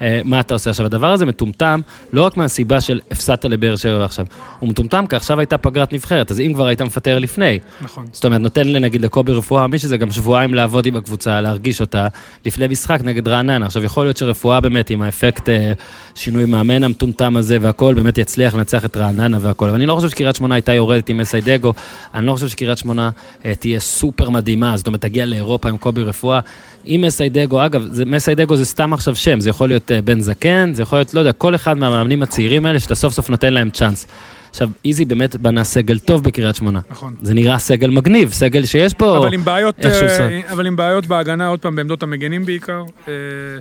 מה 0.02 0.39
אתה 0.39 0.54
עושה 0.54 0.70
עכשיו. 0.70 0.86
הדבר 0.86 1.12
הזה 1.12 1.26
מטומטם, 1.26 1.82
לא 2.14 2.26
רק 2.26 2.38
מהסיבה 2.38 2.82
של 2.82 3.00
הפסדת 3.12 3.45
לבאר 3.45 3.76
שבע 3.76 4.06
עכשיו, 4.06 4.26
הוא 4.60 4.70
מטומטם 4.70 5.06
כי 5.08 5.16
עכשיו 5.16 5.39
הייתה 5.39 5.58
פגרת 5.58 5.93
נבחרת, 5.93 6.32
אז 6.32 6.39
אם 6.39 6.52
כבר 6.54 6.66
היית 6.66 6.82
מפטר 6.82 7.20
לפני, 7.20 7.60
נכון. 7.82 8.06
זאת 8.12 8.26
אומרת, 8.26 8.41
נותן 8.41 8.68
נגיד 8.68 9.02
לקובי 9.02 9.32
רפואה, 9.32 9.68
מי 9.68 9.80
שזה 9.80 9.98
גם 9.98 10.12
שבועיים 10.12 10.54
לעבוד 10.54 10.86
עם 10.86 10.95
הקבוצה, 10.95 11.41
להרגיש 11.41 11.82
אותה, 11.82 12.08
לפני 12.45 12.68
משחק 12.68 13.00
נגד 13.04 13.28
רעננה. 13.28 13.66
עכשיו, 13.66 13.84
יכול 13.84 14.06
להיות 14.06 14.18
שרפואה 14.18 14.60
באמת, 14.60 14.89
עם 14.89 15.02
האפקט 15.02 15.50
אה, 15.50 15.74
שינוי 16.16 16.45
מאמן 16.45 16.84
המטומטם 16.84 17.38
הזה 17.38 17.58
והכל, 17.62 17.93
באמת 17.93 18.18
יצליח 18.18 18.56
לנצח 18.56 18.86
את 18.86 18.98
רעננה 18.98 19.38
והכל. 19.41 19.66
אבל 19.66 19.76
אני 19.76 19.86
לא 19.86 19.95
חושב 19.95 20.10
שקריית 20.10 20.36
שמונה 20.36 20.56
הייתה 20.56 20.74
יורדת 20.74 21.10
עם 21.10 21.18
מסיידגו, 21.18 21.74
אני 22.14 22.26
לא 22.26 22.34
חושב 22.34 22.48
שקריית 22.48 22.78
שמונה 22.78 23.10
אה, 23.45 23.56
תהיה 23.56 23.80
סופר 23.80 24.30
מדהימה, 24.30 24.78
זאת 24.78 24.88
אומרת, 24.88 25.02
תגיע 25.02 25.26
לאירופה 25.26 25.70
עם 25.70 25.78
קובי 25.78 26.04
רפואה. 26.04 26.39
עם 26.88 27.02
מסיידגו, 27.02 27.66
אגב, 27.66 27.88
זה- 27.92 28.06
מסיידגו 28.06 28.56
זה 28.56 28.66
סתם 28.66 28.94
עכשיו 28.94 29.16
שם, 29.16 29.40
זה 29.40 29.50
יכול 29.50 29.68
להיות 29.70 29.92
אה, 29.92 30.02
בן 30.02 30.20
זקן, 30.22 30.72
זה 30.74 30.82
יכול 30.82 31.00
להיות, 31.00 31.14
לא 31.14 31.20
יודע, 31.20 31.32
כל 31.32 31.56
אחד 31.56 31.78
מהמאמנים 31.78 32.24
הצעירים 32.24 32.66
האלה, 32.66 32.80
שאתה 32.80 32.96
סוף 32.96 33.14
סוף 33.14 33.30
נותן 33.30 33.54
להם 33.54 33.70
צ'אנס. 33.70 34.08
עכשיו, 34.50 34.70
איזי 34.86 35.06
באמת 35.06 35.36
בנה 35.36 35.64
סגל 35.64 36.00
טוב 36.00 36.24
בקריית 36.24 36.56
שמונה. 36.56 36.80
נכון. 36.92 37.14
זה 37.22 37.34
נראה 37.34 37.60
סגל 37.60 37.90
מגניב, 37.90 38.32
סגל 38.32 38.66
שיש 38.66 38.94
פה... 38.94 39.18
אבל 39.18 39.34
עם 39.34 39.44
בעיות, 39.46 39.76
אה. 39.86 40.40
אבל 40.52 40.68
עם 40.68 40.76
בעיות 40.76 41.06
בהגנה, 41.08 41.48
עוד 41.48 41.60
פעם, 41.60 41.76
בעמדות 41.76 42.04
המגנים 42.04 42.46
בעיקר. 42.46 42.84
אה, 43.08 43.14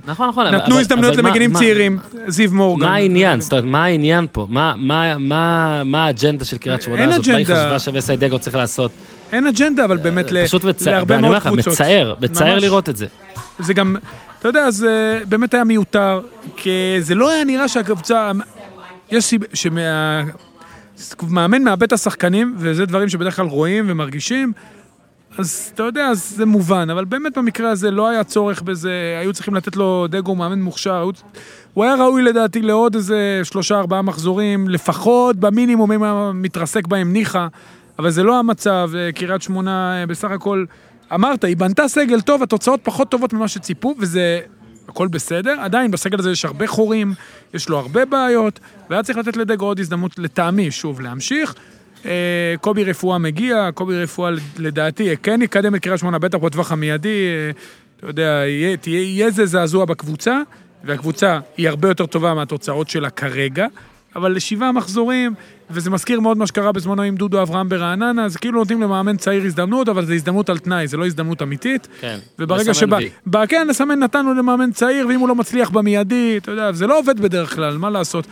נכון, 0.07 0.29
נכון. 0.29 0.47
נתנו 0.47 0.75
אבל- 0.75 0.81
הזדמנויות 0.81 1.15
אבל 1.15 1.23
מה- 1.23 1.29
למגנים 1.29 1.53
מה- 1.53 1.59
צעירים, 1.59 1.99
זיו 2.29 2.51
מורגן. 2.53 2.87
מה 2.87 2.95
העניין? 2.95 3.41
זאת 3.41 3.53
אומרת, 3.53 3.65
מה 3.65 3.85
העניין 3.85 4.27
פה? 4.33 4.47
מה- 4.51 4.75
מה- 4.77 5.19
מה 5.19 5.83
מה 5.85 6.05
האג'נדה 6.07 6.45
של 6.45 6.59
קריית 6.59 6.83
שמונה 6.83 7.03
אין 7.03 7.09
הזאת? 7.13 7.29
מה 7.29 7.37
היא 7.37 7.47
אג'נדה. 7.47 7.65
חשבה 7.67 7.79
שווסיידגו 7.79 8.39
צריך 8.39 8.57
לעשות? 8.57 8.91
אין 9.33 9.47
אג'נדה, 9.47 9.85
אבל 9.85 9.97
באמת 9.97 10.33
ל- 10.33 10.47
פשוט 10.47 10.65
מצער, 10.65 10.93
להרבה 10.95 11.15
ואני 11.15 11.23
מאוד 11.23 11.35
אומר 11.35 11.39
לך, 11.39 11.47
קבוצות. 11.63 11.73
מצער, 11.73 12.15
מצער. 12.21 12.59
לראות 12.59 12.89
את 12.89 12.97
זה. 12.97 13.07
זה 13.59 13.75
גם, 13.75 13.97
אתה 14.39 14.49
יודע, 14.49 14.71
זה 14.71 15.21
באמת 15.29 15.55
היה 15.55 15.65
מיותר, 15.65 16.21
כי 16.57 16.97
זה 17.01 17.15
לא 17.15 17.31
היה 17.31 17.45
נראה 17.45 17.69
שהקבוצה, 17.69 18.33
יש 19.11 19.25
סיבה, 19.25 19.47
שמה... 19.55 20.23
מאמן 21.29 21.63
מאבד 21.63 21.83
את 21.83 21.93
השחקנים, 21.93 22.55
וזה 22.59 22.87
דברים 22.87 23.09
שבדרך 23.09 23.37
כלל 23.37 23.47
רואים 23.47 23.85
ומרגישים, 23.89 24.53
אז 25.39 25.71
אתה 25.75 25.83
יודע, 25.83 26.05
אז 26.07 26.33
זה 26.37 26.47
מובן, 26.47 26.91
אבל 26.91 27.05
באמת 27.05 27.39
במקרה 27.39 27.71
הזה 27.71 27.91
לא 27.91 28.09
היה 28.09 28.25
צורך 28.25 28.63
בזה, 28.63 29.17
היו 29.21 29.33
צריכים 29.33 29.55
לתת 29.55 29.77
לו 29.77 30.07
דגו 30.11 30.35
מאמן 30.35 30.61
מוכשר, 30.61 30.95
היו... 30.95 31.11
הוא 31.75 31.85
היה 31.85 31.95
ראוי 31.95 32.23
לדעתי 32.23 32.63
לעוד 32.63 32.95
איזה 32.95 33.41
שלושה 33.45 33.79
ארבעה 33.79 34.03
מחזורים, 34.03 34.69
לפחות 34.69 35.37
במינימום 35.37 35.93
אם 35.93 36.03
היה 36.03 36.31
מתרסק 36.35 36.87
בהם 36.87 37.13
ניחא, 37.13 37.47
אבל 37.99 38.11
זה 38.11 38.23
לא 38.23 38.39
המצב, 38.39 38.91
אה, 38.97 39.13
קריית 39.13 39.43
שמונה 39.43 40.01
אה, 40.01 40.07
בסך 40.07 40.31
הכל, 40.31 40.65
אמרת, 41.15 41.45
היא 41.45 41.57
בנתה 41.57 41.89
סגל 41.89 42.21
טוב, 42.21 42.43
התוצאות 42.43 42.81
פחות 42.83 43.11
טובות 43.11 43.33
ממה 43.33 43.49
שציפו, 43.49 43.95
וזה 43.99 44.41
הכל 44.89 45.09
בסדר, 45.09 45.61
עדיין 45.61 45.91
בסגל 45.91 46.19
הזה 46.19 46.31
יש 46.31 46.45
הרבה 46.45 46.67
חורים, 46.67 47.15
יש 47.55 47.69
לו 47.69 47.79
הרבה 47.79 48.05
בעיות, 48.05 48.61
והיה 48.91 49.03
צריך 49.03 49.19
לתת 49.19 49.37
לדגו 49.37 49.67
עוד 49.67 49.81
הזדמנות 49.81 50.19
לטעמי, 50.19 50.71
שוב, 50.71 51.01
להמשיך. 51.01 51.55
אה, 52.07 52.55
קובי 52.61 52.85
רפואה 52.85 53.19
מגיע, 53.19 53.69
קובי 53.75 54.03
רפואה 54.03 54.31
לדעתי 54.59 55.17
כן 55.23 55.43
יקדם 55.43 55.75
את 55.75 55.81
קריית 55.81 56.01
שמונה, 56.01 56.19
בטח 56.19 56.39
בטווח 56.39 56.73
המיידי, 56.73 57.27
אתה 57.97 58.07
יודע, 58.07 58.43
יהיה 58.87 59.27
איזה 59.27 59.47
זעזוע 59.47 59.85
בקבוצה, 59.85 60.41
והקבוצה 60.85 61.39
היא 61.57 61.69
הרבה 61.69 61.89
יותר 61.89 62.07
טובה 62.07 62.35
מהתוצאות 62.35 62.91
שלה 62.91 63.11
כרגע, 63.11 63.67
אבל 64.17 64.33
לשבעה 64.33 64.73
מחזורים, 64.73 65.35
וזה 65.71 65.91
מזכיר 65.91 66.21
מאוד 66.21 66.39
מה 66.39 66.47
שקרה 66.47 66.73
בזמנו 66.73 67.03
עם 67.03 67.17
דודו 67.17 67.43
אברהם 67.43 67.69
ברעננה, 67.69 68.29
זה 68.29 68.39
כאילו 68.39 68.59
נותנים 68.59 68.83
למאמן 68.83 69.17
צעיר 69.17 69.45
הזדמנות, 69.45 69.89
אבל 69.89 70.05
זו 70.07 70.13
הזדמנות 70.13 70.49
על 70.51 70.59
תנאי, 70.59 70.89
זה 70.89 70.97
לא 70.97 71.07
הזדמנות 71.07 71.43
אמיתית. 71.43 71.89
כן. 72.01 72.19
וברגע 72.39 72.71
לסמן 72.71 72.99
וי. 73.33 73.47
כן, 73.49 73.67
לסמן 73.69 73.99
נתנו 73.99 74.35
למאמן 74.35 74.73
צעיר, 74.73 75.07
ואם 75.09 75.21
הוא 75.21 75.29
לא 75.29 75.35
מצליח 75.35 75.71
במיידי, 75.71 76.37
אתה 76.37 76.51
יודע, 76.51 76.73
זה 76.73 76.87
לא 76.87 76.99
עובד 76.99 77.21
בדרך 77.21 77.55
כלל, 77.55 77.79
מה 77.79 77.91
לעשות? 77.91 78.27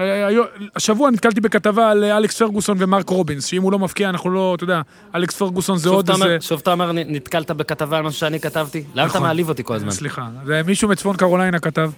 אה, 0.00 0.26
היו- 0.26 0.42
השבוע 0.76 1.10
נתקלתי 1.10 1.40
בכתבה 1.40 1.90
על 1.90 2.04
אה, 2.04 2.16
אלכס 2.16 2.38
פרגוסון 2.38 2.76
ומרק 2.80 3.08
רובינס, 3.08 3.44
שאם 3.44 3.62
הוא 3.62 3.72
לא 3.72 3.78
מפקיע, 3.78 4.08
אנחנו 4.08 4.30
לא, 4.30 4.54
אתה 4.54 4.64
יודע, 4.64 4.80
אלכס 5.14 5.36
פרגוסון 5.36 5.78
זה 5.78 5.88
עוד 5.88 6.10
איזה... 6.10 6.36
שוב 6.40 6.60
אתה 6.62 6.72
אומר, 6.72 6.92
נתקלת 6.92 7.50
בכתבה 7.50 7.98
על 7.98 8.02
משהו 8.02 8.20
שאני 8.20 8.40
כתבתי? 8.40 8.84
למה 8.94 9.02
אתה 9.02 9.04
נכון. 9.04 9.22
מעליב 9.22 9.48
אותי 9.48 9.64
כל 9.64 9.74
הזמן? 9.74 9.90
סליחה, 9.90 10.28
זה 10.44 10.62
מישהו 10.66 10.88
מצפון 10.88 11.16
קרוליינה 11.16 11.58
כתב. 11.58 11.90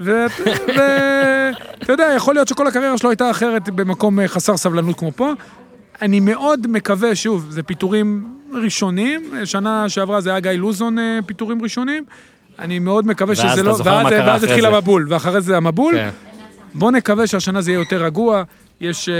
ואתה 0.00 1.92
יודע, 1.92 2.12
יכול 2.16 2.34
להיות 2.34 2.48
שכל 2.48 2.66
הקריירה 2.66 2.98
שלו 2.98 3.10
הייתה 3.10 3.30
אחרת 3.30 3.70
במקום 3.70 4.20
אה, 4.20 4.28
חסר 4.28 4.56
סבלנות 4.56 4.98
כמו 4.98 5.12
פה. 5.16 5.32
אני 6.02 6.20
מאוד 6.20 6.66
מקווה, 6.66 7.14
שוב, 7.14 7.46
זה 7.50 7.62
פיטורים 7.62 8.34
ראשונים, 8.52 9.32
שנה 9.44 9.88
שעברה 9.88 10.20
זה 10.20 10.30
היה 10.30 10.40
גיא 10.40 10.50
לוזון 10.50 10.98
אה, 10.98 11.18
פיטורים 11.26 11.62
ראשונים. 11.62 12.04
אני 12.58 12.78
מאוד 12.78 13.06
מקווה 13.06 13.34
ואז 13.36 13.38
שזה 13.38 13.60
אתה 13.60 13.62
לא... 13.62 13.74
זוכר 13.74 13.90
מה 13.90 14.04
ואז 14.04 14.12
קרה 14.12 14.26
ואז 14.26 14.44
התחיל. 14.44 14.66
המבול, 14.66 15.06
ואחרי 15.08 15.40
זה 15.40 15.56
המבול. 15.56 15.94
כן. 15.94 16.10
בוא 16.74 16.90
נקווה 16.90 17.26
שהשנה 17.26 17.60
זה 17.60 17.70
יהיה 17.70 17.78
יותר 17.78 18.04
רגוע. 18.04 18.42
יש... 18.80 19.08
אה, 19.08 19.14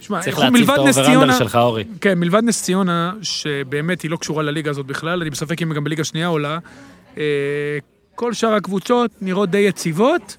שמע, 0.00 0.20
צריך 0.20 0.38
להציב 0.38 0.70
את 0.70 0.78
ה 0.78 0.83
over-under 0.83 1.32
שלך, 1.32 1.56
אורי. 1.56 1.84
כן, 2.00 2.18
מלבד 2.18 2.42
נס 2.44 2.62
ציונה, 2.62 3.12
שבאמת 3.22 4.02
היא 4.02 4.10
לא 4.10 4.16
קשורה 4.16 4.42
לליגה 4.42 4.70
הזאת 4.70 4.86
בכלל, 4.86 5.20
אני 5.20 5.30
בספק 5.30 5.62
אם 5.62 5.70
היא 5.70 5.76
גם 5.76 5.84
בליגה 5.84 6.04
שנייה 6.04 6.26
עולה. 6.26 6.58
כל 8.18 8.32
שאר 8.32 8.54
הקבוצות 8.54 9.10
נראות 9.20 9.50
די 9.50 9.58
יציבות. 9.58 10.36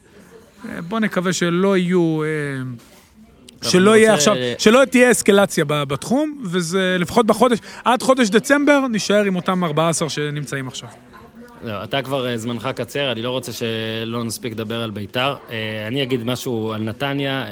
אה, 0.65 0.81
בוא 0.81 0.99
נקווה 0.99 1.33
שלא 1.33 1.77
יהיו... 1.77 2.23
אה, 2.23 2.27
שלא 3.69 3.97
יהיה 3.97 4.13
עכשיו, 4.13 4.35
שלא 4.57 4.85
תהיה 4.85 5.11
אסקלציה 5.11 5.65
בתחום, 5.67 6.43
וזה 6.45 6.97
לפחות 6.99 7.25
בחודש, 7.25 7.59
עד 7.85 8.03
חודש 8.03 8.29
דצמבר 8.29 8.87
נישאר 8.87 9.23
עם 9.23 9.35
אותם 9.35 9.63
14 9.63 10.09
שנמצאים 10.09 10.67
עכשיו. 10.67 10.89
לא, 11.63 11.83
אתה 11.83 12.01
כבר 12.01 12.27
אה, 12.27 12.37
זמנך 12.37 12.69
קצר, 12.75 13.11
אני 13.11 13.21
לא 13.21 13.29
רוצה 13.29 13.51
שלא 13.51 14.23
נספיק 14.23 14.53
לדבר 14.53 14.83
על 14.83 14.91
ביתר. 14.91 15.35
אה, 15.49 15.87
אני 15.87 16.03
אגיד 16.03 16.23
משהו 16.23 16.73
על 16.73 16.81
נתניה. 16.81 17.45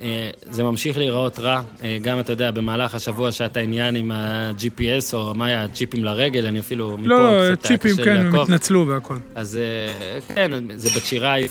אה, 0.00 0.06
אה, 0.06 0.30
זה 0.50 0.62
ממשיך 0.62 0.98
להיראות 0.98 1.38
רע, 1.38 1.62
אה, 1.82 1.98
גם 2.02 2.20
אתה 2.20 2.32
יודע, 2.32 2.50
במהלך 2.50 2.94
השבוע 2.94 3.32
שהיה 3.32 3.50
עניין 3.62 3.96
עם 3.96 4.10
ה-GPS, 4.10 5.14
או 5.14 5.34
מה 5.34 5.46
היה, 5.46 5.68
צ'יפים 5.68 6.04
לרגל, 6.04 6.46
אני 6.46 6.60
אפילו 6.60 6.98
מפה 6.98 7.08
לא, 7.08 7.16
קצת 7.16 7.46
היה 7.46 7.56
צ'יפים, 7.56 7.96
כן, 8.04 8.16
הם. 8.16 8.34
התנצלו 8.34 8.88
והכל. 8.88 9.16
אז 9.34 9.56
אה, 9.56 10.34
כן, 10.34 10.78
זה 10.78 10.88
בת 10.98 11.04
שיראי 11.04 11.48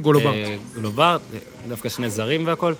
גולוברט. 0.00 0.34
וגולוברט, 0.72 1.20
דווקא 1.68 1.88
שני 1.88 2.10
זרים 2.10 2.46
והכל. 2.46 2.74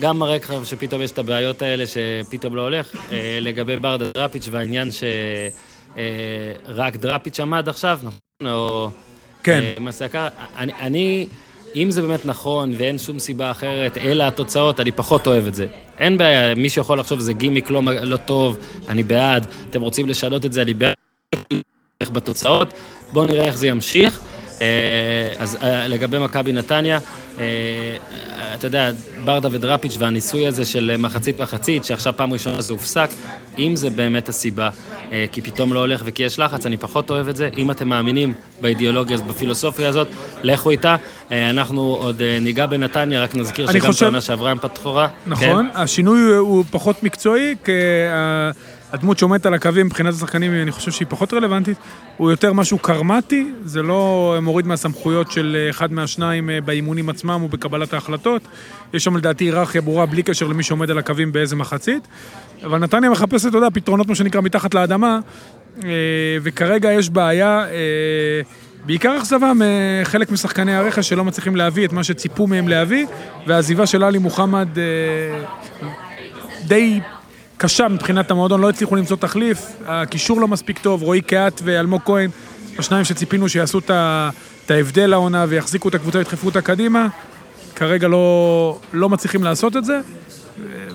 גם 0.00 0.18
מראה 0.18 0.36
לך 0.36 0.54
שפתאום 0.64 1.02
יש 1.02 1.10
את 1.10 1.18
הבעיות 1.18 1.62
האלה 1.62 1.84
שפתאום 1.86 2.56
לא 2.56 2.62
הולך. 2.62 2.96
אה, 3.12 3.38
לגבי 3.40 3.76
ברדה 3.76 4.10
דראפיץ' 4.14 4.48
והעניין 4.50 4.88
שרק 6.66 6.96
דראפיץ' 6.96 7.40
עמד 7.40 7.68
עכשיו, 7.68 7.98
נכון? 8.02 8.20
או... 8.46 8.90
כן. 9.42 9.62
אה? 10.14 10.28
אני, 10.56 10.72
אני, 10.80 11.26
אם 11.76 11.90
זה 11.90 12.02
באמת 12.02 12.26
נכון 12.26 12.72
ואין 12.78 12.98
שום 12.98 13.18
סיבה 13.18 13.50
אחרת, 13.50 13.98
אלא 13.98 14.24
התוצאות, 14.24 14.80
אני 14.80 14.92
פחות 14.92 15.26
אוהב 15.26 15.46
את 15.46 15.54
זה. 15.54 15.66
אין 15.98 16.18
בעיה, 16.18 16.54
מי 16.54 16.68
שיכול 16.68 16.98
לחשוב 16.98 17.20
שזה 17.20 17.32
גימיק 17.32 17.70
לא, 17.70 17.82
לא 18.02 18.16
טוב, 18.16 18.58
אני 18.88 19.02
בעד. 19.02 19.46
אתם 19.70 19.80
רוצים 19.80 20.08
לשנות 20.08 20.44
את 20.44 20.52
זה, 20.52 20.62
אני 20.62 20.74
בעד. 20.74 20.94
בתוצאות. 22.12 22.74
בואו 23.12 23.26
נראה 23.26 23.44
איך 23.44 23.56
זה 23.56 23.66
ימשיך. 23.66 24.20
אה, 24.60 24.66
אז 25.38 25.58
אה, 25.62 25.88
לגבי 25.88 26.18
מכבי 26.18 26.52
נתניה, 26.52 26.98
אה, 27.38 27.44
אתה 28.54 28.66
יודע, 28.66 28.90
ברדה 29.24 29.48
ודראפיץ' 29.52 29.96
והניסוי 29.98 30.46
הזה 30.46 30.64
של 30.64 30.96
מחצית-מחצית, 30.98 31.84
שעכשיו 31.84 32.12
פעם 32.16 32.32
ראשונה 32.32 32.60
זה 32.60 32.72
הופסק, 32.72 33.10
אם 33.58 33.76
זה 33.76 33.90
באמת 33.90 34.28
הסיבה, 34.28 34.70
כי 35.32 35.40
פתאום 35.42 35.72
לא 35.72 35.78
הולך 35.78 36.02
וכי 36.04 36.22
יש 36.22 36.38
לחץ, 36.38 36.66
אני 36.66 36.76
פחות 36.76 37.10
אוהב 37.10 37.28
את 37.28 37.36
זה. 37.36 37.48
אם 37.56 37.70
אתם 37.70 37.88
מאמינים 37.88 38.32
באידיאולוגיה, 38.60 39.16
בפילוסופיה 39.18 39.88
הזאת, 39.88 40.08
לכו 40.42 40.70
איתה. 40.70 40.96
אנחנו 41.30 41.80
עוד 42.00 42.22
ניגע 42.40 42.66
בנתניה, 42.66 43.22
רק 43.22 43.34
נזכיר 43.34 43.72
שגם 43.72 43.80
חושב- 43.92 44.04
בעונה 44.04 44.20
שעברה 44.20 44.50
הם 44.50 44.58
פתחו 44.58 44.94
רע. 44.94 45.08
נכון, 45.26 45.68
השינוי 45.74 46.20
הוא- 46.36 46.64
פחות 46.70 47.02
מקצועי, 47.02 47.54
כי 47.64 47.72
הדמות 48.92 49.18
שעומדת 49.18 49.46
על 49.46 49.54
הקווים 49.54 49.86
מבחינת 49.86 50.14
השחקנים, 50.14 50.52
אני 50.52 50.70
חושב 50.70 50.90
שהיא 50.90 51.06
פחות 51.08 51.34
רלוונטית. 51.34 51.78
הוא 52.16 52.30
יותר 52.30 52.52
משהו 52.52 52.78
קרמטי, 52.78 53.52
זה 53.64 53.82
לא 53.82 54.34
מוריד 54.42 54.66
מהסמכויות 54.66 55.30
של 55.30 55.56
אה, 55.58 55.70
אחד 55.70 55.92
מהשניים 55.92 56.50
אה, 56.50 56.60
באימונים 56.60 57.08
עצמם 57.08 57.42
ובקבלת 57.44 57.92
ההחלטות. 57.92 58.42
יש 58.94 59.04
שם 59.04 59.16
לדעתי 59.16 59.44
היררכיה 59.44 59.80
ברורה 59.80 60.06
בלי 60.06 60.22
קשר 60.22 60.46
למי 60.46 60.62
שעומד 60.62 60.90
על 60.90 60.98
הקווים 60.98 61.32
באיזה 61.32 61.56
מחצית. 61.56 62.08
אבל 62.64 62.78
נתניה 62.78 63.10
מחפשת, 63.10 63.48
אתה 63.48 63.58
יודע, 63.58 63.68
פתרונות, 63.74 64.08
מה 64.08 64.14
שנקרא, 64.14 64.40
מתחת 64.40 64.74
לאדמה, 64.74 65.18
אה, 65.84 65.90
וכרגע 66.42 66.92
יש 66.92 67.10
בעיה... 67.10 67.64
אה, 67.70 68.40
בעיקר 68.86 69.18
אכזבה 69.18 69.52
מחלק 69.54 70.30
משחקני 70.30 70.74
הרכש 70.74 71.08
שלא 71.08 71.24
מצליחים 71.24 71.56
להביא 71.56 71.86
את 71.86 71.92
מה 71.92 72.04
שציפו 72.04 72.46
מהם 72.46 72.68
להביא, 72.68 73.06
והעזיבה 73.46 73.86
של 73.86 74.02
עלי 74.02 74.18
מוחמד 74.18 74.68
אה, 74.78 75.44
די 76.66 77.00
קשה 77.62 77.88
מבחינת 77.88 78.30
המועדון, 78.30 78.60
לא 78.60 78.68
הצליחו 78.70 78.96
למצוא 78.96 79.16
תחליף, 79.16 79.66
הקישור 79.86 80.40
לא 80.40 80.48
מספיק 80.48 80.78
טוב, 80.78 81.02
רועי 81.02 81.20
קהת 81.20 81.60
ואלמוג 81.64 82.00
כהן, 82.04 82.30
השניים 82.78 83.04
שציפינו 83.04 83.48
שיעשו 83.48 83.78
את 83.78 84.70
ההבדל 84.70 85.06
לעונה 85.06 85.44
ויחזיקו 85.48 85.88
את 85.88 85.94
הקבוצה 85.94 86.18
וידחפו 86.18 86.46
אותה 86.46 86.60
קדימה, 86.60 87.06
כרגע 87.76 88.08
לא, 88.08 88.78
לא 88.92 89.08
מצליחים 89.08 89.44
לעשות 89.44 89.76
את 89.76 89.84
זה, 89.84 90.00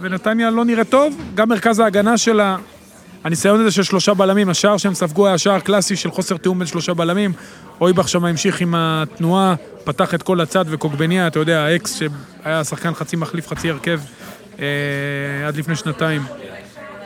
ונתניה 0.01 0.49
לא 0.49 0.66
נראה 0.66 0.84
טוב, 0.84 1.22
גם 1.36 1.49
מרכז 1.49 1.80
ההגנה 1.80 2.18
שלה, 2.18 2.57
הניסיון 3.24 3.59
הזה 3.59 3.72
של 3.72 3.84
שלושה 3.84 4.13
בלמים, 4.13 4.49
השער 4.49 4.78
שהם 4.78 4.93
ספגו 4.93 5.28
היה 5.28 5.38
שער 5.38 5.59
קלאסי 5.59 5.95
של 5.95 6.11
חוסר 6.11 6.38
תיאום 6.38 6.59
בין 6.59 6.68
שלושה 6.68 6.93
בלמים, 6.93 7.34
אויבך 7.82 8.09
שם 8.09 8.26
המשיך 8.26 8.61
עם 8.61 8.76
התנועה, 8.78 9.55
פתח 9.84 10.13
את 10.13 10.24
כל 10.24 10.41
הצד 10.41 10.66
וקוגבניה, 10.68 11.28
אתה 11.28 11.39
יודע, 11.39 11.59
האקס 11.59 11.99
שהיה 11.99 12.63
שחקן 12.63 12.93
חצי 12.93 13.16
מחליף, 13.16 13.47
חצי 13.47 13.70
הרכב 13.70 13.99
עד 15.47 15.55
לפני 15.57 15.75
שנתיים, 15.75 16.21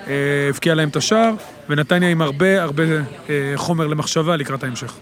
אה, 0.08 0.50
הבקיע 0.50 0.76
להם 0.76 0.90
את 0.90 0.96
השער, 0.96 1.34
ונתניה 1.70 2.10
עם 2.10 2.22
הרבה 2.22 2.64
הרבה 2.64 2.84
אה, 3.30 3.54
חומר 3.56 3.88
למחשבה 3.88 4.36
לקראת 4.36 4.64
ההמשך. 4.64 4.94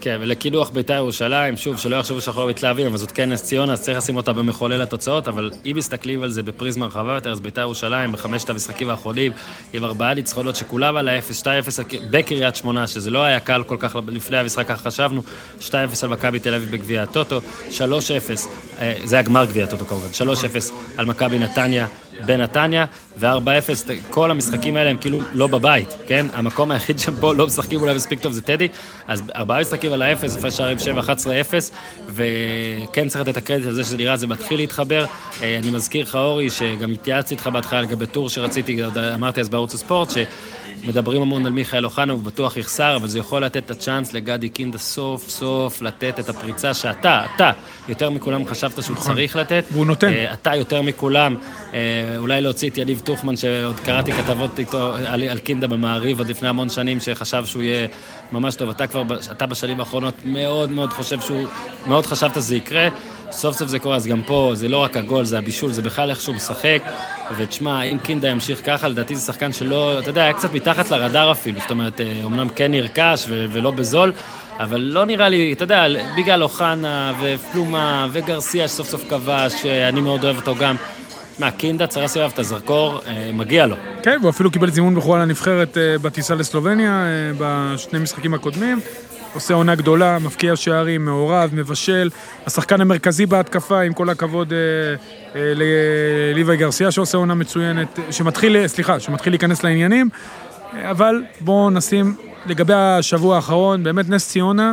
כן, 0.00 0.18
ולקילוח 0.20 0.70
בית"ר 0.70 0.94
ירושלים, 0.94 1.56
שוב, 1.56 1.78
שלא 1.78 1.96
יחשבו 1.96 2.20
שאנחנו 2.20 2.42
לא 2.42 2.48
מתלהבים, 2.48 2.86
אבל 2.86 2.96
זאת 2.96 3.10
כן 3.10 3.32
נס 3.32 3.42
ציונה, 3.42 3.72
אז 3.72 3.82
צריך 3.82 3.98
לשים 3.98 4.16
אותה 4.16 4.32
במחולל 4.32 4.82
התוצאות, 4.82 5.28
אבל 5.28 5.50
אם 5.66 5.72
מסתכלים 5.76 6.22
על 6.22 6.30
זה 6.30 6.42
בפריזמה 6.42 6.86
רחבה 6.86 7.14
יותר, 7.14 7.32
אז 7.32 7.40
בית"ר 7.40 7.60
ירושלים, 7.60 8.12
בחמשת 8.12 8.50
המשחקים 8.50 8.90
האחרונים, 8.90 9.32
עם 9.72 9.84
ארבעה 9.84 10.14
ניצחונות 10.14 10.56
שכולם 10.56 10.96
על 10.96 11.08
ה-0, 11.08 11.42
2-0 11.42 11.46
בקריית 12.10 12.56
שמונה, 12.56 12.86
שזה 12.86 13.10
לא 13.10 13.22
היה 13.22 13.40
קל 13.40 13.62
כל 13.66 13.76
כך 13.78 13.96
לפני 14.08 14.36
המשחק, 14.36 14.68
ככה 14.68 14.90
חשבנו, 14.90 15.22
2-0 15.60 15.72
על 16.02 16.08
מכבי 16.08 16.38
תל 16.38 16.54
אביב 16.54 16.70
בגביע 16.70 17.02
הטוטו, 17.02 17.40
3-0, 17.70 17.80
אה, 18.78 18.94
זה 19.04 19.16
היה 19.16 19.22
גמר 19.22 19.44
גביע 19.44 19.64
הטוטו 19.64 19.86
כמובן, 19.86 20.08
3-0 20.12 20.72
על 20.96 21.06
מכבי 21.06 21.38
נתניה. 21.38 21.86
בנתניה, 22.26 22.84
ו-4-0, 23.16 23.90
כל 24.10 24.30
המשחקים 24.30 24.76
האלה 24.76 24.90
הם 24.90 24.96
כאילו 24.96 25.18
לא 25.32 25.46
בבית, 25.46 25.88
כן? 26.06 26.26
המקום 26.32 26.70
היחיד 26.70 26.98
שבו 26.98 27.34
לא 27.34 27.46
משחקים 27.46 27.80
אולי 27.80 27.94
מספיק 27.94 28.20
טוב 28.20 28.32
זה 28.32 28.42
טדי, 28.42 28.68
אז 29.06 29.22
ארבעה 29.34 29.60
משחקים 29.60 29.92
על 29.92 30.02
האפס, 30.02 30.36
הפרש 30.36 30.56
שערים 30.56 30.78
7-11-0, 30.78 30.80
וכן 32.08 33.08
צריך 33.08 33.20
לתת 33.20 33.28
את 33.28 33.36
הקרדיט 33.36 33.66
על 33.66 33.74
זה 33.74 33.84
שזה 33.84 33.96
נראה, 33.96 34.16
זה 34.16 34.26
מתחיל 34.26 34.56
להתחבר. 34.56 35.04
אה, 35.42 35.58
אני 35.58 35.70
מזכיר 35.70 36.02
לך, 36.02 36.14
אורי, 36.14 36.50
שגם 36.50 36.92
התייעצתי 36.92 37.34
איתך 37.34 37.46
בהתחלה 37.46 37.82
לגבי 37.82 38.06
טור 38.06 38.28
שרציתי, 38.28 38.80
אמרתי 39.14 39.40
אז 39.40 39.48
בערוץ 39.48 39.74
הספורט, 39.74 40.10
ש... 40.10 40.16
מדברים 40.84 41.22
המון 41.22 41.46
על 41.46 41.52
מיכאל 41.52 41.84
אוחנה, 41.84 42.12
הוא 42.12 42.22
בטוח 42.22 42.56
יחסר, 42.56 42.96
אבל 42.96 43.08
זה 43.08 43.18
יכול 43.18 43.44
לתת 43.44 43.56
את 43.56 43.70
הצ'אנס 43.70 44.12
לגדי 44.12 44.48
קינדה 44.48 44.78
סוף 44.78 45.28
סוף 45.28 45.82
לתת 45.82 46.20
את 46.20 46.28
הפריצה 46.28 46.74
שאתה, 46.74 47.22
אתה, 47.36 47.50
יותר 47.88 48.10
מכולם 48.10 48.46
חשבת 48.46 48.82
שהוא 48.82 48.96
צריך 48.96 49.36
לתת. 49.36 49.64
והוא 49.72 49.86
נותן. 49.86 50.08
אה, 50.08 50.32
אתה 50.32 50.56
יותר 50.56 50.82
מכולם, 50.82 51.36
אה, 51.74 51.78
אולי 52.16 52.40
להוציא 52.40 52.70
את 52.70 52.78
יניב 52.78 53.00
טוחמן, 53.04 53.36
שעוד 53.36 53.80
קראתי 53.80 54.12
כתבות 54.12 54.58
איתו 54.58 54.94
על, 54.94 55.22
על 55.28 55.38
קינדה 55.38 55.66
במעריב 55.66 56.18
עוד 56.18 56.28
לפני 56.28 56.48
המון 56.48 56.68
שנים, 56.68 57.00
שחשב 57.00 57.44
שהוא 57.46 57.62
יהיה 57.62 57.86
ממש 58.32 58.54
טוב. 58.54 58.70
אתה 58.70 58.86
כבר, 58.86 59.02
אתה 59.30 59.46
בשנים 59.46 59.80
האחרונות 59.80 60.14
מאוד 60.24 60.70
מאוד 60.70 60.92
חושב 60.92 61.20
שהוא, 61.20 61.46
מאוד 61.86 62.06
חשבת 62.06 62.34
שזה 62.34 62.56
יקרה. 62.56 62.88
סוף 63.32 63.56
סוף 63.56 63.68
זה 63.68 63.78
קורה, 63.78 63.96
אז 63.96 64.06
גם 64.06 64.22
פה 64.22 64.52
זה 64.54 64.68
לא 64.68 64.78
רק 64.78 64.96
הגול, 64.96 65.24
זה 65.24 65.38
הבישול, 65.38 65.72
זה 65.72 65.82
בכלל 65.82 66.10
איך 66.10 66.20
שהוא 66.20 66.34
משחק. 66.34 66.82
ותשמע, 67.36 67.82
אם 67.82 67.98
קינדה 67.98 68.28
ימשיך 68.28 68.60
ככה, 68.64 68.88
לדעתי 68.88 69.16
זה 69.16 69.26
שחקן 69.26 69.52
שלא, 69.52 69.98
אתה 69.98 70.10
יודע, 70.10 70.22
היה 70.22 70.32
קצת 70.32 70.52
מתחת 70.52 70.90
לרדאר 70.90 71.32
אפילו. 71.32 71.60
זאת 71.60 71.70
אומרת, 71.70 72.00
אה, 72.00 72.12
אמנם 72.24 72.48
כן 72.48 72.70
נרכש 72.70 73.24
ו- 73.28 73.46
ולא 73.52 73.70
בזול, 73.70 74.12
אבל 74.60 74.80
לא 74.80 75.04
נראה 75.04 75.28
לי, 75.28 75.52
אתה 75.52 75.64
יודע, 75.64 75.86
בגלל 76.16 76.42
אוחנה 76.42 77.12
ופלומה 77.20 78.06
וגרסיה 78.12 78.68
שסוף 78.68 78.88
סוף 78.88 79.04
כבש, 79.10 79.52
שאני 79.62 80.00
מאוד 80.00 80.24
אוהב 80.24 80.36
אותו 80.36 80.54
גם. 80.54 80.76
מה, 81.38 81.50
קינדה 81.50 81.86
צריך 81.86 82.04
לשים 82.04 82.22
עליו 82.22 82.32
את 82.34 82.38
הזרקור, 82.38 83.00
אה, 83.06 83.30
מגיע 83.32 83.66
לו. 83.66 83.76
כן, 84.02 84.18
והוא 84.20 84.30
אפילו 84.30 84.50
קיבל 84.50 84.70
זימון 84.70 84.94
בכורה 84.94 85.18
לנבחרת 85.18 85.78
אה, 85.78 85.98
בטיסה 85.98 86.34
לסלובניה 86.34 86.90
אה, 86.90 87.32
בשני 87.38 87.98
משחקים 87.98 88.34
הקודמים. 88.34 88.80
עושה 89.34 89.54
עונה 89.54 89.74
גדולה, 89.74 90.18
מבקיע 90.18 90.56
שערים, 90.56 91.04
מעורב, 91.04 91.50
מבשל. 91.52 92.10
השחקן 92.46 92.80
המרכזי 92.80 93.26
בהתקפה, 93.26 93.80
עם 93.80 93.92
כל 93.92 94.10
הכבוד 94.10 94.52
אה, 94.52 94.58
אה, 95.40 95.52
לליוואי 95.54 96.56
גרסיה 96.56 96.90
שעושה 96.90 97.18
עונה 97.18 97.34
מצוינת, 97.34 97.98
אה, 97.98 98.12
שמתחיל, 98.12 98.56
אה, 98.56 98.68
סליחה, 98.68 99.00
שמתחיל 99.00 99.32
להיכנס 99.32 99.64
לעניינים. 99.64 100.08
אה, 100.74 100.90
אבל 100.90 101.22
בואו 101.40 101.70
נשים, 101.70 102.16
לגבי 102.46 102.74
השבוע 102.74 103.36
האחרון, 103.36 103.82
באמת 103.84 104.08
נס 104.08 104.28
ציונה, 104.28 104.72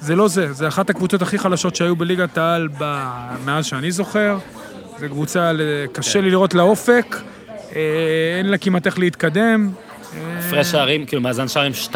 זה 0.00 0.16
לא 0.16 0.28
זה, 0.28 0.52
זה 0.52 0.68
אחת 0.68 0.90
הקבוצות 0.90 1.22
הכי 1.22 1.38
חלשות 1.38 1.76
שהיו 1.76 1.96
בליגת 1.96 2.38
העל 2.38 2.68
ב- 2.78 3.08
מאז 3.44 3.64
שאני 3.66 3.92
זוכר. 3.92 4.38
זו 5.00 5.06
קבוצה, 5.08 5.52
ל- 5.52 5.60
קשה 5.92 6.20
לי 6.20 6.30
לראות 6.30 6.54
לאופק, 6.54 7.16
אה, 7.76 7.80
אין 8.38 8.46
לה 8.50 8.58
כמעט 8.58 8.86
איך 8.86 8.98
להתקדם. 8.98 9.70
הפרש 10.38 10.70
שערים, 10.70 11.06
כאילו 11.06 11.22
מאזן 11.22 11.48
שערים 11.48 11.72
2-15. 11.92 11.94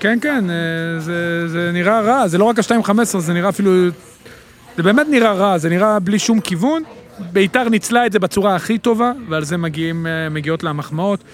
כן, 0.00 0.18
כן, 0.22 0.50
אה, 0.50 1.00
זה, 1.00 1.48
זה 1.48 1.70
נראה 1.72 2.00
רע, 2.00 2.28
זה 2.28 2.38
לא 2.38 2.44
רק 2.44 2.58
ה-2.15, 2.58 3.18
זה 3.18 3.32
נראה 3.32 3.48
אפילו... 3.48 3.70
זה 4.76 4.82
באמת 4.82 5.06
נראה 5.10 5.32
רע, 5.32 5.58
זה 5.58 5.68
נראה 5.68 5.98
בלי 6.00 6.18
שום 6.18 6.40
כיוון. 6.40 6.82
ביתר 7.18 7.68
ניצלה 7.68 8.06
את 8.06 8.12
זה 8.12 8.18
בצורה 8.18 8.56
הכי 8.56 8.78
טובה, 8.78 9.12
ועל 9.28 9.44
זה 9.44 9.56
מגיעים, 9.56 10.06
אה, 10.06 10.28
מגיעות 10.28 10.62
לה 10.62 10.70
המחמאות. 10.70 11.24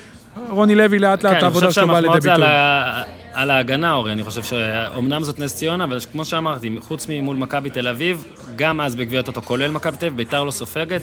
רוני 0.48 0.74
לוי 0.74 0.98
לאט 0.98 1.22
לאט 1.22 1.36
כן, 1.36 1.44
העבודה 1.44 1.72
שלו 1.72 1.88
באה 1.88 2.00
לידי 2.00 2.20
זה 2.20 2.34
על, 2.34 2.40
ביטוי. 2.40 2.54
ה... 2.54 3.02
על 3.32 3.50
ההגנה, 3.50 3.92
אורי. 3.92 4.12
אני 4.12 4.24
חושב 4.24 4.42
שאומנם 4.42 5.24
זאת 5.24 5.38
נס 5.38 5.56
ציונה, 5.56 5.84
אבל 5.84 5.98
כמו 6.12 6.24
שאמרתי, 6.24 6.76
חוץ 6.80 7.06
ממול 7.08 7.36
מכבי 7.36 7.70
תל 7.70 7.88
אביב, 7.88 8.24
גם 8.56 8.80
אז 8.80 8.96
בגביע 8.96 9.20
הטוטו, 9.20 9.42
כולל 9.42 9.70
מכבי 9.70 9.96
תל 9.96 10.06
אביב, 10.06 10.16
ביתר 10.16 10.44
לא 10.44 10.50
סופגת. 10.50 11.02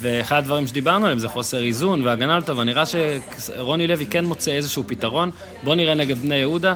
ואחד 0.00 0.36
הדברים 0.36 0.66
שדיברנו 0.66 1.04
עליהם 1.04 1.18
זה 1.18 1.28
חוסר 1.28 1.62
איזון 1.62 2.06
והגנה 2.06 2.36
לא 2.36 2.42
טובה. 2.42 2.64
נראה 2.64 2.82
שרוני 2.86 3.86
לוי 3.86 4.06
כן 4.06 4.24
מוצא 4.24 4.50
איזשהו 4.50 4.84
פתרון. 4.86 5.30
בוא 5.62 5.74
נראה 5.74 5.94
נגד 5.94 6.18
בני 6.18 6.34
יהודה. 6.36 6.74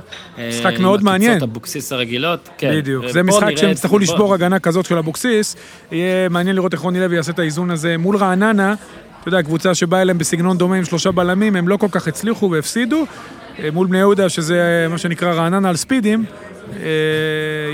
משחק 0.49 0.72
אה, 0.72 0.81
מאוד 0.81 1.01
עם 1.01 1.05
מעניין. 1.07 1.31
עקיצות 1.31 1.49
אבוקסיס 1.49 1.93
הרגילות. 1.93 2.49
כן. 2.59 2.70
בדיוק, 2.77 3.01
ובוא 3.03 3.12
זה 3.12 3.22
משחק 3.22 3.57
שהם 3.57 3.70
יצטרכו 3.70 3.95
בוא- 3.95 4.01
לשבור 4.03 4.35
הגנה 4.35 4.59
כזאת 4.59 4.87
של 4.87 4.99
אבוקסיס. 4.99 5.57
יהיה 5.92 6.29
מעניין 6.29 6.57
לראות 6.57 6.72
איך 6.72 6.80
רוני 6.80 7.01
לוי 7.01 7.17
יעשה 7.17 7.33
את 7.33 7.38
האיזון 7.38 7.71
הזה 7.71 7.99
מול 7.99 8.17
רעננה. 8.17 8.75
אתה 9.21 9.29
יודע, 9.29 9.42
קבוצה 9.42 9.75
שבאה 9.75 10.03
אליהם 10.03 10.18
בסגנון 10.18 10.59
דומה 10.59 10.76
עם 10.76 10.84
שלושה 10.84 11.11
בלמים, 11.11 11.57
הם 11.57 11.68
לא 11.68 11.76
כל 11.76 11.88
כך 11.91 12.09
הצליחו 12.09 12.51
והפסידו. 12.51 13.05
אה, 13.59 13.68
מול 13.72 13.87
בני 13.87 13.99
יהודה, 13.99 14.29
שזה 14.29 14.55
אה, 14.84 14.88
מה 14.88 14.99
שנקרא 14.99 15.33
רעננה 15.33 15.68
על 15.68 15.76
ספידים, 15.76 16.25
אה, 16.29 16.54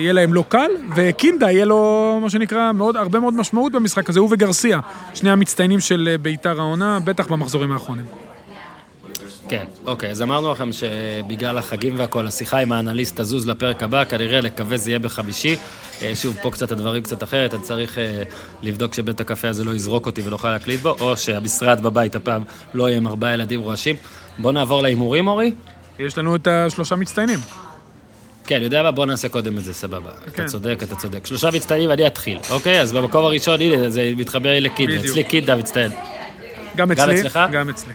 יהיה 0.00 0.12
להם 0.12 0.34
לא 0.34 0.44
קל, 0.48 0.70
וקינדה 0.96 1.50
יהיה 1.50 1.64
לו, 1.64 2.18
מה 2.22 2.30
שנקרא, 2.30 2.72
מאוד, 2.72 2.96
הרבה 2.96 3.20
מאוד 3.20 3.34
משמעות 3.34 3.72
במשחק 3.72 4.10
הזה, 4.10 4.20
הוא 4.20 4.28
וגרסיה, 4.32 4.80
שני 5.14 5.30
המצטיינים 5.30 5.80
של 5.80 6.08
אה, 6.12 6.18
ביתר 6.18 6.60
העונה, 6.60 6.98
בטח 7.04 7.26
במחזורים 7.26 7.72
האחרונים. 7.72 8.04
כן, 9.48 9.64
אוקיי, 9.86 10.10
אז 10.10 10.22
אמרנו 10.22 10.52
לכם 10.52 10.70
שבגלל 10.72 11.58
החגים 11.58 11.94
והכל, 11.98 12.26
השיחה 12.26 12.58
עם 12.58 12.72
האנליסט 12.72 13.20
תזוז 13.20 13.48
לפרק 13.48 13.82
הבא, 13.82 14.04
כנראה 14.04 14.40
לקווה 14.40 14.76
זה 14.76 14.90
יהיה 14.90 14.98
בחמישי. 14.98 15.56
אה, 16.02 16.12
שוב, 16.14 16.36
פה 16.42 16.50
קצת 16.50 16.72
הדברים 16.72 17.02
קצת 17.02 17.22
אחרת, 17.22 17.54
אני 17.54 17.62
צריך 17.62 17.98
אה, 17.98 18.22
לבדוק 18.62 18.94
שבית 18.94 19.20
הקפה 19.20 19.48
הזה 19.48 19.64
לא 19.64 19.74
יזרוק 19.74 20.06
אותי 20.06 20.22
ולא 20.22 20.34
אוכל 20.34 20.50
להקליט 20.50 20.80
בו, 20.80 20.96
או 21.00 21.16
שהמשרד 21.16 21.80
בבית 21.82 22.16
הפעם 22.16 22.42
לא 22.74 22.88
יהיה 22.88 22.96
עם 22.96 23.06
ארבעה 23.06 23.32
ילדים 23.32 23.60
רועשים. 23.60 23.96
בוא 24.38 24.52
נעבור 24.52 24.82
להימורים, 24.82 25.28
אורי? 25.28 25.52
יש 25.98 26.18
לנו 26.18 26.36
את 26.36 26.46
השלושה 26.46 26.96
מצטיינים. 26.96 27.38
כן, 28.50 28.62
יודע 28.62 28.82
מה? 28.82 28.90
בוא 28.90 29.06
נעשה 29.06 29.28
קודם 29.28 29.58
את 29.58 29.64
זה, 29.64 29.74
סבבה. 29.74 30.10
כן. 30.10 30.42
אתה 30.42 30.50
צודק, 30.50 30.78
אתה 30.82 30.96
צודק. 30.96 31.26
שלושה 31.26 31.50
מצטיינים, 31.50 31.90
אני 31.90 32.06
אתחיל, 32.06 32.38
אוקיי? 32.50 32.80
אז 32.80 32.92
במקום 32.92 33.24
הראשון, 33.24 33.60
הנה, 33.60 33.90
זה 33.90 34.12
מתחבר 34.16 34.58
לי. 34.60 34.68
בדיוק. 34.68 35.04
אצלי 35.04 35.24
קינדה 35.24 35.56
מצטיין. 35.56 35.92
גם 36.76 36.92
אצלי. 36.92 37.20
אצלך? 37.20 37.40
גם 37.52 37.68
אצלי. 37.68 37.92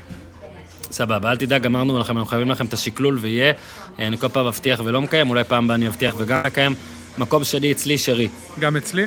סבבה, 0.92 1.32
אל 1.32 1.38
תדאג, 1.38 1.66
אמרנו 1.66 2.00
לכם, 2.00 2.18
אנחנו 2.18 2.30
חייבים 2.30 2.50
לכם 2.52 2.66
את 2.66 2.74
השקלול 2.74 3.18
ויהיה. 3.22 3.54
אה, 4.00 4.08
אני 4.08 4.18
כל 4.18 4.28
פעם 4.28 4.48
מבטיח 4.48 4.82
ולא 4.86 5.02
מקיים, 5.02 5.30
אולי 5.30 5.44
פעם 5.44 5.66
הבאה 5.66 5.76
אני 5.76 5.88
אבטיח 5.88 6.16
וגם 6.18 6.42
מקיים. 6.46 6.76
מקום 7.18 7.44
שלי 7.44 7.72
אצלי 7.72 7.98
שרי. 7.98 8.28
גם 8.60 8.78
אצלי. 8.78 9.06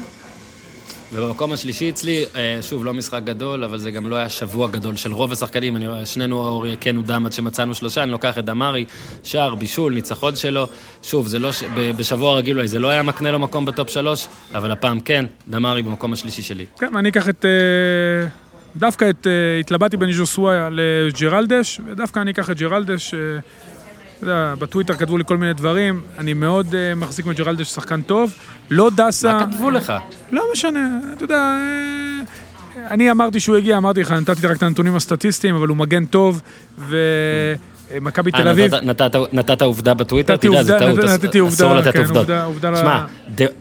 ובמקום 1.13 1.53
השלישי 1.53 1.91
אצלי, 1.91 2.25
אה, 2.37 2.59
שוב, 2.63 2.85
לא 2.85 2.95
משחק 2.95 3.21
גדול, 3.25 3.65
אבל 3.65 3.79
זה 3.79 3.91
גם 3.91 4.11
לא 4.11 4.17
היה 4.17 4.29
שבוע 4.29 4.69
גדול 4.69 4.97
של 4.97 5.13
רוב 5.13 5.33
השחקנים. 5.33 5.77
אני, 5.77 5.87
שנינו 6.05 6.39
אורי 6.39 6.77
כן 6.81 6.97
הודם 6.97 7.27
עד 7.27 7.33
שמצאנו 7.33 7.75
שלושה, 7.75 8.03
אני 8.03 8.11
לוקח 8.11 8.39
את 8.39 8.45
דמארי, 8.45 8.85
שער, 9.25 9.55
בישול, 9.55 9.95
ניצחון 9.95 10.37
שלו. 10.37 10.67
שוב, 11.03 11.27
זה 11.27 11.39
לא, 11.39 11.51
בשבוע 11.97 12.37
רגיל 12.37 12.57
אולי 12.57 12.69
זה 12.69 12.79
לא 12.79 12.89
היה 12.89 13.03
מקנה 13.03 13.31
לו 13.31 13.39
מקום 13.39 13.65
בטופ 13.65 13.91
שלוש, 13.91 14.27
אבל 14.55 14.71
הפעם 14.71 15.01
כן, 15.01 15.25
דמארי 15.49 15.83
במקום 15.83 16.13
השלישי 16.13 16.43
שלי. 16.43 16.67
כן, 16.79 16.95
ואני 16.95 17.09
אקח 17.09 17.29
את... 17.29 17.45
אה, 17.45 18.29
דווקא 18.77 19.11
את... 19.11 19.27
אה, 19.27 19.61
התלבטתי 19.61 19.97
בין 19.97 20.13
ז'וסוויה 20.13 20.69
לג'רלדש, 20.73 21.81
ודווקא 21.87 22.21
אני 22.21 22.31
אקח 22.31 22.51
את 22.51 22.59
ג'רלדש. 22.59 23.15
אתה 23.15 24.27
יודע, 24.27 24.55
בטוויטר 24.59 24.95
כתבו 24.95 25.19
לי 25.19 25.25
כל 25.25 25.37
מיני 25.37 25.55
דברים, 25.55 26.01
אני 26.19 26.35
מאוד 26.35 26.75
מחזיק 26.97 27.27
מג'רלדש 27.27 27.67
שחקן 27.69 28.03
טוב. 28.03 28.33
לא 28.71 28.91
דסה... 28.97 29.33
מה 29.33 29.47
כתבו 29.47 29.71
לך? 29.71 29.93
לא 30.33 30.43
משנה, 30.53 30.89
אתה 31.13 31.25
יודע, 31.25 31.37
אה, 31.37 32.21
אני 32.91 33.11
אמרתי 33.11 33.41
שהוא 33.41 33.57
הגיע, 33.57 33.77
אמרתי 33.77 34.01
לך, 34.01 34.13
נתתי 34.13 34.47
רק 34.47 34.57
את 34.57 34.63
הנתונים 34.63 34.97
הסטטיסטיים, 34.97 35.55
אבל 35.55 35.69
הוא 35.69 35.77
מגן 35.77 36.05
טוב, 36.05 36.41
ומכבי 36.79 38.31
אה, 38.35 38.43
תל 38.43 38.49
אביב, 38.49 38.75
נתת- 39.33 39.63
עובדה 39.63 39.95
בטוויטר? 39.95 40.35
נתתי 40.35 40.49
תדע, 40.49 40.63
זה 40.63 40.79
טעות, 40.79 41.49
אסור 41.49 41.75
לתת 41.75 41.93
כן, 41.93 41.99
עובדות. 42.05 42.27
שמע, 42.77 43.05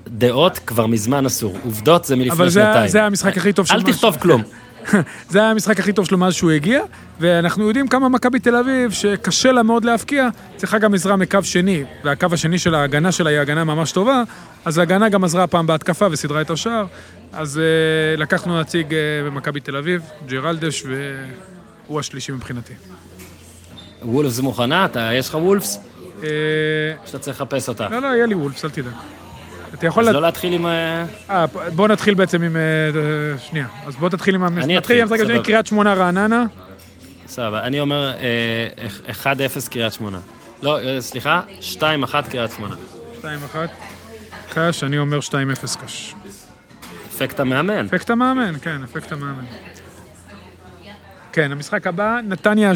דעות 0.07 0.59
כבר 0.65 0.87
מזמן 0.87 1.25
אסור, 1.25 1.57
עובדות 1.63 2.05
זה 2.05 2.15
מלפני 2.15 2.31
אבל 2.31 2.49
זה, 2.49 2.61
שנתיים. 2.61 3.03
המשחק 3.05 3.37
הכי 3.37 3.53
טוב 3.53 3.65
אל 3.71 3.79
של- 3.79 3.85
תכתוב 3.91 4.17
כלום. 4.17 4.41
זה 5.29 5.39
היה 5.39 5.51
המשחק 5.51 5.79
הכי 5.79 5.93
טוב 5.93 6.05
שלו 6.05 6.17
מאז 6.17 6.33
שהוא 6.33 6.51
הגיע, 6.51 6.81
ואנחנו 7.19 7.67
יודעים 7.67 7.87
כמה 7.87 8.09
מכבי 8.09 8.39
תל 8.39 8.55
אביב, 8.55 8.91
שקשה 8.91 9.51
לה 9.51 9.63
מאוד 9.63 9.85
להבקיע, 9.85 10.29
צריכה 10.55 10.77
גם 10.77 10.93
עזרה 10.93 11.15
מקו 11.15 11.39
שני, 11.43 11.83
והקו 12.03 12.27
השני 12.31 12.59
של 12.59 12.75
ההגנה 12.75 13.11
שלה 13.11 13.29
היא 13.29 13.39
הגנה 13.39 13.63
ממש 13.63 13.91
טובה, 13.91 14.23
אז 14.65 14.77
ההגנה 14.77 15.09
גם 15.09 15.23
עזרה 15.23 15.47
פעם 15.47 15.67
בהתקפה 15.67 16.07
וסידרה 16.11 16.41
את 16.41 16.49
השער. 16.49 16.85
אז 17.33 17.57
uh, 17.57 18.19
לקחנו 18.19 18.59
נציג 18.59 18.87
uh, 18.89 18.93
במכבי 19.25 19.59
תל 19.59 19.75
אביב, 19.77 20.01
ג'רלדש, 20.27 20.83
והוא 21.87 21.99
השלישי 21.99 22.31
מבחינתי. 22.31 22.73
וולפס 24.03 24.39
מוכנה? 24.39 24.85
אתה- 24.85 25.09
יש 25.13 25.29
לך 25.29 25.35
וולפס? 25.35 25.79
אה, 26.23 26.29
שאתה 27.05 27.19
צריך 27.19 27.41
לחפש 27.41 27.69
אותה. 27.69 27.89
לא, 27.89 27.99
לא, 28.01 28.07
יהיה 28.07 28.25
לי 28.25 28.35
וולפס, 28.35 28.65
אל 28.65 28.69
תדאג. 28.69 28.93
אתה 29.77 29.87
יכול... 29.87 30.03
אז 30.03 30.09
לת- 30.09 30.13
לא 30.15 30.21
להתחיל 30.21 30.53
עם... 30.53 30.65
אה, 30.65 31.05
אה, 31.29 31.45
בוא 31.75 31.87
נתחיל 31.87 32.13
בעצם 32.13 32.41
עם... 32.43 32.55
אה, 32.55 32.61
אה, 32.61 33.37
שנייה. 33.39 33.67
אז 33.85 33.95
בוא 33.95 34.09
תתחיל 34.09 34.35
עם... 34.35 34.43
אני 34.43 34.73
עם 34.73 34.77
אתחיל, 34.79 35.03
השני, 35.03 35.17
סבבה. 35.17 35.43
קריית 35.43 35.65
שמונה 35.67 35.93
רעננה. 35.93 36.43
סבבה. 37.27 37.59
אני 37.63 37.79
אומר 37.79 38.13
אה, 39.25 39.33
1-0 39.65 39.69
קריית 39.69 39.93
שמונה. 39.93 40.19
לא, 40.61 40.79
אה, 40.79 41.01
סליחה, 41.01 41.41
2-1 41.79 41.81
קריית 42.29 42.51
שמונה. 42.51 42.75
2-1. 43.21 43.25
קאש, 44.53 44.83
אני 44.83 44.97
אומר 44.97 45.19
2-0 45.19 45.31
קאש. 45.81 46.15
אפקט 47.15 47.39
המאמן. 47.39 47.85
אפקט 47.85 48.09
המאמן, 48.09 48.53
כן, 48.61 48.83
אפקט 48.83 49.11
המאמן. 49.11 49.45
כן, 51.31 51.51
המשחק 51.51 51.87
הבא, 51.87 52.19
נתניה 52.23 52.71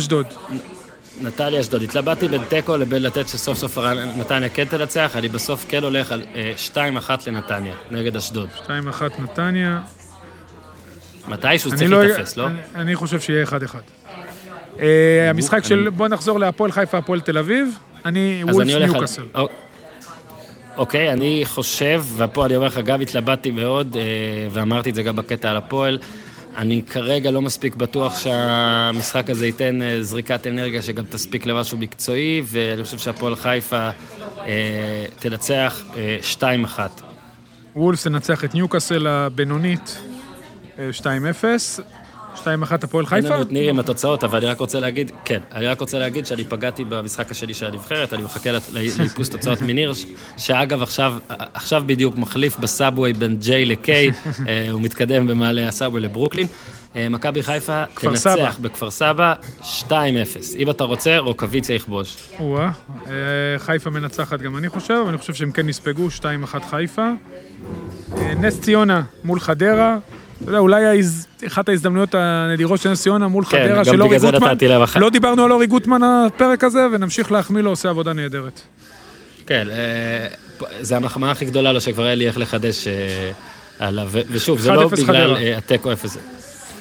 נטליה 1.22 1.62
אשדוד. 1.62 1.82
התלבטתי 1.84 2.28
בין 2.28 2.42
תיקו 2.50 2.78
לבין 2.78 3.04
לתת 3.04 3.28
שסוף 3.28 3.58
סוף 3.58 3.78
נתניה 4.18 4.50
כן 4.50 4.66
תנצח, 4.66 5.12
אני 5.16 5.28
בסוף 5.30 5.66
כן 5.70 5.84
הולך 5.84 6.12
על 6.12 6.24
אה, 6.36 6.54
2-1 7.08 7.12
לנתניה, 7.28 7.74
נגד 7.92 8.16
אשדוד. 8.16 8.50
2-1 8.68 8.70
נתניה. 9.20 9.82
מתישהו 11.28 11.72
צריך 11.76 11.92
לא... 11.92 12.04
להיתפס, 12.04 12.38
לא? 12.38 12.48
אני- 12.76 12.96
חושב 12.96 13.20
שיהיה 13.20 13.46
1-1. 13.46 13.50
אה, 14.80 15.30
המשחק 15.30 15.64
של... 15.64 15.90
בוא 15.90 16.08
נחזור 16.08 16.40
להפועל 16.40 16.72
חיפה, 16.72 16.98
הפועל 16.98 17.22
תל 17.22 17.38
אביב. 17.38 17.78
אני 18.06 18.44
וולף. 18.52 18.68
ניוקאסל. 18.78 19.24
א- 19.34 19.42
אוקיי, 20.78 21.14
אני 21.14 21.42
חושב, 21.46 22.04
ופה 22.18 22.46
אני 22.46 22.56
אומר 22.56 22.68
לך, 22.68 22.78
גם 22.78 23.02
התלבטתי 23.02 23.52
מאוד, 23.52 23.98
אה, 24.00 24.02
ואמרתי 24.52 24.90
את 24.90 24.96
זה 24.96 25.04
גם 25.04 25.16
בקטע 25.16 25.50
על 25.52 25.58
הפועל, 25.58 25.98
אני 26.58 26.82
כרגע 26.90 27.32
לא 27.32 27.42
מספיק 27.42 27.76
בטוח 27.76 28.20
שהמשחק 28.20 29.30
הזה 29.30 29.46
ייתן 29.46 29.82
אה, 29.82 30.04
זריקת 30.04 30.48
אנרגיה 30.48 30.82
שגם 30.82 31.06
תספיק 31.06 31.46
למשהו 31.46 31.78
מקצועי, 31.78 32.42
ואני 32.46 32.84
חושב 32.84 32.98
שהפועל 32.98 33.36
חיפה 33.36 33.90
אה, 34.40 35.06
תנצח 35.20 35.84
אה, 35.96 36.18
2-1. 36.76 36.80
וולף 37.76 38.04
תנצח 38.04 38.46
את 38.46 38.56
ניוקאסל 38.56 39.08
הבינונית 39.08 39.98
אה, 40.80 40.90
2-0. 41.00 41.04
2-1 42.36 42.40
הפועל 42.84 43.06
אין 43.06 43.22
חיפה. 43.22 43.34
לנו 43.34 43.42
את 43.42 43.52
ניר 43.52 43.70
עם 43.70 43.80
התוצאות, 43.80 44.24
אבל 44.24 44.38
אני 44.38 44.46
רק 44.46 44.60
רוצה 44.60 44.80
להגיד, 44.80 45.12
כן, 45.26 45.40
אני 45.52 45.68
רק 45.68 45.80
רוצה 45.80 46.00
להגיד 46.00 46.26
שאני 46.26 46.44
פגעתי 46.44 46.84
במשחק 46.84 47.32
השני 47.32 47.54
של 47.54 47.66
הנבחרת, 47.66 48.14
אני 48.14 48.24
מחכה 48.24 48.50
לאיפוס 48.74 49.30
תוצאות 49.30 49.62
מניר, 49.62 49.94
שאגב 50.38 50.82
עכשיו, 50.82 51.14
עכשיו 51.30 51.84
בדיוק 51.86 52.18
מחליף 52.18 52.58
בסאבווי 52.58 53.14
בין 53.14 53.38
ג'יי 53.40 53.66
לקיי, 53.66 54.12
אה, 54.48 54.68
הוא 54.72 54.82
מתקדם 54.82 55.28
במעלה 55.28 55.68
הסאבווי 55.68 56.02
לברוקלין. 56.02 56.48
אה, 56.96 57.10
מכבי 57.10 57.44
חיפה 57.44 57.84
כפר 57.96 58.16
סבא. 58.16 58.36
תנצח 58.36 58.58
בכפר 58.62 58.92
סבא 58.92 59.34
2-0. 59.62 59.92
אם 60.58 60.70
אתה 60.70 60.84
רוצה, 60.84 61.18
רוקוויציה 61.18 61.76
יכבוש. 61.76 62.18
או-אה, 62.40 62.72
אה, 63.08 63.12
חיפה 63.58 63.90
מנצחת 63.90 64.40
גם 64.40 64.58
אני 64.58 64.70
חושב, 64.70 65.04
אני 65.10 65.18
חושב 65.18 65.34
שהם 65.34 65.52
כן 65.52 65.70
יספגו, 65.70 66.08
2-1 66.20 66.24
חיפה. 66.70 67.10
נס 68.38 68.62
ציונה 68.62 69.02
מול 69.24 69.40
חדרה. 69.40 69.98
אתה 70.44 70.50
יודע, 70.50 70.60
אולי 70.60 70.86
ההז- 70.86 71.28
אחת 71.48 71.70
ההזדמנויות 71.70 72.16
הנדירות 72.16 72.82
של 72.82 72.90
נס 72.92 73.02
ציונה 73.02 73.28
מול 73.28 73.46
כן, 73.46 73.50
חדרה 73.68 73.86
של 73.86 74.02
אורי 74.02 74.18
גוטמן. 74.20 74.56
לא 74.96 75.10
דיברנו 75.10 75.44
על 75.46 75.52
אורי 75.52 75.68
גוטמן 75.68 76.02
הפרק 76.04 76.64
הזה, 76.64 76.88
ונמשיך 76.94 77.32
להחמיא 77.32 77.62
לו, 77.62 77.70
עושה 77.70 77.90
עבודה 77.90 78.14
נהדרת. 78.14 78.62
כן, 79.48 79.68
אה, 79.72 80.28
זה 80.82 80.96
המחמאה 80.98 81.32
הכי 81.32 81.46
גדולה 81.46 81.74
לו 81.74 81.82
שכבר 81.82 82.04
היה 82.04 82.16
לי 82.16 82.28
איך 82.28 82.38
לחדש 82.38 82.88
אה, 82.88 83.32
עליו, 83.80 84.10
ושוב, 84.32 84.60
זה 84.60 84.70
1-0 84.72 84.76
לא 84.76 84.88
בגלל. 84.88 85.36
אה, 85.36 85.58
התיקו 85.58 85.92
אפס. 85.94 86.18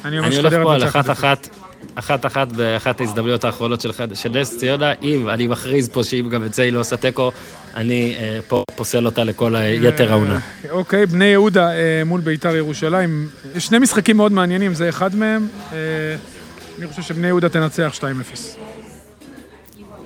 אני 0.05 0.19
אומר 0.19 0.28
אני 0.28 0.37
הולך 0.37 0.55
פה 0.62 0.74
על. 0.74 0.85
אחת-אחת, 0.85 1.49
אחת-אחת 1.94 2.52
באחת 2.52 3.01
ההזדמנויות 3.01 3.44
האחרונות 3.44 3.81
של 4.15 4.31
נס 4.31 4.59
ציונה, 4.59 4.93
אם 5.02 5.28
אני 5.28 5.47
מכריז 5.47 5.89
פה 5.89 6.05
שאם 6.05 6.28
גם 6.28 6.44
את 6.44 6.55
זה 6.55 6.62
היא 6.62 6.73
לא 6.73 6.81
עושה 6.81 6.97
תיקו, 6.97 7.32
אני 7.77 8.15
אה, 8.19 8.39
פה 8.48 8.65
פוסל 8.77 9.07
אותה 9.07 9.24
לכל 9.24 9.57
היתר 9.57 10.12
העונה. 10.12 10.39
אה, 10.65 10.70
אוקיי, 10.70 11.07
בני 11.07 11.24
יהודה 11.24 11.73
אה, 11.73 12.02
מול 12.07 12.20
ביתר 12.20 12.57
ירושלים. 12.57 13.28
שני 13.59 13.78
משחקים 13.78 14.16
מאוד 14.16 14.32
מעניינים, 14.32 14.74
זה 14.74 14.89
אחד 14.89 15.15
מהם. 15.15 15.48
אה, 15.73 15.78
אני 16.78 16.86
חושב 16.86 17.02
שבני 17.02 17.27
יהודה 17.27 17.48
תנצח 17.48 17.94
2-0. 17.98 18.02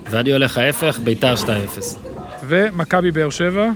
ואני 0.09 0.31
הולך 0.33 0.57
ההפך, 0.57 0.99
ביתר 1.03 1.35
2-0. 1.35 1.47
ומכבי 2.47 3.11
באר 3.11 3.29
שבע. 3.29 3.69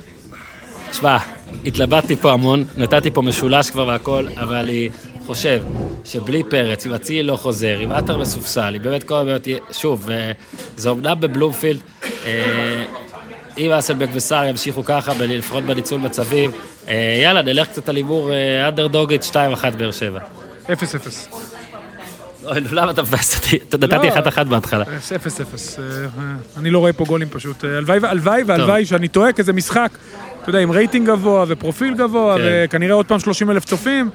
תשמע, 0.91 1.17
התלבטתי 1.65 2.15
פה 2.15 2.31
המון, 2.31 2.63
נתתי 2.77 3.11
פה 3.11 3.21
משולש 3.21 3.69
כבר 3.69 3.87
והכל, 3.87 4.27
אבל 4.37 4.55
אני 4.55 4.89
חושב 5.29 5.61
שבלי 6.05 6.43
פרץ, 6.43 6.85
אם 6.85 6.93
אצילי 6.93 7.23
לא 7.23 7.35
חוזר, 7.35 7.83
אם 7.83 7.91
עטר 7.91 8.17
מסופסל, 8.17 8.73
אם 8.75 8.83
באמת 8.83 9.03
כל 9.03 9.15
הבעיות 9.15 9.47
יהיה... 9.47 9.59
שוב, 9.71 10.09
אה, 10.09 10.31
זה 10.77 10.89
אומנם 10.89 11.15
בבלומפילד, 11.19 11.79
אה, 12.25 12.85
אם 13.57 13.71
אסלבק 13.71 14.07
וסער 14.13 14.45
ימשיכו 14.45 14.83
ככה, 14.85 15.13
לפחות 15.19 15.63
בניצול 15.63 15.99
מצבים, 15.99 16.51
אה, 16.87 17.19
יאללה, 17.23 17.41
נלך 17.41 17.67
קצת 17.67 17.89
על 17.89 17.95
הימור 17.95 18.31
אנדרדוגית 18.67 19.23
2-1 19.23 19.35
באר 19.77 19.91
שבע. 19.91 20.19
0-0. 20.65 20.69
אוי, 22.45 22.61
נו, 22.61 22.67
למה 22.71 22.91
אתה 22.91 23.01
מבאס 23.01 23.37
אותי? 23.37 23.57
אתה 23.69 23.77
נתתי 23.77 24.07
לא. 24.07 24.43
1-1 24.43 24.43
בהתחלה. 24.43 24.83
0-0. 24.83 24.87
אה, 25.79 25.83
אני 26.57 26.69
לא 26.69 26.79
רואה 26.79 26.93
פה 26.93 27.05
גולים 27.05 27.27
פשוט. 27.31 27.63
הלוואי 27.63 27.99
הלוואי 28.03 28.43
והלוואי 28.45 28.85
שאני 28.85 29.07
טועה, 29.07 29.33
כי 29.33 29.43
זה 29.43 29.53
משחק, 29.53 29.91
אתה 30.41 30.49
יודע, 30.49 30.59
עם 30.59 30.71
רייטינג 30.71 31.07
גבוה 31.07 31.45
ופרופיל 31.47 31.93
גבוה, 31.93 32.37
כן. 32.37 32.43
וכנראה 32.45 32.93
עוד 32.93 33.05
פעם 33.05 33.19
30 33.19 33.51
אלף 33.51 33.65
צופים. 33.65 34.09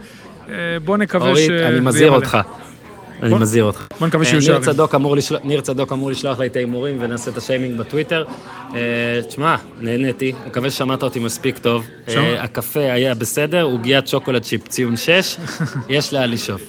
אה, 0.49 0.55
בוא 0.85 0.97
נקווה 0.97 1.27
ש... 1.37 1.49
אורית, 1.49 1.51
אני 1.62 1.81
מזהיר. 1.81 2.11
אותך. 2.11 2.39
אני 3.23 3.35
מזהיר 3.35 3.65
אותך. 3.65 3.87
בוא 4.01 4.07
נקווה 4.07 4.25
אה, 4.25 4.31
שיהיו 4.31 4.41
ניר 4.41 4.47
שערים. 4.47 4.62
ניר 5.45 5.61
צדוק 5.61 5.93
אמור 5.93 6.11
לשלוח 6.11 6.39
לי 6.41 6.47
את 6.47 6.57
ההימורים 6.57 6.97
ונעשה 7.01 7.31
את 7.31 7.37
השיימינג 7.37 7.79
בטוויטר. 7.79 8.25
אה, 8.75 8.81
תשמע, 9.29 9.57
נהניתי, 9.81 10.33
מקווה 10.47 10.71
ששמעת 10.71 11.03
אותי 11.03 11.19
מספיק 11.19 11.59
טוב. 11.59 11.87
אה, 12.09 12.43
הקפה 12.43 12.81
היה 12.81 13.15
בסדר, 13.15 13.62
עוגיית 13.62 14.09
שוקולד 14.09 14.43
צ'יפ 14.43 14.69
ציון 14.69 14.97
6, 14.97 15.37
יש 15.89 16.12
לאן 16.12 16.31
לשאוף. 16.31 16.62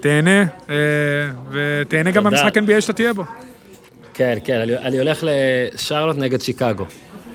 תהנה, 0.00 0.42
אה, 0.70 0.74
ותהנה 1.50 2.10
גם. 2.10 2.24
במשחק 2.24 2.56
NBA 2.58 2.80
שאתה 2.80 2.92
תהיה 2.92 3.12
בו. 3.14 3.24
כן, 4.14 4.38
כן, 4.44 4.60
אני- 4.60 4.76
אני 4.78 4.98
הולך 4.98 5.24
לשרלוט 5.26 6.16
נגד 6.16 6.40
שיקגו. 6.40 6.84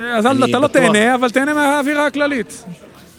אה, 0.01 0.17
אז 0.17 0.25
אתה 0.25 0.59
לא 0.59 0.67
תהנה, 0.67 1.15
אבל 1.15 1.29
תהנה 1.29 1.53
מהאווירה 1.53 2.05
הכללית. 2.07 2.65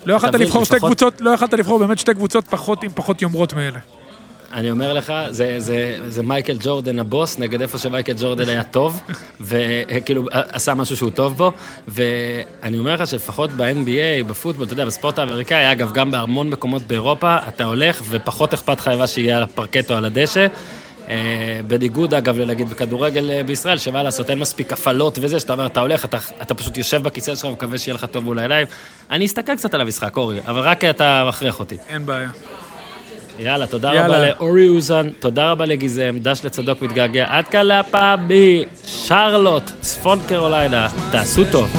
לא 0.07 0.19
תבין, 0.19 0.41
לבחור 0.41 0.65
שתי 0.65 0.79
קבוצות, 0.79 1.21
לא 1.21 1.31
יכולת 1.31 1.53
לבחור 1.53 1.79
באמת 1.79 1.99
שתי 1.99 2.15
קבוצות 2.15 2.49
פחות 2.49 2.83
עם 2.83 2.91
פחות 2.95 3.23
יומרות 3.23 3.53
מאלה. 3.53 3.79
אני 4.55 4.71
אומר 4.71 4.93
לך, 4.93 5.13
זה, 5.31 5.55
זה, 5.59 5.99
זה 6.09 6.23
מייקל 6.23 6.57
ג'ורדן 6.61 6.99
הבוס, 6.99 7.39
נגד 7.39 7.63
איפה 7.63 7.79
שמייקל 7.79 8.13
ג'ורדן 8.21 8.49
היה 8.49 8.63
טוב, 8.63 9.01
וכאילו 9.41 10.27
עשה 10.33 10.75
משהו 10.75 10.97
שהוא 10.97 11.11
טוב 11.11 11.37
בו, 11.37 11.53
ואני 11.89 12.79
אומר 12.79 12.95
לך 12.95 13.07
שלפחות 13.07 13.51
ב-NBA, 13.51 14.25
בפוטבול, 14.27 14.65
אתה 14.65 14.73
יודע, 14.73 14.85
בספורט 14.85 15.19
האמריקאי, 15.19 15.73
אגב, 15.73 15.93
גם 15.93 16.11
בהמון 16.11 16.51
מקומות 16.51 16.83
באירופה, 16.83 17.37
אתה 17.49 17.65
הולך 17.65 18.03
ופחות 18.11 18.55
אכפת 18.55 18.81
לך 18.81 18.89
מה 18.89 19.07
שיהיה 19.07 19.37
על 19.37 19.43
הפרקט 19.43 19.91
או 19.91 19.97
על 19.97 20.05
הדשא. 20.05 20.47
אה, 21.09 21.61
בניגוד, 21.67 22.15
אגב, 22.15 22.39
לנגיד 22.39 22.69
בכדורגל 22.71 23.31
אה, 23.31 23.43
בישראל, 23.43 23.79
שמה 23.79 24.03
לעשות, 24.03 24.31
אין 24.31 24.39
מספיק 24.39 24.73
הפעלות 24.73 25.19
וזה, 25.21 25.41
שאתה 25.41 25.53
אומר, 25.53 25.67
אתה 25.67 25.81
הולך, 25.81 26.05
אתה, 26.05 26.19
אתה 26.43 26.55
פשוט 26.55 26.77
יושב 26.77 27.03
בכיסא 27.03 27.35
שלך 27.35 27.45
ומקווה 27.45 27.79
שיהיה 27.79 27.95
לך 27.95 28.05
טוב 28.05 28.25
מול 28.25 28.39
העיניים. 28.39 28.67
אני 29.11 29.27
אסתכל 29.27 29.57
קצת 29.57 29.75
על 29.75 29.81
המשחק, 29.81 30.17
אורי, 30.17 30.41
אבל 30.47 30.61
רק 30.61 30.85
אתה 30.85 31.25
מכריח 31.29 31.61
אותי. 31.61 31.77
אין 31.89 32.07
בעיה. 32.07 32.29
יאללה, 33.39 33.67
תודה 33.67 33.95
יאללה. 33.95 34.07
רבה 34.07 34.31
לאורי 34.31 34.69
אוזן, 34.69 35.11
תודה 35.19 35.51
רבה 35.51 35.67
לגיזם, 35.67 36.17
דש 36.23 36.45
לצדוק 36.45 36.83
מתגעגע. 36.83 37.27
עד 37.29 37.49
כאן 37.49 37.67
להפעם 37.67 38.29
משרלוט, 38.85 39.71
צפון 39.81 40.19
קרוליינה. 40.29 40.89
תעשו 41.11 41.43
טוב. 41.53 41.71